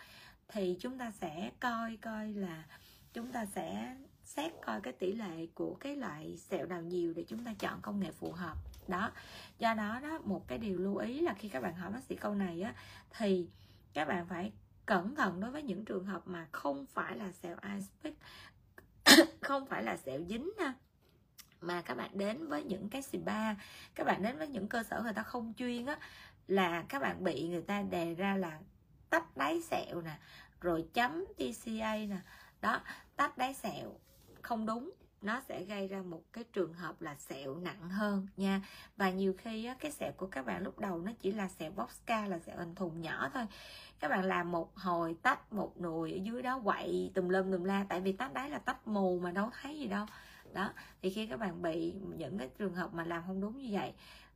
Thì 0.47 0.77
chúng 0.79 0.97
ta 0.97 1.11
sẽ 1.11 1.51
coi 1.59 1.97
coi 1.97 2.33
là 2.33 2.63
chúng 3.13 3.31
ta 3.31 3.45
sẽ 3.45 3.95
xét 4.23 4.51
coi 4.65 4.81
cái 4.81 4.93
tỷ 4.93 5.11
lệ 5.11 5.47
của 5.55 5.77
cái 5.79 5.95
loại 5.95 6.37
sẹo 6.37 6.65
nào 6.65 6.81
nhiều 6.81 7.13
để 7.13 7.25
chúng 7.27 7.43
ta 7.43 7.53
chọn 7.59 7.81
công 7.81 7.99
nghệ 7.99 8.11
phù 8.11 8.31
hợp 8.31 8.72
đó. 8.89 9.11
Do 9.59 9.73
đó 9.73 9.99
đó, 10.03 10.19
một 10.23 10.47
cái 10.47 10.57
điều 10.57 10.77
lưu 10.77 10.97
ý 10.97 11.19
là 11.19 11.33
khi 11.33 11.49
các 11.49 11.63
bạn 11.63 11.75
hỏi 11.75 11.91
bác 11.91 12.03
sĩ 12.03 12.15
câu 12.15 12.35
này 12.35 12.61
á, 12.61 12.73
thì 13.17 13.49
các 13.93 14.07
bạn 14.07 14.27
phải 14.27 14.51
cẩn 14.85 15.15
thận 15.15 15.39
đối 15.39 15.51
với 15.51 15.63
những 15.63 15.85
trường 15.85 16.05
hợp 16.05 16.21
mà 16.25 16.47
không 16.51 16.85
phải 16.93 17.17
là 17.17 17.31
sẹo 17.31 17.55
aspect 17.61 18.15
không 19.41 19.65
phải 19.65 19.83
là 19.83 19.97
sẹo 19.97 20.19
dính 20.29 20.51
ha. 20.59 20.73
Mà 21.61 21.81
các 21.81 21.97
bạn 21.97 22.09
đến 22.13 22.47
với 22.47 22.63
những 22.63 22.89
cái 22.89 23.01
spa, 23.01 23.53
các 23.95 24.03
bạn 24.03 24.23
đến 24.23 24.37
với 24.37 24.47
những 24.47 24.67
cơ 24.67 24.83
sở 24.83 25.01
người 25.03 25.13
ta 25.13 25.23
không 25.23 25.53
chuyên 25.57 25.85
á, 25.85 25.97
là 26.47 26.83
các 26.89 27.01
bạn 27.01 27.23
bị 27.23 27.47
người 27.47 27.61
ta 27.61 27.81
đề 27.81 28.13
ra 28.13 28.35
là 28.35 28.59
tách 29.09 29.37
đáy 29.37 29.61
sẹo 29.61 30.01
nè, 30.01 30.17
rồi 30.61 30.85
chấm 30.93 31.25
TCA 31.37 31.95
nè. 31.95 32.17
Đó, 32.61 32.81
tách 33.15 33.37
đáy 33.37 33.53
sẹo 33.53 33.99
không 34.41 34.65
đúng 34.65 34.91
nó 35.23 35.41
sẽ 35.49 35.63
gây 35.63 35.87
ra 35.87 36.01
một 36.01 36.21
cái 36.33 36.43
trường 36.43 36.73
hợp 36.73 37.01
là 37.01 37.15
sẹo 37.15 37.55
nặng 37.55 37.89
hơn 37.89 38.27
nha. 38.37 38.61
Và 38.97 39.09
nhiều 39.09 39.33
khi 39.37 39.65
á, 39.65 39.75
cái 39.79 39.91
sẹo 39.91 40.11
của 40.17 40.27
các 40.27 40.45
bạn 40.45 40.63
lúc 40.63 40.79
đầu 40.79 41.01
nó 41.01 41.11
chỉ 41.21 41.31
là 41.31 41.49
sẹo 41.49 41.71
box 41.71 41.89
ca 42.05 42.25
là 42.25 42.39
sẹo 42.39 42.57
hình 42.57 42.75
thùng 42.75 43.01
nhỏ 43.01 43.29
thôi. 43.33 43.43
Các 43.99 44.07
bạn 44.07 44.25
làm 44.25 44.51
một 44.51 44.77
hồi 44.77 45.15
tách 45.21 45.53
một 45.53 45.81
nồi 45.81 46.11
ở 46.11 46.17
dưới 46.23 46.41
đó 46.41 46.61
quậy 46.63 47.11
tùm 47.13 47.29
lum 47.29 47.51
tùm 47.51 47.63
la 47.63 47.85
tại 47.89 48.01
vì 48.01 48.11
tách 48.11 48.33
đáy 48.33 48.49
là 48.49 48.59
tách 48.59 48.87
mù 48.87 49.19
mà 49.19 49.31
đâu 49.31 49.49
thấy 49.61 49.79
gì 49.79 49.87
đâu. 49.87 50.05
Đó 50.53 50.69
thì 51.01 51.09
khi 51.09 51.27
các 51.27 51.39
bạn 51.39 51.61
bị 51.61 51.93
những 52.17 52.37
cái 52.37 52.49
trường 52.57 52.73
hợp 52.73 52.93
mà 52.93 53.05
làm 53.05 53.23
không 53.27 53.41
đúng 53.41 53.57
như 53.57 53.69
vậy 53.71 53.93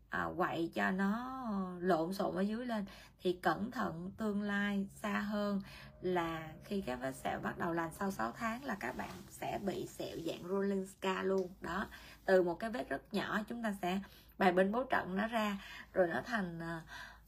à, 0.09 0.29
quậy 0.37 0.71
cho 0.73 0.91
nó 0.91 1.41
lộn 1.79 2.13
xộn 2.13 2.35
ở 2.35 2.41
dưới 2.41 2.65
lên 2.65 2.85
thì 3.21 3.33
cẩn 3.33 3.71
thận 3.71 4.11
tương 4.17 4.41
lai 4.41 4.87
xa 4.95 5.19
hơn 5.19 5.61
là 6.01 6.51
khi 6.63 6.81
các 6.81 6.95
vết 6.95 7.15
sẹo 7.15 7.39
bắt 7.39 7.57
đầu 7.57 7.73
lành 7.73 7.91
sau 7.99 8.11
6 8.11 8.31
tháng 8.31 8.63
là 8.63 8.75
các 8.79 8.97
bạn 8.97 9.11
sẽ 9.29 9.59
bị 9.65 9.87
sẹo 9.87 10.17
dạng 10.25 10.47
rolling 10.49 10.87
scar 10.87 11.25
luôn. 11.25 11.49
Đó 11.61 11.87
từ 12.25 12.43
một 12.43 12.53
cái 12.59 12.69
vết 12.69 12.89
rất 12.89 13.13
nhỏ 13.13 13.43
chúng 13.47 13.63
ta 13.63 13.73
sẽ 13.81 13.99
bài 14.37 14.51
bên 14.51 14.71
bố 14.71 14.83
trận 14.83 15.15
nó 15.15 15.27
ra 15.27 15.57
rồi 15.93 16.07
nó 16.07 16.21
thành 16.25 16.59
uh, 16.59 16.83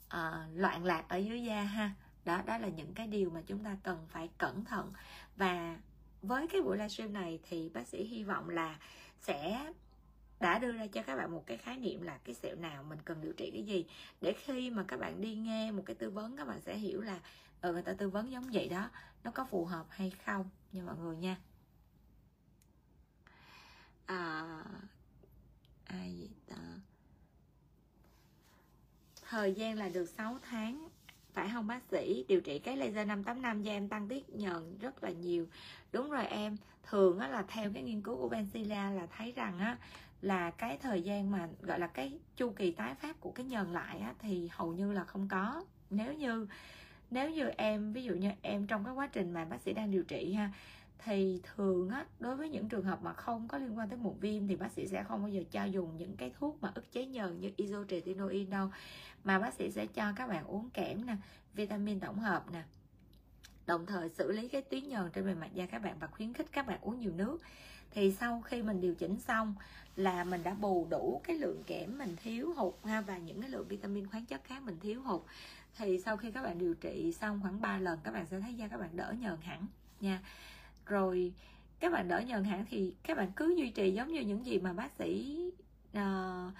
uh, 0.05 0.59
loạn 0.59 0.85
lạc 0.85 1.05
ở 1.09 1.17
dưới 1.17 1.43
da 1.43 1.61
ha. 1.61 1.91
Đó 2.25 2.41
đó 2.45 2.57
là 2.57 2.67
những 2.67 2.93
cái 2.93 3.07
điều 3.07 3.29
mà 3.29 3.41
chúng 3.47 3.63
ta 3.63 3.77
cần 3.83 4.07
phải 4.09 4.29
cẩn 4.37 4.65
thận. 4.65 4.93
Và 5.35 5.77
với 6.21 6.47
cái 6.47 6.61
buổi 6.61 6.77
livestream 6.77 7.13
này 7.13 7.39
thì 7.49 7.69
bác 7.73 7.87
sĩ 7.87 8.03
hy 8.03 8.23
vọng 8.23 8.49
là 8.49 8.79
sẽ 9.19 9.65
đã 10.39 10.59
đưa 10.59 10.71
ra 10.71 10.87
cho 10.87 11.01
các 11.01 11.15
bạn 11.15 11.31
một 11.31 11.43
cái 11.45 11.57
khái 11.57 11.77
niệm 11.77 12.01
là 12.01 12.17
cái 12.23 12.35
sẹo 12.35 12.55
nào 12.55 12.83
mình 12.83 12.99
cần 13.05 13.21
điều 13.21 13.33
trị 13.33 13.51
cái 13.53 13.63
gì. 13.63 13.85
Để 14.21 14.33
khi 14.33 14.69
mà 14.69 14.83
các 14.87 14.99
bạn 14.99 15.21
đi 15.21 15.35
nghe 15.35 15.71
một 15.71 15.83
cái 15.85 15.95
tư 15.95 16.09
vấn 16.09 16.37
các 16.37 16.47
bạn 16.47 16.61
sẽ 16.61 16.77
hiểu 16.77 17.01
là 17.01 17.19
ừ, 17.61 17.73
người 17.73 17.81
ta 17.81 17.93
tư 17.93 18.09
vấn 18.09 18.31
giống 18.31 18.49
vậy 18.53 18.69
đó. 18.69 18.89
Nó 19.23 19.31
có 19.31 19.45
phù 19.45 19.65
hợp 19.65 19.85
hay 19.89 20.11
không 20.25 20.49
nha 20.71 20.81
mọi 20.83 20.95
người 20.97 21.17
nha. 21.17 21.37
À, 24.05 24.63
ai 25.85 26.15
vậy 26.19 26.29
ta? 26.47 26.55
Thời 29.29 29.53
gian 29.53 29.77
là 29.77 29.89
được 29.89 30.05
6 30.05 30.39
tháng 30.41 30.89
phải 31.33 31.49
không 31.53 31.67
bác 31.67 31.83
sĩ? 31.91 32.25
Điều 32.27 32.41
trị 32.41 32.59
cái 32.59 32.77
laser 32.77 33.07
585 33.07 33.63
cho 33.63 33.71
em 33.71 33.89
tăng 33.89 34.07
tiết 34.07 34.29
nhờn 34.29 34.77
rất 34.77 35.03
là 35.03 35.09
nhiều. 35.09 35.47
Đúng 35.91 36.09
rồi 36.09 36.25
em 36.25 36.57
thường 36.83 37.19
á, 37.19 37.27
là 37.27 37.43
theo 37.47 37.71
cái 37.73 37.83
nghiên 37.83 38.01
cứu 38.01 38.15
của 38.15 38.29
Benzilla 38.29 38.95
là 38.95 39.07
thấy 39.17 39.31
rằng 39.31 39.59
á 39.59 39.77
là 40.21 40.51
cái 40.51 40.77
thời 40.77 41.01
gian 41.01 41.31
mà 41.31 41.47
gọi 41.61 41.79
là 41.79 41.87
cái 41.87 42.19
chu 42.35 42.49
kỳ 42.49 42.71
tái 42.71 42.95
phát 42.95 43.19
của 43.19 43.31
cái 43.31 43.45
nhờn 43.45 43.73
lại 43.73 43.99
á, 43.99 44.13
thì 44.19 44.49
hầu 44.51 44.73
như 44.73 44.91
là 44.93 45.03
không 45.03 45.27
có. 45.27 45.63
Nếu 45.89 46.13
như 46.13 46.47
nếu 47.11 47.29
như 47.29 47.49
em, 47.57 47.93
ví 47.93 48.03
dụ 48.03 48.13
như 48.13 48.29
em 48.41 48.67
trong 48.67 48.85
cái 48.85 48.93
quá 48.93 49.07
trình 49.07 49.33
mà 49.33 49.45
bác 49.45 49.61
sĩ 49.61 49.73
đang 49.73 49.91
điều 49.91 50.03
trị 50.03 50.33
ha, 50.33 50.51
thì 51.03 51.41
thường 51.43 51.89
á, 51.89 52.05
đối 52.19 52.35
với 52.35 52.49
những 52.49 52.69
trường 52.69 52.83
hợp 52.83 53.03
mà 53.03 53.13
không 53.13 53.47
có 53.47 53.57
liên 53.57 53.77
quan 53.77 53.89
tới 53.89 53.99
mụn 54.01 54.13
viêm 54.19 54.47
thì 54.47 54.55
bác 54.55 54.71
sĩ 54.71 54.87
sẽ 54.87 55.03
không 55.03 55.21
bao 55.21 55.29
giờ 55.29 55.43
cho 55.51 55.63
dùng 55.63 55.97
những 55.97 56.15
cái 56.17 56.31
thuốc 56.39 56.57
mà 56.61 56.71
ức 56.75 56.91
chế 56.91 57.05
nhờn 57.05 57.39
như 57.39 57.51
isotretinoin 57.55 58.49
đâu. 58.49 58.69
Mà 59.23 59.39
bác 59.39 59.53
sĩ 59.53 59.71
sẽ 59.71 59.85
cho 59.85 60.13
các 60.15 60.27
bạn 60.27 60.45
uống 60.45 60.69
kẽm 60.69 61.05
nè, 61.05 61.15
vitamin 61.53 61.99
tổng 61.99 62.19
hợp 62.19 62.51
nè, 62.51 62.63
đồng 63.65 63.85
thời 63.85 64.09
xử 64.09 64.31
lý 64.31 64.47
cái 64.47 64.61
tuyến 64.61 64.89
nhờn 64.89 65.11
trên 65.13 65.25
bề 65.25 65.33
mặt 65.33 65.49
da 65.53 65.65
các 65.65 65.81
bạn 65.81 65.95
và 65.99 66.07
khuyến 66.07 66.33
khích 66.33 66.47
các 66.51 66.67
bạn 66.67 66.79
uống 66.81 66.99
nhiều 66.99 67.11
nước. 67.11 67.41
Thì 67.91 68.11
sau 68.11 68.41
khi 68.41 68.61
mình 68.61 68.81
điều 68.81 68.95
chỉnh 68.95 69.19
xong 69.19 69.55
là 69.95 70.23
mình 70.23 70.43
đã 70.43 70.53
bù 70.53 70.87
đủ 70.89 71.21
cái 71.23 71.37
lượng 71.37 71.63
kẽm 71.63 71.97
mình 71.97 72.15
thiếu 72.23 72.53
hụt 72.53 72.73
ha, 72.83 73.01
và 73.01 73.17
những 73.17 73.41
cái 73.41 73.49
lượng 73.49 73.67
vitamin 73.67 74.07
khoáng 74.07 74.25
chất 74.25 74.43
khác 74.43 74.63
mình 74.63 74.77
thiếu 74.79 75.01
hụt 75.01 75.21
thì 75.77 75.99
sau 75.99 76.17
khi 76.17 76.31
các 76.31 76.43
bạn 76.43 76.57
điều 76.57 76.73
trị 76.73 77.13
xong 77.13 77.39
khoảng 77.41 77.61
3 77.61 77.77
lần 77.77 77.99
các 78.03 78.11
bạn 78.11 78.25
sẽ 78.25 78.39
thấy 78.39 78.53
da 78.53 78.67
các 78.67 78.77
bạn 78.77 78.89
đỡ 78.93 79.13
nhờn 79.19 79.37
hẳn 79.41 79.65
nha. 80.01 80.21
Rồi 80.85 81.33
các 81.79 81.91
bạn 81.91 82.07
đỡ 82.07 82.19
nhờn 82.19 82.43
hẳn 82.43 82.65
thì 82.69 82.93
các 83.03 83.17
bạn 83.17 83.31
cứ 83.35 83.55
duy 83.57 83.69
trì 83.69 83.91
giống 83.91 84.07
như 84.07 84.21
những 84.21 84.45
gì 84.45 84.59
mà 84.59 84.73
bác 84.73 84.91
sĩ 84.97 85.43
uh, 85.97 86.53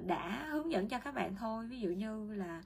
đã 0.00 0.46
hướng 0.50 0.72
dẫn 0.72 0.88
cho 0.88 0.98
các 0.98 1.14
bạn 1.14 1.36
thôi. 1.36 1.66
Ví 1.66 1.80
dụ 1.80 1.88
như 1.88 2.34
là 2.34 2.62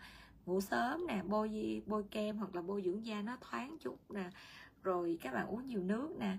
ngủ 0.47 0.61
sớm 0.61 1.07
nè 1.07 1.23
bôi 1.29 1.83
bôi 1.87 2.05
kem 2.11 2.37
hoặc 2.37 2.55
là 2.55 2.63
bôi 2.63 2.83
dưỡng 2.85 3.07
da 3.07 3.23
nó 3.23 3.37
thoáng 3.41 3.77
chút 3.81 4.11
nè. 4.11 4.31
Rồi 4.83 5.19
các 5.23 5.35
bạn 5.35 5.47
uống 5.47 5.67
nhiều 5.67 5.83
nước 5.83 6.17
nè. 6.19 6.37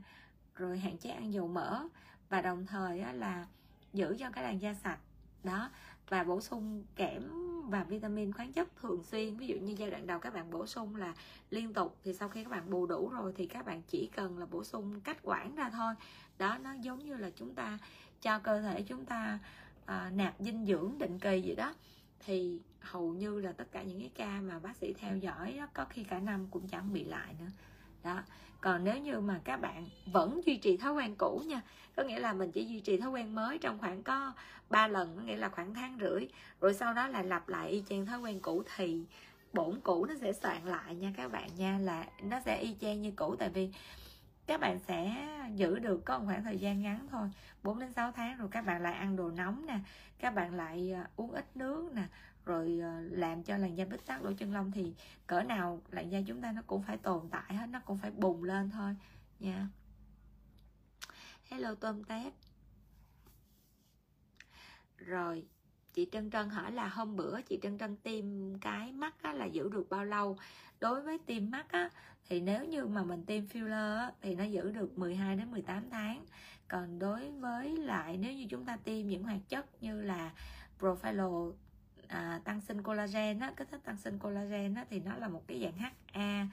Rồi 0.56 0.80
hạn 0.80 0.98
chế 0.98 1.10
ăn 1.10 1.34
dầu 1.34 1.48
mỡ. 1.48 1.84
Và 2.30 2.42
đồng 2.42 2.66
thời 2.66 3.04
là 3.14 3.48
giữ 3.94 4.16
cho 4.20 4.32
cái 4.32 4.44
làn 4.44 4.62
da 4.62 4.74
sạch. 4.74 5.00
Đó 5.44 5.70
và 6.10 6.24
bổ 6.24 6.42
sung 6.42 6.84
kẽm 6.96 7.30
và 7.70 7.84
vitamin 7.84 8.34
khoáng 8.34 8.54
chất 8.54 8.76
thường 8.82 9.04
xuyên. 9.04 9.36
Ví 9.38 9.48
dụ 9.48 9.56
như 9.56 9.76
giai 9.78 9.92
đoạn 9.92 10.08
đầu 10.08 10.20
các 10.20 10.34
bạn 10.34 10.52
bổ 10.52 10.66
sung 10.66 10.96
là 10.96 11.14
liên 11.50 11.74
tục 11.74 11.98
thì 12.04 12.14
sau 12.14 12.30
khi 12.30 12.44
các 12.44 12.50
bạn 12.50 12.70
bù 12.70 12.86
đủ 12.86 13.10
rồi 13.10 13.34
thì 13.36 13.46
các 13.46 13.66
bạn 13.66 13.82
chỉ 13.88 14.10
cần 14.16 14.38
là 14.38 14.46
bổ 14.46 14.64
sung 14.64 15.02
cách 15.02 15.18
quản 15.24 15.56
ra 15.56 15.70
thôi. 15.70 15.94
Đó 16.38 16.58
nó 16.58 16.74
giống 16.74 17.00
như 17.00 17.18
là 17.18 17.30
chúng 17.30 17.56
ta 17.56 17.80
cho 18.22 18.40
cơ 18.40 18.62
thể 18.62 18.82
chúng 18.82 19.06
ta 19.06 19.40
à, 19.86 20.12
nạp 20.16 20.36
dinh 20.40 20.66
dưỡng 20.66 20.98
định 20.98 21.20
kỳ 21.20 21.42
vậy 21.46 21.56
đó. 21.56 21.74
Thì 22.20 22.62
hầu 22.80 23.14
như 23.14 23.42
là 23.42 23.52
tất 23.52 23.72
cả 23.72 23.84
những 23.84 24.00
cái 24.00 24.12
ca 24.16 24.42
mà 24.42 24.60
bác 24.60 24.76
sĩ 24.76 24.94
theo 24.94 25.18
dõi 25.18 25.54
đó, 25.58 25.68
có 25.74 25.86
khi 25.86 26.04
cả 26.04 26.20
năm 26.20 26.48
cũng 26.52 26.68
chẳng 26.68 26.94
bị 26.94 27.04
lại 27.04 27.36
nữa. 27.40 27.52
Đó 28.04 28.24
còn 28.62 28.84
nếu 28.84 28.98
như 28.98 29.20
mà 29.20 29.40
các 29.44 29.62
bạn 29.62 29.90
vẫn 30.06 30.42
duy 30.46 30.58
trì 30.58 30.78
thói 30.78 30.94
quen 30.94 31.16
cũ 31.16 31.42
nha, 31.48 31.62
có 31.96 32.04
nghĩa 32.04 32.20
là 32.20 32.34
mình 32.34 32.52
chỉ 32.52 32.66
duy 32.66 32.80
trì 32.80 32.98
thói 32.98 33.10
quen 33.10 33.36
mới 33.36 33.58
trong 33.58 33.80
khoảng 33.80 34.04
có 34.04 34.34
3 34.70 34.88
lần, 34.88 35.16
có 35.16 35.22
nghĩa 35.22 35.38
là 35.38 35.50
khoảng 35.50 35.74
tháng 35.74 35.98
rưỡi, 36.02 36.28
rồi 36.62 36.74
sau 36.74 36.94
đó 36.94 37.08
là 37.08 37.22
lặp 37.22 37.50
lại 37.50 37.70
y 37.70 37.84
chang 37.90 38.06
thói 38.06 38.20
quen 38.20 38.40
cũ 38.40 38.64
thì 38.76 39.04
bổn 39.54 39.80
cũ 39.84 40.06
nó 40.06 40.14
sẽ 40.22 40.34
soạn 40.34 40.66
lại 40.66 40.96
nha 40.96 41.14
các 41.18 41.32
bạn 41.32 41.50
nha, 41.58 41.78
là 41.82 42.06
nó 42.24 42.40
sẽ 42.40 42.58
y 42.58 42.76
chang 42.82 43.02
như 43.02 43.12
cũ. 43.16 43.36
Tại 43.40 43.50
vì 43.50 43.70
các 44.48 44.60
bạn 44.60 44.80
sẽ 44.88 45.28
giữ 45.56 45.80
được 45.80 46.06
có 46.06 46.20
một 46.20 46.26
khoảng 46.26 46.44
thời 46.44 46.58
gian 46.58 46.82
ngắn 46.82 47.08
thôi 47.12 47.30
4 47.64 47.80
đến 47.80 47.94
6 47.94 48.12
tháng, 48.12 48.38
rồi 48.38 48.48
các 48.52 48.66
bạn 48.66 48.82
lại 48.82 48.94
ăn 48.94 49.16
đồ 49.16 49.32
nóng 49.32 49.66
nè, 49.66 49.80
các 50.20 50.36
bạn 50.36 50.54
lại 50.54 50.92
ờ, 50.92 51.04
uống 51.16 51.32
ít 51.32 51.46
nước 51.56 51.92
nè 51.96 52.04
rồi 52.50 52.80
ờ, 52.82 53.02
làm 53.02 53.44
cho 53.44 53.58
làn 53.58 53.78
da 53.78 53.86
bít 53.86 54.06
tắc 54.06 54.24
lỗ 54.24 54.34
chân 54.34 54.54
lông 54.54 54.72
thì 54.72 54.94
cỡ 55.28 55.42
nào 55.42 55.82
làn 55.92 56.12
da 56.12 56.20
chúng 56.28 56.42
ta 56.42 56.52
nó 56.52 56.62
cũng 56.68 56.84
phải 56.84 56.98
tồn 56.98 57.30
tại 57.32 57.56
hết 57.56 57.66
nó 57.70 57.80
cũng 57.80 57.98
phải 57.98 58.12
bùng 58.12 58.44
lên 58.44 58.70
thôi 58.70 58.96
nha. 59.40 59.68
Hello 61.44 61.76
tôm 61.76 62.04
tép. 62.04 62.34
Rồi 64.98 65.46
chị 65.94 66.08
Trân 66.12 66.32
Trân 66.32 66.50
hỏi 66.50 66.72
là 66.72 66.88
hôm 66.88 67.16
bữa 67.16 67.42
chị 67.42 67.60
Trân 67.62 67.78
Trân 67.78 67.96
tiêm 67.98 68.26
cái 68.62 68.92
mắt 68.92 69.16
á, 69.22 69.34
là 69.34 69.46
giữ 69.46 69.70
được 69.70 69.90
bao 69.90 70.06
lâu? 70.06 70.38
Đối 70.80 71.02
với 71.02 71.18
tiêm 71.26 71.52
mắt 71.52 71.72
á, 71.72 71.90
thì 72.30 72.42
nếu 72.42 72.66
như 72.66 72.86
mà 72.86 73.04
mình 73.04 73.26
tiêm 73.26 73.46
filler 73.46 73.98
á, 73.98 74.12
thì 74.22 74.36
nó 74.36 74.44
giữ 74.44 74.72
được 74.72 74.98
12 74.98 75.36
đến 75.36 75.52
18 75.52 75.90
tháng. 75.90 76.26
Còn 76.68 77.00
đối 77.00 77.32
với 77.32 77.78
lại 77.78 78.18
nếu 78.18 78.34
như 78.34 78.46
chúng 78.50 78.66
ta 78.66 78.78
tiêm 78.84 79.08
những 79.08 79.24
hoạt 79.24 79.42
chất 79.50 79.84
như 79.84 80.02
là 80.02 80.32
profilo 80.80 81.54
à, 82.10 82.42
tăng 82.44 82.62
sinh 82.62 82.84
collagen 82.84 83.40
á, 83.40 83.54
kích 83.58 83.68
thích 83.72 83.82
tăng 83.84 83.98
sinh 83.98 84.20
collagen 84.20 84.76
á, 84.76 84.86
thì 84.90 85.00
nó 85.00 85.16
là 85.16 85.28
một 85.28 85.44
cái 85.48 85.62
dạng 85.62 85.92
HA 86.14 86.48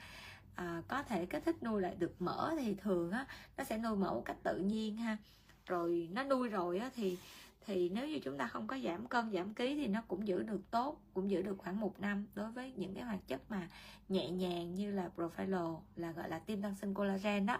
à, 0.55 0.81
có 0.87 1.03
thể 1.03 1.25
kích 1.25 1.43
thích 1.45 1.63
nuôi 1.63 1.81
lại 1.81 1.95
được 1.99 2.21
mỡ 2.21 2.53
thì 2.59 2.75
thường 2.75 3.11
á 3.11 3.25
nó 3.57 3.63
sẽ 3.63 3.77
nuôi 3.77 3.95
mỡ 3.95 4.13
một 4.13 4.21
cách 4.25 4.37
tự 4.43 4.57
nhiên 4.57 4.97
ha. 4.97 5.17
Rồi 5.65 6.09
nó 6.11 6.23
nuôi 6.23 6.49
rồi 6.49 6.79
á 6.79 6.89
thì 6.95 7.17
thì 7.65 7.89
nếu 7.89 8.07
như 8.07 8.19
chúng 8.23 8.37
ta 8.37 8.47
không 8.47 8.67
có 8.67 8.77
giảm 8.83 9.07
cân 9.07 9.31
giảm 9.31 9.53
ký 9.53 9.75
thì 9.75 9.87
nó 9.87 10.01
cũng 10.07 10.27
giữ 10.27 10.43
được 10.43 10.61
tốt 10.71 11.01
cũng 11.13 11.29
giữ 11.29 11.41
được 11.41 11.57
khoảng 11.57 11.79
một 11.79 11.99
năm 11.99 12.25
đối 12.35 12.51
với 12.51 12.73
những 12.75 12.93
cái 12.93 13.03
hoạt 13.03 13.27
chất 13.27 13.41
mà 13.51 13.69
nhẹ 14.09 14.29
nhàng 14.29 14.75
như 14.75 14.91
là 14.91 15.09
profilo 15.15 15.79
là 15.95 16.11
gọi 16.11 16.29
là 16.29 16.39
tiêm 16.39 16.61
tăng 16.61 16.75
sinh 16.75 16.93
collagen 16.93 17.45
đó. 17.45 17.59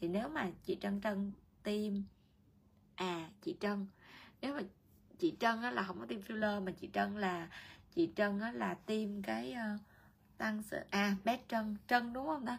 Thì 0.00 0.08
nếu 0.08 0.28
mà 0.28 0.50
chị 0.64 0.78
Trân 0.80 1.00
Trân 1.00 1.32
tiêm 1.62 1.92
à 2.94 3.30
chị 3.42 3.56
Trân 3.60 3.86
nếu 4.40 4.54
mà 4.54 4.60
chị 5.22 5.34
Trân 5.40 5.62
á, 5.62 5.70
là 5.70 5.82
không 5.82 6.00
có 6.00 6.06
tiêm 6.06 6.20
filler 6.20 6.64
mà 6.64 6.72
chị 6.72 6.90
Trân 6.92 7.16
là 7.16 7.48
chị 7.94 8.10
Trân 8.16 8.40
á, 8.40 8.52
là 8.52 8.74
tiêm 8.74 9.22
cái 9.22 9.54
uh, 9.74 9.80
tăng 10.38 10.62
sinh 10.62 10.82
à 10.90 11.16
bé 11.24 11.40
Trân 11.48 11.76
Trân 11.88 12.12
đúng 12.12 12.26
không 12.26 12.46
ta? 12.46 12.58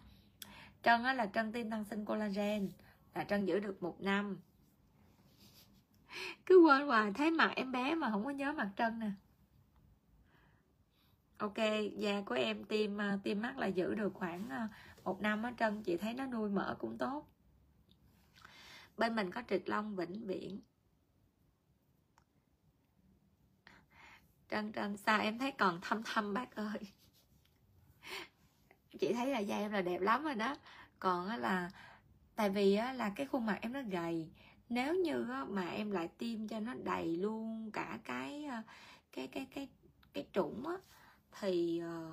Trân 0.84 1.04
á, 1.04 1.14
là 1.14 1.26
Trân 1.26 1.52
tiêm 1.52 1.70
tăng 1.70 1.86
sinh 1.86 2.06
collagen 2.06 2.70
là 3.16 3.24
Trân 3.24 3.46
giữ 3.46 3.60
được 3.60 3.84
một 3.84 4.02
năm. 4.02 4.38
Cứ 6.46 6.60
quên 6.60 6.88
hoài 6.88 7.12
thấy 7.14 7.32
mặt 7.32 7.52
em 7.56 7.72
bé 7.72 7.96
mà 7.96 8.12
không 8.12 8.26
có 8.26 8.32
nhớ 8.32 8.54
mặt 8.54 8.70
trân 8.78 9.00
nè. 9.00 9.12
Ok 11.38 11.58
da 11.98 12.22
của 12.26 12.36
em 12.36 12.64
tiêm 12.64 12.98
ờ, 12.98 13.20
tiêm 13.24 13.42
mắt 13.42 13.58
là 13.58 13.68
giữ 13.68 13.96
được 13.96 14.14
khoảng 14.14 14.50
ờ, 14.50 14.68
một 15.04 15.22
năm 15.22 15.44
á 15.44 15.54
trân 15.60 15.84
chị 15.84 15.98
thấy 15.98 16.14
nó 16.14 16.26
nuôi 16.26 16.50
mỡ 16.50 16.76
cũng 16.80 16.98
tốt. 16.98 17.28
Bên 18.98 19.16
mình 19.16 19.32
có 19.32 19.42
trịch 19.50 19.70
long 19.70 19.96
vĩnh 19.96 20.28
viễn. 20.28 20.60
Trân 24.54 24.74
trân 24.74 24.98
sao 24.98 25.22
em 25.22 25.40
thấy 25.40 25.52
còn 25.52 25.80
thâm 25.82 26.04
thâm 26.04 26.34
bác 26.34 26.56
ơi. 26.56 26.80
Chị 29.00 29.14
thấy 29.14 29.28
là 29.28 29.40
da 29.40 29.58
em 29.58 29.72
là 29.72 29.82
đẹp 29.82 30.02
lắm 30.02 30.24
rồi 30.24 30.36
đó. 30.36 30.56
Còn 31.00 31.28
là 31.28 31.70
tại 32.36 32.50
vì 32.50 32.76
là 32.76 33.12
cái 33.16 33.26
khuôn 33.26 33.46
mặt 33.46 33.58
em 33.62 33.74
nó 33.74 33.82
gầy. 33.82 34.30
Nếu 34.70 34.96
như 34.96 35.26
mà 35.48 35.70
em 35.70 35.92
lại 35.92 36.08
tiêm 36.18 36.48
cho 36.48 36.60
nó 36.60 36.74
đầy 36.74 37.18
luôn 37.18 37.72
cả 37.74 38.00
cái 38.04 38.46
ờ, 38.46 38.62
cái 39.12 39.28
cái 39.28 39.48
cái 39.56 39.68
cái 40.14 40.26
trũng 40.34 40.68
á 40.68 40.76
thì 41.40 41.80
ờ, 41.80 42.12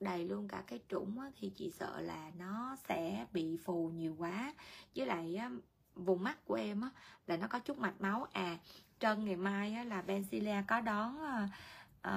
đầy 0.00 0.24
luôn 0.24 0.48
cả 0.48 0.64
cái 0.66 0.80
trũng 0.88 1.20
á, 1.20 1.30
thì 1.40 1.52
chị 1.56 1.70
sợ 1.70 2.00
là 2.00 2.30
nó 2.38 2.76
sẽ 2.88 3.26
bị 3.32 3.56
phù 3.56 3.88
nhiều 3.88 4.16
quá. 4.18 4.54
Với 4.96 5.06
lại 5.06 5.40
vùng 5.94 6.22
mắt 6.22 6.44
của 6.44 6.54
em 6.54 6.80
á, 6.80 6.90
là 7.26 7.36
nó 7.36 7.46
có 7.46 7.58
chút 7.58 7.78
mạch 7.78 8.00
máu. 8.00 8.26
À 8.32 8.58
trân 9.02 9.24
ngày 9.24 9.36
mai 9.36 9.74
á, 9.74 9.84
là 9.84 10.02
Benzilla 10.06 10.62
có 10.66 10.80
đón 10.80 11.18
uh, 12.08 12.10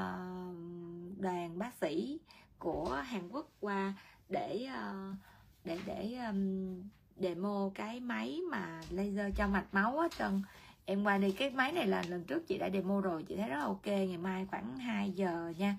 đoàn 1.21 1.59
bác 1.59 1.73
sĩ 1.81 2.19
của 2.59 3.03
Hàn 3.05 3.29
Quốc 3.29 3.47
qua 3.59 3.93
để 4.29 4.67
uh, 4.73 5.15
để 5.63 5.79
để 5.85 6.17
um, 6.27 6.83
demo 7.17 7.69
cái 7.75 7.99
máy 7.99 8.39
mà 8.51 8.81
laser 8.89 9.35
cho 9.35 9.47
mạch 9.47 9.65
máu 9.71 9.99
á 9.99 10.07
trân. 10.17 10.41
Em 10.85 11.03
qua 11.03 11.17
đi 11.17 11.31
cái 11.31 11.49
máy 11.49 11.71
này 11.71 11.87
là 11.87 12.03
lần 12.07 12.23
trước 12.23 12.47
chị 12.47 12.57
đã 12.57 12.69
demo 12.69 13.01
rồi 13.01 13.23
chị 13.23 13.35
thấy 13.35 13.49
rất 13.49 13.57
là 13.57 13.65
ok 13.65 13.85
ngày 13.85 14.17
mai 14.17 14.45
khoảng 14.45 14.77
2 14.77 15.11
giờ 15.11 15.53
nha. 15.57 15.75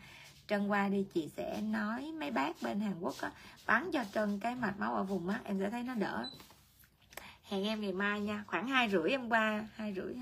Trân 0.46 0.68
qua 0.68 0.88
đi 0.88 1.06
chị 1.14 1.28
sẽ 1.36 1.60
nói 1.60 2.12
mấy 2.20 2.30
bác 2.30 2.62
bên 2.62 2.80
Hàn 2.80 3.00
Quốc 3.00 3.14
á 3.20 3.30
bắn 3.66 3.90
cho 3.92 4.04
Trân 4.14 4.40
cái 4.40 4.54
mạch 4.54 4.78
máu 4.78 4.94
ở 4.94 5.02
vùng 5.02 5.26
mắt 5.26 5.40
em 5.44 5.58
sẽ 5.58 5.70
thấy 5.70 5.82
nó 5.82 5.94
đỡ. 5.94 6.30
Hẹn 7.42 7.64
em 7.64 7.80
ngày 7.80 7.92
mai 7.92 8.20
nha 8.20 8.44
khoảng 8.46 8.68
hai 8.68 8.90
rưỡi 8.90 9.10
em 9.10 9.28
qua 9.28 9.68
hai 9.74 9.94
rưỡi 9.94 10.14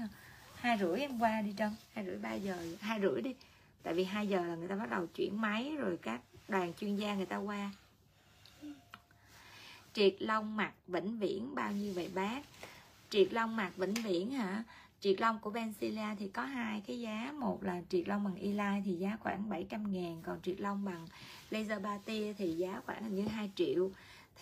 hai 0.65 0.79
rưỡi 0.79 1.01
em 1.01 1.19
qua 1.19 1.43
đi 1.43 1.55
Trân. 1.59 1.71
Hai 1.95 2.05
rưỡi 2.05 2.17
ba 2.17 2.35
giờ. 2.35 2.57
Hai 2.81 3.01
rưỡi 3.01 3.23
đi. 3.23 3.35
Tại 3.83 3.95
vì 3.95 4.05
hai 4.05 4.29
giờ 4.29 4.45
là 4.45 4.55
người 4.55 4.69
ta 4.69 4.77
bắt 4.77 4.91
đầu 4.91 5.07
chuyển 5.07 5.41
máy 5.41 5.77
rồi 5.79 5.99
các 6.03 6.21
đoàn 6.49 6.73
chuyên 6.81 6.97
gia 6.97 7.15
người 7.15 7.27
ta 7.27 7.37
qua. 7.37 7.71
Triệt 9.93 10.15
long 10.19 10.57
mặt 10.57 10.73
vĩnh 10.87 11.19
viễn 11.19 11.55
bao 11.55 11.73
nhiêu 11.73 11.93
vậy 11.95 12.11
bác? 12.15 12.41
Triệt 13.11 13.33
long 13.33 13.57
mặt 13.57 13.77
vĩnh 13.77 13.95
viễn 13.95 14.31
hả? 14.31 14.65
Triệt 15.01 15.21
long 15.21 15.39
của 15.39 15.51
Benzilla 15.51 16.17
thì 16.19 16.29
có 16.29 16.43
hai 16.43 16.83
cái 16.87 17.01
giá. 17.01 17.33
Một 17.39 17.63
là 17.63 17.83
triệt 17.89 18.09
long 18.09 18.25
bằng 18.25 18.37
Eli 18.37 18.83
thì 18.85 18.95
giá 18.95 19.17
khoảng 19.21 19.49
700 19.49 19.93
ngàn 19.93 20.23
còn 20.27 20.41
triệt 20.43 20.61
long 20.61 20.85
bằng 20.85 21.07
laser 21.51 21.83
ba 21.83 21.99
tia 22.05 22.33
thì 22.33 22.53
giá 22.53 22.81
khoảng 22.87 23.05
hình 23.05 23.15
như 23.15 23.29
2 23.29 23.51
triệu. 23.57 23.91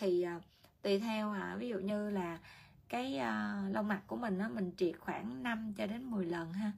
Thì 0.01 0.27
uh, 0.37 0.43
tùy 0.83 0.99
theo 0.99 1.31
hả? 1.31 1.57
Ví 1.57 1.69
dụ 1.69 1.79
như 1.79 2.11
là 2.11 2.39
cái 2.93 3.19
uh, 3.19 3.75
lông 3.75 3.89
mặt 3.89 4.03
của 4.07 4.17
mình 4.17 4.39
á, 4.39 4.49
mình 4.49 4.73
triệt 4.77 4.95
khoảng 5.01 5.43
5 5.43 5.75
cho 5.77 5.87
đến 5.87 6.11
10 6.11 6.27
lần 6.27 6.53
ha. 6.53 6.73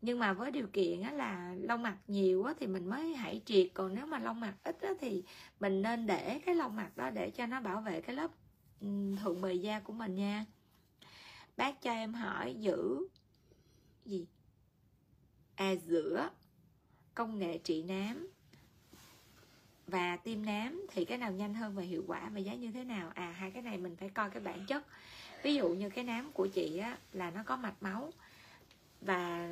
Nhưng 0.00 0.18
mà 0.18 0.32
với 0.32 0.50
điều 0.50 0.66
kiện 0.72 1.02
á, 1.02 1.12
là 1.12 1.54
lông 1.58 1.82
mặt 1.82 1.98
nhiều 2.06 2.44
á, 2.44 2.54
thì 2.60 2.66
mình 2.66 2.88
mới 2.88 3.14
hãy 3.14 3.42
triệt 3.44 3.68
còn 3.74 3.94
nếu 3.94 4.06
mà 4.06 4.18
lông 4.18 4.40
mặt 4.40 4.54
ít 4.64 4.80
á, 4.80 4.90
thì 5.00 5.24
mình 5.60 5.82
nên 5.82 6.06
để 6.06 6.40
cái 6.46 6.54
lông 6.54 6.76
mặt 6.76 6.96
đó 6.96 7.10
để 7.10 7.30
cho 7.30 7.46
nó 7.46 7.60
bảo 7.60 7.80
vệ 7.80 8.00
cái 8.00 8.16
lớp 8.16 8.30
thượng 9.22 9.40
bề 9.42 9.54
da 9.54 9.80
của 9.80 9.92
mình 9.92 10.14
nha. 10.14 10.46
Bác 11.56 11.82
cho 11.82 11.92
em 11.92 12.14
hỏi 12.14 12.54
giữ 12.54 13.08
gì? 14.04 14.26
À 15.54 15.70
giữa 15.70 16.30
công 17.14 17.38
nghệ 17.38 17.58
trị 17.58 17.82
nám 17.82 18.28
và 19.86 20.16
tiêm 20.16 20.46
nám 20.46 20.86
thì 20.88 21.04
cái 21.04 21.18
nào 21.18 21.32
nhanh 21.32 21.54
hơn 21.54 21.74
và 21.74 21.82
hiệu 21.82 22.04
quả 22.06 22.30
và 22.34 22.38
giá 22.38 22.54
như 22.54 22.72
thế 22.72 22.84
nào? 22.84 23.10
À 23.14 23.34
hai 23.38 23.50
cái 23.50 23.62
này 23.62 23.78
mình 23.78 23.96
phải 23.96 24.08
coi 24.08 24.30
cái 24.30 24.42
bản 24.42 24.66
chất. 24.66 24.86
Ví 25.42 25.54
dụ 25.54 25.68
như 25.68 25.90
cái 25.90 26.04
nám 26.04 26.32
của 26.32 26.46
chị 26.46 26.78
á 26.78 26.98
là 27.12 27.30
nó 27.30 27.42
có 27.42 27.56
mạch 27.56 27.82
máu. 27.82 28.12
Và 29.00 29.50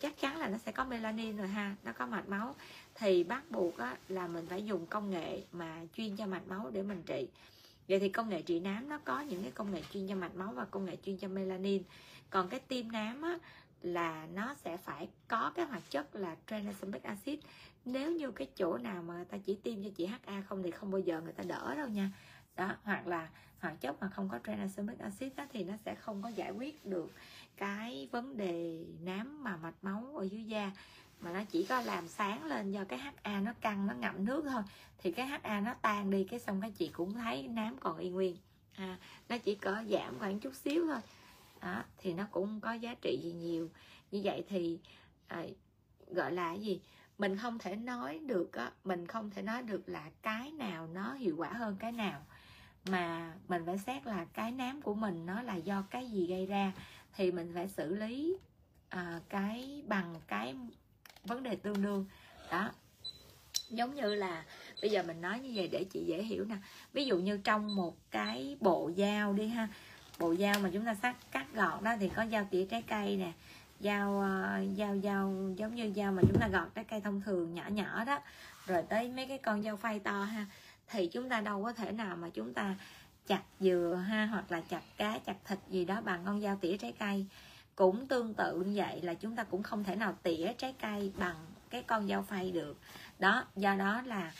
chắc 0.00 0.20
chắn 0.20 0.36
là 0.36 0.48
nó 0.48 0.58
sẽ 0.58 0.72
có 0.72 0.84
melanin 0.84 1.36
rồi 1.36 1.48
ha 1.48 1.76
nó 1.84 1.92
có 1.92 2.06
mạch 2.06 2.28
máu. 2.28 2.56
Thì 2.94 3.24
bắt 3.24 3.50
buộc 3.50 3.78
á, 3.78 3.96
là 4.08 4.26
mình 4.26 4.46
phải 4.46 4.64
dùng 4.64 4.86
công 4.86 5.10
nghệ 5.10 5.42
mà 5.52 5.80
chuyên 5.96 6.16
cho 6.16 6.26
mạch 6.26 6.48
máu 6.48 6.70
để 6.72 6.82
mình 6.82 7.02
trị. 7.06 7.28
Vậy 7.88 8.00
thì 8.00 8.08
công 8.08 8.28
nghệ 8.28 8.42
trị 8.42 8.60
nám 8.60 8.88
nó 8.88 8.98
có 9.04 9.20
những 9.20 9.42
cái 9.42 9.50
công 9.50 9.72
nghệ 9.72 9.82
chuyên 9.92 10.08
cho 10.08 10.14
mạch 10.14 10.34
máu 10.34 10.52
và 10.52 10.64
công 10.64 10.84
nghệ 10.84 10.96
chuyên 11.06 11.16
cho 11.16 11.28
melanin. 11.28 11.82
Còn 12.30 12.48
cái 12.48 12.60
tiêm 12.60 12.92
nám 12.92 13.22
á, 13.22 13.38
là 13.82 14.26
nó 14.34 14.54
sẽ 14.54 14.76
phải 14.76 15.08
có 15.28 15.52
cái 15.54 15.66
hoạt 15.66 15.90
chất 15.90 16.16
là 16.16 16.36
tranexamic 16.46 17.02
acid 17.02 17.38
nếu 17.84 18.12
như 18.12 18.30
cái 18.30 18.48
chỗ 18.56 18.78
nào 18.78 19.02
mà 19.02 19.14
người 19.14 19.24
ta 19.24 19.38
chỉ 19.38 19.54
tiêm 19.62 19.84
cho 19.84 19.90
chị 19.96 20.06
HA 20.06 20.42
không 20.48 20.62
thì 20.62 20.70
không 20.70 20.90
bao 20.90 21.00
giờ 21.00 21.20
người 21.20 21.32
ta 21.32 21.44
đỡ 21.46 21.74
đâu 21.74 21.88
nha. 21.88 22.10
Đó 22.56 22.76
hoặc 22.82 23.06
là 23.06 23.28
hoạt 23.60 23.80
chất 23.80 24.00
mà 24.00 24.08
không 24.08 24.28
có 24.28 24.38
tranexamic 24.44 24.98
acid 24.98 25.32
đó, 25.36 25.44
thì 25.52 25.64
nó 25.64 25.74
sẽ 25.84 25.94
không 25.94 26.22
có 26.22 26.28
giải 26.28 26.50
quyết 26.50 26.86
được 26.86 27.12
cái 27.56 28.08
vấn 28.12 28.36
đề 28.36 28.84
nám 29.00 29.44
mà 29.44 29.56
mạch 29.56 29.74
máu 29.82 30.16
ở 30.16 30.24
dưới 30.24 30.44
da. 30.44 30.72
Mà 31.20 31.32
nó 31.32 31.44
chỉ 31.44 31.64
có 31.64 31.80
làm 31.80 32.08
sáng 32.08 32.44
lên 32.44 32.72
do 32.72 32.84
cái 32.84 32.98
HA 32.98 33.40
nó 33.40 33.52
căng 33.60 33.86
nó 33.86 33.94
ngậm 33.94 34.24
nước 34.24 34.44
thôi. 34.50 34.62
Thì 34.98 35.12
cái 35.12 35.26
HA 35.26 35.60
nó 35.60 35.74
tan 35.82 36.10
đi 36.10 36.24
cái 36.24 36.40
xong 36.40 36.60
cái 36.60 36.70
chị 36.70 36.88
cũng 36.88 37.14
thấy 37.14 37.48
nám 37.48 37.76
còn 37.80 37.98
y 37.98 38.10
nguyên. 38.10 38.36
À, 38.76 38.98
nó 39.28 39.38
chỉ 39.38 39.54
có 39.54 39.82
giảm 39.90 40.18
khoảng 40.18 40.40
chút 40.40 40.54
xíu 40.54 40.86
thôi. 40.86 41.00
Đó, 41.60 41.82
thì 41.98 42.14
nó 42.14 42.24
cũng 42.30 42.60
có 42.60 42.72
giá 42.72 42.94
trị 42.94 43.20
gì 43.22 43.32
nhiều. 43.32 43.70
Như 44.10 44.20
vậy 44.24 44.44
thì 44.48 44.78
à, 45.26 45.44
gọi 46.10 46.32
là 46.32 46.48
cái 46.48 46.60
gì? 46.60 46.80
Mình 47.18 47.36
không 47.36 47.58
thể 47.58 47.76
nói 47.76 48.18
được 48.18 48.52
á 48.52 48.70
mình 48.84 49.06
không 49.06 49.30
thể 49.30 49.42
nói 49.42 49.62
được 49.62 49.88
là 49.88 50.10
cái 50.22 50.52
nào 50.52 50.86
nó 50.86 51.14
hiệu 51.14 51.36
quả 51.36 51.48
hơn 51.48 51.76
cái 51.80 51.92
nào. 51.92 52.26
Mà 52.86 53.34
mình 53.48 53.62
phải 53.66 53.78
xét 53.78 54.06
là 54.06 54.24
cái 54.24 54.52
nám 54.52 54.82
của 54.82 54.94
mình 54.94 55.26
nó 55.26 55.42
là 55.42 55.54
do 55.54 55.84
cái 55.90 56.10
gì 56.10 56.26
gây 56.26 56.46
ra 56.46 56.72
thì 57.16 57.32
mình 57.32 57.52
phải 57.54 57.68
xử 57.68 57.94
lý 57.94 58.36
à, 58.88 59.20
cái 59.28 59.82
bằng 59.86 60.14
cái 60.26 60.54
vấn 61.24 61.42
đề 61.42 61.56
tương 61.56 61.82
đương. 61.82 62.06
Đó. 62.50 62.70
Giống 63.68 63.94
như 63.94 64.14
là 64.14 64.44
bây 64.82 64.90
giờ 64.90 65.02
mình 65.02 65.20
nói 65.20 65.40
như 65.40 65.52
vậy 65.54 65.68
để 65.72 65.84
chị 65.84 66.04
dễ 66.04 66.22
hiểu 66.22 66.44
nè. 66.44 66.56
Ví 66.92 67.04
dụ 67.04 67.18
như 67.18 67.40
trong 67.44 67.76
một 67.76 67.96
cái 68.10 68.56
bộ 68.60 68.90
dao 68.96 69.32
đi 69.32 69.46
ha 69.46 69.68
bộ 70.18 70.34
dao 70.34 70.60
mà 70.60 70.70
chúng 70.72 70.84
ta 70.84 70.94
sắc 70.94 71.16
cắt 71.30 71.46
gọt 71.54 71.82
đó 71.82 71.96
thì 72.00 72.08
có 72.08 72.26
dao 72.32 72.48
tỉa 72.50 72.64
trái 72.64 72.82
cây 72.82 73.16
nè 73.16 73.32
dao 73.80 74.24
dao 74.76 74.94
ờ, 74.94 75.00
dao 75.02 75.54
giống 75.56 75.74
như 75.74 75.92
dao 75.96 76.12
mà 76.12 76.22
chúng 76.22 76.40
ta 76.40 76.48
gọt 76.48 76.74
trái 76.74 76.84
cây 76.84 77.00
thông 77.00 77.20
thường 77.20 77.54
nhỏ 77.54 77.64
nhỏ 77.68 78.04
đó. 78.04 78.20
Rồi 78.66 78.82
tới 78.88 79.08
mấy 79.08 79.26
cái 79.26 79.38
con 79.38 79.62
dao 79.62 79.76
phay 79.76 79.98
to 79.98 80.22
ha, 80.24 80.46
thì 80.88 81.06
chúng 81.06 81.28
ta 81.28 81.40
đâu 81.40 81.62
có 81.62 81.72
thể 81.72 81.92
nào 81.92 82.16
mà 82.16 82.28
chúng 82.28 82.54
ta 82.54 82.74
chặt 83.26 83.42
dừa 83.60 84.04
ha, 84.08 84.26
hoặc 84.26 84.52
là 84.52 84.60
chặt 84.60 84.82
cá, 84.96 85.18
chặt 85.26 85.36
thịt 85.44 85.58
gì 85.68 85.84
đó 85.84 86.00
bằng 86.00 86.22
con 86.26 86.40
dao 86.40 86.58
tỉa 86.60 86.76
trái 86.76 86.92
cây. 86.98 87.26
Cũng 87.76 88.08
tương 88.08 88.34
tự 88.34 88.60
như 88.60 88.72
vậy 88.76 89.02
là 89.02 89.14
chúng 89.14 89.36
ta 89.36 89.44
cũng 89.44 89.62
không 89.62 89.84
thể 89.84 89.96
nào 89.96 90.14
tỉa 90.22 90.52
trái 90.58 90.74
cây 90.80 91.12
bằng 91.18 91.36
cái 91.70 91.82
con 91.82 92.08
dao 92.08 92.22
phay 92.22 92.50
được. 92.50 92.78
Đó, 93.18 93.44
do 93.56 93.74
đó 93.74 94.02
là 94.02 94.32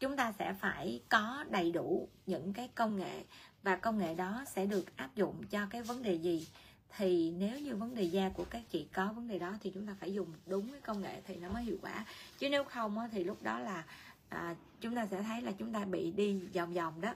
chúng 0.00 0.16
ta 0.16 0.32
sẽ 0.38 0.52
phải 0.60 1.00
có 1.08 1.44
đầy 1.50 1.72
đủ 1.72 2.08
những 2.26 2.52
cái 2.52 2.68
công 2.74 2.96
nghệ, 2.96 3.24
và 3.62 3.76
công 3.76 3.98
nghệ 3.98 4.14
đó 4.14 4.44
sẽ 4.46 4.66
được 4.66 4.96
áp 4.96 5.14
dụng 5.14 5.44
cho 5.50 5.66
cái 5.70 5.82
vấn 5.82 6.02
đề 6.02 6.14
gì? 6.14 6.48
Thì 6.96 7.34
nếu 7.38 7.60
như 7.60 7.76
vấn 7.76 7.94
đề 7.94 8.02
da 8.02 8.28
của 8.28 8.44
các 8.50 8.62
chị 8.70 8.88
có 8.92 9.12
vấn 9.12 9.28
đề 9.28 9.38
đó 9.38 9.54
thì 9.60 9.70
chúng 9.74 9.86
ta 9.86 9.94
phải 10.00 10.14
dùng 10.14 10.32
đúng 10.46 10.70
cái 10.72 10.80
công 10.80 11.02
nghệ 11.02 11.20
thì 11.26 11.36
nó 11.36 11.48
mới 11.48 11.62
hiệu 11.62 11.78
quả. 11.82 12.04
Chứ 12.38 12.48
nếu 12.50 12.64
không 12.64 12.98
thì 13.12 13.24
lúc 13.24 13.42
đó 13.42 13.58
là 13.58 13.84
à, 14.28 14.54
chúng 14.80 14.94
ta 14.94 15.06
sẽ 15.06 15.22
thấy 15.22 15.42
là 15.42 15.52
chúng 15.52 15.72
ta 15.72 15.84
bị 15.84 16.12
đi 16.12 16.40
vòng 16.54 16.72
vòng 16.72 17.00
đó. 17.00 17.14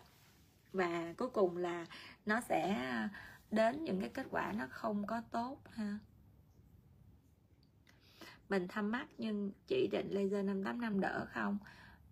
Và 0.72 1.14
cuối 1.16 1.30
cùng 1.30 1.56
là 1.56 1.86
nó 2.26 2.40
sẽ 2.40 2.78
đến 3.50 3.84
những 3.84 4.00
cái 4.00 4.08
kết 4.08 4.26
quả 4.30 4.52
nó 4.52 4.66
không 4.70 5.06
có 5.06 5.22
tốt 5.30 5.58
ha. 5.70 5.98
Mình 8.48 8.68
thăm 8.68 8.90
mắt 8.90 9.06
nhưng 9.18 9.52
chỉ 9.66 9.88
định 9.92 10.10
laser 10.10 10.46
58 10.46 10.80
năm 10.80 11.00
đỡ 11.00 11.26
không? 11.32 11.58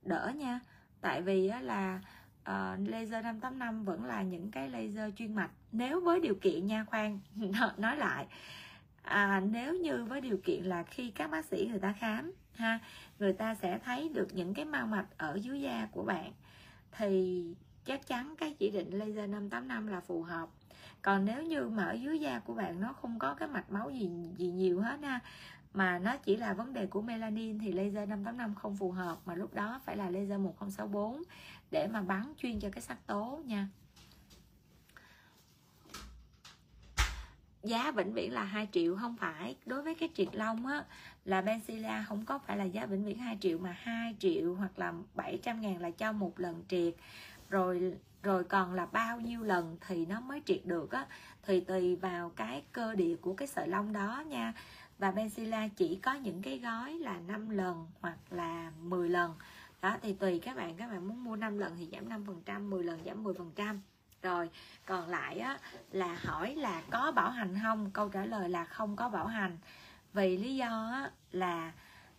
Đỡ 0.03 0.33
nha. 0.37 0.61
Tại 1.01 1.23
vì 1.23 1.51
là 1.63 2.01
uh, 2.41 2.89
laser 2.89 3.25
585 3.25 3.85
vẫn 3.85 4.05
là 4.05 4.23
những 4.23 4.51
cái 4.51 4.69
laser 4.69 5.15
chuyên 5.17 5.35
mạch 5.35 5.51
nếu 5.77 6.01
với 6.01 6.21
điều 6.21 6.35
kiện 6.35 6.67
nha 6.67 6.85
khoan 6.85 7.21
nói 7.77 7.97
lại. 7.97 8.27
À, 9.03 9.43
nếu 9.51 9.75
như 9.75 10.05
với 10.05 10.21
điều 10.21 10.39
kiện 10.45 10.65
là 10.65 10.83
khi 10.83 11.11
các 11.11 11.31
bác 11.31 11.45
sĩ 11.45 11.67
người 11.71 11.79
ta 11.79 11.95
khám 11.99 12.33
ha 12.55 12.79
người 13.19 13.33
ta 13.33 13.55
sẽ 13.55 13.79
thấy 13.79 14.09
được 14.09 14.29
những 14.35 14.55
cái 14.55 14.65
mau 14.65 14.87
mạch 14.87 15.07
ở 15.19 15.39
dưới 15.43 15.61
da 15.61 15.89
của 15.93 16.03
bạn 16.03 16.33
thì 16.93 17.45
chắc 17.85 18.07
chắn 18.07 18.35
cái 18.39 18.55
chỉ 18.59 18.71
định 18.71 18.99
laser 18.99 19.31
585 19.31 19.87
là 19.87 20.01
phù 20.01 20.23
hợp. 20.23 20.49
Còn 21.03 21.25
nếu 21.25 21.43
như 21.43 21.69
mà 21.69 21.85
ở 21.85 21.93
dưới 21.93 22.21
da 22.21 22.39
của 22.39 22.55
bạn 22.55 22.81
nó 22.81 22.93
không 22.93 23.19
có 23.19 23.35
cái 23.35 23.49
mạch 23.49 23.71
máu 23.71 23.91
gì 23.91 24.11
gì 24.37 24.51
nhiều 24.51 24.81
hết 24.81 25.01
ha 25.03 25.21
mà 25.75 25.99
nó 25.99 26.17
chỉ 26.17 26.37
là 26.37 26.55
vấn 26.55 26.73
đề 26.73 26.87
của 26.87 27.03
melanin 27.03 27.59
thì 27.59 27.73
laser 27.73 28.09
585 28.09 28.55
không 28.55 28.77
phù 28.77 28.91
hợp 28.91 29.19
mà 29.25 29.35
lúc 29.35 29.55
đó 29.55 29.81
phải 29.85 29.97
là 29.97 30.11
laser 30.11 30.41
1064 30.41 31.23
để 31.71 31.87
mà 31.87 32.03
bắn 32.03 32.33
chuyên 32.37 32.61
cho 32.61 32.69
cái 32.73 32.83
sắc 32.83 33.07
tố 33.07 33.41
nha. 33.45 33.69
Giá 37.67 37.91
vĩnh 37.91 38.13
viễn 38.13 38.33
là 38.33 38.45
2 38.45 38.69
triệu, 38.73 38.97
không 38.97 39.17
phải. 39.17 39.57
Đối 39.67 39.83
với 39.83 39.95
cái 39.95 40.09
triệt 40.15 40.29
long 40.33 40.67
á, 40.67 40.85
là 41.25 41.43
Benzilla 41.43 42.05
không 42.09 42.25
có 42.25 42.39
phải 42.39 42.57
là 42.57 42.65
giá 42.65 42.87
vĩnh 42.87 43.05
viễn 43.05 43.19
2 43.19 43.39
triệu 43.41 43.59
mà 43.59 43.77
2 43.81 44.17
triệu 44.19 44.55
hoặc 44.55 44.79
là 44.79 44.93
700 45.15 45.61
ngàn 45.61 45.81
là 45.81 45.91
cho 45.91 46.13
một 46.13 46.41
lần 46.41 46.65
triệt. 46.69 46.95
Rồi 47.51 47.97
rồi 48.23 48.45
còn 48.45 48.75
là 48.75 48.87
bao 48.87 49.21
nhiêu 49.21 49.43
lần 49.43 49.77
thì 49.87 50.07
nó 50.07 50.21
mới 50.21 50.43
triệt 50.45 50.61
được 50.65 50.91
á. 50.91 51.07
Thì 51.43 51.61
tùy 51.61 51.97
vào 51.97 52.31
cái 52.37 52.63
cơ 52.73 52.95
địa 52.95 53.17
của 53.17 53.35
cái 53.35 53.49
sợi 53.49 53.69
lông 53.69 53.93
đó 53.93 54.25
nha. 54.27 54.53
Và 54.99 55.11
Benzilla 55.11 55.69
chỉ 55.77 55.97
có 56.03 56.15
những 56.15 56.43
cái 56.43 56.59
gói 56.59 56.93
là 56.93 57.19
5 57.19 57.51
lần 57.51 57.87
hoặc 58.01 58.19
là 58.31 58.73
10 58.83 59.09
lần. 59.09 59.35
Đó, 59.83 59.97
thì 60.03 60.13
tùy 60.13 60.41
các 60.41 60.57
bạn. 60.57 60.77
Các 60.77 60.91
bạn 60.91 61.09
muốn 61.09 61.25
mua 61.25 61.37
5 61.37 61.59
lần 61.59 61.77
thì 61.77 61.89
giảm 61.93 62.09
5% 62.09 62.71
10 62.71 62.85
lần 62.85 63.05
giảm 63.05 63.25
10% 63.25 63.79
rồi 64.27 64.51
còn 64.87 65.09
lại 65.09 65.39
á, 65.39 65.59
là 65.91 66.19
hỏi 66.25 66.55
là 66.55 66.83
có 66.91 67.13
bảo 67.13 67.31
hành 67.31 67.59
không? 67.63 67.91
Câu 67.91 68.09
trả 68.09 68.25
lời 68.25 68.49
là 68.49 68.65
không 68.65 68.97
có 68.97 69.09
bảo 69.09 69.27
hành. 69.27 69.59
Vì 70.13 70.37
lý 70.37 70.57
do 70.57 70.91
á, 70.93 71.11
là 71.31 71.73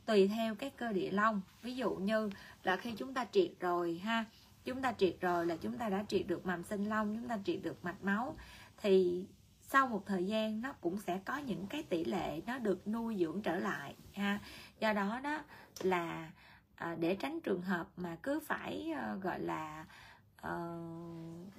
tùy 0.06 0.28
theo 0.28 0.56
cái 0.56 0.70
cơ 0.70 0.92
địa 0.92 1.12
long 1.12 1.42
ví 1.62 1.76
dụ 1.76 1.96
như 1.96 2.30
là 2.64 2.76
khi 2.76 2.92
chúng 2.92 3.14
ta 3.14 3.26
triệt 3.32 3.52
rồi 3.60 4.02
ha 4.04 4.26
chúng 4.66 4.82
ta 4.82 4.94
triệt 4.98 5.16
rồi 5.22 5.46
là 5.46 5.56
chúng 5.56 5.78
ta 5.78 5.90
đã 5.90 6.06
triệt 6.08 6.28
được 6.28 6.46
mầm 6.46 6.64
sinh 6.64 6.90
long 6.90 7.18
chúng 7.18 7.28
ta 7.28 7.38
triệt 7.46 7.60
được 7.64 7.86
mạch 7.86 8.04
máu 8.04 8.36
thì 8.78 9.26
sau 9.70 9.88
một 9.88 10.04
thời 10.06 10.26
gian 10.26 10.62
nó 10.62 10.74
cũng 10.82 10.98
sẽ 10.98 11.20
có 11.26 11.38
những 11.38 11.68
cái 11.68 11.84
tỷ 11.84 12.06
lệ 12.06 12.42
nó 12.46 12.58
được 12.58 12.88
nuôi 12.88 13.16
dưỡng 13.20 13.42
trở 13.42 13.60
lại 13.60 13.96
ha. 14.14 14.40
Do 14.80 14.94
đó 14.94 15.20
đó 15.24 15.40
là 15.82 16.30
à, 16.76 16.96
để 17.00 17.16
tránh 17.16 17.40
trường 17.42 17.62
hợp 17.62 17.88
mà 17.98 18.18
cứ 18.24 18.40
phải 18.40 18.92
uh, 18.92 19.24
gọi 19.24 19.40
là 19.40 19.86
uh, 20.42 21.54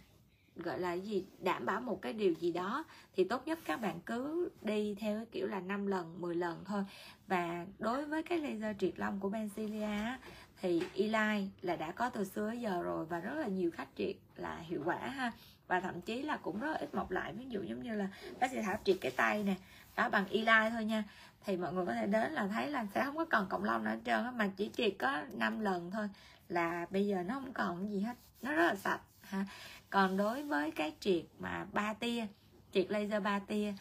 gọi 0.59 0.80
là 0.80 0.93
gì, 0.93 1.24
đảm 1.39 1.66
bảo 1.66 1.80
một 1.80 2.02
cái 2.02 2.12
điều 2.12 2.32
gì 2.32 2.52
đó, 2.52 2.85
thì 3.16 3.24
tốt 3.24 3.47
nhất 3.47 3.59
các 3.64 3.80
bạn 3.80 4.01
cứ 4.06 4.51
đi 4.62 4.94
theo 5.01 5.16
cái 5.16 5.26
kiểu 5.32 5.47
là 5.47 5.60
5 5.60 5.86
lần 5.86 6.20
10 6.20 6.35
lần 6.35 6.64
thôi. 6.64 6.85
Và 7.26 7.66
đối 7.78 8.05
với 8.05 8.22
cái 8.22 8.39
laser 8.39 8.76
triệt 8.78 8.93
lông 8.97 9.20
của 9.20 9.30
Benzilia 9.30 10.16
thì 10.60 10.82
Eli 10.94 11.48
là 11.62 11.76
đã 11.76 11.93
có 11.93 12.10
từ 12.10 12.24
xưa 12.24 12.52
giờ 12.52 12.82
rồi 12.82 13.06
và 13.06 13.20
rất 13.20 13.35
là 13.35 13.47
nhiều 13.47 13.70
khách 13.70 13.89
triệt 13.97 14.16
là 14.36 14.56
hiệu 14.56 14.82
quả 14.85 14.98
ha. 14.98 15.32
Và 15.68 15.80
thậm 15.80 16.01
chí 16.01 16.22
là 16.22 16.36
cũng 16.36 16.60
rất 16.60 16.80
ít 16.80 16.94
mọc 16.94 17.10
lại. 17.10 17.32
Ví 17.32 17.44
dụ 17.48 17.62
giống 17.62 17.82
như 17.82 17.94
là 17.94 18.09
bác 18.40 18.51
sĩ 18.51 18.62
thảo 18.62 18.78
triệt 18.85 18.97
cái 19.01 19.12
tay 19.16 19.43
nè, 19.43 19.55
đó, 19.97 20.09
bằng 20.09 20.28
Eli 20.30 20.70
thôi 20.72 20.85
nha. 20.85 21.05
Thì 21.44 21.56
mọi 21.56 21.72
người 21.72 21.86
có 21.86 21.93
thể 21.93 22.06
đến 22.06 22.32
là 22.32 22.47
thấy 22.47 22.70
là 22.70 22.86
sẽ 22.94 23.05
không 23.05 23.16
có 23.16 23.24
cần 23.24 23.47
cộng 23.48 23.64
lông 23.64 23.85
nữa 23.85 23.90
hết 23.90 23.98
trơn 24.05 24.24
á, 24.24 24.30
mà 24.30 24.51
chỉ 24.56 24.70
triệt 24.76 24.93
có 24.98 25.22
5 25.32 25.60
lần 25.60 25.90
thôi 25.90 26.09
là 26.48 26.86
bây 26.90 27.06
giờ 27.06 27.22
nó 27.22 27.35
không 27.35 27.52
còn 27.52 27.90
gì 27.90 28.01
hết. 28.01 28.14
Nó 28.43 28.52
rất 28.52 28.66
là 28.66 28.74
sạch 28.74 29.01
ha 29.22 29.44
còn 29.90 30.16
đối 30.16 30.43
với 30.43 30.70
cái 30.70 30.94
triệt 31.01 31.24
mà 31.39 31.66
ba 31.73 31.94
tia, 31.94 32.27
triệt 32.73 32.90
laser 32.90 33.23
ba 33.23 33.39
tia, 33.39 33.74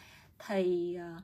thì 0.46 0.94
ờ, 0.94 1.16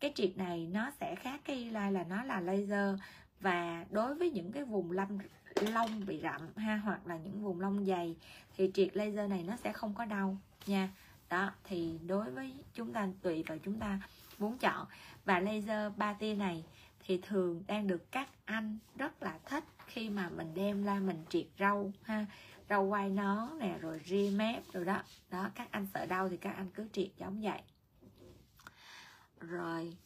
cái 0.00 0.12
triệt 0.14 0.36
này 0.36 0.68
nó 0.72 0.90
sẽ 1.00 1.14
khác 1.14 1.40
cái 1.44 1.64
lai 1.64 1.92
là 1.92 2.04
nó 2.04 2.24
là 2.24 2.40
laser. 2.40 3.00
Và 3.40 3.84
đối 3.90 4.14
với 4.14 4.30
những 4.30 4.52
cái 4.52 4.64
vùng 4.64 4.92
lâm 4.92 5.18
lông 5.60 6.06
bị 6.06 6.20
rậm 6.22 6.40
ha, 6.56 6.76
hoặc 6.76 7.06
là 7.06 7.16
những 7.16 7.42
vùng 7.42 7.60
lông 7.60 7.84
dày, 7.84 8.16
thì 8.56 8.70
triệt 8.74 8.96
laser 8.96 9.30
này 9.30 9.44
nó 9.48 9.56
sẽ 9.56 9.72
không 9.72 9.94
có 9.94 10.04
đau 10.04 10.36
nha. 10.66 10.88
Đó, 11.30 11.50
thì 11.64 11.98
đối 12.06 12.30
với 12.30 12.54
chúng 12.74 12.92
ta, 12.92 13.08
tùy 13.22 13.44
vào 13.46 13.58
chúng 13.58 13.78
ta 13.78 14.00
muốn 14.38 14.58
chọn. 14.58 14.86
Và 15.24 15.40
laser 15.40 15.92
ba 15.96 16.12
tia 16.12 16.34
này 16.34 16.64
thì 17.06 17.20
thường 17.22 17.62
đang 17.66 17.86
được 17.86 18.12
các 18.12 18.28
anh 18.44 18.78
rất 18.96 19.22
là 19.22 19.38
thích 19.44 19.64
khi 19.86 20.10
mà 20.10 20.28
mình 20.28 20.54
đem 20.54 20.84
ra 20.84 20.94
mình 20.94 21.24
triệt 21.28 21.46
râu 21.58 21.92
ha 22.02 22.26
rau 22.72 22.88
quai 22.88 23.10
nón 23.10 23.58
nè, 23.58 23.78
rồi 23.78 24.00
ri 24.04 24.30
mép 24.30 24.72
rồi 24.72 24.84
đó. 24.84 25.02
Đó, 25.30 25.50
các 25.54 25.68
anh 25.70 25.86
sợ 25.94 26.06
đau 26.06 26.28
thì 26.28 26.36
các 26.36 26.50
anh 26.56 26.70
cứ 26.74 26.88
triệt 26.92 27.08
giống 27.16 27.40
vậy. 27.42 27.60
Rồi. 29.40 29.96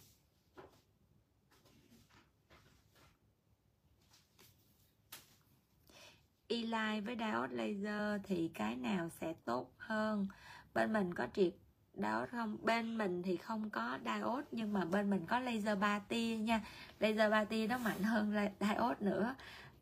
Eli 6.48 7.01
với 7.01 7.16
diode 7.16 7.55
laser 7.55 8.20
thì 8.24 8.51
cái 8.55 8.76
nào 8.76 9.09
sẽ 9.20 9.34
tốt 9.44 9.70
hơn? 9.78 10.28
Bên 10.74 10.93
mình 10.93 11.14
có 11.14 11.26
triệt 11.34 11.52
đó 11.94 12.26
không? 12.30 12.59
Bên 12.62 12.98
mình 12.98 13.22
thì 13.22 13.36
không 13.36 13.70
có 13.70 13.98
diode, 14.05 14.48
nhưng 14.51 14.72
mà 14.72 14.84
bên 14.84 15.10
mình 15.10 15.26
có 15.26 15.40
laser 15.40 15.78
3 15.78 15.98
tia 15.98 16.36
nha. 16.36 16.60
Laser 16.98 17.30
3 17.30 17.44
tia 17.44 17.66
nó 17.66 17.78
mạnh 17.78 18.02
hơn 18.02 18.34
diode 18.60 18.94
nữa 19.01 19.34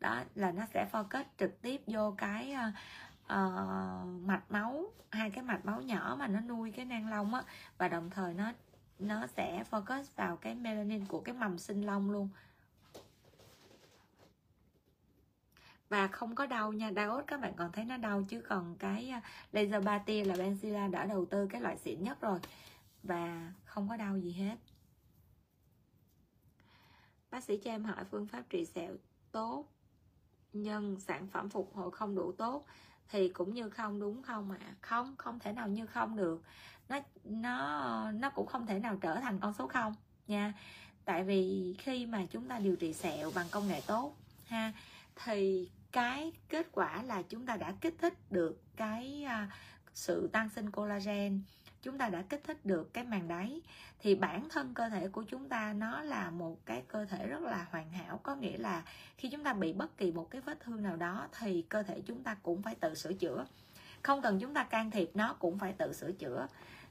đó 0.05 0.23
là 0.35 0.51
nó 0.51 0.65
sẽ 0.73 0.87
focus 0.91 1.23
trực 1.37 1.61
tiếp 1.61 1.81
vô 1.87 2.15
cái 2.17 2.55
uh, 3.25 4.07
mạch 4.25 4.43
máu 4.49 4.85
hai 5.11 5.29
cái 5.29 5.43
mạch 5.43 5.65
máu 5.65 5.81
nhỏ 5.81 6.15
mà 6.19 6.27
nó 6.27 6.39
nuôi 6.39 6.71
cái 6.71 6.85
nang 6.85 7.09
lông 7.09 7.33
á. 7.33 7.43
Và 7.77 7.87
đồng 7.87 8.09
thời 8.09 8.33
nó 8.33 8.51
nó 8.99 9.27
sẽ 9.27 9.63
focus 9.71 10.03
vào 10.15 10.37
cái 10.37 10.55
melanin 10.55 11.05
của 11.05 11.21
cái 11.21 11.35
mầm 11.35 11.57
sinh 11.57 11.81
lông 11.81 12.11
luôn. 12.11 12.29
Và 15.89 16.07
không 16.07 16.35
có 16.35 16.45
đau 16.45 16.73
nha 16.73 16.89
diode 16.89 17.23
các 17.27 17.41
bạn 17.41 17.53
còn 17.55 17.71
thấy 17.71 17.85
nó 17.85 17.97
đau 17.97 18.23
chứ 18.29 18.41
còn 18.41 18.75
cái 18.79 19.09
ờ, 19.09 19.19
laser 19.51 19.83
ba 19.83 19.97
tia 19.97 20.23
là 20.23 20.35
Benzilla 20.35 20.91
đã 20.91 21.05
đầu 21.05 21.25
tư 21.25 21.47
cái 21.47 21.61
loại 21.61 21.77
xịn 21.77 22.03
nhất 22.03 22.21
rồi. 22.21 22.39
Và 23.03 23.51
không 23.65 23.89
có 23.89 23.97
đau 23.97 24.17
gì 24.17 24.31
hết. 24.31 24.55
Bác 27.31 27.43
sĩ 27.43 27.57
cho 27.57 27.71
em 27.71 27.83
hỏi 27.83 28.03
phương 28.11 28.27
pháp 28.27 28.43
trị 28.49 28.65
sẹo 28.65 28.93
tốt 29.31 29.74
nhân 30.63 30.99
sản 30.99 31.27
phẩm 31.27 31.49
phục 31.49 31.75
hồi 31.75 31.91
không 31.91 32.15
đủ 32.15 32.31
tốt 32.31 32.65
thì 33.09 33.29
cũng 33.29 33.53
như 33.53 33.69
không, 33.69 33.99
đúng 33.99 34.23
không 34.23 34.51
ạ? 34.51 34.57
À? 34.61 34.75
không 34.81 35.15
không 35.17 35.39
thể 35.39 35.51
nào 35.53 35.67
như 35.67 35.85
không 35.85 36.15
được. 36.15 36.41
Nó 36.89 36.99
nó 37.23 38.11
nó 38.11 38.29
cũng 38.29 38.47
không 38.47 38.65
thể 38.65 38.79
nào 38.79 38.97
trở 39.01 39.15
thành 39.15 39.39
con 39.39 39.53
số 39.53 39.67
không 39.67 39.95
nha. 40.27 40.53
Tại 41.05 41.23
vì 41.23 41.75
khi 41.79 42.05
mà 42.05 42.25
chúng 42.31 42.47
ta 42.47 42.59
điều 42.59 42.75
trị 42.75 42.93
sẹo 42.93 43.31
bằng 43.35 43.47
công 43.51 43.67
nghệ 43.67 43.81
tốt, 43.87 44.15
ha, 44.45 44.73
thì 45.15 45.69
cái 45.91 46.31
kết 46.49 46.67
quả 46.71 47.03
là 47.03 47.21
chúng 47.21 47.45
ta 47.45 47.57
đã 47.57 47.73
kích 47.81 47.95
thích 48.01 48.31
được 48.31 48.61
cái 48.75 49.23
à, 49.27 49.49
sự 49.93 50.27
tăng 50.27 50.49
sinh 50.49 50.71
collagen 50.71 51.41
chúng 51.85 51.97
ta 51.97 52.09
đã 52.09 52.21
kích 52.21 52.43
thích 52.43 52.65
được 52.65 52.93
cái 52.93 53.03
màng 53.03 53.27
đáy 53.27 53.61
thì 53.99 54.15
bản 54.15 54.49
thân 54.49 54.73
cơ 54.73 54.89
thể 54.89 55.07
của 55.07 55.23
chúng 55.23 55.49
ta 55.49 55.73
nó 55.73 56.01
là 56.01 56.29
một 56.29 56.65
cái 56.65 56.83
cơ 56.87 57.05
thể 57.05 57.27
rất 57.27 57.41
là 57.41 57.67
hoàn 57.71 57.91
hảo. 57.91 58.19
Có 58.23 58.35
nghĩa 58.35 58.57
là 58.57 58.83
khi 59.17 59.29
chúng 59.29 59.43
ta 59.43 59.53
bị 59.53 59.73
bất 59.73 59.97
kỳ 59.97 60.11
một 60.11 60.29
cái 60.31 60.41
vết 60.41 60.59
thương 60.59 60.83
nào 60.83 60.95
đó 60.95 61.27
thì 61.39 61.61
cơ 61.61 61.83
thể 61.83 62.01
chúng 62.01 62.23
ta 62.23 62.35
cũng 62.43 62.61
phải 62.61 62.75
tự 62.75 62.95
sửa 62.95 63.13
chữa. 63.13 63.45
Không 64.01 64.21
cần 64.21 64.39
chúng 64.39 64.53
ta 64.53 64.63
can 64.63 64.91
thiệp 64.91 65.09
nó 65.13 65.33
cũng 65.39 65.59
phải 65.59 65.73
tự 65.73 65.93
sửa 65.93 66.11
chữa. 66.11 66.47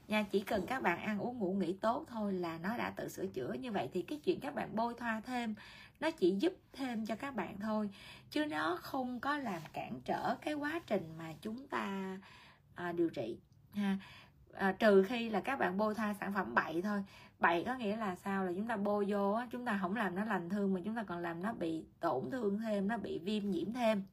Nha 0.07 0.25
chỉ 0.31 0.39
cần 0.39 0.65
các 0.67 0.81
bạn 0.81 1.01
ăn 1.01 1.19
uống 1.19 1.39
ngủ 1.39 1.53
nghỉ 1.53 1.73
tốt 1.73 2.05
thôi 2.07 2.33
là 2.33 2.57
nó 2.57 2.77
đã 2.77 2.89
tự 2.89 3.09
sửa 3.09 3.27
chữa. 3.27 3.53
Như 3.53 3.71
vậy 3.71 3.89
thì 3.93 4.01
cái 4.01 4.19
chuyện 4.23 4.39
các 4.39 4.55
bạn 4.55 4.75
bôi 4.75 4.93
thoa 4.97 5.21
thêm 5.25 5.55
nó 5.99 6.11
chỉ 6.11 6.35
giúp 6.39 6.53
thêm 6.73 7.05
cho 7.05 7.15
các 7.15 7.35
bạn 7.35 7.59
thôi 7.59 7.89
chứ 8.29 8.45
nó 8.45 8.77
không 8.81 9.19
có 9.19 9.37
làm 9.37 9.61
cản 9.73 9.99
trở 10.05 10.35
cái 10.41 10.53
quá 10.53 10.81
trình 10.87 11.13
mà 11.17 11.33
chúng 11.41 11.67
ta 11.67 12.17
à, 12.75 12.91
điều 12.91 13.09
trị 13.09 13.37
ha 13.73 13.97
à, 14.57 14.71
trừ 14.71 15.03
khi 15.03 15.29
là 15.29 15.39
các 15.39 15.59
bạn 15.59 15.77
bôi 15.77 15.95
thoa 15.95 16.13
sản 16.13 16.33
phẩm 16.33 16.55
bậy 16.55 16.81
thôi. 16.81 17.03
Bậy 17.39 17.63
có 17.65 17.75
nghĩa 17.75 17.97
là 17.97 18.15
sao? 18.15 18.45
Là 18.45 18.51
chúng 18.55 18.67
ta 18.67 18.77
bôi 18.77 19.05
vô 19.09 19.31
á, 19.31 19.47
chúng 19.51 19.65
ta 19.65 19.79
không 19.81 19.95
làm 19.95 20.15
nó 20.15 20.25
lành 20.25 20.49
thương 20.49 20.73
mà 20.73 20.81
chúng 20.85 20.95
ta 20.95 21.03
còn 21.03 21.21
làm 21.21 21.43
nó 21.43 21.53
bị 21.53 21.85
tổn 21.99 22.31
thương 22.31 22.59
thêm 22.59 22.87
nó 22.87 22.97
bị 22.97 23.19
viêm 23.19 23.49
nhiễm 23.49 23.73
thêm. 23.73 24.03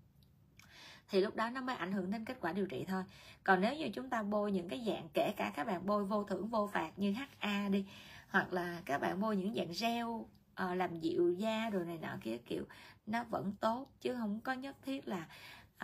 Thì 1.08 1.20
lúc 1.20 1.36
đó 1.36 1.50
nó 1.50 1.60
mới 1.60 1.76
ảnh 1.76 1.92
hưởng 1.92 2.10
đến 2.10 2.24
kết 2.24 2.36
quả 2.40 2.52
điều 2.52 2.66
trị 2.66 2.84
thôi. 2.88 3.04
Còn 3.44 3.60
nếu 3.60 3.74
như 3.74 3.88
chúng 3.88 4.10
ta 4.10 4.22
bôi 4.22 4.52
những 4.52 4.68
cái 4.68 4.82
dạng 4.86 5.08
kể 5.14 5.34
cả 5.36 5.52
các 5.56 5.66
bạn 5.66 5.86
bôi 5.86 6.04
vô 6.04 6.24
thưởng 6.24 6.48
vô 6.48 6.70
phạt 6.72 6.90
như 6.96 7.14
HA 7.40 7.68
đi 7.68 7.86
hoặc 8.28 8.52
là 8.52 8.82
các 8.84 9.00
bạn 9.00 9.20
bôi 9.20 9.36
những 9.36 9.54
dạng 9.54 9.72
gel 9.80 10.06
uh, 10.06 10.76
làm 10.76 11.00
dịu 11.00 11.32
da 11.32 11.70
rồi 11.70 11.84
này 11.84 11.98
nọ 12.02 12.16
kia 12.20 12.36
kiểu 12.46 12.64
nó 13.06 13.24
vẫn 13.24 13.52
tốt 13.60 13.86
chứ 14.00 14.14
không 14.14 14.40
có 14.40 14.52
nhất 14.52 14.76
thiết 14.82 15.08
là 15.08 15.26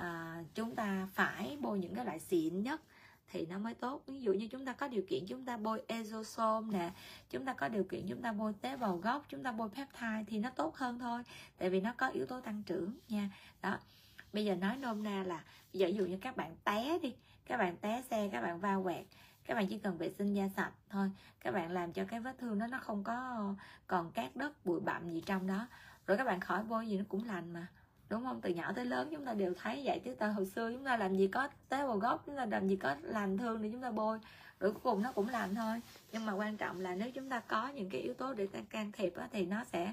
uh, 0.01 0.55
chúng 0.55 0.75
ta 0.75 1.09
phải 1.13 1.57
bôi 1.61 1.79
những 1.79 1.95
cái 1.95 2.05
loại 2.05 2.21
xịn 2.21 2.63
nhất 2.63 2.81
thì 3.31 3.47
nó 3.47 3.59
mới 3.59 3.75
tốt. 3.75 4.03
Ví 4.07 4.21
dụ 4.21 4.33
như 4.33 4.49
chúng 4.49 4.65
ta 4.65 4.73
có 4.73 4.89
điều 4.89 5.03
kiện 5.09 5.27
chúng 5.27 5.45
ta 5.45 5.57
bôi 5.57 5.83
ezosome 5.89 6.71
nè, 6.71 6.91
chúng 7.31 7.45
ta 7.45 7.53
có 7.53 7.69
điều 7.69 7.85
kiện 7.85 8.07
chúng 8.09 8.23
ta 8.23 8.33
bôi 8.33 8.53
tế 8.61 8.77
bào 8.77 8.97
gốc, 8.97 9.25
chúng 9.29 9.43
ta 9.43 9.53
bôi 9.53 9.69
peptide 9.69 10.25
thì 10.27 10.39
nó 10.39 10.51
tốt 10.51 10.77
hơn 10.77 10.99
thôi, 10.99 11.23
tại 11.59 11.71
vì 11.71 11.81
nó 11.81 11.93
có 11.97 12.09
yếu 12.09 12.27
tố 12.27 12.41
tăng 12.41 12.63
trưởng 12.67 12.99
nha. 13.09 13.31
Đó. 13.63 13.79
Bây 14.33 14.45
giờ 14.45 14.55
nói 14.55 14.77
nôm 14.77 15.03
na 15.03 15.23
là 15.23 15.45
ví 15.73 15.95
dụ 15.95 16.07
như 16.07 16.19
các 16.21 16.37
bạn 16.37 16.57
té 16.65 16.99
đi, 17.03 17.15
các 17.47 17.57
bạn 17.57 17.77
té 17.77 18.03
xe, 18.11 18.29
các 18.33 18.41
bạn 18.41 18.61
va 18.61 18.77
quẹt, 18.85 19.07
các 19.45 19.55
bạn 19.55 19.67
chỉ 19.67 19.79
cần 19.79 19.99
vệ 19.99 20.13
sinh 20.19 20.35
da 20.35 20.49
sạch 20.49 20.73
thôi, 20.91 21.11
các 21.41 21.51
bạn 21.51 21.71
làm 21.71 21.93
cho 21.93 22.05
cái 22.05 22.21
vết 22.21 22.39
thương 22.39 22.59
đó 22.59 22.67
nó 22.67 22.79
không 22.79 23.05
có 23.05 23.55
còn 23.87 24.11
cát 24.11 24.37
đất, 24.37 24.67
bụi 24.67 24.81
bặm 24.81 25.11
gì 25.11 25.23
trong 25.27 25.47
đó. 25.47 25.67
Rồi 26.07 26.19
các 26.19 26.25
bạn 26.25 26.41
khỏi 26.41 26.65
bôi 26.65 26.89
gì 26.89 26.99
nó 26.99 27.05
cũng 27.09 27.25
lành 27.25 27.53
mà 27.53 27.67
đúng 28.11 28.25
không? 28.25 28.41
Từ 28.41 28.51
nhỏ 28.51 28.73
tới 28.73 28.85
lớn 28.85 29.09
chúng 29.13 29.25
ta 29.25 29.35
đều 29.35 29.55
thấy 29.63 29.83
vậy. 29.85 30.01
Chứ 30.05 30.15
từ 30.19 30.29
hồi 30.29 30.47
xưa 30.47 30.73
chúng 30.73 30.85
ta 30.85 30.97
làm 30.97 31.17
gì 31.17 31.29
có 31.29 31.49
tế 31.69 31.87
bào 31.87 31.99
gốc 31.99 32.23
chúng 32.27 32.37
ta 32.37 32.47
làm 32.47 32.69
gì 32.69 32.77
có 32.77 32.97
làm 33.03 33.39
thương 33.39 33.63
để 33.63 33.71
chúng 33.73 33.83
ta 33.83 33.91
bôi. 33.91 34.19
Rồi 34.61 34.73
cuối 34.73 34.81
cùng 34.83 35.03
nó 35.03 35.13
cũng 35.13 35.29
làm 35.29 35.55
thôi. 35.55 35.81
Nhưng 36.13 36.27
mà 36.27 36.33
quan 36.33 36.57
trọng 36.57 36.81
là 36.81 36.95
nếu 36.95 37.11
chúng 37.11 37.29
ta 37.29 37.41
có 37.41 37.69
những 37.69 37.91
cái 37.91 38.01
yếu 38.01 38.15
tố 38.15 38.35
để 38.35 38.49
can 38.71 38.93
thiệp 38.93 39.17
á, 39.17 39.29
thì 39.33 39.47
nó 39.47 39.65
sẽ 39.65 39.93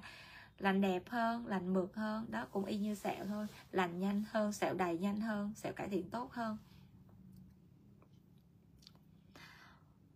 lành 0.59 0.81
đẹp 0.81 1.03
hơn 1.09 1.47
lành 1.47 1.73
mượt 1.73 1.95
hơn. 1.95 2.25
Đó 2.29 2.45
cũng 2.51 2.65
y 2.65 2.77
như 2.77 2.95
sẹo 2.95 3.25
thôi. 3.25 3.47
Lành 3.71 3.99
nhanh 3.99 4.23
hơn 4.31 4.53
sẹo 4.53 4.73
đầy 4.73 4.97
nhanh 4.97 5.21
hơn 5.21 5.51
sẹo 5.55 5.73
cải 5.73 5.89
thiện 5.89 6.09
tốt 6.09 6.31
hơn. 6.31 6.57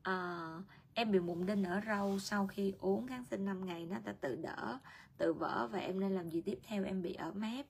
À, 0.01 0.47
em 0.93 1.11
bị 1.11 1.19
mụn 1.19 1.45
đinh 1.45 1.63
ở 1.63 1.81
râu 1.87 2.19
sau 2.19 2.47
khi 2.47 2.73
uống 2.79 3.07
kháng 3.07 3.23
sinh 3.23 3.45
5 3.45 3.65
ngày 3.65 3.85
nó 3.85 3.97
đã 4.05 4.13
tự 4.21 4.35
đỡ 4.35 4.79
tự 5.17 5.33
vỡ 5.33 5.67
và 5.71 5.79
em 5.79 5.99
nên 5.99 6.15
làm 6.15 6.29
gì 6.29 6.41
tiếp 6.41 6.59
theo? 6.63 6.83
Em 6.83 7.01
bị 7.01 7.13
ở 7.13 7.31
mép. 7.31 7.65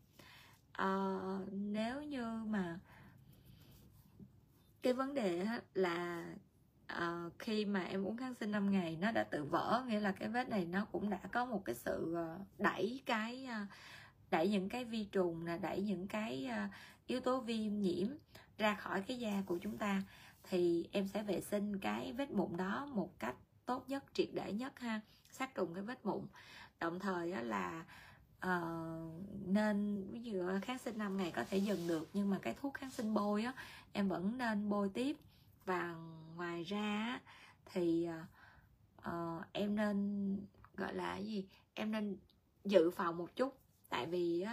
Ờ, 0.79 1.19
nếu 1.51 2.01
như 2.01 2.25
mà 2.47 2.79
cái 4.81 4.93
vấn 4.93 5.13
đề 5.13 5.45
là 5.73 6.25
uh, 6.93 7.33
khi 7.39 7.65
mà 7.65 7.83
em 7.83 8.07
uống 8.07 8.17
kháng 8.17 8.33
sinh 8.33 8.51
5 8.51 8.71
ngày 8.71 8.97
nó 9.01 9.11
đã 9.11 9.23
tự 9.23 9.43
vỡ 9.43 9.83
nghĩa 9.87 9.99
là 9.99 10.11
cái 10.11 10.29
vết 10.29 10.49
này 10.49 10.65
nó 10.65 10.85
cũng 10.91 11.09
đã 11.09 11.19
có 11.31 11.45
một 11.45 11.65
cái 11.65 11.75
sự 11.75 12.13
ờ, 12.15 12.39
đẩy 12.57 13.01
cái 13.05 13.47
đẩy 14.31 14.47
những 14.47 14.69
cái 14.69 14.85
vi 14.85 15.03
trùng 15.03 15.45
là 15.45 15.57
đẩy 15.57 15.81
những 15.81 16.07
cái 16.07 16.49
yếu 17.07 17.19
tố 17.19 17.41
viêm 17.41 17.79
nhiễm 17.79 18.07
ra 18.57 18.75
khỏi 18.75 19.01
cái 19.01 19.19
da 19.19 19.43
của 19.45 19.57
chúng 19.57 19.77
ta 19.77 20.03
thì 20.43 20.89
em 20.91 21.07
sẽ 21.07 21.23
vệ 21.23 21.41
sinh 21.41 21.79
cái 21.79 22.13
vết 22.13 22.31
mụn 22.31 22.57
đó 22.57 22.85
một 22.85 23.19
cách 23.19 23.35
tốt 23.65 23.89
nhất 23.89 24.03
triệt 24.13 24.29
để 24.33 24.53
nhất 24.53 24.79
ha 24.79 25.01
sát 25.31 25.55
trùng 25.55 25.73
cái 25.73 25.83
vết 25.83 26.05
mụn 26.05 26.25
đồng 26.79 26.99
thời 26.99 27.27
là 27.43 27.85
uh, 28.45 29.27
nên 29.47 30.07
ví 30.11 30.21
dụ 30.21 30.43
kháng 30.61 30.79
sinh 30.79 30.97
5 30.97 31.17
ngày 31.17 31.31
có 31.31 31.43
thể 31.49 31.57
dừng 31.57 31.87
được 31.87 32.09
nhưng 32.13 32.29
mà 32.29 32.39
cái 32.41 32.55
thuốc 32.61 32.73
kháng 32.73 32.91
sinh 32.91 33.13
bôi 33.13 33.43
á 33.43 33.53
em 33.93 34.07
vẫn 34.07 34.37
nên 34.37 34.69
bôi 34.69 34.89
tiếp. 34.89 35.17
Và 35.65 35.95
ngoài 36.35 36.63
ra 36.63 37.19
thì 37.65 38.09
uh, 39.07 39.43
em 39.51 39.75
nên 39.75 40.37
gọi 40.75 40.93
là 40.93 41.13
cái 41.13 41.25
gì 41.25 41.47
em 41.73 41.91
nên 41.91 42.17
dự 42.65 42.91
phòng 42.91 43.17
một 43.17 43.35
chút. 43.35 43.57
Tại 43.89 44.05
vì 44.05 44.45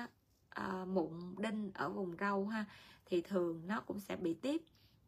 uh, 0.60 0.88
mụn 0.88 1.34
đinh 1.38 1.70
ở 1.74 1.88
vùng 1.88 2.16
râu 2.20 2.46
ha 2.46 2.64
thì 3.06 3.20
thường 3.20 3.66
nó 3.66 3.80
cũng 3.80 4.00
sẽ 4.00 4.16
bị 4.16 4.34
tiếp. 4.34 4.62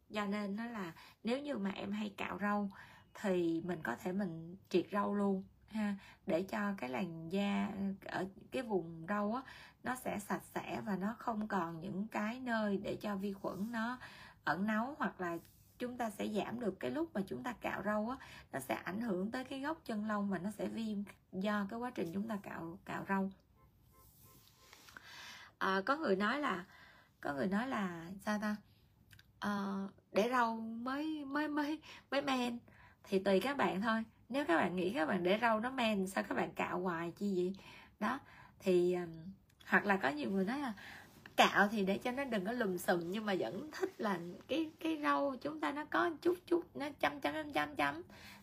Do 0.08 0.26
nên 0.26 0.56
nó 0.56 0.64
là 0.64 0.92
nếu 1.24 1.40
như 1.40 1.58
mà 1.58 1.70
em 1.70 1.92
hay 1.92 2.14
cạo 2.16 2.38
râu 2.40 2.70
thì 3.14 3.62
mình 3.64 3.78
có 3.82 3.96
thể 3.96 4.12
mình 4.12 4.56
triệt 4.68 4.86
râu 4.92 5.14
luôn 5.14 5.44
ha 5.70 5.94
để 6.26 6.42
cho 6.42 6.74
cái 6.78 6.90
làn 6.90 7.32
da 7.32 7.70
ờ, 8.04 8.20
ở 8.20 8.26
cái 8.50 8.62
vùng 8.62 9.06
râu 9.08 9.34
á 9.34 9.42
nó 9.82 9.94
sẽ 9.94 10.18
sạch 10.18 10.42
sẽ 10.54 10.80
và 10.80 10.96
nó 10.96 11.14
không 11.18 11.48
còn 11.48 11.80
những 11.80 12.06
cái 12.08 12.40
nơi 12.40 12.76
để 12.82 12.96
cho 12.96 13.16
vi 13.16 13.32
khuẩn 13.32 13.72
nó 13.72 13.98
ẩn 14.44 14.66
nấu 14.66 14.94
hoặc 14.98 15.20
là 15.20 15.38
chúng 15.78 15.96
ta 15.96 16.10
sẽ 16.10 16.28
giảm 16.28 16.60
được 16.60 16.80
cái 16.80 16.90
lúc 16.90 17.10
mà 17.14 17.20
chúng 17.26 17.42
ta 17.42 17.52
cạo 17.52 17.82
râu 17.84 18.10
á 18.10 18.16
nó 18.52 18.60
sẽ 18.60 18.74
ảnh 18.74 19.00
hưởng 19.00 19.30
tới 19.30 19.44
cái 19.44 19.60
gốc 19.60 19.78
chân 19.84 20.08
lông 20.08 20.30
và 20.30 20.38
nó 20.38 20.50
sẽ 20.50 20.66
viêm 20.68 20.98
do 21.32 21.66
cái 21.70 21.78
quá 21.78 21.90
trình 21.90 22.10
chúng 22.14 22.28
ta 22.28 22.38
cạo 22.42 22.78
cạo 22.84 23.04
râu. 23.08 23.30
À, 25.58 25.80
có 25.86 25.96
người 25.96 26.16
nói 26.16 26.40
là 26.40 26.64
có 27.20 27.34
người 27.34 27.46
nói 27.46 27.68
là 27.68 28.06
sao 28.24 28.38
ta? 28.38 28.56
À, 29.38 29.74
để 30.12 30.28
râu 30.30 30.60
mới 30.60 31.24
mới 31.24 31.48
mới 31.48 31.80
mới 32.10 32.22
men 32.22 32.58
thì 33.04 33.18
tùy 33.18 33.40
các 33.40 33.56
bạn 33.56 33.82
thôi 33.82 34.04
nếu 34.28 34.44
các 34.44 34.56
bạn 34.56 34.76
nghĩ 34.76 34.92
các 34.92 35.06
bạn 35.06 35.22
để 35.22 35.38
râu 35.42 35.60
nó 35.60 35.70
men, 35.70 36.06
sao 36.06 36.24
các 36.28 36.34
bạn 36.34 36.50
cạo 36.52 36.80
hoài 36.80 37.12
chi 37.16 37.34
vậy? 37.36 37.54
Đó, 38.00 38.20
thì 38.60 38.96
hoặc 39.66 39.86
là 39.86 39.96
có 39.96 40.08
nhiều 40.08 40.30
người 40.30 40.44
nói 40.44 40.58
là 40.58 40.72
cạo 41.36 41.68
thì 41.68 41.84
để 41.84 41.98
cho 41.98 42.10
nó 42.10 42.24
đừng 42.24 42.44
có 42.44 42.52
lùm 42.52 42.76
xùm, 42.76 43.00
nhưng 43.10 43.26
mà 43.26 43.34
vẫn 43.38 43.70
thích 43.72 44.00
là 44.00 44.18
cái 44.48 44.70
cái 44.80 44.98
râu 45.02 45.36
chúng 45.40 45.60
ta 45.60 45.72
nó 45.72 45.84
có 45.84 46.10
chút 46.22 46.34
chút, 46.46 46.64
nó 46.74 46.88
chấm 47.00 47.20
chấm 47.20 47.34
chấm 47.34 47.52
chấm 47.52 47.76
chấm. 47.76 48.02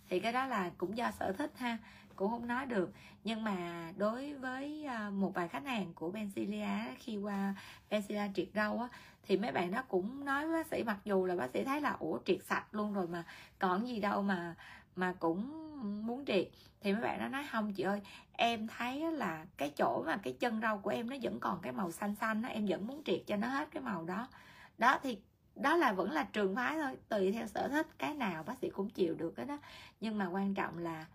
Thì 0.10 0.20
cái 0.20 0.34
đó 0.34 0.46
là 0.46 0.72
cũng 0.78 0.98
do 0.98 1.12
sở 1.12 1.32
thích 1.32 1.52
ha, 1.58 1.78
cũng 2.16 2.32
không 2.32 2.48
nói 2.48 2.66
được. 2.66 2.92
Nhưng 3.24 3.44
mà 3.44 3.92
đối 3.98 4.34
với 4.34 4.86
à, 4.86 5.10
một 5.10 5.34
vài 5.34 5.48
khách 5.48 5.66
hàng 5.66 5.94
của 5.94 6.12
Benzilia 6.12 6.96
khi 7.00 7.18
qua 7.18 7.56
Benzilia 7.90 8.34
triệt 8.34 8.48
râu 8.56 8.80
á, 8.80 8.88
thì 9.24 9.38
mấy 9.38 9.52
bạn 9.52 9.72
đó 9.72 9.84
cũng 9.88 10.26
nói 10.26 10.48
với 10.48 10.64
bác 10.64 10.68
sĩ, 10.68 10.84
mặc 10.84 10.98
dù 11.06 11.26
là 11.26 11.36
bác 11.36 11.50
sĩ 11.54 11.64
thấy 11.64 11.82
là, 11.82 11.96
ủa, 12.00 12.20
triệt 12.26 12.44
sạch 12.44 12.66
luôn 12.72 12.94
rồi 12.94 13.08
mà, 13.08 13.24
còn 13.60 13.88
gì 13.88 14.00
đâu 14.00 14.22
mà 14.22 14.56
mà 14.96 15.14
cũng 15.20 15.52
muốn 16.06 16.26
triệt 16.26 16.48
thì 16.82 16.94
mấy 16.94 17.02
bạn 17.02 17.20
nó 17.20 17.28
nói 17.28 17.44
không 17.52 17.74
chị 17.74 17.84
ơi 17.84 18.02
em 18.32 18.68
thấy 18.68 19.12
là 19.12 19.46
cái 19.58 19.70
chỗ 19.70 20.04
mà 20.06 20.18
cái 20.24 20.34
chân 20.34 20.62
râu 20.62 20.78
của 20.78 20.90
em 20.90 21.10
nó 21.10 21.16
vẫn 21.22 21.40
còn 21.40 21.60
cái 21.62 21.74
màu 21.74 21.92
xanh 21.92 22.16
xanh 22.16 22.42
đó 22.42 22.50
em 22.50 22.66
vẫn 22.66 22.88
muốn 22.88 23.02
triệt 23.06 23.22
cho 23.28 23.36
nó 23.36 23.48
hết 23.48 23.68
cái 23.72 23.84
màu 23.84 24.06
đó. 24.06 24.28
Đó 24.78 25.00
thì 25.04 25.18
đó 25.56 25.76
là 25.78 25.94
vẫn 25.94 26.12
là 26.12 26.24
trường 26.34 26.56
phái 26.56 26.78
thôi 26.78 26.98
tùy 27.10 27.32
theo 27.32 27.48
sở 27.48 27.68
thích 27.68 27.88
cái 27.98 28.14
nào 28.14 28.44
bác 28.44 28.58
sĩ 28.62 28.70
cũng 28.70 28.90
chịu 28.90 29.16
được 29.16 29.34
cái 29.36 29.46
đó 29.46 29.58
nhưng 30.02 30.18
mà 30.18 30.28
quan 30.28 30.54
trọng 30.54 30.78
là 30.78 31.06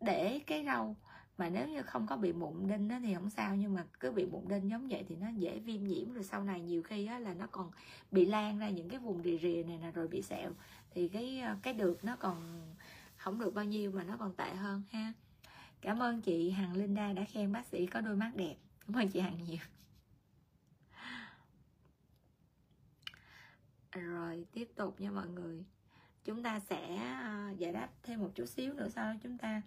để 0.00 0.40
cái 0.46 0.64
râu 0.66 0.96
mà 1.38 1.48
nếu 1.48 1.68
như 1.68 1.82
không 1.82 2.06
có 2.06 2.16
bị 2.16 2.32
mụn 2.32 2.68
đinh 2.68 2.88
đó 2.88 2.96
thì 3.02 3.14
không 3.14 3.30
sao 3.30 3.56
nhưng 3.56 3.74
mà 3.74 3.84
cứ 4.00 4.10
bị 4.10 4.26
mụn 4.26 4.48
đinh 4.48 4.70
giống 4.70 4.88
vậy 4.88 5.04
thì 5.08 5.16
nó 5.16 5.28
dễ 5.28 5.58
viêm 5.58 5.84
nhiễm. 5.84 6.12
Rồi 6.14 6.24
sau 6.24 6.44
này 6.44 6.60
nhiều 6.60 6.82
khi 6.82 7.06
á, 7.06 7.18
là 7.18 7.34
nó 7.34 7.46
còn 7.50 7.70
bị 8.10 8.26
lan 8.26 8.58
ra 8.58 8.68
những 8.68 8.88
cái 8.88 8.98
vùng 8.98 9.22
rìa 9.22 9.38
rìa 9.42 9.62
này 9.66 9.78
nè 9.82 9.90
rồi 9.94 10.08
bị 10.08 10.22
sẹo. 10.22 10.50
Thì 10.90 11.08
cái 11.08 11.40
ờ, 11.40 11.56
cái 11.62 11.74
được 11.74 12.04
nó 12.04 12.16
còn 12.16 12.36
không 13.22 13.38
được 13.38 13.54
bao 13.54 13.64
nhiêu 13.64 13.90
mà 13.90 14.04
nó 14.04 14.16
còn 14.16 14.36
tệ 14.36 14.54
hơn 14.54 14.82
ha. 14.90 15.12
Cảm 15.80 15.98
ơn 15.98 16.22
chị 16.22 16.50
hằng 16.50 16.76
linda 16.76 17.12
đã 17.12 17.24
khen 17.24 17.52
bác 17.52 17.66
sĩ 17.66 17.86
có 17.86 18.00
đôi 18.00 18.16
mắt 18.16 18.32
đẹp. 18.36 18.56
Cảm 18.86 18.96
ơn 18.96 19.08
chị 19.08 19.20
hằng 19.20 19.44
nhiều. 19.44 19.58
Rồi 23.92 24.46
tiếp 24.52 24.68
tục 24.76 25.00
nha 25.00 25.10
mọi 25.10 25.28
người. 25.28 25.64
Chúng 26.24 26.42
ta 26.42 26.60
sẽ 26.60 26.96
à, 26.96 27.50
giải 27.58 27.72
đáp 27.72 27.88
thêm 28.02 28.20
một 28.20 28.30
chút 28.34 28.46
xíu 28.46 28.74
nữa 28.74 28.88
sau 28.88 29.04
đó 29.04 29.20
chúng 29.22 29.38
ta 29.38 29.62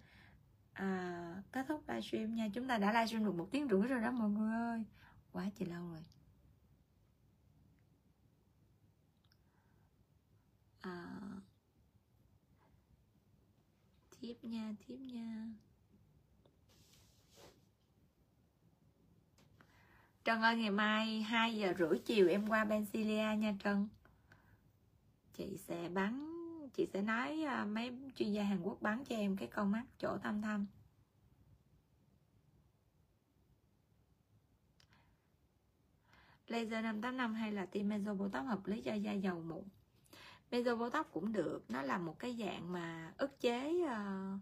à, 0.72 1.42
kết 1.52 1.66
thúc 1.68 1.88
livestream 1.88 2.34
nha. 2.34 2.48
Chúng 2.54 2.68
ta 2.68 2.78
đã 2.78 2.92
livestream 2.92 3.24
được 3.24 3.34
một 3.34 3.48
tiếng 3.50 3.68
rưỡi 3.68 3.82
rồi 3.82 4.00
đó 4.00 4.10
mọi 4.10 4.30
người 4.30 4.52
ơi. 4.52 4.84
Quá 5.32 5.46
chị 5.58 5.64
lâu 5.64 5.88
rồi. 5.88 6.04
À, 10.80 11.20
tiếp 14.26 14.36
nha 14.42 14.72
tiếp 14.86 14.96
nha. 14.96 15.48
Trân 20.24 20.42
ơi, 20.42 20.56
ngày 20.56 20.70
mai 20.70 21.22
2 21.22 21.56
giờ 21.56 21.74
rưỡi 21.78 21.98
chiều 21.98 22.28
em 22.28 22.48
qua 22.48 22.64
Benzilia 22.64 23.38
nha 23.38 23.54
Trân. 23.64 23.88
Chị 25.32 25.56
sẽ 25.56 25.88
bắn, 25.88 26.30
chị 26.74 26.86
sẽ 26.92 27.02
nói 27.02 27.42
à, 27.42 27.64
mấy 27.64 27.92
chuyên 28.16 28.32
gia 28.32 28.42
Hàn 28.42 28.62
Quốc 28.62 28.82
bắn 28.82 29.04
cho 29.04 29.16
em 29.16 29.36
cái 29.36 29.48
con 29.48 29.72
mắt 29.72 29.84
chỗ 29.98 30.18
thâm 30.18 30.42
thâm 30.42 30.66
laser 36.46 36.84
585 36.84 37.34
hay 37.34 37.52
là 37.52 37.66
tiêm 37.66 37.88
meso 37.88 38.14
botox 38.14 38.46
hợp 38.46 38.66
lý 38.66 38.82
cho 38.82 38.94
da 38.94 39.12
dầu 39.12 39.42
mụn? 39.48 39.64
Meso 40.50 40.90
tóc 40.92 41.08
cũng 41.12 41.32
được. 41.32 41.64
Nó 41.68 41.82
là 41.82 41.98
một 41.98 42.18
cái 42.18 42.36
dạng 42.40 42.72
mà 42.72 43.12
ức 43.18 43.40
chế 43.40 43.82
uh, 43.84 44.40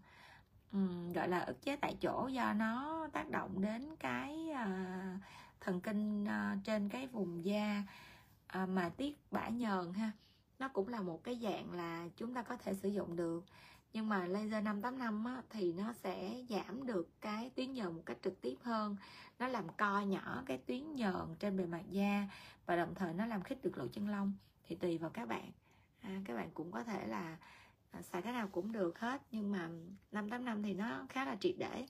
um, 0.72 1.12
gọi 1.12 1.28
là 1.28 1.40
ức 1.40 1.62
chế 1.62 1.76
tại 1.76 1.96
chỗ 2.00 2.28
do 2.32 2.52
nó 2.52 3.08
tác 3.12 3.30
động 3.30 3.62
đến 3.62 3.96
cái 3.96 4.48
uh, 4.52 5.20
thần 5.60 5.80
kinh 5.80 6.24
uh, 6.24 6.64
trên 6.64 6.88
cái 6.88 7.06
vùng 7.06 7.44
da 7.44 7.82
uh, 8.62 8.68
mà 8.68 8.88
tiết 8.88 9.18
bã 9.30 9.48
nhờn 9.48 9.92
ha. 9.92 10.10
Nó 10.58 10.68
cũng 10.68 10.88
là 10.88 11.00
một 11.00 11.24
cái 11.24 11.38
dạng 11.42 11.72
là 11.72 12.08
chúng 12.16 12.34
ta 12.34 12.42
có 12.42 12.56
thể 12.56 12.74
sử 12.74 12.88
dụng 12.88 13.16
được. 13.16 13.44
Nhưng 13.92 14.08
mà 14.08 14.26
laser 14.26 14.64
585 14.64 15.24
á, 15.24 15.42
thì 15.50 15.72
nó 15.72 15.92
sẽ 15.92 16.42
giảm 16.48 16.86
được 16.86 17.08
cái 17.20 17.50
tuyến 17.50 17.72
nhờn 17.72 17.92
một 17.92 18.02
cách 18.06 18.16
trực 18.22 18.40
tiếp 18.40 18.56
hơn. 18.62 18.96
Nó 19.38 19.48
làm 19.48 19.64
co 19.68 20.00
nhỏ 20.00 20.42
cái 20.46 20.58
tuyến 20.58 20.94
nhờn 20.94 21.34
trên 21.38 21.56
bề 21.56 21.66
mặt 21.66 21.82
da 21.90 22.28
và 22.66 22.76
đồng 22.76 22.94
thời 22.94 23.14
nó 23.14 23.26
làm 23.26 23.42
khích 23.42 23.64
được 23.64 23.78
lỗ 23.78 23.86
chân 23.92 24.08
lông. 24.08 24.32
Thì 24.66 24.76
tùy 24.76 24.98
vào 24.98 25.10
các 25.10 25.28
bạn 25.28 25.50
à, 26.04 26.20
các 26.24 26.34
bạn 26.34 26.50
cũng 26.54 26.72
có 26.72 26.84
thể 26.84 27.06
là 27.06 27.36
à, 27.90 28.02
xài 28.02 28.22
cái 28.22 28.32
nào 28.32 28.48
cũng 28.52 28.72
được 28.72 28.98
hết 28.98 29.22
nhưng 29.30 29.52
mà 29.52 29.68
585 30.12 30.62
thì 30.62 30.74
nó 30.74 31.06
khá 31.08 31.24
là 31.24 31.36
triệt 31.40 31.54
để. 31.58 31.86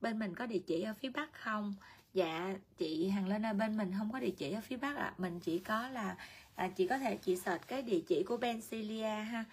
Bên 0.00 0.18
mình 0.18 0.34
có 0.34 0.46
địa 0.46 0.58
chỉ 0.66 0.82
ở 0.82 0.94
phía 0.94 1.10
bắc 1.10 1.32
không? 1.32 1.74
Dạ 2.14 2.54
chị 2.76 3.08
hằng 3.08 3.28
lên 3.28 3.46
ơi 3.46 3.54
bên 3.54 3.76
mình 3.76 3.92
không 3.98 4.12
có 4.12 4.20
địa 4.20 4.30
chỉ 4.36 4.52
ở 4.52 4.60
phía 4.60 4.76
bắc 4.76 4.96
ạ. 4.96 5.04
À. 5.04 5.14
mình 5.18 5.40
chỉ 5.40 5.58
có 5.58 5.88
là 5.88 6.16
à, 6.54 6.68
chị 6.68 6.86
có 6.86 6.98
thể 6.98 7.16
chị 7.16 7.36
search 7.36 7.68
cái 7.68 7.82
địa 7.82 8.00
chỉ 8.06 8.22
của 8.22 8.36
Bencilia 8.36 9.22
ha 9.22 9.44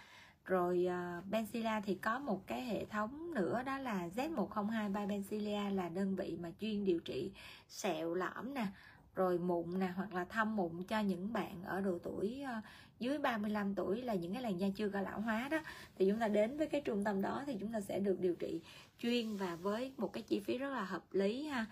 rồi 0.46 0.86
ờ, 0.86 1.18
uh, 1.18 1.32
Benzilla 1.32 1.82
thì 1.86 1.96
có 1.96 2.20
một 2.20 2.48
cái 2.48 2.62
hệ 2.62 2.86
thống 2.86 3.34
nữa 3.34 3.64
đó 3.66 3.78
là 3.78 4.10
Z102 4.16 4.92
Benzilla 4.92 5.76
là 5.76 5.90
đơn 5.90 6.16
vị 6.16 6.38
mà 6.42 6.52
chuyên 6.60 6.86
điều 6.86 7.00
trị 7.00 7.32
sẹo 7.70 8.14
lõm 8.14 8.54
nè 8.54 8.68
rồi 9.16 9.38
mụn 9.38 9.80
nè 9.80 9.88
hoặc 9.96 10.14
là 10.14 10.26
thâm 10.26 10.56
mụn 10.56 10.84
cho 10.84 11.00
những 11.00 11.34
bạn 11.34 11.64
ở 11.64 11.82
độ 11.82 12.00
tuổi 12.04 12.44
uh, 12.44 12.64
dưới 13.00 13.18
35 13.18 13.76
tuổi 13.76 14.02
là 14.02 14.14
những 14.14 14.34
cái 14.34 14.42
làn 14.42 14.60
da 14.60 14.68
chưa 14.76 14.90
có 14.90 15.02
lão 15.02 15.22
hóa 15.22 15.48
đó. 15.50 15.60
Thì 15.96 16.06
chúng 16.10 16.20
ta 16.20 16.28
đến 16.28 16.58
với 16.58 16.68
cái 16.68 16.82
trung 16.82 17.04
tâm 17.04 17.22
đó 17.22 17.44
thì 17.46 17.58
chúng 17.60 17.74
ta 17.74 17.82
sẽ 17.82 18.00
được 18.00 18.20
điều 18.20 18.36
trị 18.36 18.60
chuyên 19.00 19.36
và 19.36 19.56
với 19.56 19.94
một 19.98 20.14
cái 20.14 20.24
chi 20.24 20.40
phí 20.40 20.58
rất 20.58 20.70
là 20.70 20.84
hợp 20.84 21.04
lý 21.12 21.48
ha. 21.48 21.66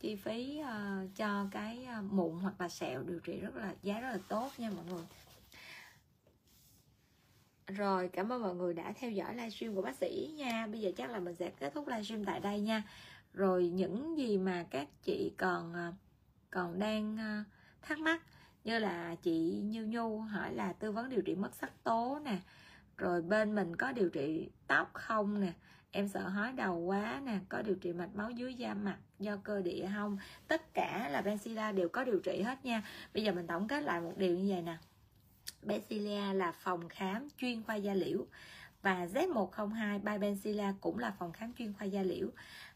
Chi 0.00 0.16
phí 0.16 0.60
uh, 0.60 1.16
cho 1.16 1.46
cái 1.50 1.86
uh, 1.98 2.12
mụn 2.12 2.38
hoặc 2.40 2.60
là 2.60 2.68
sẹo 2.68 3.02
điều 3.02 3.20
trị 3.20 3.40
rất 3.40 3.56
là 3.56 3.74
giá 3.82 4.00
rất 4.00 4.10
là 4.10 4.18
tốt 4.28 4.50
nha 4.58 4.70
mọi 4.70 4.84
người 4.84 5.04
rồi, 7.66 8.08
cảm 8.08 8.32
ơn 8.32 8.42
mọi 8.42 8.54
người 8.54 8.74
đã 8.74 8.92
theo 8.96 9.10
dõi 9.10 9.34
livestream 9.34 9.74
của 9.74 9.82
bác 9.82 9.96
sĩ 9.96 10.34
nha. 10.36 10.66
Bây 10.66 10.80
giờ 10.80 10.90
chắc 10.96 11.10
là 11.10 11.20
mình 11.20 11.34
sẽ 11.34 11.50
kết 11.50 11.74
thúc 11.74 11.88
livestream 11.88 12.24
tại 12.24 12.40
đây 12.40 12.60
nha. 12.60 12.82
Rồi, 13.32 13.68
những 13.68 14.18
gì 14.18 14.38
mà 14.38 14.64
các 14.70 14.88
chị 15.02 15.32
còn 15.36 15.74
à, 15.74 15.92
còn 16.50 16.78
đang 16.78 17.16
à, 17.16 17.44
thắc 17.82 17.98
mắc 17.98 18.22
như 18.64 18.78
là 18.78 19.14
chị 19.22 19.60
Như 19.64 19.86
Nhu 19.86 20.18
hỏi 20.18 20.54
là 20.54 20.72
tư 20.72 20.92
vấn 20.92 21.08
điều 21.08 21.22
trị 21.22 21.34
mất 21.34 21.54
sắc 21.54 21.84
tố 21.84 22.18
nè, 22.24 22.36
rồi 22.96 23.22
bên 23.22 23.54
mình 23.54 23.76
có 23.76 23.92
điều 23.92 24.08
trị 24.08 24.50
tóc 24.66 24.90
không 24.92 25.40
nè, 25.40 25.52
em 25.90 26.08
sợ 26.08 26.28
hói 26.28 26.52
đầu 26.52 26.78
quá 26.78 27.20
nè, 27.24 27.38
có 27.48 27.62
điều 27.62 27.74
trị 27.74 27.92
mạch 27.92 28.14
máu 28.14 28.30
dưới 28.30 28.54
da 28.54 28.74
mặt 28.74 28.98
do 29.18 29.36
cơ 29.36 29.62
địa 29.62 29.88
không? 29.94 30.18
Tất 30.48 30.74
cả 30.74 31.08
là 31.12 31.22
benzilla 31.22 31.74
đều 31.74 31.88
có 31.88 32.04
điều 32.04 32.20
trị 32.20 32.42
hết 32.42 32.64
nha. 32.64 32.82
Bây 33.14 33.22
giờ 33.22 33.32
mình 33.32 33.46
tổng 33.46 33.68
kết 33.68 33.80
lại 33.80 34.00
một 34.00 34.12
điều 34.16 34.38
như 34.38 34.52
vậy 34.52 34.62
nè. 34.62 34.76
Bensila 35.66 36.32
là 36.32 36.52
phòng 36.52 36.88
khám 36.88 37.28
chuyên 37.38 37.62
khoa 37.62 37.74
da 37.74 37.94
liễu 37.94 38.26
và 38.82 39.06
Z102 39.06 39.98
by 39.98 40.18
Bensila 40.18 40.74
cũng 40.80 40.98
là 40.98 41.14
phòng 41.18 41.32
khám 41.32 41.52
chuyên 41.52 41.72
khoa 41.72 41.84
da 41.84 42.02
liễu. 42.02 42.28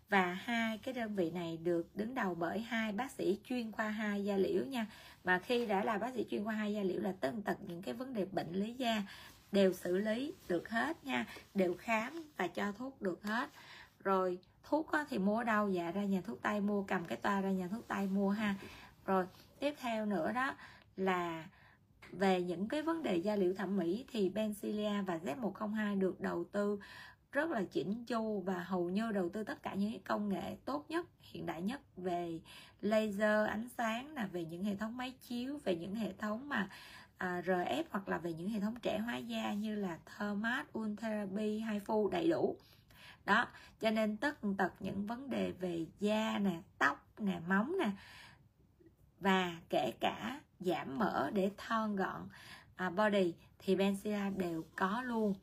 Và 0.08 0.34
hai 0.34 0.78
cái 0.78 0.94
đơn 0.94 1.14
vị 1.14 1.30
này 1.30 1.56
được 1.56 1.96
đứng 1.96 2.14
đầu 2.14 2.34
bởi 2.34 2.60
hai 2.60 2.92
bác 2.92 3.10
sĩ 3.10 3.40
chuyên 3.44 3.72
khoa 3.72 3.88
hai 3.88 4.24
da 4.24 4.36
liễu 4.36 4.64
nha. 4.64 4.86
Mà 5.24 5.38
khi 5.38 5.66
đã 5.66 5.84
là 5.84 5.98
bác 5.98 6.14
sĩ 6.14 6.26
chuyên 6.30 6.44
khoa 6.44 6.54
hai 6.54 6.74
da 6.74 6.82
liễu 6.82 7.00
là 7.00 7.12
tất 7.20 7.32
tật 7.44 7.58
những 7.66 7.82
cái 7.82 7.94
vấn 7.94 8.14
đề 8.14 8.24
bệnh 8.24 8.52
lý 8.52 8.74
da 8.74 9.02
đều 9.52 9.72
xử 9.72 9.98
lý 9.98 10.34
được 10.48 10.68
hết 10.68 11.04
nha, 11.04 11.26
đều 11.54 11.74
khám 11.74 12.24
và 12.36 12.46
cho 12.46 12.72
thuốc 12.72 13.02
được 13.02 13.22
hết. 13.22 13.50
Rồi 14.04 14.38
thuốc 14.64 14.90
thì 15.10 15.18
mua 15.18 15.44
đâu? 15.44 15.68
Dạ 15.68 15.90
ra 15.90 16.04
nhà 16.04 16.20
thuốc 16.20 16.42
tây 16.42 16.60
mua, 16.60 16.82
cầm 16.82 17.04
cái 17.04 17.16
toa 17.16 17.40
ra 17.40 17.50
nhà 17.50 17.68
thuốc 17.68 17.88
tây 17.88 18.06
mua 18.06 18.30
ha. 18.30 18.54
Rồi 19.04 19.26
tiếp 19.58 19.74
theo 19.80 20.06
nữa 20.06 20.32
đó 20.32 20.54
là 20.96 21.44
về 22.12 22.42
những 22.42 22.68
cái 22.68 22.82
vấn 22.82 23.02
đề 23.02 23.16
da 23.16 23.36
liễu 23.36 23.54
thẩm 23.54 23.76
mỹ 23.76 24.04
thì 24.12 24.28
Bencilia 24.28 25.02
và 25.06 25.18
Z102 25.24 25.98
được 25.98 26.20
đầu 26.20 26.44
tư 26.44 26.78
rất 27.32 27.50
là 27.50 27.62
chỉnh 27.70 28.04
chu 28.04 28.40
và 28.40 28.62
hầu 28.62 28.90
như 28.90 29.12
đầu 29.12 29.28
tư 29.28 29.44
tất 29.44 29.62
cả 29.62 29.74
những 29.74 29.90
cái 29.90 30.00
công 30.04 30.28
nghệ 30.28 30.56
tốt 30.64 30.84
nhất 30.88 31.06
hiện 31.22 31.46
đại 31.46 31.62
nhất 31.62 31.80
về 31.96 32.40
laser 32.80 33.48
ánh 33.48 33.68
sáng 33.78 34.14
là 34.14 34.26
về 34.26 34.44
những 34.44 34.64
hệ 34.64 34.76
thống 34.76 34.96
máy 34.96 35.14
chiếu 35.20 35.58
về 35.64 35.76
những 35.76 35.94
hệ 35.94 36.12
thống 36.12 36.48
mà 36.48 36.68
à, 37.18 37.42
RF 37.46 37.84
hoặc 37.90 38.08
là 38.08 38.18
về 38.18 38.32
những 38.32 38.48
hệ 38.48 38.60
thống 38.60 38.74
trẻ 38.82 38.98
hóa 38.98 39.16
da 39.16 39.52
như 39.52 39.74
là 39.74 39.98
Thermat, 40.18 40.78
Ultherapy, 40.78 41.60
Haifu 41.60 42.08
đầy 42.08 42.28
đủ. 42.28 42.56
Đó 43.24 43.46
cho 43.80 43.90
nên 43.90 44.16
tất 44.16 44.38
tật 44.58 44.72
những 44.80 45.06
vấn 45.06 45.30
đề 45.30 45.50
về 45.50 45.86
da 46.00 46.38
nè 46.38 46.62
tóc 46.78 47.06
nè 47.18 47.40
móng 47.48 47.76
nè 47.78 47.90
và 49.20 49.56
kể 49.68 49.92
cả 50.00 50.40
giảm 50.60 50.98
mỡ 50.98 51.30
để 51.30 51.50
thon 51.56 51.96
gọn. 51.96 52.28
À, 52.76 52.90
body 52.90 53.34
thì 53.58 53.76
Benzilla 53.76 54.36
đều 54.36 54.64
có 54.76 55.02
luôn. 55.02 55.34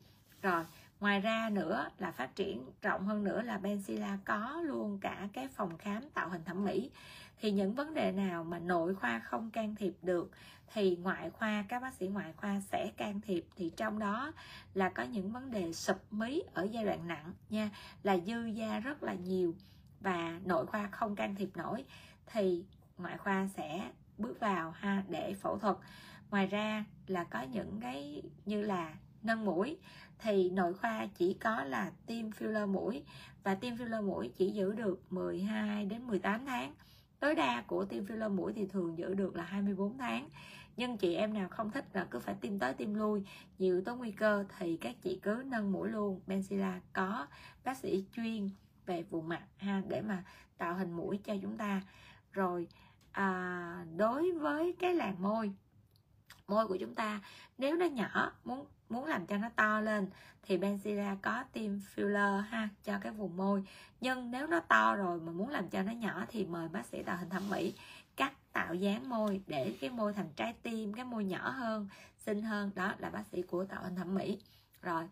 Rồi 0.42 0.64
ngoài 1.00 1.20
ra 1.20 1.50
nữa 1.52 1.88
là 1.98 2.10
phát 2.10 2.36
triển 2.36 2.64
rộng 2.82 3.06
hơn 3.06 3.24
nữa 3.24 3.42
là 3.42 3.58
Benzilla 3.58 4.18
có 4.24 4.62
luôn 4.64 4.98
cả 5.00 5.28
cái 5.32 5.48
phòng 5.48 5.78
khám 5.78 6.10
tạo 6.10 6.28
hình 6.28 6.44
thẩm 6.44 6.64
mỹ. 6.64 6.90
Thì 7.40 7.50
những 7.50 7.74
vấn 7.74 7.94
đề 7.94 8.12
nào 8.12 8.44
mà 8.44 8.58
nội 8.58 8.94
khoa 8.94 9.18
không 9.18 9.50
can 9.50 9.74
thiệp 9.74 9.94
được 10.02 10.30
thì 10.72 10.96
ngoại 10.96 11.30
khoa 11.30 11.64
các 11.68 11.82
bác 11.82 11.94
sĩ 11.94 12.06
ngoại 12.06 12.32
khoa 12.32 12.60
sẽ 12.60 12.90
can 12.96 13.20
thiệp. 13.20 13.44
Thì 13.56 13.72
trong 13.76 13.98
đó 13.98 14.32
là 14.74 14.88
có 14.88 15.02
những 15.02 15.32
vấn 15.32 15.50
đề 15.50 15.72
sụp 15.72 16.12
mí 16.12 16.42
ở 16.54 16.62
giai 16.62 16.84
đoạn 16.84 17.08
nặng 17.08 17.32
nha 17.50 17.70
là 18.02 18.18
dư 18.18 18.44
da 18.44 18.80
rất 18.80 19.02
là 19.02 19.14
nhiều 19.14 19.54
và 20.00 20.40
nội 20.44 20.66
khoa 20.66 20.88
không 20.92 21.16
can 21.16 21.34
thiệp 21.34 21.56
nổi. 21.56 21.84
Thì 22.26 22.64
ngoại 22.98 23.18
khoa 23.18 23.48
sẽ 23.56 23.90
bước 24.18 24.40
vào 24.40 24.70
ha, 24.70 25.04
để 25.08 25.34
phẫu 25.34 25.58
thuật. 25.58 25.76
Ngoài 26.30 26.46
ra 26.46 26.84
là 27.06 27.24
có 27.24 27.42
những 27.42 27.80
cái 27.80 28.22
như 28.44 28.62
là 28.62 28.94
nâng 29.22 29.44
mũi, 29.44 29.78
thì 30.18 30.50
nội 30.50 30.74
khoa 30.74 31.06
chỉ 31.06 31.34
có 31.34 31.64
là 31.64 31.92
tiêm 32.06 32.30
filler 32.30 32.66
mũi, 32.66 33.02
và 33.42 33.54
tiêm 33.54 33.74
filler 33.74 34.06
mũi 34.06 34.32
chỉ 34.36 34.50
giữ 34.50 34.72
được 34.72 35.12
12 35.12 35.84
đến 35.84 36.06
18 36.06 36.46
tháng. 36.46 36.74
Tối 37.20 37.34
đa 37.34 37.62
của 37.66 37.84
tiêm 37.84 38.04
filler 38.04 38.34
mũi 38.34 38.52
thì 38.52 38.66
thường 38.66 38.98
giữ 38.98 39.14
được 39.14 39.36
là 39.36 39.44
24 39.44 39.98
tháng. 39.98 40.28
Nhưng 40.76 40.96
chị 40.96 41.14
em 41.14 41.34
nào 41.34 41.48
không 41.48 41.70
thích 41.70 41.84
là 41.92 42.06
cứ 42.10 42.18
phải 42.18 42.34
tiêm 42.40 42.58
tới 42.58 42.74
tiêm 42.74 42.94
lui, 42.94 43.22
nhiều 43.58 43.74
yếu 43.74 43.84
tố 43.84 43.96
nguy 43.96 44.10
cơ 44.10 44.44
thì 44.58 44.76
các 44.76 44.96
chị 45.02 45.20
cứ 45.22 45.42
nâng 45.46 45.72
mũi 45.72 45.88
luôn. 45.88 46.20
Benzilla 46.26 46.80
có 46.92 47.26
bác 47.64 47.76
sĩ 47.76 48.04
chuyên 48.12 48.50
về 48.86 49.02
vùng 49.02 49.28
mặt 49.28 49.42
ha, 49.56 49.82
để 49.88 50.00
mà 50.00 50.24
tạo 50.58 50.74
hình 50.74 50.92
mũi 50.92 51.20
cho 51.24 51.34
chúng 51.42 51.56
ta. 51.56 51.82
Rồi 52.32 52.68
à, 53.16 53.84
đối 53.96 54.32
với 54.32 54.76
cái 54.78 54.94
làn 54.94 55.22
môi 55.22 55.52
môi 56.48 56.66
của 56.66 56.76
chúng 56.80 56.94
ta 56.94 57.20
nếu 57.58 57.76
nó 57.76 57.86
nhỏ 57.86 58.32
muốn 58.44 58.66
muốn 58.88 59.04
làm 59.04 59.26
cho 59.26 59.36
nó 59.36 59.48
to 59.56 59.80
lên 59.80 60.10
thì 60.42 60.58
Benzilla 60.58 61.16
có 61.22 61.44
tiêm 61.52 61.72
filler 61.94 62.40
ha 62.40 62.68
cho 62.84 62.98
cái 63.00 63.12
vùng 63.12 63.36
môi. 63.36 63.64
Nhưng 64.00 64.30
nếu 64.30 64.46
nó 64.46 64.60
to 64.60 64.96
rồi 64.96 65.20
mà 65.20 65.32
muốn 65.32 65.48
làm 65.48 65.68
cho 65.68 65.82
nó 65.82 65.92
nhỏ 65.92 66.24
thì 66.28 66.44
mời 66.44 66.68
bác 66.68 66.86
sĩ 66.86 67.02
tạo 67.02 67.16
hình 67.16 67.30
thẩm 67.30 67.50
mỹ 67.50 67.74
cắt 68.16 68.32
tạo 68.52 68.74
dáng 68.74 69.08
môi 69.08 69.40
để 69.46 69.76
cái 69.80 69.90
môi 69.90 70.12
thành 70.12 70.30
trái 70.36 70.54
tim 70.62 70.92
cái 70.92 71.04
môi 71.04 71.24
nhỏ 71.24 71.50
hơn 71.50 71.88
xinh 72.18 72.42
hơn. 72.42 72.70
Đó 72.74 72.94
là 72.98 73.10
bác 73.10 73.26
sĩ 73.32 73.42
của 73.42 73.64
tạo 73.64 73.82
hình 73.82 73.96
thẩm 73.96 74.14
mỹ. 74.14 74.38
Rồi 74.82 75.04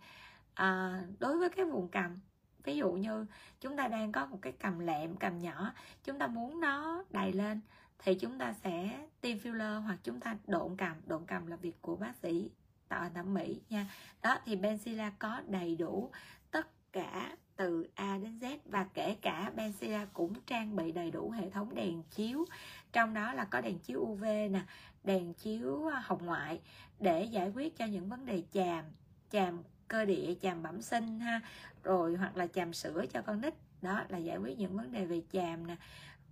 à, 0.55 1.01
đối 1.18 1.39
với 1.39 1.48
cái 1.48 1.64
vùng 1.64 1.89
cằm 1.89 2.20
ví 2.64 2.76
dụ 2.76 2.93
như 2.93 3.26
chúng 3.60 3.76
ta 3.76 3.89
đang 3.89 4.12
có 4.12 4.26
một 4.26 4.39
cái 4.43 4.52
cằm 4.52 4.78
lẹm 4.78 5.16
cằm 5.16 5.40
nhỏ 5.40 5.72
chúng 6.05 6.18
ta 6.18 6.26
muốn 6.26 6.60
nó 6.60 7.05
đầy 7.10 7.32
lên 7.32 7.60
thì 8.05 8.14
chúng 8.14 8.39
ta 8.39 8.52
sẽ 8.52 9.06
tiêm 9.20 9.39
filler 9.39 9.81
hoặc 9.81 9.98
chúng 10.02 10.20
ta 10.20 10.36
độn 10.47 10.76
cằm 10.76 10.97
độn 11.06 11.26
cằm 11.26 11.47
là 11.47 11.56
việc 11.56 11.82
của 11.82 11.97
bác 11.97 12.16
sĩ 12.16 12.51
tạo 12.89 13.10
thẩm 13.14 13.35
mỹ 13.35 13.60
nha. 13.70 13.86
Đó, 14.22 14.39
thì 14.44 14.56
Benzilla 14.56 15.10
có 15.18 15.43
đầy 15.47 15.76
đủ 15.76 16.10
tất 16.51 16.93
cả 16.93 17.36
từ 17.56 17.86
A 17.94 18.18
đến 18.18 18.39
Z 18.39 18.59
và 18.64 18.86
kể 18.94 19.16
cả 19.22 19.52
Benzilla 19.56 20.06
cũng 20.12 20.32
trang 20.47 20.76
bị 20.76 20.93
đầy 20.93 21.10
đủ 21.10 21.31
hệ 21.31 21.51
thống 21.51 21.74
đèn 21.74 22.02
chiếu. 22.10 22.44
Trong 22.93 23.14
đó 23.14 23.32
là 23.32 23.44
có 23.44 23.60
đèn 23.60 23.78
chiếu 23.78 24.01
UV 24.01 24.22
nè, 24.24 24.62
đèn 25.05 25.35
chiếu 25.35 25.86
à, 25.86 26.02
hồng 26.05 26.26
ngoại 26.26 26.60
để 27.01 27.24
giải 27.24 27.51
quyết 27.55 27.76
cho 27.76 27.85
những 27.85 28.09
vấn 28.09 28.26
đề 28.26 28.43
chàm 28.52 28.85
chàm 29.31 29.62
cơ 29.89 30.05
địa, 30.05 30.35
chàm 30.43 30.62
bẩm 30.62 30.82
sinh 30.82 31.20
ha, 31.20 31.40
rồi 31.82 32.16
hoặc 32.16 32.36
là 32.36 32.47
chàm 32.47 32.72
sữa 32.72 33.05
cho 33.12 33.22
con 33.22 33.40
nít. 33.40 33.55
Đó, 33.82 34.01
là 34.09 34.18
giải 34.18 34.36
quyết 34.36 34.59
những 34.59 34.76
vấn 34.76 34.93
đề 34.93 35.05
về 35.05 35.22
chàm 35.32 35.66
nè 35.66 35.76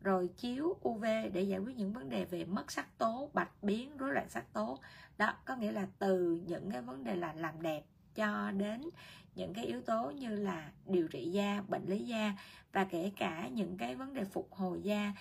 rồi 0.05 0.29
chiếu 0.37 0.77
UV 0.89 1.05
để 1.33 1.43
giải 1.43 1.59
quyết 1.59 1.77
những 1.77 1.93
vấn 1.93 2.09
đề 2.09 2.25
về 2.25 2.45
mất 2.45 2.73
sắc 2.73 2.99
tố 2.99 3.31
bạch 3.33 3.63
biến 3.63 3.97
rối 3.97 4.13
loạn 4.13 4.29
sắc 4.29 4.53
tố. 4.53 4.79
Đó 5.19 5.35
có 5.45 5.57
nghĩa 5.57 5.73
là 5.73 5.87
từ 5.99 6.41
những 6.47 6.71
cái 6.71 6.83
vấn 6.83 7.05
đề 7.05 7.17
là 7.17 7.33
làm 7.33 7.63
đẹp 7.63 7.83
cho 8.15 8.51
đến 8.51 8.91
những 9.35 9.55
cái 9.55 9.65
yếu 9.65 9.83
tố 9.83 10.11
như 10.11 10.37
là 10.37 10.71
điều 10.87 11.09
trị 11.09 11.31
da 11.31 11.63
bệnh 11.69 11.85
lý 11.87 11.99
da 11.99 12.33
và 12.73 12.85
kể 12.85 13.13
cả 13.17 13.49
những 13.49 13.79
cái 13.79 13.95
vấn 13.95 14.15
đề 14.15 14.25
phục 14.25 14.49
hồi 14.55 14.83
da 14.83 15.13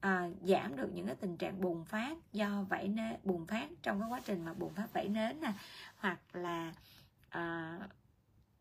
à, 0.00 0.28
giảm 0.42 0.76
được 0.76 0.90
những 0.94 1.06
cái 1.06 1.16
tình 1.16 1.36
trạng 1.36 1.60
bùng 1.60 1.84
phát 1.84 2.18
do 2.32 2.62
vảy 2.68 2.88
nến 2.88 3.16
bùng 3.24 3.46
phát 3.46 3.68
trong 3.82 4.00
cái 4.00 4.08
quá 4.08 4.20
trình 4.24 4.44
mà 4.44 4.52
bùng 4.54 4.74
phát 4.74 4.92
vảy 4.92 5.08
nến 5.08 5.40
nè 5.40 5.52
hoặc 5.96 6.20
là 6.32 6.72
à, 7.28 7.78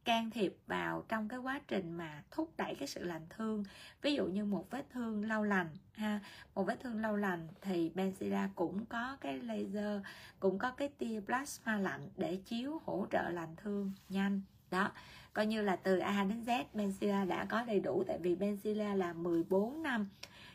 can 0.09 0.29
thiệp 0.29 0.55
vào 0.67 1.03
trong 1.07 1.27
cái 1.27 1.39
quá 1.39 1.61
trình 1.67 1.91
mà 1.97 2.23
thúc 2.31 2.51
đẩy 2.57 2.75
cái 2.75 2.87
sự 2.87 3.03
lành 3.03 3.25
thương. 3.29 3.63
Ví 4.01 4.13
dụ 4.13 4.25
như 4.25 4.45
một 4.45 4.65
vết 4.69 4.85
thương 4.89 5.25
lâu 5.25 5.43
lành, 5.43 5.67
ha, 5.93 6.19
một 6.55 6.63
vết 6.63 6.79
thương 6.79 7.01
lâu 7.01 7.15
lành 7.15 7.47
thì 7.61 7.91
Benzilla 7.95 8.47
cũng 8.55 8.85
có 8.85 9.17
cái 9.21 9.39
laser, 9.39 10.01
cũng 10.39 10.59
có 10.59 10.71
cái 10.71 10.89
tia 10.97 11.21
plasma 11.25 11.77
lạnh 11.77 12.09
để 12.17 12.35
chiếu 12.35 12.81
hỗ 12.85 13.05
trợ 13.11 13.29
lành 13.29 13.55
thương 13.55 13.91
nhanh. 14.09 14.41
Đó, 14.71 14.91
coi 15.33 15.45
như 15.45 15.61
là 15.61 15.75
từ 15.75 15.99
A 15.99 16.23
đến 16.23 16.43
Z 16.43 16.63
Benzilla 16.73 17.27
đã 17.27 17.45
có 17.45 17.63
đầy 17.63 17.79
đủ, 17.79 18.03
tại 18.07 18.17
vì 18.21 18.35
Benzilla 18.35 18.95
là 18.95 19.13
14 19.13 19.83
năm 19.83 20.07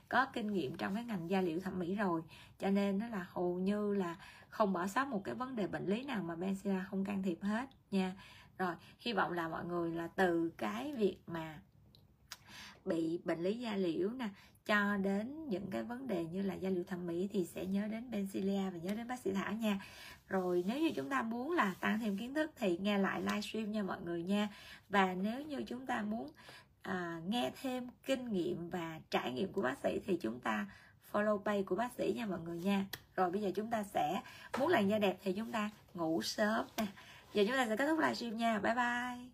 có 0.08 0.24
kinh 0.24 0.52
nghiệm 0.52 0.76
trong 0.76 0.94
cái 0.94 1.04
ngành 1.04 1.30
da 1.30 1.40
liễu 1.40 1.60
thẩm 1.60 1.78
mỹ 1.78 1.94
rồi. 1.94 2.22
Cho 2.58 2.70
nên 2.70 2.98
nó 2.98 3.06
là 3.08 3.26
hầu 3.30 3.58
như 3.58 3.94
là 3.94 4.16
không 4.48 4.72
bỏ 4.72 4.86
sót 4.86 5.08
một 5.08 5.24
cái 5.24 5.34
vấn 5.34 5.56
đề 5.56 5.66
bệnh 5.66 5.86
lý 5.86 6.02
nào 6.04 6.22
mà 6.22 6.34
Benzilla 6.34 6.80
không 6.90 7.04
can 7.04 7.22
thiệp 7.22 7.42
hết 7.42 7.68
nha 7.90 8.12
rồi 8.58 8.74
hy 9.00 9.12
vọng 9.12 9.32
là 9.32 9.48
mọi 9.48 9.64
người 9.64 9.90
là 9.90 10.08
từ 10.16 10.50
cái 10.56 10.92
việc 10.92 11.16
mà 11.26 11.58
bị 12.84 13.20
bệnh 13.24 13.42
lý 13.42 13.58
da 13.58 13.76
liễu 13.76 14.10
nè 14.10 14.28
cho 14.66 14.96
đến 14.96 15.48
những 15.48 15.66
cái 15.70 15.82
vấn 15.82 16.06
đề 16.06 16.24
như 16.24 16.42
là 16.42 16.54
da 16.54 16.70
liễu 16.70 16.84
thẩm 16.84 17.06
mỹ 17.06 17.28
thì 17.32 17.44
sẽ 17.44 17.66
nhớ 17.66 17.88
đến 17.88 18.10
Benzilia 18.10 18.70
và 18.70 18.78
nhớ 18.82 18.94
đến 18.94 19.08
bác 19.08 19.20
sĩ 19.20 19.32
Thảo 19.32 19.52
nha. 19.52 19.80
Rồi 20.28 20.64
nếu 20.66 20.80
như 20.80 20.90
chúng 20.96 21.08
ta 21.08 21.22
muốn 21.22 21.52
là 21.52 21.74
tăng 21.80 22.00
thêm 22.00 22.18
kiến 22.18 22.34
thức 22.34 22.50
thì 22.56 22.78
nghe 22.78 22.98
lại 22.98 23.20
livestream 23.20 23.72
nha 23.72 23.82
mọi 23.82 23.98
người 24.04 24.22
nha. 24.22 24.48
Và 24.88 25.14
nếu 25.14 25.42
như 25.42 25.62
chúng 25.66 25.86
ta 25.86 26.02
muốn 26.02 26.30
à, 26.82 27.20
nghe 27.26 27.50
thêm 27.62 27.88
kinh 28.06 28.32
nghiệm 28.32 28.70
và 28.70 29.00
trải 29.10 29.32
nghiệm 29.32 29.52
của 29.52 29.62
bác 29.62 29.78
sĩ 29.82 30.00
thì 30.06 30.16
chúng 30.16 30.40
ta 30.40 30.66
follow 31.12 31.38
page 31.38 31.62
của 31.62 31.76
bác 31.76 31.92
sĩ 31.92 32.12
nha 32.16 32.26
mọi 32.26 32.40
người 32.40 32.58
nha. 32.58 32.86
Rồi 33.16 33.30
bây 33.30 33.42
giờ 33.42 33.50
chúng 33.54 33.70
ta 33.70 33.82
sẽ 33.82 34.22
muốn 34.58 34.68
làn 34.68 34.88
da 34.88 34.98
đẹp 34.98 35.18
thì 35.22 35.32
chúng 35.32 35.52
ta 35.52 35.70
ngủ 35.94 36.22
sớm 36.22 36.66
nè 36.76 36.86
giờ 37.34 37.44
chúng 37.46 37.56
ta 37.56 37.66
sẽ 37.68 37.76
kết 37.76 37.86
thúc 37.86 37.98
livestream 37.98 38.36
nha. 38.36 38.58
Bye 38.58 38.74
bye. 38.74 39.33